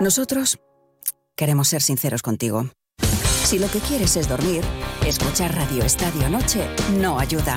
Nosotros 0.00 0.58
queremos 1.36 1.68
ser 1.68 1.82
sinceros 1.82 2.22
contigo. 2.22 2.70
Si 3.44 3.58
lo 3.58 3.70
que 3.70 3.80
quieres 3.80 4.16
es 4.16 4.28
dormir, 4.28 4.62
escuchar 5.06 5.54
Radio 5.54 5.84
Estadio 5.84 6.28
Noche 6.30 6.66
no 6.98 7.18
ayuda. 7.18 7.54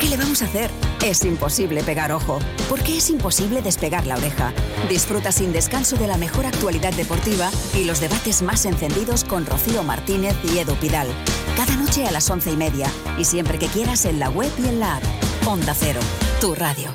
¿Qué 0.00 0.10
le 0.10 0.18
vamos 0.18 0.42
a 0.42 0.44
hacer? 0.44 0.70
Es 1.02 1.24
imposible 1.24 1.82
pegar 1.82 2.12
ojo, 2.12 2.38
porque 2.68 2.98
es 2.98 3.08
imposible 3.08 3.62
despegar 3.62 4.06
la 4.06 4.16
oreja. 4.16 4.52
Disfruta 4.90 5.32
sin 5.32 5.52
descanso 5.52 5.96
de 5.96 6.06
la 6.06 6.18
mejor 6.18 6.44
actualidad 6.44 6.92
deportiva 6.92 7.50
y 7.74 7.84
los 7.84 8.00
debates 8.00 8.42
más 8.42 8.66
encendidos 8.66 9.24
con 9.24 9.46
Rocío 9.46 9.82
Martínez 9.82 10.36
y 10.44 10.58
Edu 10.58 10.74
Pidal. 10.74 11.08
Cada 11.56 11.76
noche 11.76 12.04
a 12.04 12.10
las 12.10 12.28
once 12.28 12.52
y 12.52 12.56
media 12.56 12.90
y 13.18 13.24
siempre 13.24 13.58
que 13.58 13.68
quieras 13.68 14.04
en 14.04 14.20
la 14.20 14.28
web 14.28 14.52
y 14.62 14.68
en 14.68 14.80
la 14.80 14.96
app. 14.96 15.04
Onda 15.46 15.74
Cero, 15.74 16.00
tu 16.42 16.54
radio. 16.54 16.94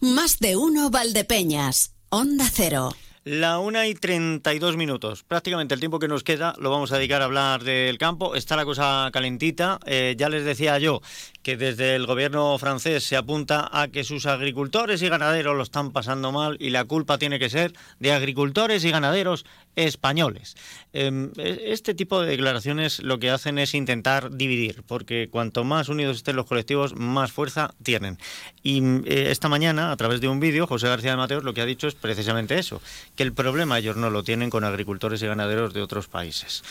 Más 0.00 0.40
de 0.40 0.56
uno 0.56 0.90
Valdepeñas. 0.90 1.94
Onda 2.08 2.46
Cero. 2.52 2.90
La 3.26 3.58
una 3.58 3.88
y 3.88 3.94
32 3.94 4.76
minutos. 4.76 5.24
Prácticamente 5.24 5.74
el 5.74 5.80
tiempo 5.80 5.98
que 5.98 6.06
nos 6.06 6.22
queda 6.22 6.54
lo 6.58 6.70
vamos 6.70 6.92
a 6.92 6.96
dedicar 6.96 7.22
a 7.22 7.24
hablar 7.24 7.64
del 7.64 7.98
campo. 7.98 8.36
Está 8.36 8.54
la 8.54 8.64
cosa 8.64 9.10
calentita. 9.12 9.80
Eh, 9.84 10.14
ya 10.16 10.28
les 10.28 10.44
decía 10.44 10.78
yo 10.78 11.00
que 11.46 11.56
desde 11.56 11.94
el 11.94 12.06
gobierno 12.06 12.58
francés 12.58 13.04
se 13.04 13.16
apunta 13.16 13.70
a 13.70 13.86
que 13.86 14.02
sus 14.02 14.26
agricultores 14.26 15.00
y 15.00 15.08
ganaderos 15.08 15.56
lo 15.56 15.62
están 15.62 15.92
pasando 15.92 16.32
mal 16.32 16.56
y 16.58 16.70
la 16.70 16.84
culpa 16.84 17.18
tiene 17.18 17.38
que 17.38 17.48
ser 17.48 17.72
de 18.00 18.10
agricultores 18.10 18.84
y 18.84 18.90
ganaderos 18.90 19.46
españoles. 19.76 20.56
Em, 20.92 21.30
e, 21.36 21.70
este 21.70 21.94
tipo 21.94 22.20
de 22.20 22.26
declaraciones 22.26 23.00
lo 23.00 23.20
que 23.20 23.30
hacen 23.30 23.60
es 23.60 23.74
intentar 23.74 24.32
dividir, 24.32 24.82
porque 24.88 25.28
cuanto 25.30 25.62
más 25.62 25.88
unidos 25.88 26.16
estén 26.16 26.34
los 26.34 26.46
colectivos, 26.46 26.96
más 26.96 27.30
fuerza 27.30 27.72
tienen. 27.80 28.18
Y 28.64 28.82
eh, 29.04 29.30
esta 29.30 29.48
mañana, 29.48 29.92
a 29.92 29.96
través 29.96 30.20
de 30.20 30.26
un 30.26 30.40
vídeo, 30.40 30.66
José 30.66 30.88
García 30.88 31.12
de 31.12 31.16
Mateos 31.16 31.44
lo 31.44 31.54
que 31.54 31.60
ha 31.60 31.66
dicho 31.66 31.86
es 31.86 31.94
precisamente 31.94 32.58
eso, 32.58 32.82
que 33.14 33.22
el 33.22 33.32
problema 33.32 33.78
ellos 33.78 33.94
no 33.96 34.10
lo 34.10 34.24
tienen 34.24 34.50
con 34.50 34.64
agricultores 34.64 35.22
y 35.22 35.28
ganaderos 35.28 35.72
de 35.74 35.82
otros 35.82 36.08
países. 36.08 36.64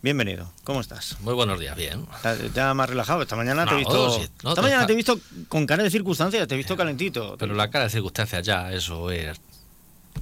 Bienvenido, 0.00 0.48
¿cómo 0.62 0.80
estás? 0.80 1.16
Muy 1.22 1.34
buenos 1.34 1.58
días, 1.58 1.76
bien. 1.76 2.06
Ya 2.54 2.72
más 2.72 2.88
relajado, 2.88 3.22
esta 3.22 3.34
mañana 3.34 3.66
te 3.66 3.74
he 3.74 3.78
visto. 3.78 4.16
esta 4.16 4.62
mañana 4.62 4.86
te 4.86 4.92
he 4.92 4.96
visto 4.96 5.18
con 5.48 5.66
cara 5.66 5.82
de 5.82 5.90
circunstancias, 5.90 6.46
te 6.46 6.54
he 6.54 6.56
visto 6.56 6.76
calentito. 6.76 7.36
Pero 7.36 7.54
la 7.54 7.68
cara 7.68 7.84
de 7.84 7.90
circunstancias 7.90 8.46
ya, 8.46 8.72
eso 8.72 9.10
es 9.10 9.40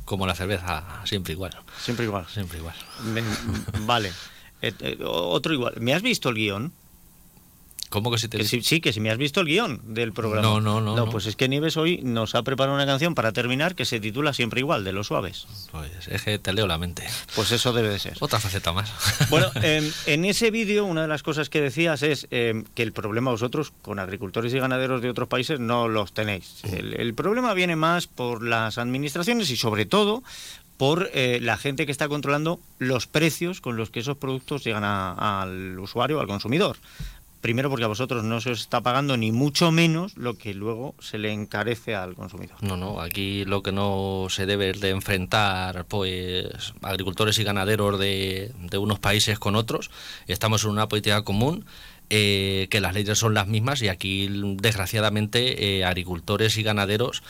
como 0.06 0.26
la 0.26 0.34
cerveza, 0.34 1.02
siempre 1.04 1.34
igual. 1.34 1.52
Siempre 1.78 2.06
igual. 2.06 2.26
Siempre 2.32 2.58
igual. 2.58 2.74
vale. 3.80 4.12
Eh, 4.62 4.72
eh, 4.80 4.98
otro 5.04 5.52
igual. 5.52 5.74
¿Me 5.78 5.92
has 5.92 6.00
visto 6.00 6.30
el 6.30 6.36
guion? 6.36 6.72
¿Cómo 7.88 8.10
que 8.10 8.18
si 8.18 8.28
te 8.28 8.44
Sí, 8.44 8.80
que 8.80 8.92
si 8.92 9.00
me 9.00 9.10
has 9.10 9.18
visto 9.18 9.40
el 9.40 9.46
guion 9.46 9.80
del 9.94 10.12
programa. 10.12 10.42
No, 10.42 10.60
no, 10.60 10.80
no. 10.80 10.96
No, 10.96 11.10
pues 11.10 11.26
es 11.26 11.36
que 11.36 11.48
Nieves 11.48 11.76
hoy 11.76 12.00
nos 12.02 12.34
ha 12.34 12.42
preparado 12.42 12.74
una 12.74 12.86
canción 12.86 13.14
para 13.14 13.32
terminar 13.32 13.74
que 13.74 13.84
se 13.84 14.00
titula 14.00 14.32
Siempre 14.32 14.60
Igual, 14.60 14.84
de 14.84 14.92
los 14.92 15.08
suaves. 15.08 15.46
Pues 15.70 16.08
es 16.08 16.22
que 16.22 16.38
te 16.38 16.52
leo 16.52 16.66
la 16.66 16.78
mente. 16.78 17.06
Pues 17.34 17.52
eso 17.52 17.72
debe 17.72 17.88
de 17.88 17.98
ser. 17.98 18.16
Otra 18.20 18.40
faceta 18.40 18.72
más. 18.72 18.92
Bueno, 19.30 19.50
em, 19.62 19.90
en 20.06 20.24
ese 20.24 20.50
vídeo 20.50 20.84
una 20.84 21.02
de 21.02 21.08
las 21.08 21.22
cosas 21.22 21.48
que 21.48 21.60
decías 21.60 22.02
es 22.02 22.26
em, 22.30 22.64
que 22.74 22.82
el 22.82 22.92
problema 22.92 23.30
vosotros 23.30 23.72
con 23.82 23.98
agricultores 23.98 24.52
y 24.54 24.58
ganaderos 24.58 25.02
de 25.02 25.10
otros 25.10 25.28
países 25.28 25.60
no 25.60 25.88
los 25.88 26.12
tenéis. 26.12 26.62
El, 26.64 27.14
problema 27.14 27.54
viene 27.54 27.76
más 27.76 28.06
por 28.06 28.42
las 28.42 28.78
administraciones 28.78 29.50
y 29.50 29.56
sobre 29.56 29.86
todo 29.86 30.22
por 30.76 31.10
eh, 31.14 31.38
la 31.40 31.56
gente 31.56 31.86
que 31.86 31.92
está 31.92 32.08
controlando 32.08 32.60
los 32.78 33.06
precios 33.06 33.60
con 33.60 33.76
los 33.76 33.90
que 33.90 34.00
esos 34.00 34.18
productos 34.18 34.64
llegan 34.64 34.84
al 34.84 35.78
usuario, 35.78 36.20
al 36.20 36.26
consumidor. 36.26 36.76
Primero 37.40 37.70
porque 37.70 37.84
a 37.84 37.88
vosotros 37.88 38.24
no 38.24 38.40
se 38.40 38.50
os 38.50 38.60
está 38.60 38.80
pagando 38.80 39.16
ni 39.16 39.30
mucho 39.30 39.70
menos 39.70 40.16
lo 40.16 40.36
que 40.36 40.54
luego 40.54 40.94
se 40.98 41.18
le 41.18 41.32
encarece 41.32 41.94
al 41.94 42.14
consumidor. 42.14 42.56
No, 42.62 42.76
no, 42.76 43.00
aquí 43.00 43.44
lo 43.44 43.62
que 43.62 43.72
no 43.72 44.26
se 44.30 44.46
debe 44.46 44.70
es 44.70 44.80
de 44.80 44.90
enfrentar 44.90 45.84
pues 45.86 46.74
agricultores 46.82 47.38
y 47.38 47.44
ganaderos 47.44 47.98
de, 47.98 48.52
de 48.58 48.78
unos 48.78 48.98
países 48.98 49.38
con 49.38 49.54
otros. 49.54 49.90
Estamos 50.26 50.64
en 50.64 50.70
una 50.70 50.88
política 50.88 51.22
común 51.22 51.64
eh, 52.10 52.68
que 52.70 52.80
las 52.80 52.94
leyes 52.94 53.18
son 53.18 53.34
las 53.34 53.46
mismas 53.46 53.82
y 53.82 53.88
aquí 53.88 54.28
desgraciadamente 54.56 55.84
agricultores 55.84 56.56
y 56.56 56.62
ganaderos 56.62 57.22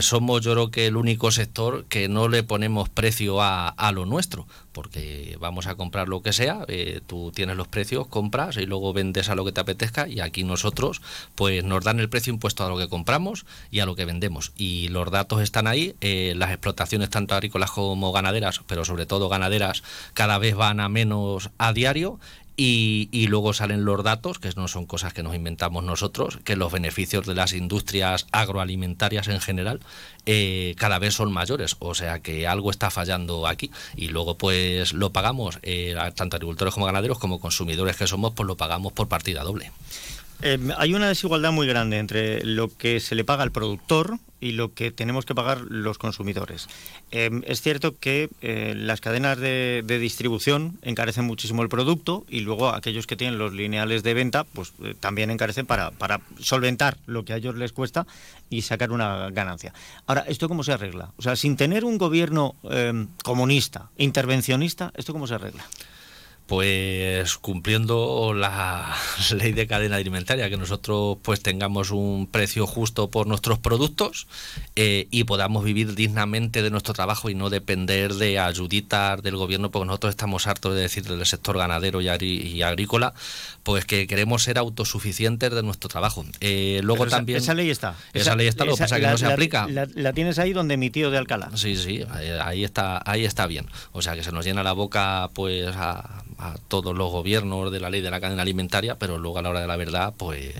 somos 0.00 0.42
yo 0.42 0.52
creo 0.52 0.70
que 0.70 0.86
el 0.86 0.96
único 0.96 1.30
sector 1.30 1.84
que 1.86 2.08
no 2.08 2.28
le 2.28 2.42
ponemos 2.42 2.88
precio 2.88 3.40
a, 3.40 3.68
a 3.68 3.92
lo 3.92 4.06
nuestro 4.06 4.46
porque 4.76 5.38
vamos 5.40 5.66
a 5.68 5.74
comprar 5.74 6.06
lo 6.06 6.20
que 6.20 6.34
sea, 6.34 6.66
eh, 6.68 7.00
tú 7.06 7.32
tienes 7.34 7.56
los 7.56 7.66
precios, 7.66 8.08
compras 8.08 8.58
y 8.58 8.66
luego 8.66 8.92
vendes 8.92 9.30
a 9.30 9.34
lo 9.34 9.42
que 9.42 9.50
te 9.50 9.62
apetezca 9.62 10.06
y 10.06 10.20
aquí 10.20 10.44
nosotros 10.44 11.00
pues 11.34 11.64
nos 11.64 11.82
dan 11.82 11.98
el 11.98 12.10
precio 12.10 12.30
impuesto 12.30 12.62
a 12.62 12.68
lo 12.68 12.76
que 12.76 12.86
compramos 12.86 13.46
y 13.70 13.80
a 13.80 13.86
lo 13.86 13.96
que 13.96 14.04
vendemos. 14.04 14.52
Y 14.54 14.88
los 14.88 15.10
datos 15.10 15.40
están 15.40 15.66
ahí, 15.66 15.96
eh, 16.02 16.34
las 16.36 16.50
explotaciones 16.50 17.08
tanto 17.08 17.34
agrícolas 17.34 17.70
como 17.70 18.12
ganaderas, 18.12 18.60
pero 18.66 18.84
sobre 18.84 19.06
todo 19.06 19.30
ganaderas 19.30 19.82
cada 20.12 20.36
vez 20.36 20.54
van 20.54 20.80
a 20.80 20.90
menos 20.90 21.48
a 21.56 21.72
diario 21.72 22.20
y, 22.58 23.26
luego 23.28 23.52
salen 23.52 23.84
los 23.84 24.02
datos, 24.02 24.38
que 24.38 24.50
no 24.56 24.66
son 24.68 24.86
cosas 24.86 25.12
que 25.12 25.22
nos 25.22 25.34
inventamos 25.34 25.84
nosotros, 25.84 26.38
que 26.44 26.56
los 26.56 26.72
beneficios 26.72 27.26
de 27.26 27.34
las 27.34 27.52
industrias 27.52 28.26
agroalimentarias 28.32 29.28
en 29.28 29.40
general 29.40 29.80
eh, 30.24 30.74
cada 30.78 30.98
vez 30.98 31.14
son 31.14 31.32
mayores. 31.32 31.76
O 31.80 31.94
sea 31.94 32.20
que 32.20 32.46
algo 32.46 32.70
está 32.70 32.90
fallando 32.90 33.46
aquí. 33.46 33.70
Y 33.94 34.08
luego 34.08 34.38
pues 34.38 34.94
lo 34.94 35.12
pagamos, 35.12 35.58
eh, 35.62 35.94
tanto 36.14 36.36
agricultores 36.36 36.72
como 36.72 36.86
ganaderos, 36.86 37.18
como 37.18 37.40
consumidores 37.40 37.96
que 37.96 38.06
somos, 38.06 38.32
pues 38.32 38.46
lo 38.46 38.56
pagamos 38.56 38.92
por 38.92 39.08
partida 39.08 39.42
doble. 39.42 39.70
Eh, 40.42 40.58
hay 40.76 40.94
una 40.94 41.08
desigualdad 41.08 41.52
muy 41.52 41.66
grande 41.66 41.98
entre 41.98 42.44
lo 42.44 42.68
que 42.68 43.00
se 43.00 43.14
le 43.14 43.24
paga 43.24 43.42
al 43.42 43.52
productor 43.52 44.18
y 44.38 44.52
lo 44.52 44.74
que 44.74 44.90
tenemos 44.90 45.24
que 45.24 45.34
pagar 45.34 45.62
los 45.62 45.96
consumidores. 45.96 46.68
Eh, 47.10 47.30
es 47.46 47.62
cierto 47.62 47.98
que 47.98 48.28
eh, 48.42 48.74
las 48.76 49.00
cadenas 49.00 49.38
de, 49.38 49.82
distribución 49.86 50.78
encarecen 50.82 51.24
muchísimo 51.24 51.62
el 51.62 51.70
producto 51.70 52.26
y 52.28 52.40
luego 52.40 52.68
aquellos 52.68 53.06
que 53.06 53.16
tienen 53.16 53.38
los 53.38 53.54
lineales 53.54 54.02
de 54.02 54.12
venta 54.12 54.44
pues 54.44 54.74
también 55.00 55.30
encarecen 55.30 55.64
para, 55.64 55.90
para 55.90 56.20
solventar 56.38 56.98
lo 57.06 57.24
que 57.24 57.32
a 57.32 57.36
ellos 57.36 57.56
les 57.56 57.72
cuesta 57.72 58.06
y 58.50 58.62
sacar 58.62 58.92
una 58.92 59.30
ganancia. 59.30 59.72
Ahora, 60.06 60.26
¿esto 60.28 60.48
cómo 60.48 60.64
se 60.64 60.72
arregla? 60.72 61.12
O 61.16 61.22
sea, 61.22 61.34
sin 61.34 61.56
tener 61.56 61.84
un 61.84 61.96
gobierno 61.96 62.54
comunista, 63.24 63.90
intervencionista, 63.96 64.92
¿esto 64.96 65.12
cómo 65.12 65.26
se 65.26 65.34
arregla? 65.34 65.64
Pues 66.46 67.36
cumpliendo 67.38 68.32
la 68.32 68.96
ley 69.36 69.52
de 69.52 69.66
cadena 69.66 69.96
alimentaria, 69.96 70.48
que 70.48 70.56
nosotros 70.56 71.18
pues 71.22 71.42
tengamos 71.42 71.90
un 71.90 72.28
precio 72.30 72.66
justo 72.66 73.10
por 73.10 73.26
nuestros 73.26 73.58
productos 73.58 74.28
eh, 74.76 75.08
y 75.10 75.24
podamos 75.24 75.64
vivir 75.64 75.94
dignamente 75.94 76.62
de 76.62 76.70
nuestro 76.70 76.94
trabajo 76.94 77.30
y 77.30 77.34
no 77.34 77.50
depender 77.50 78.14
de 78.14 78.38
ayuditas 78.38 79.22
del 79.22 79.36
gobierno, 79.36 79.70
porque 79.70 79.86
nosotros 79.86 80.10
estamos 80.10 80.46
hartos 80.46 80.74
de 80.74 80.82
decir 80.82 81.04
del 81.04 81.26
sector 81.26 81.58
ganadero 81.58 82.00
y, 82.00 82.62
agrícola, 82.62 83.12
pues 83.64 83.84
que 83.84 84.06
queremos 84.06 84.44
ser 84.44 84.58
autosuficientes 84.58 85.50
de 85.50 85.62
nuestro 85.62 85.88
trabajo. 85.88 86.24
Eh, 86.40 86.80
luego 86.84 87.06
también... 87.06 87.38
Esa 87.38 87.54
ley 87.54 87.70
está. 87.70 87.96
Esa, 88.12 88.36
ley 88.36 88.46
está, 88.46 88.64
lo 88.64 88.76
que 88.76 88.82
pasa 88.82 89.00
que 89.00 89.06
no 89.06 89.18
se 89.18 89.26
aplica. 89.26 89.66
La, 89.68 90.12
tienes 90.12 90.38
ahí 90.38 90.52
donde 90.52 90.76
mi 90.76 90.90
tío 90.90 91.10
de 91.10 91.18
Alcalá. 91.18 91.50
Sí, 91.54 91.76
sí, 91.76 92.04
ahí 92.40 92.64
está, 92.64 93.02
ahí 93.04 93.24
está 93.24 93.46
bien. 93.46 93.66
O 93.92 94.00
sea 94.00 94.14
que 94.14 94.22
se 94.22 94.30
nos 94.30 94.44
llena 94.44 94.62
la 94.62 94.72
boca 94.72 95.30
pues 95.34 95.74
a 95.76 96.22
a 96.38 96.56
todos 96.68 96.96
los 96.96 97.10
gobiernos 97.10 97.70
de 97.72 97.80
la 97.80 97.90
ley 97.90 98.00
de 98.00 98.10
la 98.10 98.20
cadena 98.20 98.42
alimentaria, 98.42 98.98
pero 98.98 99.18
luego 99.18 99.38
a 99.38 99.42
la 99.42 99.50
hora 99.50 99.60
de 99.60 99.66
la 99.66 99.76
verdad, 99.76 100.14
pues, 100.16 100.54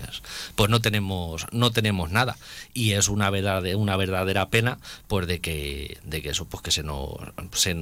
pues 0.55 0.69
no 0.69 0.81
tenemos, 0.81 1.45
no 1.51 1.71
tenemos 1.71 2.11
nada. 2.11 2.37
Y 2.73 2.91
es 2.93 3.09
una 3.09 3.29
verdad, 3.29 3.63
una 3.75 3.95
verdadera 3.97 4.49
pena, 4.49 4.79
pues 5.07 5.27
de 5.27 5.39
que, 5.39 5.97
de 6.03 6.21
que 6.21 6.29
eso, 6.29 6.45
pues 6.45 6.63
que 6.63 6.71
se 6.71 6.83
nos, 6.83 7.09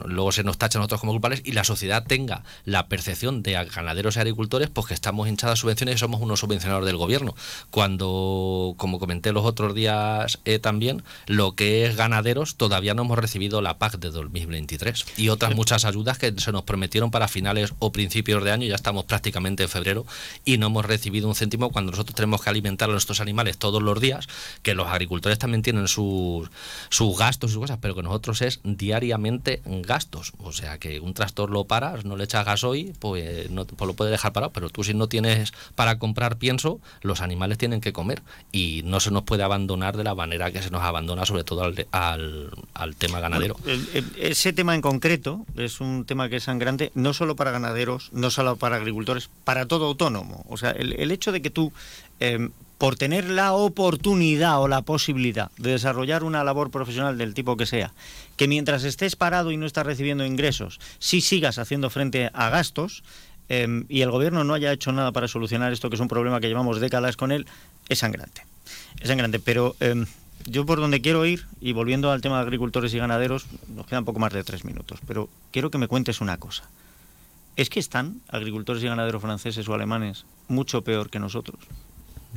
luego 0.05 0.31
se 0.31 0.43
nos 0.43 0.57
tachan 0.57 0.79
nosotros 0.79 0.99
como 0.99 1.13
culpables 1.13 1.41
y 1.45 1.53
la 1.53 1.63
sociedad 1.63 2.05
tenga 2.05 2.43
la 2.65 2.87
percepción 2.87 3.43
de 3.43 3.53
ganaderos 3.53 4.15
y 4.15 4.19
agricultores, 4.19 4.69
pues 4.69 4.87
que 4.87 4.93
estamos 4.93 5.27
hinchadas 5.27 5.59
subvenciones 5.59 5.95
y 5.95 5.97
somos 5.99 6.21
unos 6.21 6.39
subvencionadores 6.39 6.87
del 6.87 6.97
gobierno. 6.97 7.35
Cuando, 7.71 8.73
como 8.77 8.99
comenté 8.99 9.31
los 9.31 9.45
otros 9.45 9.73
días 9.73 10.39
eh, 10.45 10.59
también, 10.59 11.03
lo 11.27 11.55
que 11.55 11.85
es 11.85 11.95
ganaderos 11.95 12.55
todavía 12.55 12.93
no 12.93 13.03
hemos 13.03 13.19
recibido 13.19 13.61
la 13.61 13.77
PAC 13.77 13.97
de 13.99 14.11
2023 14.11 15.05
y 15.17 15.29
otras 15.29 15.55
muchas 15.55 15.85
ayudas 15.85 16.17
que 16.17 16.33
se 16.37 16.51
nos 16.51 16.63
prometieron 16.63 17.11
para 17.11 17.27
finales 17.27 17.73
principios 17.91 18.43
de 18.43 18.51
año, 18.51 18.67
ya 18.67 18.75
estamos 18.75 19.05
prácticamente 19.05 19.63
en 19.63 19.69
febrero 19.69 20.05
y 20.43 20.57
no 20.57 20.67
hemos 20.67 20.85
recibido 20.85 21.27
un 21.27 21.35
céntimo 21.35 21.71
cuando 21.71 21.91
nosotros 21.91 22.15
tenemos 22.15 22.41
que 22.41 22.49
alimentar 22.49 22.89
a 22.89 22.91
nuestros 22.91 23.19
animales 23.19 23.57
todos 23.57 23.81
los 23.81 23.99
días, 23.99 24.27
que 24.61 24.75
los 24.75 24.87
agricultores 24.87 25.39
también 25.39 25.61
tienen 25.61 25.87
sus, 25.87 26.49
sus 26.89 27.17
gastos 27.17 27.51
y 27.51 27.53
sus 27.53 27.61
cosas, 27.61 27.79
pero 27.81 27.95
que 27.95 28.03
nosotros 28.03 28.41
es 28.41 28.59
diariamente 28.63 29.61
gastos. 29.65 30.33
O 30.39 30.51
sea 30.51 30.77
que 30.77 30.99
un 30.99 31.13
tractor 31.13 31.49
lo 31.49 31.65
paras, 31.65 32.05
no 32.05 32.15
le 32.15 32.23
echas 32.23 32.45
gasoil, 32.45 32.93
pues, 32.99 33.49
no, 33.49 33.65
pues 33.65 33.87
lo 33.87 33.93
puedes 33.93 34.11
dejar 34.11 34.33
parado, 34.33 34.51
pero 34.51 34.69
tú 34.69 34.83
si 34.83 34.93
no 34.93 35.07
tienes 35.07 35.53
para 35.75 35.99
comprar 35.99 36.37
pienso, 36.37 36.79
los 37.01 37.21
animales 37.21 37.57
tienen 37.57 37.81
que 37.81 37.93
comer 37.93 38.21
y 38.51 38.81
no 38.85 38.99
se 38.99 39.11
nos 39.11 39.23
puede 39.23 39.43
abandonar 39.43 39.97
de 39.97 40.03
la 40.03 40.15
manera 40.15 40.51
que 40.51 40.61
se 40.61 40.69
nos 40.69 40.81
abandona, 40.81 41.25
sobre 41.25 41.43
todo 41.43 41.63
al, 41.63 42.51
al, 42.73 42.95
tema 42.95 43.19
ganadero. 43.19 43.55
ese 44.17 44.53
tema 44.53 44.75
en 44.75 44.81
concreto 44.81 45.45
es 45.55 45.81
un 45.81 46.05
tema 46.05 46.29
que 46.29 46.37
es 46.37 46.43
sangrante, 46.43 46.91
no 46.95 47.13
solo 47.13 47.35
para 47.35 47.51
ganaderos, 47.51 47.74
no 48.11 48.31
solo 48.31 48.55
para 48.55 48.77
agricultores, 48.77 49.29
para 49.43 49.65
todo 49.65 49.85
autónomo. 49.85 50.45
O 50.49 50.57
sea, 50.57 50.71
el, 50.71 51.11
hecho 51.11 51.31
de 51.31 51.41
que 51.41 51.49
tú, 51.49 51.71
em, 52.19 52.51
por 52.77 52.95
tener 52.95 53.29
la 53.29 53.53
oportunidad 53.53 54.61
o 54.61 54.67
la 54.67 54.81
posibilidad 54.81 55.51
de 55.57 55.71
desarrollar 55.71 56.23
una 56.23 56.43
labor 56.43 56.71
profesional 56.71 57.17
del 57.17 57.33
tipo 57.33 57.57
que 57.57 57.65
sea, 57.65 57.93
que 58.37 58.47
mientras 58.47 58.83
estés 58.83 59.15
parado 59.15 59.51
y 59.51 59.57
no 59.57 59.65
estás 59.65 59.85
recibiendo 59.85 60.25
ingresos, 60.25 60.79
sí 60.99 61.21
sigas 61.21 61.57
haciendo 61.57 61.89
frente 61.89 62.29
a 62.33 62.49
gastos, 62.49 63.03
em, 63.49 63.85
y 63.89 64.01
el 64.01 64.11
gobierno 64.11 64.43
no 64.43 64.53
haya 64.53 64.71
hecho 64.71 64.91
nada 64.91 65.11
para 65.11 65.27
solucionar 65.27 65.71
esto, 65.71 65.89
que 65.89 65.95
es 65.95 66.01
un 66.01 66.07
problema 66.07 66.39
que 66.39 66.47
llevamos 66.47 66.79
décadas 66.79 67.17
con 67.17 67.31
él, 67.31 67.45
es 67.89 67.99
sangrante. 67.99 68.45
Es 68.99 69.07
sangrante, 69.07 69.39
pero 69.39 69.75
em, 69.79 70.05
yo 70.45 70.65
por 70.65 70.79
donde 70.79 71.01
quiero 71.01 71.25
ir, 71.25 71.45
y 71.59 71.73
volviendo 71.73 72.11
al 72.11 72.21
tema 72.21 72.37
de 72.37 72.43
agricultores 72.43 72.93
y 72.93 72.97
ganaderos, 72.97 73.45
nos 73.67 73.87
quedan 73.87 74.05
poco 74.05 74.19
más 74.19 74.33
de 74.33 74.43
tres 74.43 74.63
minutos, 74.63 74.99
pero 75.07 75.29
quiero 75.51 75.71
que 75.71 75.77
me 75.77 75.87
cuentes 75.87 76.21
una 76.21 76.37
cosa. 76.37 76.69
¿Es 77.55 77.69
que 77.69 77.79
están 77.79 78.21
agricultores 78.27 78.83
y 78.83 78.87
ganaderos 78.87 79.21
franceses 79.21 79.67
o 79.69 79.73
alemanes 79.73 80.25
mucho 80.47 80.83
peor 80.83 81.09
que 81.09 81.19
nosotros? 81.19 81.59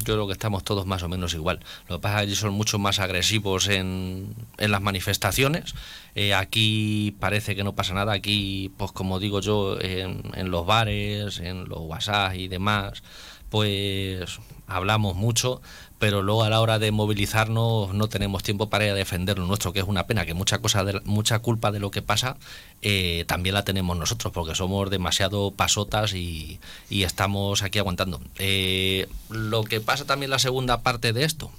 Yo 0.05 0.15
creo 0.15 0.27
que 0.29 0.33
estamos 0.33 0.63
todos 0.63 0.87
más 0.87 1.03
o 1.03 1.09
menos 1.09 1.35
igual. 1.35 1.59
Lo 1.89 1.97
que 1.97 2.03
pasa 2.03 2.23
es 2.23 2.29
que 2.29 2.37
son 2.37 2.53
mucho 2.53 2.79
más 2.79 3.01
agresivos 3.01 3.67
en, 3.67 4.33
en 4.57 4.71
las 4.71 4.81
manifestaciones. 4.81 5.75
Eh, 6.15 6.35
aquí 6.35 7.17
parece 7.19 7.57
que 7.57 7.65
no 7.65 7.75
pasa 7.75 7.95
nada. 7.95 8.13
Aquí, 8.13 8.71
pues 8.77 8.93
como 8.93 9.19
digo 9.19 9.41
yo, 9.41 9.77
en, 9.81 10.23
en 10.35 10.53
los 10.53 10.65
bares, 10.65 11.41
en 11.41 11.69
los 11.69 11.81
WhatsApp 11.81 12.37
y 12.37 12.47
demás, 12.47 13.03
pues 13.49 14.39
hablamos 14.69 15.17
mucho, 15.17 15.63
pero 15.99 16.23
luego 16.23 16.45
a 16.45 16.51
la 16.51 16.61
hora 16.61 16.79
de 16.79 16.93
movilizarnos 16.93 17.93
no 17.93 18.09
tenemos 18.09 18.43
tiempo 18.43 18.71
para 18.71 18.95
defender 18.95 19.39
lo 19.39 19.47
nuestro, 19.47 19.73
que 19.73 19.81
es 19.81 19.87
una 19.87 20.07
pena, 20.07 20.25
que 20.25 20.35
mucha 20.35 20.59
cosa 20.59 20.85
de, 20.85 21.01
mucha 21.05 21.41
culpa 21.41 21.73
de 21.73 21.81
lo 21.81 21.91
que 21.91 22.03
pasa 22.03 22.37
eh, 22.83 23.25
también 23.27 23.55
la 23.55 23.65
tenemos 23.65 23.97
nosotros, 23.97 24.33
porque 24.33 24.55
somos 24.55 24.91
demasiado 24.91 25.51
pasotas 25.51 26.15
y, 26.15 26.61
estamos 26.91 27.63
aquí 27.63 27.79
aguantando. 27.81 28.21
Eh, 28.39 29.09
lo 29.29 29.65
que 29.65 29.81
pasa 29.81 30.05
también 30.05 30.31
la 30.31 30.39
segunda 30.39 30.83
parte 30.83 31.13
de 31.13 31.25
esto, 31.25 31.51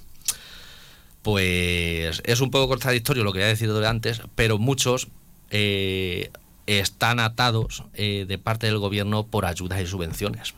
pues 1.22 2.22
es 2.24 2.40
un 2.40 2.50
poco 2.50 2.68
contradictorio 2.68 3.24
lo 3.24 3.34
que 3.34 3.40
he 3.40 3.46
decidido 3.46 3.86
antes, 3.86 4.22
pero 4.36 4.56
muchos 4.58 5.08
eh, 5.50 6.30
están 6.66 7.20
atados 7.20 7.84
de 7.94 8.40
parte 8.42 8.66
del 8.66 8.78
gobierno 8.78 9.26
por 9.26 9.44
ayudas 9.44 9.82
y 9.82 9.86
subvenciones. 9.86 10.54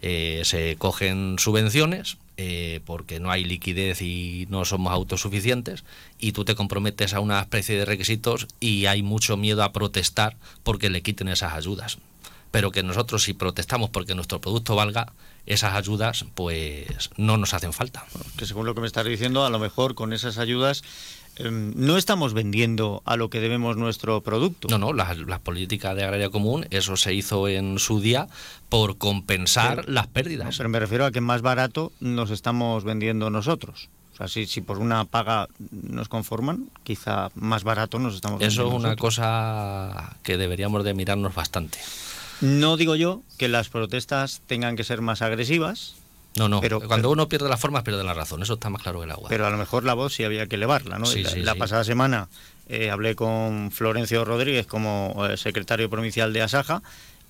se 0.00 0.76
cogen 0.78 1.36
subvenciones 1.38 2.16
eh, 2.42 2.80
porque 2.86 3.20
no 3.20 3.30
hay 3.30 3.44
liquidez 3.44 4.00
y 4.00 4.46
no 4.48 4.64
somos 4.64 4.94
autosuficientes, 4.94 5.84
y 6.18 6.32
tú 6.32 6.46
te 6.46 6.54
comprometes 6.54 7.12
a 7.12 7.20
una 7.20 7.38
especie 7.38 7.76
de 7.76 7.84
requisitos 7.84 8.48
y 8.60 8.86
hay 8.86 9.02
mucho 9.02 9.36
miedo 9.36 9.62
a 9.62 9.74
protestar 9.74 10.38
porque 10.62 10.88
le 10.88 11.02
quiten 11.02 11.28
esas 11.28 11.52
ayudas. 11.52 11.98
Pero 12.50 12.70
que 12.70 12.82
nosotros 12.82 13.24
si 13.24 13.34
protestamos 13.34 13.90
porque 13.90 14.14
nuestro 14.14 14.40
producto 14.40 14.74
valga, 14.74 15.12
esas 15.44 15.74
ayudas 15.74 16.24
pues 16.34 17.10
no 17.18 17.36
nos 17.36 17.52
hacen 17.52 17.74
falta. 17.74 18.06
Que 18.38 18.46
según 18.46 18.64
lo 18.64 18.74
que 18.74 18.80
me 18.80 18.86
estás 18.86 19.04
diciendo, 19.04 19.44
a 19.44 19.50
lo 19.50 19.58
mejor 19.58 19.94
con 19.94 20.14
esas 20.14 20.38
ayudas 20.38 20.82
no 21.50 21.96
estamos 21.96 22.34
vendiendo 22.34 23.02
a 23.04 23.16
lo 23.16 23.30
que 23.30 23.40
debemos 23.40 23.76
nuestro 23.76 24.20
producto. 24.20 24.68
No, 24.68 24.78
no, 24.78 24.92
las 24.92 25.18
la 25.18 25.38
políticas 25.38 25.96
de 25.96 26.04
agraria 26.04 26.30
común, 26.30 26.66
eso 26.70 26.96
se 26.96 27.14
hizo 27.14 27.48
en 27.48 27.78
su 27.78 28.00
día 28.00 28.28
por 28.68 28.98
compensar 28.98 29.88
las 29.88 30.06
pérdidas. 30.06 30.56
pero 30.56 30.68
me 30.68 30.80
refiero 30.80 31.04
a 31.04 31.10
que 31.10 31.20
más 31.20 31.42
barato 31.42 31.92
nos 32.00 32.30
estamos 32.30 32.84
vendiendo 32.84 33.30
nosotros. 33.30 33.88
O 34.14 34.16
sea, 34.16 34.28
si, 34.28 34.46
si 34.46 34.60
por 34.60 34.78
una 34.78 35.04
paga 35.04 35.48
nos 35.70 36.08
conforman, 36.08 36.68
quizá 36.84 37.30
más 37.34 37.64
barato 37.64 37.98
nos 37.98 38.14
estamos 38.14 38.38
vendiendo. 38.38 38.62
Eso 38.62 38.76
es 38.76 38.84
una 38.84 38.96
cosa 38.96 40.16
que 40.22 40.36
deberíamos 40.36 40.84
de 40.84 40.94
mirarnos 40.94 41.34
bastante. 41.34 41.78
No 42.40 42.76
digo 42.76 42.96
yo 42.96 43.22
que 43.36 43.48
las 43.48 43.68
protestas 43.68 44.40
tengan 44.46 44.76
que 44.76 44.84
ser 44.84 45.02
más 45.02 45.20
agresivas, 45.20 45.96
no, 46.36 46.48
no. 46.48 46.60
Pero, 46.60 46.80
Cuando 46.80 47.10
uno 47.10 47.28
pierde 47.28 47.48
las 47.48 47.60
formas, 47.60 47.82
pierde 47.82 48.04
la 48.04 48.14
razón. 48.14 48.42
Eso 48.42 48.54
está 48.54 48.70
más 48.70 48.82
claro 48.82 49.00
que 49.00 49.06
el 49.06 49.10
agua. 49.10 49.28
Pero 49.28 49.46
a 49.46 49.50
lo 49.50 49.56
mejor 49.56 49.84
la 49.84 49.94
voz 49.94 50.14
sí 50.14 50.24
había 50.24 50.46
que 50.46 50.56
elevarla, 50.56 50.98
¿no? 50.98 51.06
la, 51.36 51.54
pasada 51.56 51.84
semana 51.84 52.28
eh, 52.68 52.90
hablé 52.90 53.16
con 53.16 53.70
Florencio 53.72 54.24
Rodríguez 54.24 54.66
como 54.66 55.26
eh, 55.28 55.36
secretario 55.36 55.90
provincial 55.90 56.32
de 56.32 56.42
Asaja 56.42 56.82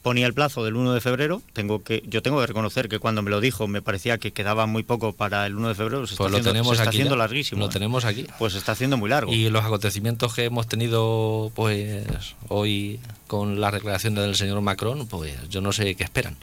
ponía 0.03 0.27
el 0.27 0.35
plazo 0.35 0.65
del 0.65 0.77
1 0.77 0.95
de 0.95 1.01
febrero. 1.01 1.43
Tengo 1.53 1.83
que, 1.83 2.03
yo 2.07 2.23
tengo 2.23 2.41
que 2.41 2.47
reconocer 2.47 2.89
que 2.89 2.99
cuando 2.99 3.23
me 3.23 3.31
lo 3.31 3.41
dijo 3.41 3.67
me 3.69 3.83
parecía 3.83 4.19
que 4.19 4.33
quedaba 4.33 4.67
muy 4.67 4.83
poco 4.83 5.13
para 5.13 5.47
el 5.47 5.57
1 5.57 5.69
de 5.69 5.75
febrero. 5.75 6.07
Se 6.07 6.17
pues 6.17 6.33
está 6.33 6.39
lo 6.39 6.45
tenemos 6.45 6.69
se 6.69 6.75
está 6.75 6.89
aquí 6.89 6.99
haciendo 6.99 7.15
ya. 7.15 7.19
larguísimo. 7.19 7.61
Lo 7.61 7.67
¿eh? 7.67 7.73
tenemos 7.73 8.05
aquí. 8.05 8.27
Pues 8.39 8.55
se 8.55 8.59
está 8.59 8.73
haciendo 8.73 8.97
muy 8.97 9.11
largo. 9.11 9.33
Y 9.33 9.51
los 9.51 9.65
acontecimientos 9.65 10.35
que 10.35 10.45
hemos 10.45 10.67
tenido 10.67 11.53
pues 11.55 12.07
hoy 12.49 13.01
con 13.27 13.61
la 13.61 13.71
declaración 13.71 14.15
del 14.15 14.35
señor 14.37 14.61
Macron, 14.61 15.07
pues 15.07 15.37
yo 15.49 15.61
no 15.61 15.73
sé 15.73 15.95
qué 15.95 16.05
esperan. 16.05 16.37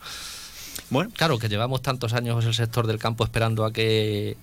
Bueno, 0.90 1.12
claro 1.16 1.38
que 1.38 1.50
llevamos 1.50 1.82
tantos 1.82 2.14
años 2.14 2.46
el 2.46 2.54
sector 2.54 2.88
del 2.88 2.98
campo 2.98 3.24
esperando 3.24 3.66
a 3.66 3.74
que 3.74 4.38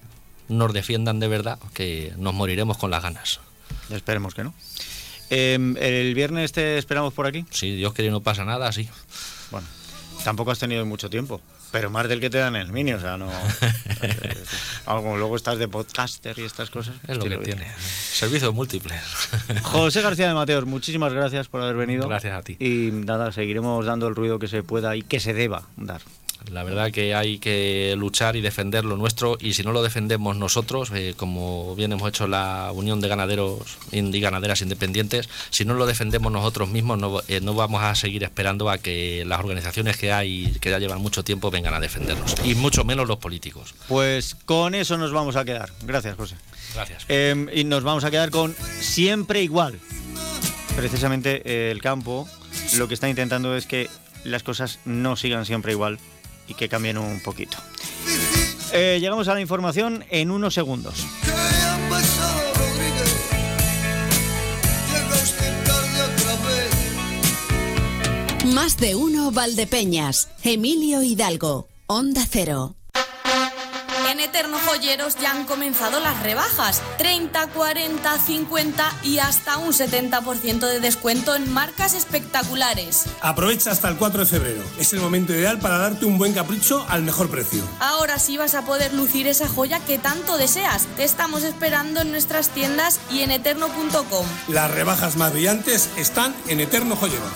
nos 0.49 0.73
defiendan 0.73 1.21
de 1.21 1.29
verdad, 1.29 1.59
que 1.73 2.13
nos 2.19 2.35
moriremos 2.35 2.77
con 2.77 2.91
las 2.91 3.03
ganas. 3.03 3.41
Esperemos 3.91 4.35
que 4.35 4.45
no. 4.45 4.55
Eh, 5.31 5.55
¿El 5.81 6.15
viernes 6.15 6.53
te 6.53 6.77
esperamos 6.77 7.15
por 7.15 7.27
aquí? 7.27 7.47
Si 7.51 7.75
Dios 7.75 7.95
quiere 7.95 8.11
no 8.11 8.21
pasa 8.21 8.45
nada, 8.45 8.71
sí. 8.73 8.89
Bueno, 9.51 9.67
tampoco 10.23 10.51
has 10.51 10.59
tenido 10.59 10.85
mucho 10.85 11.09
tiempo, 11.09 11.41
pero 11.73 11.89
más 11.89 12.09
del 12.09 12.21
que 12.21 12.29
te 12.29 12.39
dan 12.39 12.57
en 12.57 12.63
el 12.63 12.73
mini, 12.73 12.93
o 12.93 13.01
sea, 13.01 13.17
no... 13.17 13.31
algo, 14.87 15.17
luego 15.17 15.37
estás 15.37 15.59
de 15.59 15.67
podcaster 15.67 16.39
y 16.39 16.43
estas 16.43 16.69
cosas. 16.69 16.95
Es 17.09 17.17
lo 17.17 17.25
que 17.25 17.39
tiene. 17.39 17.67
Servicios 17.79 18.53
múltiples. 18.53 19.01
José 19.63 20.03
García 20.03 20.29
de 20.29 20.35
Mateos, 20.35 20.67
muchísimas 20.67 21.15
gracias 21.15 21.49
por 21.49 21.63
haber 21.63 21.77
venido. 21.77 22.07
Gracias 22.07 22.37
a 22.37 22.43
ti. 22.43 22.57
Y 22.61 22.91
nada, 22.93 23.33
seguiremos 23.33 23.87
dando 23.87 24.09
el 24.09 24.15
ruido 24.15 24.39
que 24.39 24.49
se 24.49 24.63
pueda 24.63 24.95
y 24.95 25.03
que 25.03 25.21
se 25.21 25.33
deba 25.33 25.63
dar. 25.77 26.03
La 26.51 26.63
verdad 26.63 26.93
que 26.93 27.15
hay 27.15 27.39
que 27.39 27.95
luchar 27.97 28.37
y 28.37 28.41
defender 28.41 28.85
lo 28.85 28.97
nuestro 28.97 29.37
y 29.41 29.55
si 29.55 29.63
no 29.63 29.73
lo 29.73 29.83
defendemos 29.83 30.37
nosotros, 30.37 30.91
eh, 30.95 31.15
como 31.17 31.75
bien 31.75 31.93
hemos 31.93 32.09
hecho 32.09 32.29
la 32.29 32.71
Unión 32.73 33.01
de 33.01 33.09
Ganaderos 33.09 33.79
y 33.91 34.21
Ganaderas 34.21 34.63
Independientes, 34.63 35.29
si 35.51 35.65
no 35.65 35.75
lo 35.75 35.87
defendemos 35.87 36.31
nosotros 36.31 36.69
mismos 36.69 36.99
no, 36.99 37.21
eh, 37.29 37.41
no 37.41 37.55
vamos 37.55 37.83
a 37.83 37.95
seguir 37.95 38.25
esperando 38.25 38.71
a 38.71 38.79
que 38.79 39.25
las 39.27 39.41
organizaciones 39.41 39.97
que 39.97 40.13
hay, 40.13 40.57
que 40.61 40.71
ya 40.71 40.79
llevan 40.79 41.01
mucho 41.01 41.25
tiempo, 41.25 41.51
vengan 41.51 41.75
a 41.75 41.81
defendernos. 41.81 42.35
Y 42.45 42.55
mucho 42.55 42.85
menos 42.85 43.09
los 43.09 43.19
políticos. 43.19 43.75
Pues 43.89 44.37
con 44.45 44.75
eso 44.75 44.99
nos 44.99 45.13
vamos 45.13 45.37
a 45.37 45.45
quedar. 45.45 45.71
Gracias, 45.83 46.17
José. 46.17 46.37
Gracias. 46.75 47.05
Eh, 47.09 47.47
y 47.55 47.65
nos 47.65 47.83
vamos 47.83 48.05
a 48.05 48.11
quedar 48.11 48.31
con 48.31 48.55
siempre 48.81 49.43
igual. 49.43 49.79
Precisamente 50.77 51.43
eh, 51.45 51.71
el 51.71 51.81
campo 51.81 52.29
lo 52.77 52.89
que 52.89 52.95
está 52.95 53.09
intentando 53.09 53.57
es 53.57 53.67
que 53.67 53.89
las 54.25 54.43
cosas 54.43 54.81
no 54.85 55.17
sigan 55.17 55.47
siempre 55.47 55.73
igual 55.73 55.99
y 56.49 56.55
que 56.55 56.69
cambien 56.69 56.99
un 56.99 57.21
poquito. 57.23 57.57
Eh, 58.73 58.99
llegamos 59.01 59.29
a 59.29 59.35
la 59.35 59.41
información 59.41 60.05
en 60.11 60.31
unos 60.31 60.55
segundos. 60.55 61.07
Más 68.53 68.77
de 68.79 68.95
uno 68.95 69.31
Valdepeñas. 69.31 70.29
Emilio 70.43 71.03
Hidalgo. 71.03 71.69
Onda 71.87 72.25
Cero. 72.29 72.77
En 74.15 74.21
Eterno 74.21 74.61
Joyeros 74.65 75.17
ya 75.21 75.33
han 75.33 75.45
comenzado 75.45 75.99
las 75.99 76.23
rebajas. 76.23 76.81
30, 76.99 77.49
40, 77.49 78.17
50 78.17 78.99
y 79.03 79.19
hasta 79.19 79.59
un 79.59 79.73
70% 79.73 80.69
de 80.69 80.79
descuento 80.79 81.35
en 81.35 81.53
marcas 81.53 81.95
espectaculares. 81.95 83.07
Aprovecha 83.21 83.73
hasta 83.73 83.89
el 83.89 83.97
4 83.97 84.21
de 84.21 84.27
febrero. 84.27 84.63
Es 84.79 84.93
el 84.93 85.01
momento 85.01 85.33
ideal 85.33 85.59
para 85.59 85.79
darte 85.79 86.07
un 86.07 86.17
buen 86.17 86.33
capricho 86.33 86.87
al 86.89 87.03
mejor 87.03 87.29
precio. 87.29 87.65
Ahora 87.81 88.21
sí 88.21 88.37
vas 88.37 88.55
a 88.55 88.65
poder 88.65 88.95
lucir 88.95 89.27
esa 89.27 89.49
joya 89.49 89.81
que 89.81 89.99
tanto 89.99 90.37
deseas. 90.37 90.87
Te 90.95 91.03
estamos 91.03 91.43
esperando 91.43 92.03
en 92.03 92.13
nuestras 92.13 92.51
tiendas 92.51 93.01
y 93.11 93.23
en 93.23 93.33
eterno.com. 93.33 94.27
Las 94.47 94.71
rebajas 94.71 95.17
más 95.17 95.33
brillantes 95.33 95.89
están 95.97 96.37
en 96.47 96.61
Eterno 96.61 96.95
Joyeros. 96.95 97.33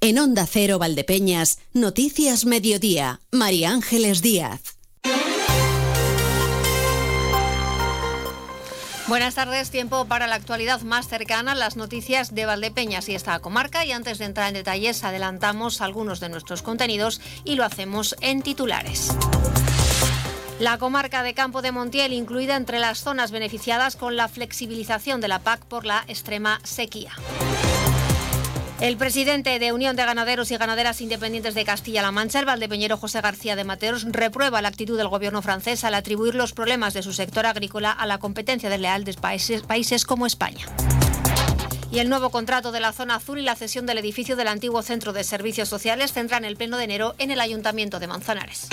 En 0.00 0.20
Onda 0.20 0.46
Cero 0.46 0.78
Valdepeñas, 0.78 1.58
Noticias 1.72 2.44
Mediodía, 2.44 3.20
María 3.32 3.72
Ángeles 3.72 4.22
Díaz. 4.22 4.79
Buenas 9.10 9.34
tardes, 9.34 9.72
tiempo 9.72 10.04
para 10.04 10.28
la 10.28 10.36
actualidad 10.36 10.82
más 10.82 11.08
cercana, 11.08 11.56
las 11.56 11.74
noticias 11.76 12.32
de 12.32 12.46
Valdepeñas 12.46 13.08
y 13.08 13.16
esta 13.16 13.40
comarca. 13.40 13.84
Y 13.84 13.90
antes 13.90 14.18
de 14.18 14.26
entrar 14.26 14.46
en 14.46 14.54
detalles, 14.54 15.02
adelantamos 15.02 15.80
algunos 15.80 16.20
de 16.20 16.28
nuestros 16.28 16.62
contenidos 16.62 17.20
y 17.42 17.56
lo 17.56 17.64
hacemos 17.64 18.14
en 18.20 18.40
titulares. 18.42 19.12
La 20.60 20.78
comarca 20.78 21.24
de 21.24 21.34
Campo 21.34 21.60
de 21.60 21.72
Montiel 21.72 22.12
incluida 22.12 22.54
entre 22.54 22.78
las 22.78 23.00
zonas 23.00 23.32
beneficiadas 23.32 23.96
con 23.96 24.14
la 24.14 24.28
flexibilización 24.28 25.20
de 25.20 25.26
la 25.26 25.40
PAC 25.40 25.64
por 25.64 25.86
la 25.86 26.04
extrema 26.06 26.60
sequía. 26.62 27.10
El 28.80 28.96
presidente 28.96 29.58
de 29.58 29.72
Unión 29.72 29.94
de 29.94 30.06
Ganaderos 30.06 30.50
y 30.50 30.56
Ganaderas 30.56 31.02
Independientes 31.02 31.54
de 31.54 31.66
Castilla-La 31.66 32.12
Mancha, 32.12 32.40
el 32.40 32.46
valdepeñero 32.46 32.96
José 32.96 33.20
García 33.20 33.54
de 33.54 33.64
Mateos, 33.64 34.06
reprueba 34.08 34.62
la 34.62 34.68
actitud 34.68 34.96
del 34.96 35.08
gobierno 35.08 35.42
francés 35.42 35.84
al 35.84 35.92
atribuir 35.92 36.34
los 36.34 36.54
problemas 36.54 36.94
de 36.94 37.02
su 37.02 37.12
sector 37.12 37.44
agrícola 37.44 37.92
a 37.92 38.06
la 38.06 38.16
competencia 38.16 38.70
desleal 38.70 39.04
de 39.04 39.12
países, 39.12 39.60
países 39.60 40.06
como 40.06 40.26
España. 40.26 40.64
Y 41.92 41.98
el 41.98 42.08
nuevo 42.08 42.30
contrato 42.30 42.72
de 42.72 42.80
la 42.80 42.92
zona 42.92 43.16
azul 43.16 43.38
y 43.38 43.42
la 43.42 43.54
cesión 43.54 43.84
del 43.84 43.98
edificio 43.98 44.34
del 44.34 44.48
antiguo 44.48 44.80
Centro 44.80 45.12
de 45.12 45.24
Servicios 45.24 45.68
Sociales 45.68 46.12
tendrán 46.12 46.46
el 46.46 46.56
pleno 46.56 46.78
de 46.78 46.84
enero 46.84 47.14
en 47.18 47.30
el 47.30 47.40
Ayuntamiento 47.42 48.00
de 48.00 48.06
Manzanares. 48.06 48.68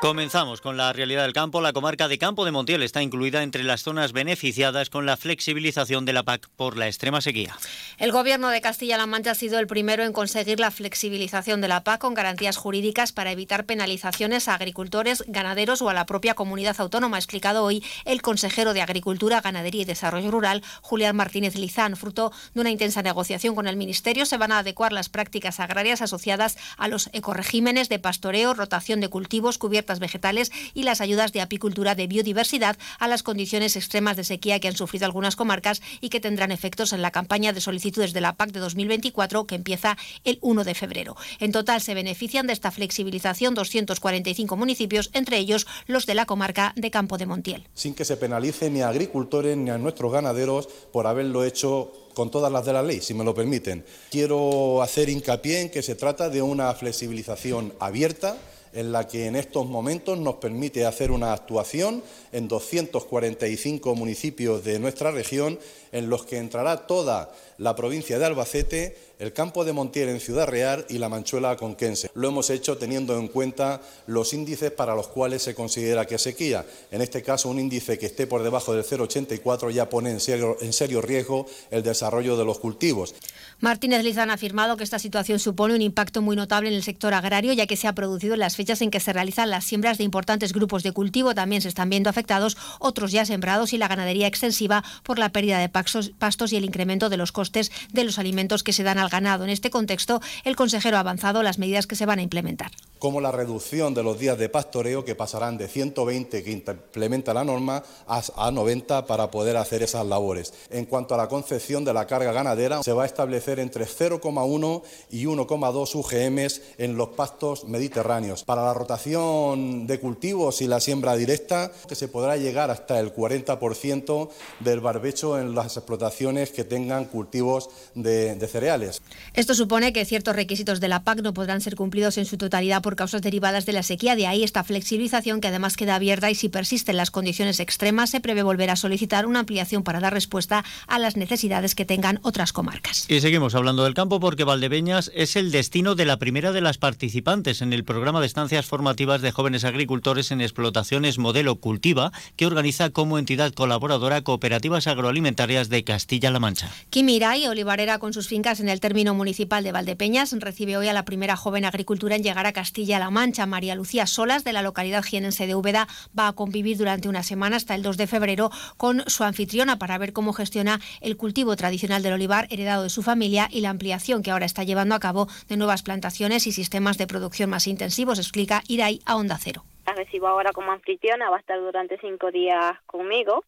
Comenzamos 0.00 0.62
con 0.62 0.78
la 0.78 0.94
realidad 0.94 1.24
del 1.24 1.34
campo. 1.34 1.60
La 1.60 1.74
comarca 1.74 2.08
de 2.08 2.16
Campo 2.16 2.46
de 2.46 2.52
Montiel 2.52 2.82
está 2.82 3.02
incluida 3.02 3.42
entre 3.42 3.64
las 3.64 3.82
zonas 3.82 4.12
beneficiadas 4.12 4.88
con 4.88 5.04
la 5.04 5.18
flexibilización 5.18 6.06
de 6.06 6.14
la 6.14 6.22
PAC 6.22 6.48
por 6.56 6.78
la 6.78 6.86
extrema 6.86 7.20
sequía. 7.20 7.54
El 7.98 8.10
gobierno 8.10 8.48
de 8.48 8.62
Castilla-La 8.62 9.04
Mancha 9.04 9.32
ha 9.32 9.34
sido 9.34 9.58
el 9.58 9.66
primero 9.66 10.02
en 10.02 10.14
conseguir 10.14 10.58
la 10.58 10.70
flexibilización 10.70 11.60
de 11.60 11.68
la 11.68 11.84
PAC 11.84 12.00
con 12.00 12.14
garantías 12.14 12.56
jurídicas 12.56 13.12
para 13.12 13.30
evitar 13.30 13.66
penalizaciones 13.66 14.48
a 14.48 14.54
agricultores, 14.54 15.22
ganaderos 15.28 15.82
o 15.82 15.90
a 15.90 15.94
la 15.94 16.06
propia 16.06 16.32
comunidad 16.32 16.76
autónoma, 16.80 17.18
ha 17.18 17.20
explicado 17.20 17.62
hoy 17.62 17.84
el 18.06 18.22
consejero 18.22 18.72
de 18.72 18.80
Agricultura, 18.80 19.42
Ganadería 19.42 19.82
y 19.82 19.84
Desarrollo 19.84 20.30
Rural, 20.30 20.62
Julián 20.80 21.14
Martínez 21.14 21.56
Lizán. 21.56 21.94
Fruto 21.96 22.32
de 22.54 22.62
una 22.62 22.70
intensa 22.70 23.02
negociación 23.02 23.54
con 23.54 23.66
el 23.66 23.76
Ministerio, 23.76 24.24
se 24.24 24.38
van 24.38 24.52
a 24.52 24.60
adecuar 24.60 24.94
las 24.94 25.10
prácticas 25.10 25.60
agrarias 25.60 26.00
asociadas 26.00 26.56
a 26.78 26.88
los 26.88 27.10
ecoregímenes 27.12 27.90
de 27.90 27.98
pastoreo, 27.98 28.54
rotación 28.54 29.00
de 29.00 29.08
cultivos, 29.08 29.58
cubiertas 29.90 29.98
vegetales 29.98 30.52
y 30.74 30.84
las 30.84 31.00
ayudas 31.00 31.32
de 31.32 31.40
apicultura 31.40 31.94
de 31.94 32.06
biodiversidad 32.06 32.76
a 32.98 33.08
las 33.08 33.22
condiciones 33.22 33.76
extremas 33.76 34.16
de 34.16 34.24
sequía 34.24 34.60
que 34.60 34.68
han 34.68 34.76
sufrido 34.76 35.06
algunas 35.06 35.36
comarcas 35.36 35.82
y 36.00 36.10
que 36.10 36.20
tendrán 36.20 36.52
efectos 36.52 36.92
en 36.92 37.02
la 37.02 37.10
campaña 37.10 37.52
de 37.52 37.60
solicitudes 37.60 38.12
de 38.12 38.20
la 38.20 38.34
PAC 38.34 38.52
de 38.52 38.60
2024 38.60 39.46
que 39.46 39.56
empieza 39.56 39.96
el 40.24 40.38
1 40.42 40.64
de 40.64 40.74
febrero. 40.74 41.16
En 41.40 41.52
total 41.52 41.80
se 41.80 41.94
benefician 41.94 42.46
de 42.46 42.52
esta 42.52 42.70
flexibilización 42.70 43.54
245 43.54 44.56
municipios, 44.56 45.10
entre 45.12 45.38
ellos 45.38 45.66
los 45.86 46.06
de 46.06 46.14
la 46.14 46.26
comarca 46.26 46.72
de 46.76 46.90
Campo 46.90 47.18
de 47.18 47.26
Montiel. 47.26 47.66
Sin 47.74 47.94
que 47.94 48.04
se 48.04 48.16
penalice 48.16 48.70
ni 48.70 48.82
a 48.82 48.88
agricultores 48.88 49.56
ni 49.56 49.70
a 49.70 49.78
nuestros 49.78 50.12
ganaderos 50.12 50.68
por 50.92 51.06
haberlo 51.06 51.44
hecho 51.44 51.92
con 52.14 52.30
todas 52.30 52.52
las 52.52 52.64
de 52.66 52.72
la 52.72 52.82
ley, 52.82 53.00
si 53.00 53.14
me 53.14 53.24
lo 53.24 53.34
permiten. 53.34 53.84
Quiero 54.10 54.82
hacer 54.82 55.08
hincapié 55.08 55.62
en 55.62 55.70
que 55.70 55.82
se 55.82 55.94
trata 55.94 56.28
de 56.28 56.42
una 56.42 56.72
flexibilización 56.74 57.72
abierta 57.80 58.36
en 58.72 58.92
la 58.92 59.06
que 59.06 59.26
en 59.26 59.36
estos 59.36 59.66
momentos 59.66 60.18
nos 60.18 60.36
permite 60.36 60.86
hacer 60.86 61.10
una 61.10 61.32
actuación 61.32 62.02
en 62.32 62.48
245 62.48 63.94
municipios 63.94 64.64
de 64.64 64.78
nuestra 64.78 65.10
región, 65.10 65.58
en 65.92 66.08
los 66.08 66.24
que 66.24 66.38
entrará 66.38 66.86
toda 66.86 67.32
la 67.60 67.76
provincia 67.76 68.18
de 68.18 68.24
Albacete, 68.24 68.96
el 69.18 69.34
campo 69.34 69.66
de 69.66 69.74
Montiel 69.74 70.08
en 70.08 70.18
Ciudad 70.18 70.48
Real 70.48 70.86
y 70.88 70.96
la 70.96 71.10
Manchuela 71.10 71.56
Conquense. 71.56 72.10
Lo 72.14 72.28
hemos 72.28 72.48
hecho 72.48 72.78
teniendo 72.78 73.18
en 73.18 73.28
cuenta 73.28 73.82
los 74.06 74.32
índices 74.32 74.70
para 74.70 74.94
los 74.94 75.08
cuales 75.08 75.42
se 75.42 75.54
considera 75.54 76.06
que 76.06 76.16
sequía. 76.16 76.64
En 76.90 77.02
este 77.02 77.22
caso, 77.22 77.50
un 77.50 77.60
índice 77.60 77.98
que 77.98 78.06
esté 78.06 78.26
por 78.26 78.42
debajo 78.42 78.72
del 78.72 78.82
0,84 78.82 79.72
ya 79.72 79.90
pone 79.90 80.10
en 80.10 80.20
serio, 80.20 81.02
riesgo 81.02 81.46
el 81.70 81.82
desarrollo 81.82 82.38
de 82.38 82.46
los 82.46 82.58
cultivos. 82.58 83.14
Martínez 83.58 84.04
Lizán 84.04 84.30
ha 84.30 84.34
afirmado 84.34 84.78
que 84.78 84.84
esta 84.84 84.98
situación 84.98 85.38
supone 85.38 85.74
un 85.74 85.82
impacto 85.82 86.22
muy 86.22 86.36
notable 86.36 86.70
en 86.70 86.74
el 86.74 86.82
sector 86.82 87.12
agrario, 87.12 87.52
ya 87.52 87.66
que 87.66 87.76
se 87.76 87.88
ha 87.88 87.94
producido 87.94 88.32
en 88.32 88.40
las 88.40 88.56
fechas 88.56 88.80
en 88.80 88.90
que 88.90 89.00
se 89.00 89.12
realizan 89.12 89.50
las 89.50 89.66
siembras 89.66 89.98
de 89.98 90.04
importantes 90.04 90.54
grupos 90.54 90.82
de 90.82 90.92
cultivo. 90.92 91.34
También 91.34 91.60
se 91.60 91.68
están 91.68 91.90
viendo 91.90 92.08
afectados 92.08 92.56
otros 92.78 93.12
ya 93.12 93.26
sembrados 93.26 93.74
y 93.74 93.76
la 93.76 93.88
ganadería 93.88 94.26
extensiva 94.26 94.82
por 95.02 95.18
la 95.18 95.30
pérdida 95.30 95.58
de 95.58 95.68
pastos 95.68 96.52
y 96.54 96.56
el 96.56 96.64
incremento 96.64 97.10
de 97.10 97.18
los 97.18 97.32
costes 97.32 97.49
de 97.52 98.04
los 98.04 98.18
alimentos 98.18 98.62
que 98.62 98.72
se 98.72 98.82
dan 98.82 98.98
al 98.98 99.08
ganado. 99.08 99.44
En 99.44 99.50
este 99.50 99.70
contexto, 99.70 100.20
el 100.44 100.56
consejero 100.56 100.96
ha 100.96 101.00
avanzado 101.00 101.42
las 101.42 101.58
medidas 101.58 101.86
que 101.86 101.96
se 101.96 102.06
van 102.06 102.18
a 102.18 102.22
implementar. 102.22 102.70
Como 103.00 103.20
la 103.20 103.32
reducción 103.32 103.94
de 103.94 104.04
los 104.04 104.18
días 104.18 104.38
de 104.38 104.48
pastoreo 104.48 105.04
que 105.04 105.16
pasarán 105.16 105.58
de 105.58 105.66
120 105.66 106.44
que 106.44 106.52
implementa 106.52 107.34
la 107.34 107.42
norma 107.42 107.82
a 108.06 108.50
90 108.50 109.06
para 109.06 109.30
poder 109.30 109.56
hacer 109.56 109.82
esas 109.82 110.06
labores. 110.06 110.52
En 110.70 110.84
cuanto 110.84 111.14
a 111.14 111.18
la 111.18 111.26
concepción 111.26 111.84
de 111.84 111.94
la 111.94 112.06
carga 112.06 112.30
ganadera, 112.30 112.82
se 112.82 112.92
va 112.92 113.04
a 113.04 113.06
establecer 113.06 113.58
entre 113.58 113.86
0,1 113.86 114.82
y 115.10 115.24
1,2 115.24 115.94
UGMs 115.94 116.60
en 116.78 116.96
los 116.96 117.08
pastos 117.08 117.64
mediterráneos. 117.64 118.44
Para 118.44 118.64
la 118.64 118.74
rotación 118.74 119.86
de 119.86 119.98
cultivos 119.98 120.60
y 120.60 120.66
la 120.66 120.78
siembra 120.78 121.16
directa, 121.16 121.72
que 121.88 121.94
se 121.94 122.08
podrá 122.08 122.36
llegar 122.36 122.70
hasta 122.70 123.00
el 123.00 123.14
40% 123.14 124.28
del 124.60 124.80
barbecho 124.80 125.38
en 125.38 125.54
las 125.54 125.76
explotaciones 125.78 126.50
que 126.50 126.64
tengan 126.64 127.06
cultivos 127.06 127.70
de, 127.94 128.38
cereales. 128.50 129.00
Esto 129.32 129.54
supone 129.54 129.92
que 129.92 130.04
ciertos 130.04 130.36
requisitos 130.36 130.80
de 130.80 130.88
la 130.88 131.02
PAC 131.02 131.22
no 131.22 131.32
podrán 131.32 131.62
ser 131.62 131.76
cumplidos 131.76 132.18
en 132.18 132.26
su 132.26 132.36
totalidad 132.36 132.82
causas 132.96 133.22
derivadas 133.22 133.66
de 133.66 133.72
la 133.72 133.82
sequía. 133.82 134.16
De 134.16 134.26
ahí 134.26 134.44
esta 134.44 134.64
flexibilización 134.64 135.40
que 135.40 135.48
además 135.48 135.76
queda 135.76 135.94
abierta 135.94 136.30
y 136.30 136.34
si 136.34 136.48
persisten 136.48 136.96
las 136.96 137.10
condiciones 137.10 137.60
extremas 137.60 138.10
se 138.10 138.20
prevé 138.20 138.42
volver 138.42 138.70
a 138.70 138.76
solicitar 138.76 139.26
una 139.26 139.40
ampliación 139.40 139.82
para 139.82 140.00
dar 140.00 140.12
respuesta 140.12 140.64
a 140.86 140.98
las 140.98 141.16
necesidades 141.16 141.74
que 141.74 141.84
tengan 141.84 142.20
otras 142.22 142.52
comarcas. 142.52 143.06
Y 143.08 143.20
seguimos 143.20 143.54
hablando 143.54 143.84
del 143.84 143.94
campo 143.94 144.20
porque 144.20 144.44
Valdepeñas 144.44 145.10
es 145.14 145.36
el 145.36 145.50
destino 145.50 145.94
de 145.94 146.04
la 146.04 146.18
primera 146.18 146.52
de 146.52 146.60
las 146.60 146.78
participantes 146.78 147.62
en 147.62 147.72
el 147.72 147.84
programa 147.84 148.20
de 148.20 148.26
estancias 148.26 148.66
formativas 148.66 149.22
de 149.22 149.30
jóvenes 149.30 149.64
agricultores 149.64 150.30
en 150.30 150.40
explotaciones 150.40 151.18
modelo 151.18 151.56
Cultiva 151.56 152.12
que 152.36 152.46
organiza 152.46 152.90
como 152.90 153.18
entidad 153.18 153.52
colaboradora 153.52 154.22
Cooperativas 154.22 154.86
Agroalimentarias 154.86 155.68
de 155.68 155.84
Castilla-La 155.84 156.40
Mancha. 156.40 156.70
Kimirai, 156.90 157.46
olivarera 157.46 157.98
con 157.98 158.12
sus 158.12 158.28
fincas 158.28 158.60
en 158.60 158.68
el 158.68 158.80
término 158.80 159.14
municipal 159.14 159.64
de 159.64 159.72
Valdepeñas, 159.72 160.32
recibe 160.38 160.76
hoy 160.76 160.88
a 160.88 160.92
la 160.92 161.04
primera 161.04 161.36
joven 161.36 161.64
agricultura 161.64 162.16
en 162.16 162.22
llegar 162.22 162.46
a 162.46 162.52
Castilla-La 162.80 163.10
Mancha. 163.10 163.44
María 163.44 163.74
Lucía 163.74 164.06
Solas, 164.06 164.42
de 164.42 164.54
la 164.54 164.62
localidad 164.62 165.02
jienense 165.02 165.46
de 165.46 165.54
Úbeda, 165.54 165.86
va 166.18 166.28
a 166.28 166.32
convivir 166.32 166.78
durante 166.78 167.10
una 167.10 167.22
semana 167.22 167.56
hasta 167.56 167.74
el 167.74 167.82
2 167.82 167.98
de 167.98 168.06
febrero 168.06 168.48
con 168.78 169.00
su 169.00 169.22
anfitriona 169.22 169.78
para 169.78 169.98
ver 169.98 170.14
cómo 170.14 170.32
gestiona 170.32 170.78
el 171.02 171.18
cultivo 171.18 171.56
tradicional 171.56 172.02
del 172.02 172.14
olivar 172.14 172.46
heredado 172.48 172.84
de 172.84 172.88
su 172.88 173.02
familia 173.02 173.48
y 173.50 173.60
la 173.60 173.68
ampliación 173.68 174.22
que 174.22 174.30
ahora 174.30 174.46
está 174.46 174.64
llevando 174.64 174.94
a 174.94 174.98
cabo 174.98 175.26
de 175.46 175.58
nuevas 175.58 175.82
plantaciones 175.82 176.46
y 176.46 176.52
sistemas 176.52 176.96
de 176.96 177.06
producción 177.06 177.50
más 177.50 177.66
intensivos, 177.66 178.18
explica 178.18 178.62
Irai 178.66 179.00
a 179.04 179.16
Onda 179.16 179.36
Cero. 179.38 179.62
La 179.86 179.92
recibo 179.92 180.28
ahora 180.28 180.52
como 180.52 180.72
anfitriona, 180.72 181.28
va 181.28 181.36
a 181.36 181.40
estar 181.40 181.60
durante 181.60 181.98
cinco 181.98 182.30
días 182.30 182.80
conmigo 182.86 183.44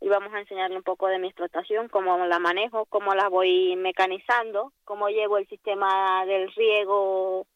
y 0.00 0.08
vamos 0.08 0.32
a 0.32 0.40
enseñarle 0.40 0.78
un 0.78 0.84
poco 0.84 1.06
de 1.08 1.18
mi 1.18 1.26
explotación, 1.26 1.88
cómo 1.88 2.16
la 2.16 2.38
manejo, 2.38 2.86
cómo 2.86 3.14
la 3.14 3.28
voy 3.28 3.76
mecanizando, 3.76 4.72
cómo 4.84 5.08
llevo 5.08 5.36
el 5.36 5.46
sistema 5.48 6.24
del 6.24 6.50
riego 6.54 7.46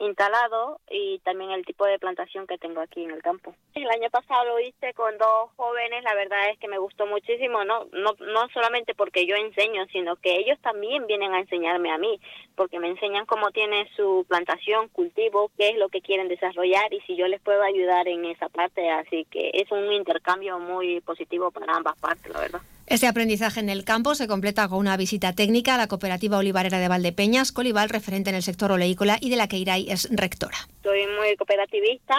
instalado 0.00 0.80
y 0.90 1.18
también 1.20 1.50
el 1.50 1.64
tipo 1.64 1.84
de 1.86 1.98
plantación 1.98 2.46
que 2.46 2.58
tengo 2.58 2.80
aquí 2.80 3.04
en 3.04 3.10
el 3.10 3.22
campo. 3.22 3.54
El 3.74 3.88
año 3.90 4.10
pasado 4.10 4.44
lo 4.44 4.60
hice 4.60 4.94
con 4.94 5.16
dos 5.18 5.50
jóvenes, 5.56 6.02
la 6.04 6.14
verdad 6.14 6.50
es 6.50 6.58
que 6.58 6.68
me 6.68 6.78
gustó 6.78 7.06
muchísimo, 7.06 7.64
no, 7.64 7.86
no, 7.92 8.14
no 8.20 8.48
solamente 8.52 8.94
porque 8.94 9.26
yo 9.26 9.36
enseño, 9.36 9.86
sino 9.92 10.16
que 10.16 10.36
ellos 10.36 10.58
también 10.60 11.06
vienen 11.06 11.32
a 11.32 11.40
enseñarme 11.40 11.92
a 11.92 11.98
mí, 11.98 12.20
porque 12.54 12.78
me 12.78 12.88
enseñan 12.88 13.26
cómo 13.26 13.50
tiene 13.50 13.90
su 13.96 14.24
plantación, 14.28 14.88
cultivo, 14.88 15.50
qué 15.56 15.70
es 15.70 15.76
lo 15.76 15.88
que 15.88 16.00
quieren 16.00 16.28
desarrollar 16.28 16.92
y 16.92 17.00
si 17.02 17.16
yo 17.16 17.26
les 17.28 17.40
puedo 17.40 17.62
ayudar 17.62 18.08
en 18.08 18.24
esa 18.24 18.48
parte, 18.48 18.90
así 18.90 19.26
que 19.30 19.50
es 19.54 19.70
un 19.70 19.92
intercambio 19.92 20.58
muy 20.58 21.00
positivo 21.00 21.50
para 21.50 21.74
ambas 21.74 21.98
partes, 21.98 22.32
la 22.32 22.40
verdad. 22.40 22.60
Este 22.90 23.06
aprendizaje 23.06 23.60
en 23.60 23.68
el 23.68 23.84
campo 23.84 24.14
se 24.14 24.26
completa 24.26 24.66
con 24.66 24.78
una 24.78 24.96
visita 24.96 25.34
técnica 25.34 25.74
a 25.74 25.76
la 25.76 25.88
cooperativa 25.88 26.38
olivarera 26.38 26.78
de 26.78 26.88
Valdepeñas, 26.88 27.52
Colival, 27.52 27.90
referente 27.90 28.30
en 28.30 28.36
el 28.36 28.42
sector 28.42 28.72
oleícola 28.72 29.18
y 29.20 29.28
de 29.28 29.36
la 29.36 29.46
que 29.46 29.58
Irai 29.58 29.90
es 29.90 30.08
rectora. 30.10 30.56
Soy 30.82 31.06
muy 31.06 31.36
cooperativista 31.36 32.18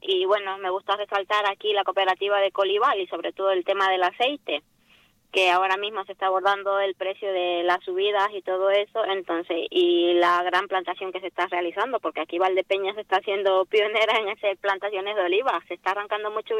y 0.00 0.24
bueno, 0.24 0.56
me 0.56 0.70
gusta 0.70 0.96
resaltar 0.96 1.44
aquí 1.50 1.74
la 1.74 1.84
cooperativa 1.84 2.40
de 2.40 2.50
Colival 2.50 2.98
y 2.98 3.06
sobre 3.08 3.34
todo 3.34 3.50
el 3.50 3.62
tema 3.62 3.90
del 3.90 4.04
aceite 4.04 4.62
que 5.32 5.50
ahora 5.50 5.76
mismo 5.76 6.02
se 6.06 6.12
está 6.12 6.28
abordando 6.28 6.80
el 6.80 6.94
precio 6.94 7.30
de 7.30 7.62
las 7.64 7.84
subidas 7.84 8.30
y 8.32 8.40
todo 8.40 8.70
eso, 8.70 9.04
entonces, 9.04 9.66
y 9.68 10.14
la 10.14 10.42
gran 10.44 10.66
plantación 10.66 11.12
que 11.12 11.20
se 11.20 11.26
está 11.26 11.46
realizando, 11.48 12.00
porque 12.00 12.22
aquí 12.22 12.38
Valdepeñas 12.38 12.96
está 12.96 13.20
siendo 13.20 13.66
pionera 13.70 14.18
en 14.18 14.30
hacer 14.30 14.56
plantaciones 14.56 15.14
de 15.14 15.22
oliva, 15.22 15.62
se 15.68 15.74
está 15.74 15.90
arrancando 15.90 16.30
mucho 16.30 16.56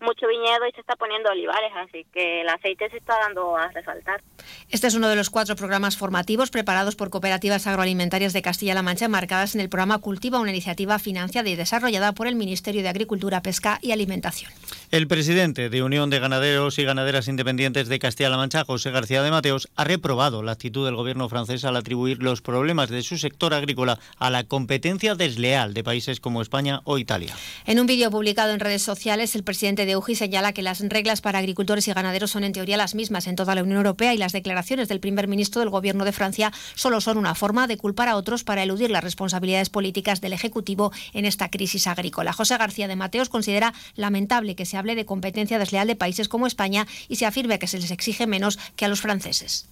mucho 0.00 0.26
viñedo 0.28 0.66
y 0.68 0.72
se 0.72 0.80
está 0.80 0.96
poniendo 0.96 1.30
olivares, 1.30 1.72
así 1.76 2.06
que 2.12 2.42
el 2.42 2.48
aceite 2.48 2.90
se 2.90 2.98
está 2.98 3.18
dando 3.20 3.56
a 3.56 3.68
resaltar. 3.68 4.22
Este 4.70 4.86
es 4.86 4.94
uno 4.94 5.08
de 5.08 5.16
los 5.16 5.30
cuatro 5.30 5.56
programas 5.56 5.96
formativos 5.96 6.50
preparados 6.50 6.96
por 6.96 7.10
cooperativas 7.10 7.66
agroalimentarias 7.66 8.32
de 8.32 8.42
Castilla-La 8.42 8.82
Mancha, 8.82 9.08
marcadas 9.08 9.54
en 9.54 9.60
el 9.60 9.68
programa 9.68 9.98
Cultiva, 9.98 10.38
una 10.38 10.50
iniciativa 10.50 10.98
financiada 10.98 11.48
y 11.48 11.56
desarrollada 11.56 12.12
por 12.12 12.26
el 12.26 12.34
Ministerio 12.34 12.82
de 12.82 12.88
Agricultura, 12.88 13.42
Pesca 13.42 13.78
y 13.82 13.92
Alimentación. 13.92 14.50
El 14.90 15.08
presidente 15.08 15.68
de 15.70 15.82
Unión 15.82 16.10
de 16.10 16.18
Ganaderos 16.18 16.78
y 16.78 16.84
Ganaderas 16.84 17.28
Independientes 17.28 17.88
de 17.88 17.98
Castilla-La 17.98 18.36
Mancha, 18.36 18.64
José 18.64 18.90
García 18.90 19.22
de 19.22 19.30
Mateos, 19.30 19.68
ha 19.76 19.84
reprobado 19.84 20.42
la 20.42 20.52
actitud 20.52 20.84
del 20.84 20.96
gobierno 20.96 21.28
francés 21.28 21.64
al 21.64 21.76
atribuir 21.76 22.22
los 22.22 22.42
problemas 22.42 22.90
de 22.90 23.02
su 23.02 23.18
sector 23.18 23.54
agrícola 23.54 23.98
a 24.18 24.30
la 24.30 24.44
competencia 24.44 25.14
desleal 25.14 25.74
de 25.74 25.82
países 25.82 26.20
como 26.20 26.42
España 26.42 26.80
o 26.84 26.98
Italia. 26.98 27.34
En 27.64 27.80
un 27.80 27.86
vídeo 27.86 28.10
publicado 28.10 28.52
en 28.52 28.60
redes 28.60 28.82
sociales, 28.82 29.34
el 29.34 29.44
presidente 29.44 29.85
de 29.86 29.96
UGI 29.96 30.14
señala 30.16 30.52
que 30.52 30.62
las 30.62 30.80
reglas 30.80 31.20
para 31.20 31.38
agricultores 31.38 31.88
y 31.88 31.92
ganaderos 31.92 32.30
son 32.30 32.44
en 32.44 32.52
teoría 32.52 32.76
las 32.76 32.94
mismas 32.94 33.26
en 33.26 33.36
toda 33.36 33.54
la 33.54 33.62
Unión 33.62 33.78
Europea 33.78 34.14
y 34.14 34.18
las 34.18 34.32
declaraciones 34.32 34.88
del 34.88 35.00
primer 35.00 35.28
ministro 35.28 35.60
del 35.60 35.70
Gobierno 35.70 36.04
de 36.04 36.12
Francia 36.12 36.52
solo 36.74 37.00
son 37.00 37.18
una 37.18 37.34
forma 37.34 37.66
de 37.66 37.76
culpar 37.76 38.08
a 38.08 38.16
otros 38.16 38.44
para 38.44 38.62
eludir 38.62 38.90
las 38.90 39.04
responsabilidades 39.04 39.70
políticas 39.70 40.20
del 40.20 40.32
Ejecutivo 40.32 40.92
en 41.12 41.24
esta 41.24 41.50
crisis 41.50 41.86
agrícola. 41.86 42.32
José 42.32 42.56
García 42.58 42.88
de 42.88 42.96
Mateos 42.96 43.28
considera 43.28 43.72
lamentable 43.94 44.56
que 44.56 44.66
se 44.66 44.76
hable 44.76 44.94
de 44.94 45.06
competencia 45.06 45.58
desleal 45.58 45.86
de 45.86 45.96
países 45.96 46.28
como 46.28 46.46
España 46.46 46.86
y 47.08 47.16
se 47.16 47.26
afirme 47.26 47.58
que 47.58 47.66
se 47.66 47.78
les 47.78 47.90
exige 47.90 48.26
menos 48.26 48.58
que 48.76 48.84
a 48.84 48.88
los 48.88 49.00
franceses. 49.00 49.68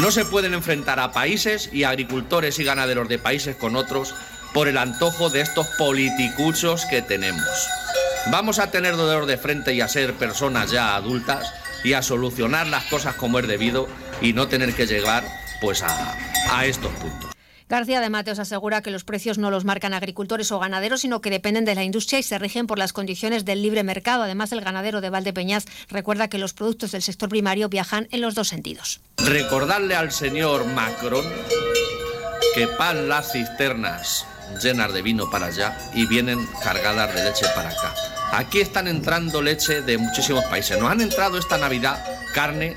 No 0.00 0.10
se 0.10 0.24
pueden 0.24 0.54
enfrentar 0.54 1.00
a 1.00 1.12
países 1.12 1.70
y 1.72 1.84
agricultores 1.84 2.58
y 2.58 2.64
ganaderos 2.64 3.08
de 3.08 3.18
países 3.18 3.56
con 3.56 3.76
otros 3.76 4.14
por 4.54 4.68
el 4.68 4.78
antojo 4.78 5.28
de 5.28 5.40
estos 5.40 5.66
politicuchos 5.76 6.86
que 6.86 7.02
tenemos. 7.02 7.68
Vamos 8.30 8.58
a 8.58 8.70
tener 8.70 8.96
dolor 8.96 9.26
de 9.26 9.36
frente 9.36 9.74
y 9.74 9.82
a 9.82 9.88
ser 9.88 10.14
personas 10.14 10.70
ya 10.70 10.94
adultas 10.94 11.52
y 11.82 11.92
a 11.92 12.02
solucionar 12.02 12.68
las 12.68 12.84
cosas 12.84 13.16
como 13.16 13.38
es 13.40 13.48
debido 13.48 13.88
y 14.22 14.32
no 14.32 14.48
tener 14.48 14.72
que 14.74 14.86
llegar 14.86 15.24
pues 15.60 15.82
a, 15.82 16.16
a 16.50 16.64
estos 16.64 16.92
puntos. 16.92 17.32
García 17.68 18.00
de 18.00 18.10
Mateos 18.10 18.38
asegura 18.38 18.82
que 18.82 18.90
los 18.90 19.04
precios 19.04 19.38
no 19.38 19.50
los 19.50 19.64
marcan 19.64 19.94
agricultores 19.94 20.52
o 20.52 20.58
ganaderos, 20.58 21.00
sino 21.00 21.20
que 21.20 21.30
dependen 21.30 21.64
de 21.64 21.74
la 21.74 21.82
industria 21.82 22.20
y 22.20 22.22
se 22.22 22.38
rigen 22.38 22.66
por 22.66 22.78
las 22.78 22.92
condiciones 22.92 23.44
del 23.44 23.62
libre 23.62 23.82
mercado. 23.82 24.22
Además, 24.22 24.52
el 24.52 24.60
ganadero 24.60 25.00
de 25.00 25.10
Valdepeñas 25.10 25.64
recuerda 25.88 26.28
que 26.28 26.38
los 26.38 26.54
productos 26.54 26.92
del 26.92 27.02
sector 27.02 27.28
primario 27.28 27.68
viajan 27.68 28.06
en 28.12 28.20
los 28.20 28.34
dos 28.34 28.48
sentidos. 28.48 29.00
Recordarle 29.16 29.96
al 29.96 30.12
señor 30.12 30.66
Macron 30.66 31.24
que 32.54 32.68
pan 32.68 33.08
las 33.08 33.32
cisternas 33.32 34.26
llenas 34.62 34.92
de 34.92 35.02
vino 35.02 35.30
para 35.30 35.46
allá 35.46 35.76
y 35.94 36.06
vienen 36.06 36.46
cargadas 36.62 37.14
de 37.14 37.24
leche 37.24 37.46
para 37.54 37.70
acá. 37.70 37.94
Aquí 38.32 38.60
están 38.60 38.88
entrando 38.88 39.42
leche 39.42 39.82
de 39.82 39.98
muchísimos 39.98 40.44
países. 40.46 40.78
Nos 40.78 40.90
han 40.90 41.00
entrado 41.00 41.38
esta 41.38 41.58
Navidad 41.58 42.04
carne 42.34 42.76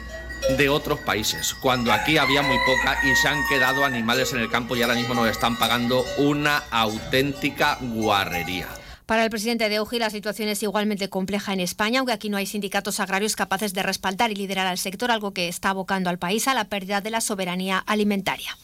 de 0.57 0.69
otros 0.69 0.99
países, 0.99 1.53
cuando 1.56 1.91
aquí 1.91 2.18
había 2.18 2.41
muy 2.41 2.57
poca 2.65 2.98
y 3.03 3.15
se 3.15 3.27
han 3.27 3.45
quedado 3.48 3.84
animales 3.84 4.34
en 4.34 4.39
el 4.39 4.49
campo 4.49 4.76
y 4.76 4.81
ahora 4.81 4.95
mismo 4.95 5.14
nos 5.14 5.27
están 5.27 5.57
pagando 5.57 6.06
una 6.18 6.64
auténtica 6.69 7.77
guarrería. 7.81 8.68
Para 9.07 9.23
el 9.23 9.30
presidente 9.30 9.69
de 9.69 9.80
UGI 9.80 9.99
la 9.99 10.10
situación 10.10 10.49
es 10.49 10.61
igualmente 10.64 11.10
compleja 11.10 11.53
en 11.53 11.61
España, 11.61 11.99
aunque 11.99 12.14
aquí 12.14 12.30
no 12.30 12.38
hay 12.38 12.45
sindicatos 12.45 12.99
agrarios 12.99 13.35
capaces 13.35 13.73
de 13.73 13.81
respaldar 13.81 14.31
y 14.31 14.35
liderar 14.35 14.68
al 14.68 14.77
sector, 14.77 15.11
algo 15.11 15.31
que 15.31 15.48
está 15.48 15.69
abocando 15.69 16.10
al 16.10 16.19
país 16.19 16.48
a 16.48 16.53
la 16.53 16.65
pérdida 16.65 17.02
de 17.02 17.10
la 17.10 17.22
soberanía 17.22 17.80
alimentaria. 17.80 18.57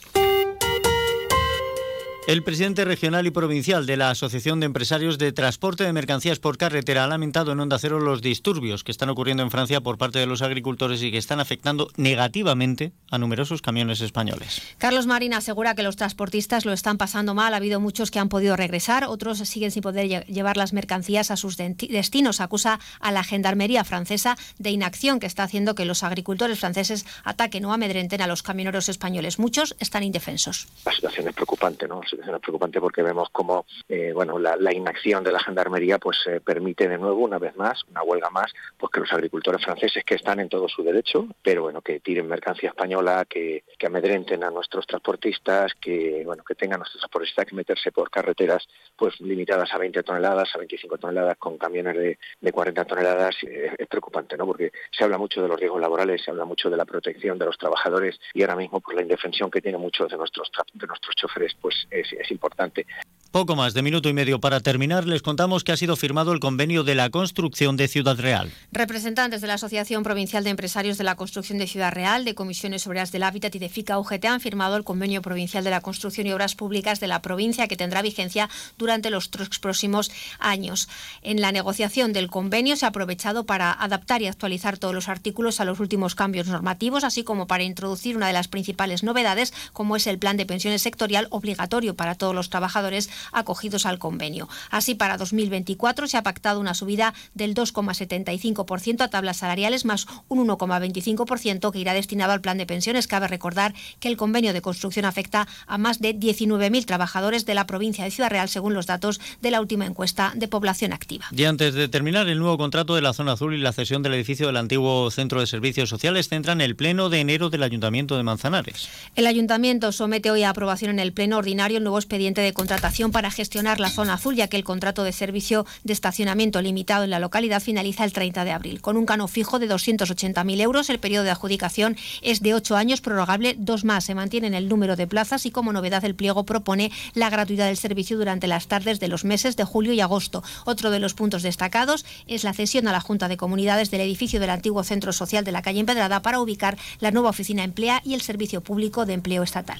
El 2.26 2.42
presidente 2.42 2.86
regional 2.86 3.28
y 3.28 3.32
provincial 3.32 3.86
de 3.86 3.98
la 3.98 4.10
Asociación 4.10 4.62
de 4.62 4.66
Empresarios 4.66 5.18
de 5.18 5.34
Transporte 5.34 5.84
de 5.84 5.92
Mercancías 5.92 6.40
por 6.40 6.58
Carretera 6.58 7.04
ha 7.04 7.08
lamentado 7.08 7.52
en 7.52 7.60
Onda 7.60 7.78
Cero 7.78 8.00
los 8.00 8.22
disturbios 8.22 8.86
que 8.86 8.94
están 8.94 9.10
ocurriendo 9.10 9.44
en 9.44 9.52
Francia 9.52 9.82
por 9.82 9.98
parte 9.98 10.20
de 10.20 10.26
los 10.26 10.42
agricultores 10.42 11.04
y 11.04 11.12
que 11.12 11.18
están 11.18 11.42
afectando 11.42 11.90
negativamente 11.98 12.94
a 13.12 13.18
numerosos 13.18 13.62
camiones 13.62 14.00
españoles. 14.00 14.62
Carlos 14.78 15.06
Marín 15.06 15.34
asegura 15.34 15.76
que 15.76 15.84
los 15.84 15.98
transportistas 15.98 16.64
lo 16.66 16.72
están 16.72 16.98
pasando 16.98 17.34
mal. 17.34 17.54
Ha 17.54 17.58
habido 17.58 17.82
muchos 17.82 18.10
que 18.10 18.20
han 18.20 18.30
podido 18.30 18.56
regresar, 18.56 19.04
otros 19.04 19.40
siguen 19.40 19.72
sin 19.72 19.84
poder 19.84 20.26
llevar 20.28 20.56
las 20.56 20.72
mercancías 20.72 21.30
a 21.30 21.36
sus 21.36 21.58
destinos. 21.58 22.40
Acusa 22.40 22.80
a 23.02 23.12
la 23.12 23.26
Gendarmería 23.26 23.84
francesa 23.84 24.38
de 24.60 24.70
inacción 24.70 25.20
que 25.20 25.28
está 25.28 25.44
haciendo 25.44 25.76
que 25.76 25.84
los 25.84 26.04
agricultores 26.04 26.58
franceses 26.58 27.06
ataquen 27.26 27.66
o 27.66 27.74
amedrenten 27.74 28.22
a 28.22 28.28
los 28.28 28.44
camioneros 28.44 28.88
españoles. 28.88 29.40
Muchos 29.40 29.76
están 29.80 30.04
indefensos. 30.04 30.68
La 30.86 30.94
situación 30.94 31.28
es 31.28 31.36
preocupante, 31.36 31.86
¿no? 31.86 32.00
Es 32.14 32.40
preocupante 32.40 32.80
porque 32.80 33.04
vemos 33.04 33.30
como 33.32 33.66
eh, 33.88 34.12
bueno, 34.14 34.40
la, 34.40 34.74
inacción 34.74 35.24
de 35.24 35.32
la 35.32 35.40
gendarmería 35.40 36.00
pues 36.00 36.18
eh, 36.28 36.40
permite 36.40 36.88
de 36.88 36.98
nuevo, 36.98 37.24
una 37.24 37.38
vez 37.38 37.56
más, 37.56 37.84
una 37.90 38.04
huelga 38.04 38.30
más, 38.30 38.52
pues 38.78 38.92
que 38.92 39.00
los 39.00 39.14
agricultores 39.14 39.64
franceses 39.64 40.04
que 40.04 40.16
están 40.16 40.40
en 40.40 40.50
todo 40.50 40.68
su 40.68 40.84
derecho, 40.84 41.28
pero 41.42 41.64
bueno, 41.64 41.82
que 41.82 42.00
tiren 42.00 42.28
mercancía 42.28 42.70
española, 42.70 43.26
que, 43.30 43.64
que 43.78 43.88
amedrenten 43.88 44.44
a 44.44 44.50
nuestros 44.50 44.88
transportistas, 44.88 45.74
que 45.80 46.24
bueno, 46.26 46.44
que 46.44 46.56
tengan 46.56 46.80
nuestros 46.80 47.02
transportistas 47.02 47.46
que 47.46 47.56
meterse 47.56 47.92
por 47.92 48.10
carreteras 48.10 48.68
pues 48.96 49.20
limitadas 49.22 49.74
a 49.74 49.78
20 49.78 50.04
toneladas, 50.04 50.50
a 50.56 50.58
25 50.58 50.98
toneladas 50.98 51.38
con 51.38 51.58
camiones 51.58 51.96
de, 51.96 52.18
de 52.42 52.52
40 52.52 52.86
toneladas, 52.86 53.36
es, 53.44 53.74
es 53.78 53.88
preocupante, 53.88 54.38
¿no? 54.38 54.46
Porque 54.46 54.72
se 54.92 55.04
habla 55.04 55.18
mucho 55.18 55.42
de 55.42 55.48
los 55.48 55.60
riesgos 55.60 55.82
laborales, 55.82 56.22
se 56.24 56.32
habla 56.32 56.46
mucho 56.46 56.70
de 56.70 56.78
la 56.78 56.86
protección 56.86 57.38
de 57.38 57.46
los 57.46 57.58
trabajadores 57.58 58.20
y 58.34 58.42
ahora 58.42 58.56
mismo 58.56 58.80
pues 58.80 58.96
la 58.96 59.02
indefensión 59.02 59.52
que 59.52 59.62
tienen 59.62 59.82
muchos 59.82 60.10
de 60.10 60.18
nuestros 60.18 60.52
de 60.74 60.88
nuestros 60.88 61.16
choferes 61.16 61.54
pues 61.60 61.88
es, 62.12 62.32
importante. 62.32 62.86
Poco 63.34 63.56
más 63.56 63.74
de 63.74 63.82
minuto 63.82 64.10
y 64.10 64.14
medio 64.14 64.40
para 64.40 64.60
terminar, 64.60 65.08
les 65.08 65.24
contamos 65.24 65.64
que 65.64 65.72
ha 65.72 65.76
sido 65.76 65.96
firmado 65.96 66.34
el 66.34 66.40
convenio 66.40 66.84
de 66.84 66.94
la 66.94 67.10
construcción 67.10 67.78
de 67.78 67.88
Ciudad 67.88 68.16
Real. 68.16 68.52
Representantes 68.72 69.42
de 69.42 69.48
la 69.48 69.56
Asociación 69.56 70.04
Provincial 70.04 70.44
de 70.44 70.52
Empresarios 70.52 71.00
de 71.00 71.04
la 71.04 71.16
Construcción 71.16 71.58
de 71.58 71.66
Ciudad 71.66 71.92
Real, 71.92 72.26
de 72.26 72.36
Comisiones 72.36 72.86
Obreras 72.86 73.12
del 73.12 73.24
Hábitat 73.24 73.56
y 73.56 73.58
de 73.58 73.70
FICA 73.70 73.98
UGT 73.98 74.26
han 74.26 74.40
firmado 74.40 74.78
el 74.78 74.84
convenio 74.84 75.24
provincial 75.24 75.64
de 75.64 75.72
la 75.72 75.82
construcción 75.82 76.28
y 76.28 76.32
obras 76.32 76.54
públicas 76.54 77.00
de 77.00 77.08
la 77.08 77.24
provincia 77.24 77.68
que 77.68 77.76
tendrá 77.76 78.04
vigencia 78.04 78.52
durante 78.78 79.10
los 79.10 79.30
próximos 79.30 80.12
años. 80.38 80.88
En 81.24 81.42
la 81.42 81.52
negociación 81.52 82.14
del 82.14 82.30
convenio 82.30 82.76
se 82.76 82.86
ha 82.86 82.90
aprovechado 82.90 83.48
para 83.48 83.74
adaptar 83.74 84.22
y 84.22 84.28
actualizar 84.28 84.78
todos 84.78 84.94
los 84.94 85.10
artículos 85.10 85.60
a 85.60 85.66
los 85.66 85.80
últimos 85.80 86.14
cambios 86.14 86.46
normativos, 86.46 87.04
así 87.04 87.24
como 87.24 87.48
para 87.48 87.64
introducir 87.64 88.16
una 88.16 88.28
de 88.28 88.34
las 88.34 88.48
principales 88.48 89.02
novedades, 89.02 89.56
como 89.74 89.96
es 89.96 90.06
el 90.06 90.20
plan 90.20 90.38
de 90.38 90.46
pensiones 90.46 90.84
sectorial 90.84 91.26
obligatorio 91.32 91.96
para 91.96 92.14
todos 92.14 92.36
los 92.36 92.52
trabajadores 92.52 93.10
acogidos 93.32 93.86
al 93.86 94.00
convenio. 94.00 94.50
Así, 94.70 94.96
para 94.96 95.18
2024 95.18 96.08
se 96.08 96.18
ha 96.18 96.24
pactado 96.24 96.60
una 96.60 96.74
subida 96.74 97.14
del 97.34 97.56
2,75% 97.56 99.02
a 99.02 99.08
tablas 99.10 99.38
salariales 99.38 99.86
más 99.86 100.08
un 100.28 100.48
1,25% 100.48 101.72
que 101.72 101.80
irá 101.80 101.94
destinado 101.94 102.34
al 102.34 102.42
plan 102.42 102.58
de 102.58 102.66
pensiones. 102.66 103.08
Cabe 103.08 103.28
recordar 103.28 103.74
que 104.00 104.08
el 104.08 104.18
convenio 104.18 104.54
de 104.54 104.62
construcción 104.62 105.06
afecta 105.06 105.48
a 105.68 105.78
más 105.78 106.00
de 106.00 106.18
19.000 106.18 106.86
trabajadores 106.86 107.46
de 107.46 107.54
la 107.56 107.68
provincia 107.68 108.04
de 108.04 108.12
Ciudad 108.12 108.30
Real, 108.30 108.50
según 108.50 108.74
los 108.74 108.88
datos 108.88 109.20
de 109.42 109.52
la 109.52 109.62
última 109.62 109.86
encuesta 109.86 110.34
de 110.36 110.48
población 110.48 110.94
activa. 110.94 111.26
Y 111.32 111.46
antes 111.46 111.74
de 111.74 111.88
terminar, 111.88 112.28
el 112.28 112.40
nuevo 112.40 112.58
contrato 112.58 112.96
de 112.96 113.02
la 113.02 113.14
zona 113.14 113.34
azul 113.34 113.54
y 113.54 113.58
la 113.58 113.74
cesión 113.74 114.04
del 114.04 114.14
edificio 114.14 114.48
del 114.48 114.58
antiguo 114.58 115.10
Centro 115.12 115.40
de 115.40 115.48
Servicios 115.48 115.90
Sociales 115.90 116.30
centran 116.30 116.62
el 116.62 116.76
pleno 116.76 117.10
de 117.10 117.20
enero 117.20 117.50
del 117.50 117.64
Ayuntamiento 117.64 118.18
de 118.18 118.24
Manzanares. 118.24 118.90
El 119.16 119.28
Ayuntamiento 119.28 119.92
somete 119.92 120.32
hoy 120.32 120.44
a 120.44 120.50
aprobación 120.50 120.92
en 120.92 121.00
el 121.00 121.14
pleno 121.14 121.38
ordinario 121.38 121.78
el 121.78 121.84
nuevo 121.84 121.98
expediente 121.98 122.42
de 122.42 122.54
contratación 122.54 123.12
para 123.14 123.32
gestionar 123.32 123.80
la 123.80 123.90
zona 123.90 124.16
azul, 124.16 124.36
ya 124.36 124.48
que 124.50 124.58
el 124.58 124.66
contrato 124.66 125.04
de 125.04 125.14
servicio 125.14 125.66
de 125.84 125.94
estacionamiento 125.94 126.62
limitado 126.62 127.06
en 127.06 127.12
la 127.12 127.20
localidad 127.20 127.62
finaliza 127.62 128.04
el 128.04 128.12
30 128.12 128.44
de 128.44 128.52
abril. 128.52 128.82
Con 128.82 128.98
un 128.98 129.06
cano 129.06 129.30
fijo 129.30 129.60
de 129.60 129.70
280.000 129.70 130.60
euros, 130.60 130.90
el 130.90 131.00
periodo 131.00 131.24
de 131.24 131.30
adjudicación 131.30 131.96
es 132.22 132.42
de 132.42 132.54
ocho 132.54 132.76
años, 132.76 133.00
prorrogable 133.00 133.56
dos 133.58 133.86
más. 133.86 134.04
Se 134.04 134.16
mantiene 134.16 134.48
en 134.48 134.56
el 134.56 134.68
número 134.68 134.96
de 134.96 135.08
plazas 135.08 135.46
y 135.46 135.52
como 135.52 135.72
novedad 135.72 136.04
el 136.04 136.16
pliego 136.16 136.44
propone 136.44 136.92
la 137.14 137.30
gratuidad 137.30 137.68
del 137.68 137.78
servicio 137.78 138.18
durante 138.18 138.48
las 138.48 138.68
tardes 138.68 139.00
de 139.00 139.08
los 139.08 139.24
meses 139.24 139.56
de 139.56 139.64
julio 139.64 139.94
y 139.94 140.02
agosto. 140.02 140.44
Otro 140.66 140.90
de 140.90 141.00
los 141.00 141.14
puntos 141.14 141.44
destacados 141.44 142.06
es 142.28 142.44
la 142.44 142.54
cesión 142.54 142.88
a 142.88 142.92
la 142.92 143.00
Junta 143.00 143.28
de 143.28 143.38
Comunidades 143.38 143.92
del 143.92 144.02
edificio 144.02 144.40
del 144.40 144.50
antiguo 144.50 144.84
Centro 144.84 145.14
Social 145.14 145.44
de 145.44 145.52
la 145.52 145.62
calle 145.62 145.80
Empedrada 145.80 146.22
para 146.24 146.40
ubicar 146.40 146.78
la 147.00 147.12
nueva 147.12 147.30
oficina 147.30 147.64
Emplea 147.64 148.02
y 148.04 148.16
el 148.16 148.22
Servicio 148.22 148.62
Público 148.62 149.06
de 149.06 149.14
Empleo 149.14 149.44
Estatal. 149.44 149.80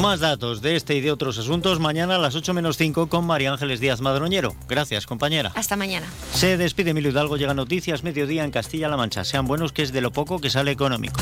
Más 0.00 0.18
datos 0.18 0.60
de 0.60 0.74
este 0.74 0.96
y 0.96 1.00
de 1.00 1.12
otros 1.12 1.38
asuntos 1.38 1.78
mañana 1.78 2.16
a 2.16 2.18
las 2.18 2.34
8 2.34 2.52
menos 2.52 2.76
5 2.76 3.08
con 3.08 3.24
María 3.26 3.52
Ángeles 3.52 3.78
Díaz 3.78 4.00
Madroñero. 4.00 4.54
Gracias, 4.68 5.06
compañera. 5.06 5.52
Hasta 5.54 5.76
mañana. 5.76 6.06
Se 6.32 6.56
despide 6.56 6.90
Emilio 6.90 7.12
Hidalgo. 7.12 7.36
Llega 7.36 7.54
noticias 7.54 8.02
mediodía 8.02 8.44
en 8.44 8.50
Castilla-La 8.50 8.96
Mancha. 8.96 9.22
Sean 9.24 9.46
buenos 9.46 9.72
que 9.72 9.82
es 9.82 9.92
de 9.92 10.00
lo 10.00 10.10
poco 10.10 10.40
que 10.40 10.50
sale 10.50 10.72
económico. 10.72 11.20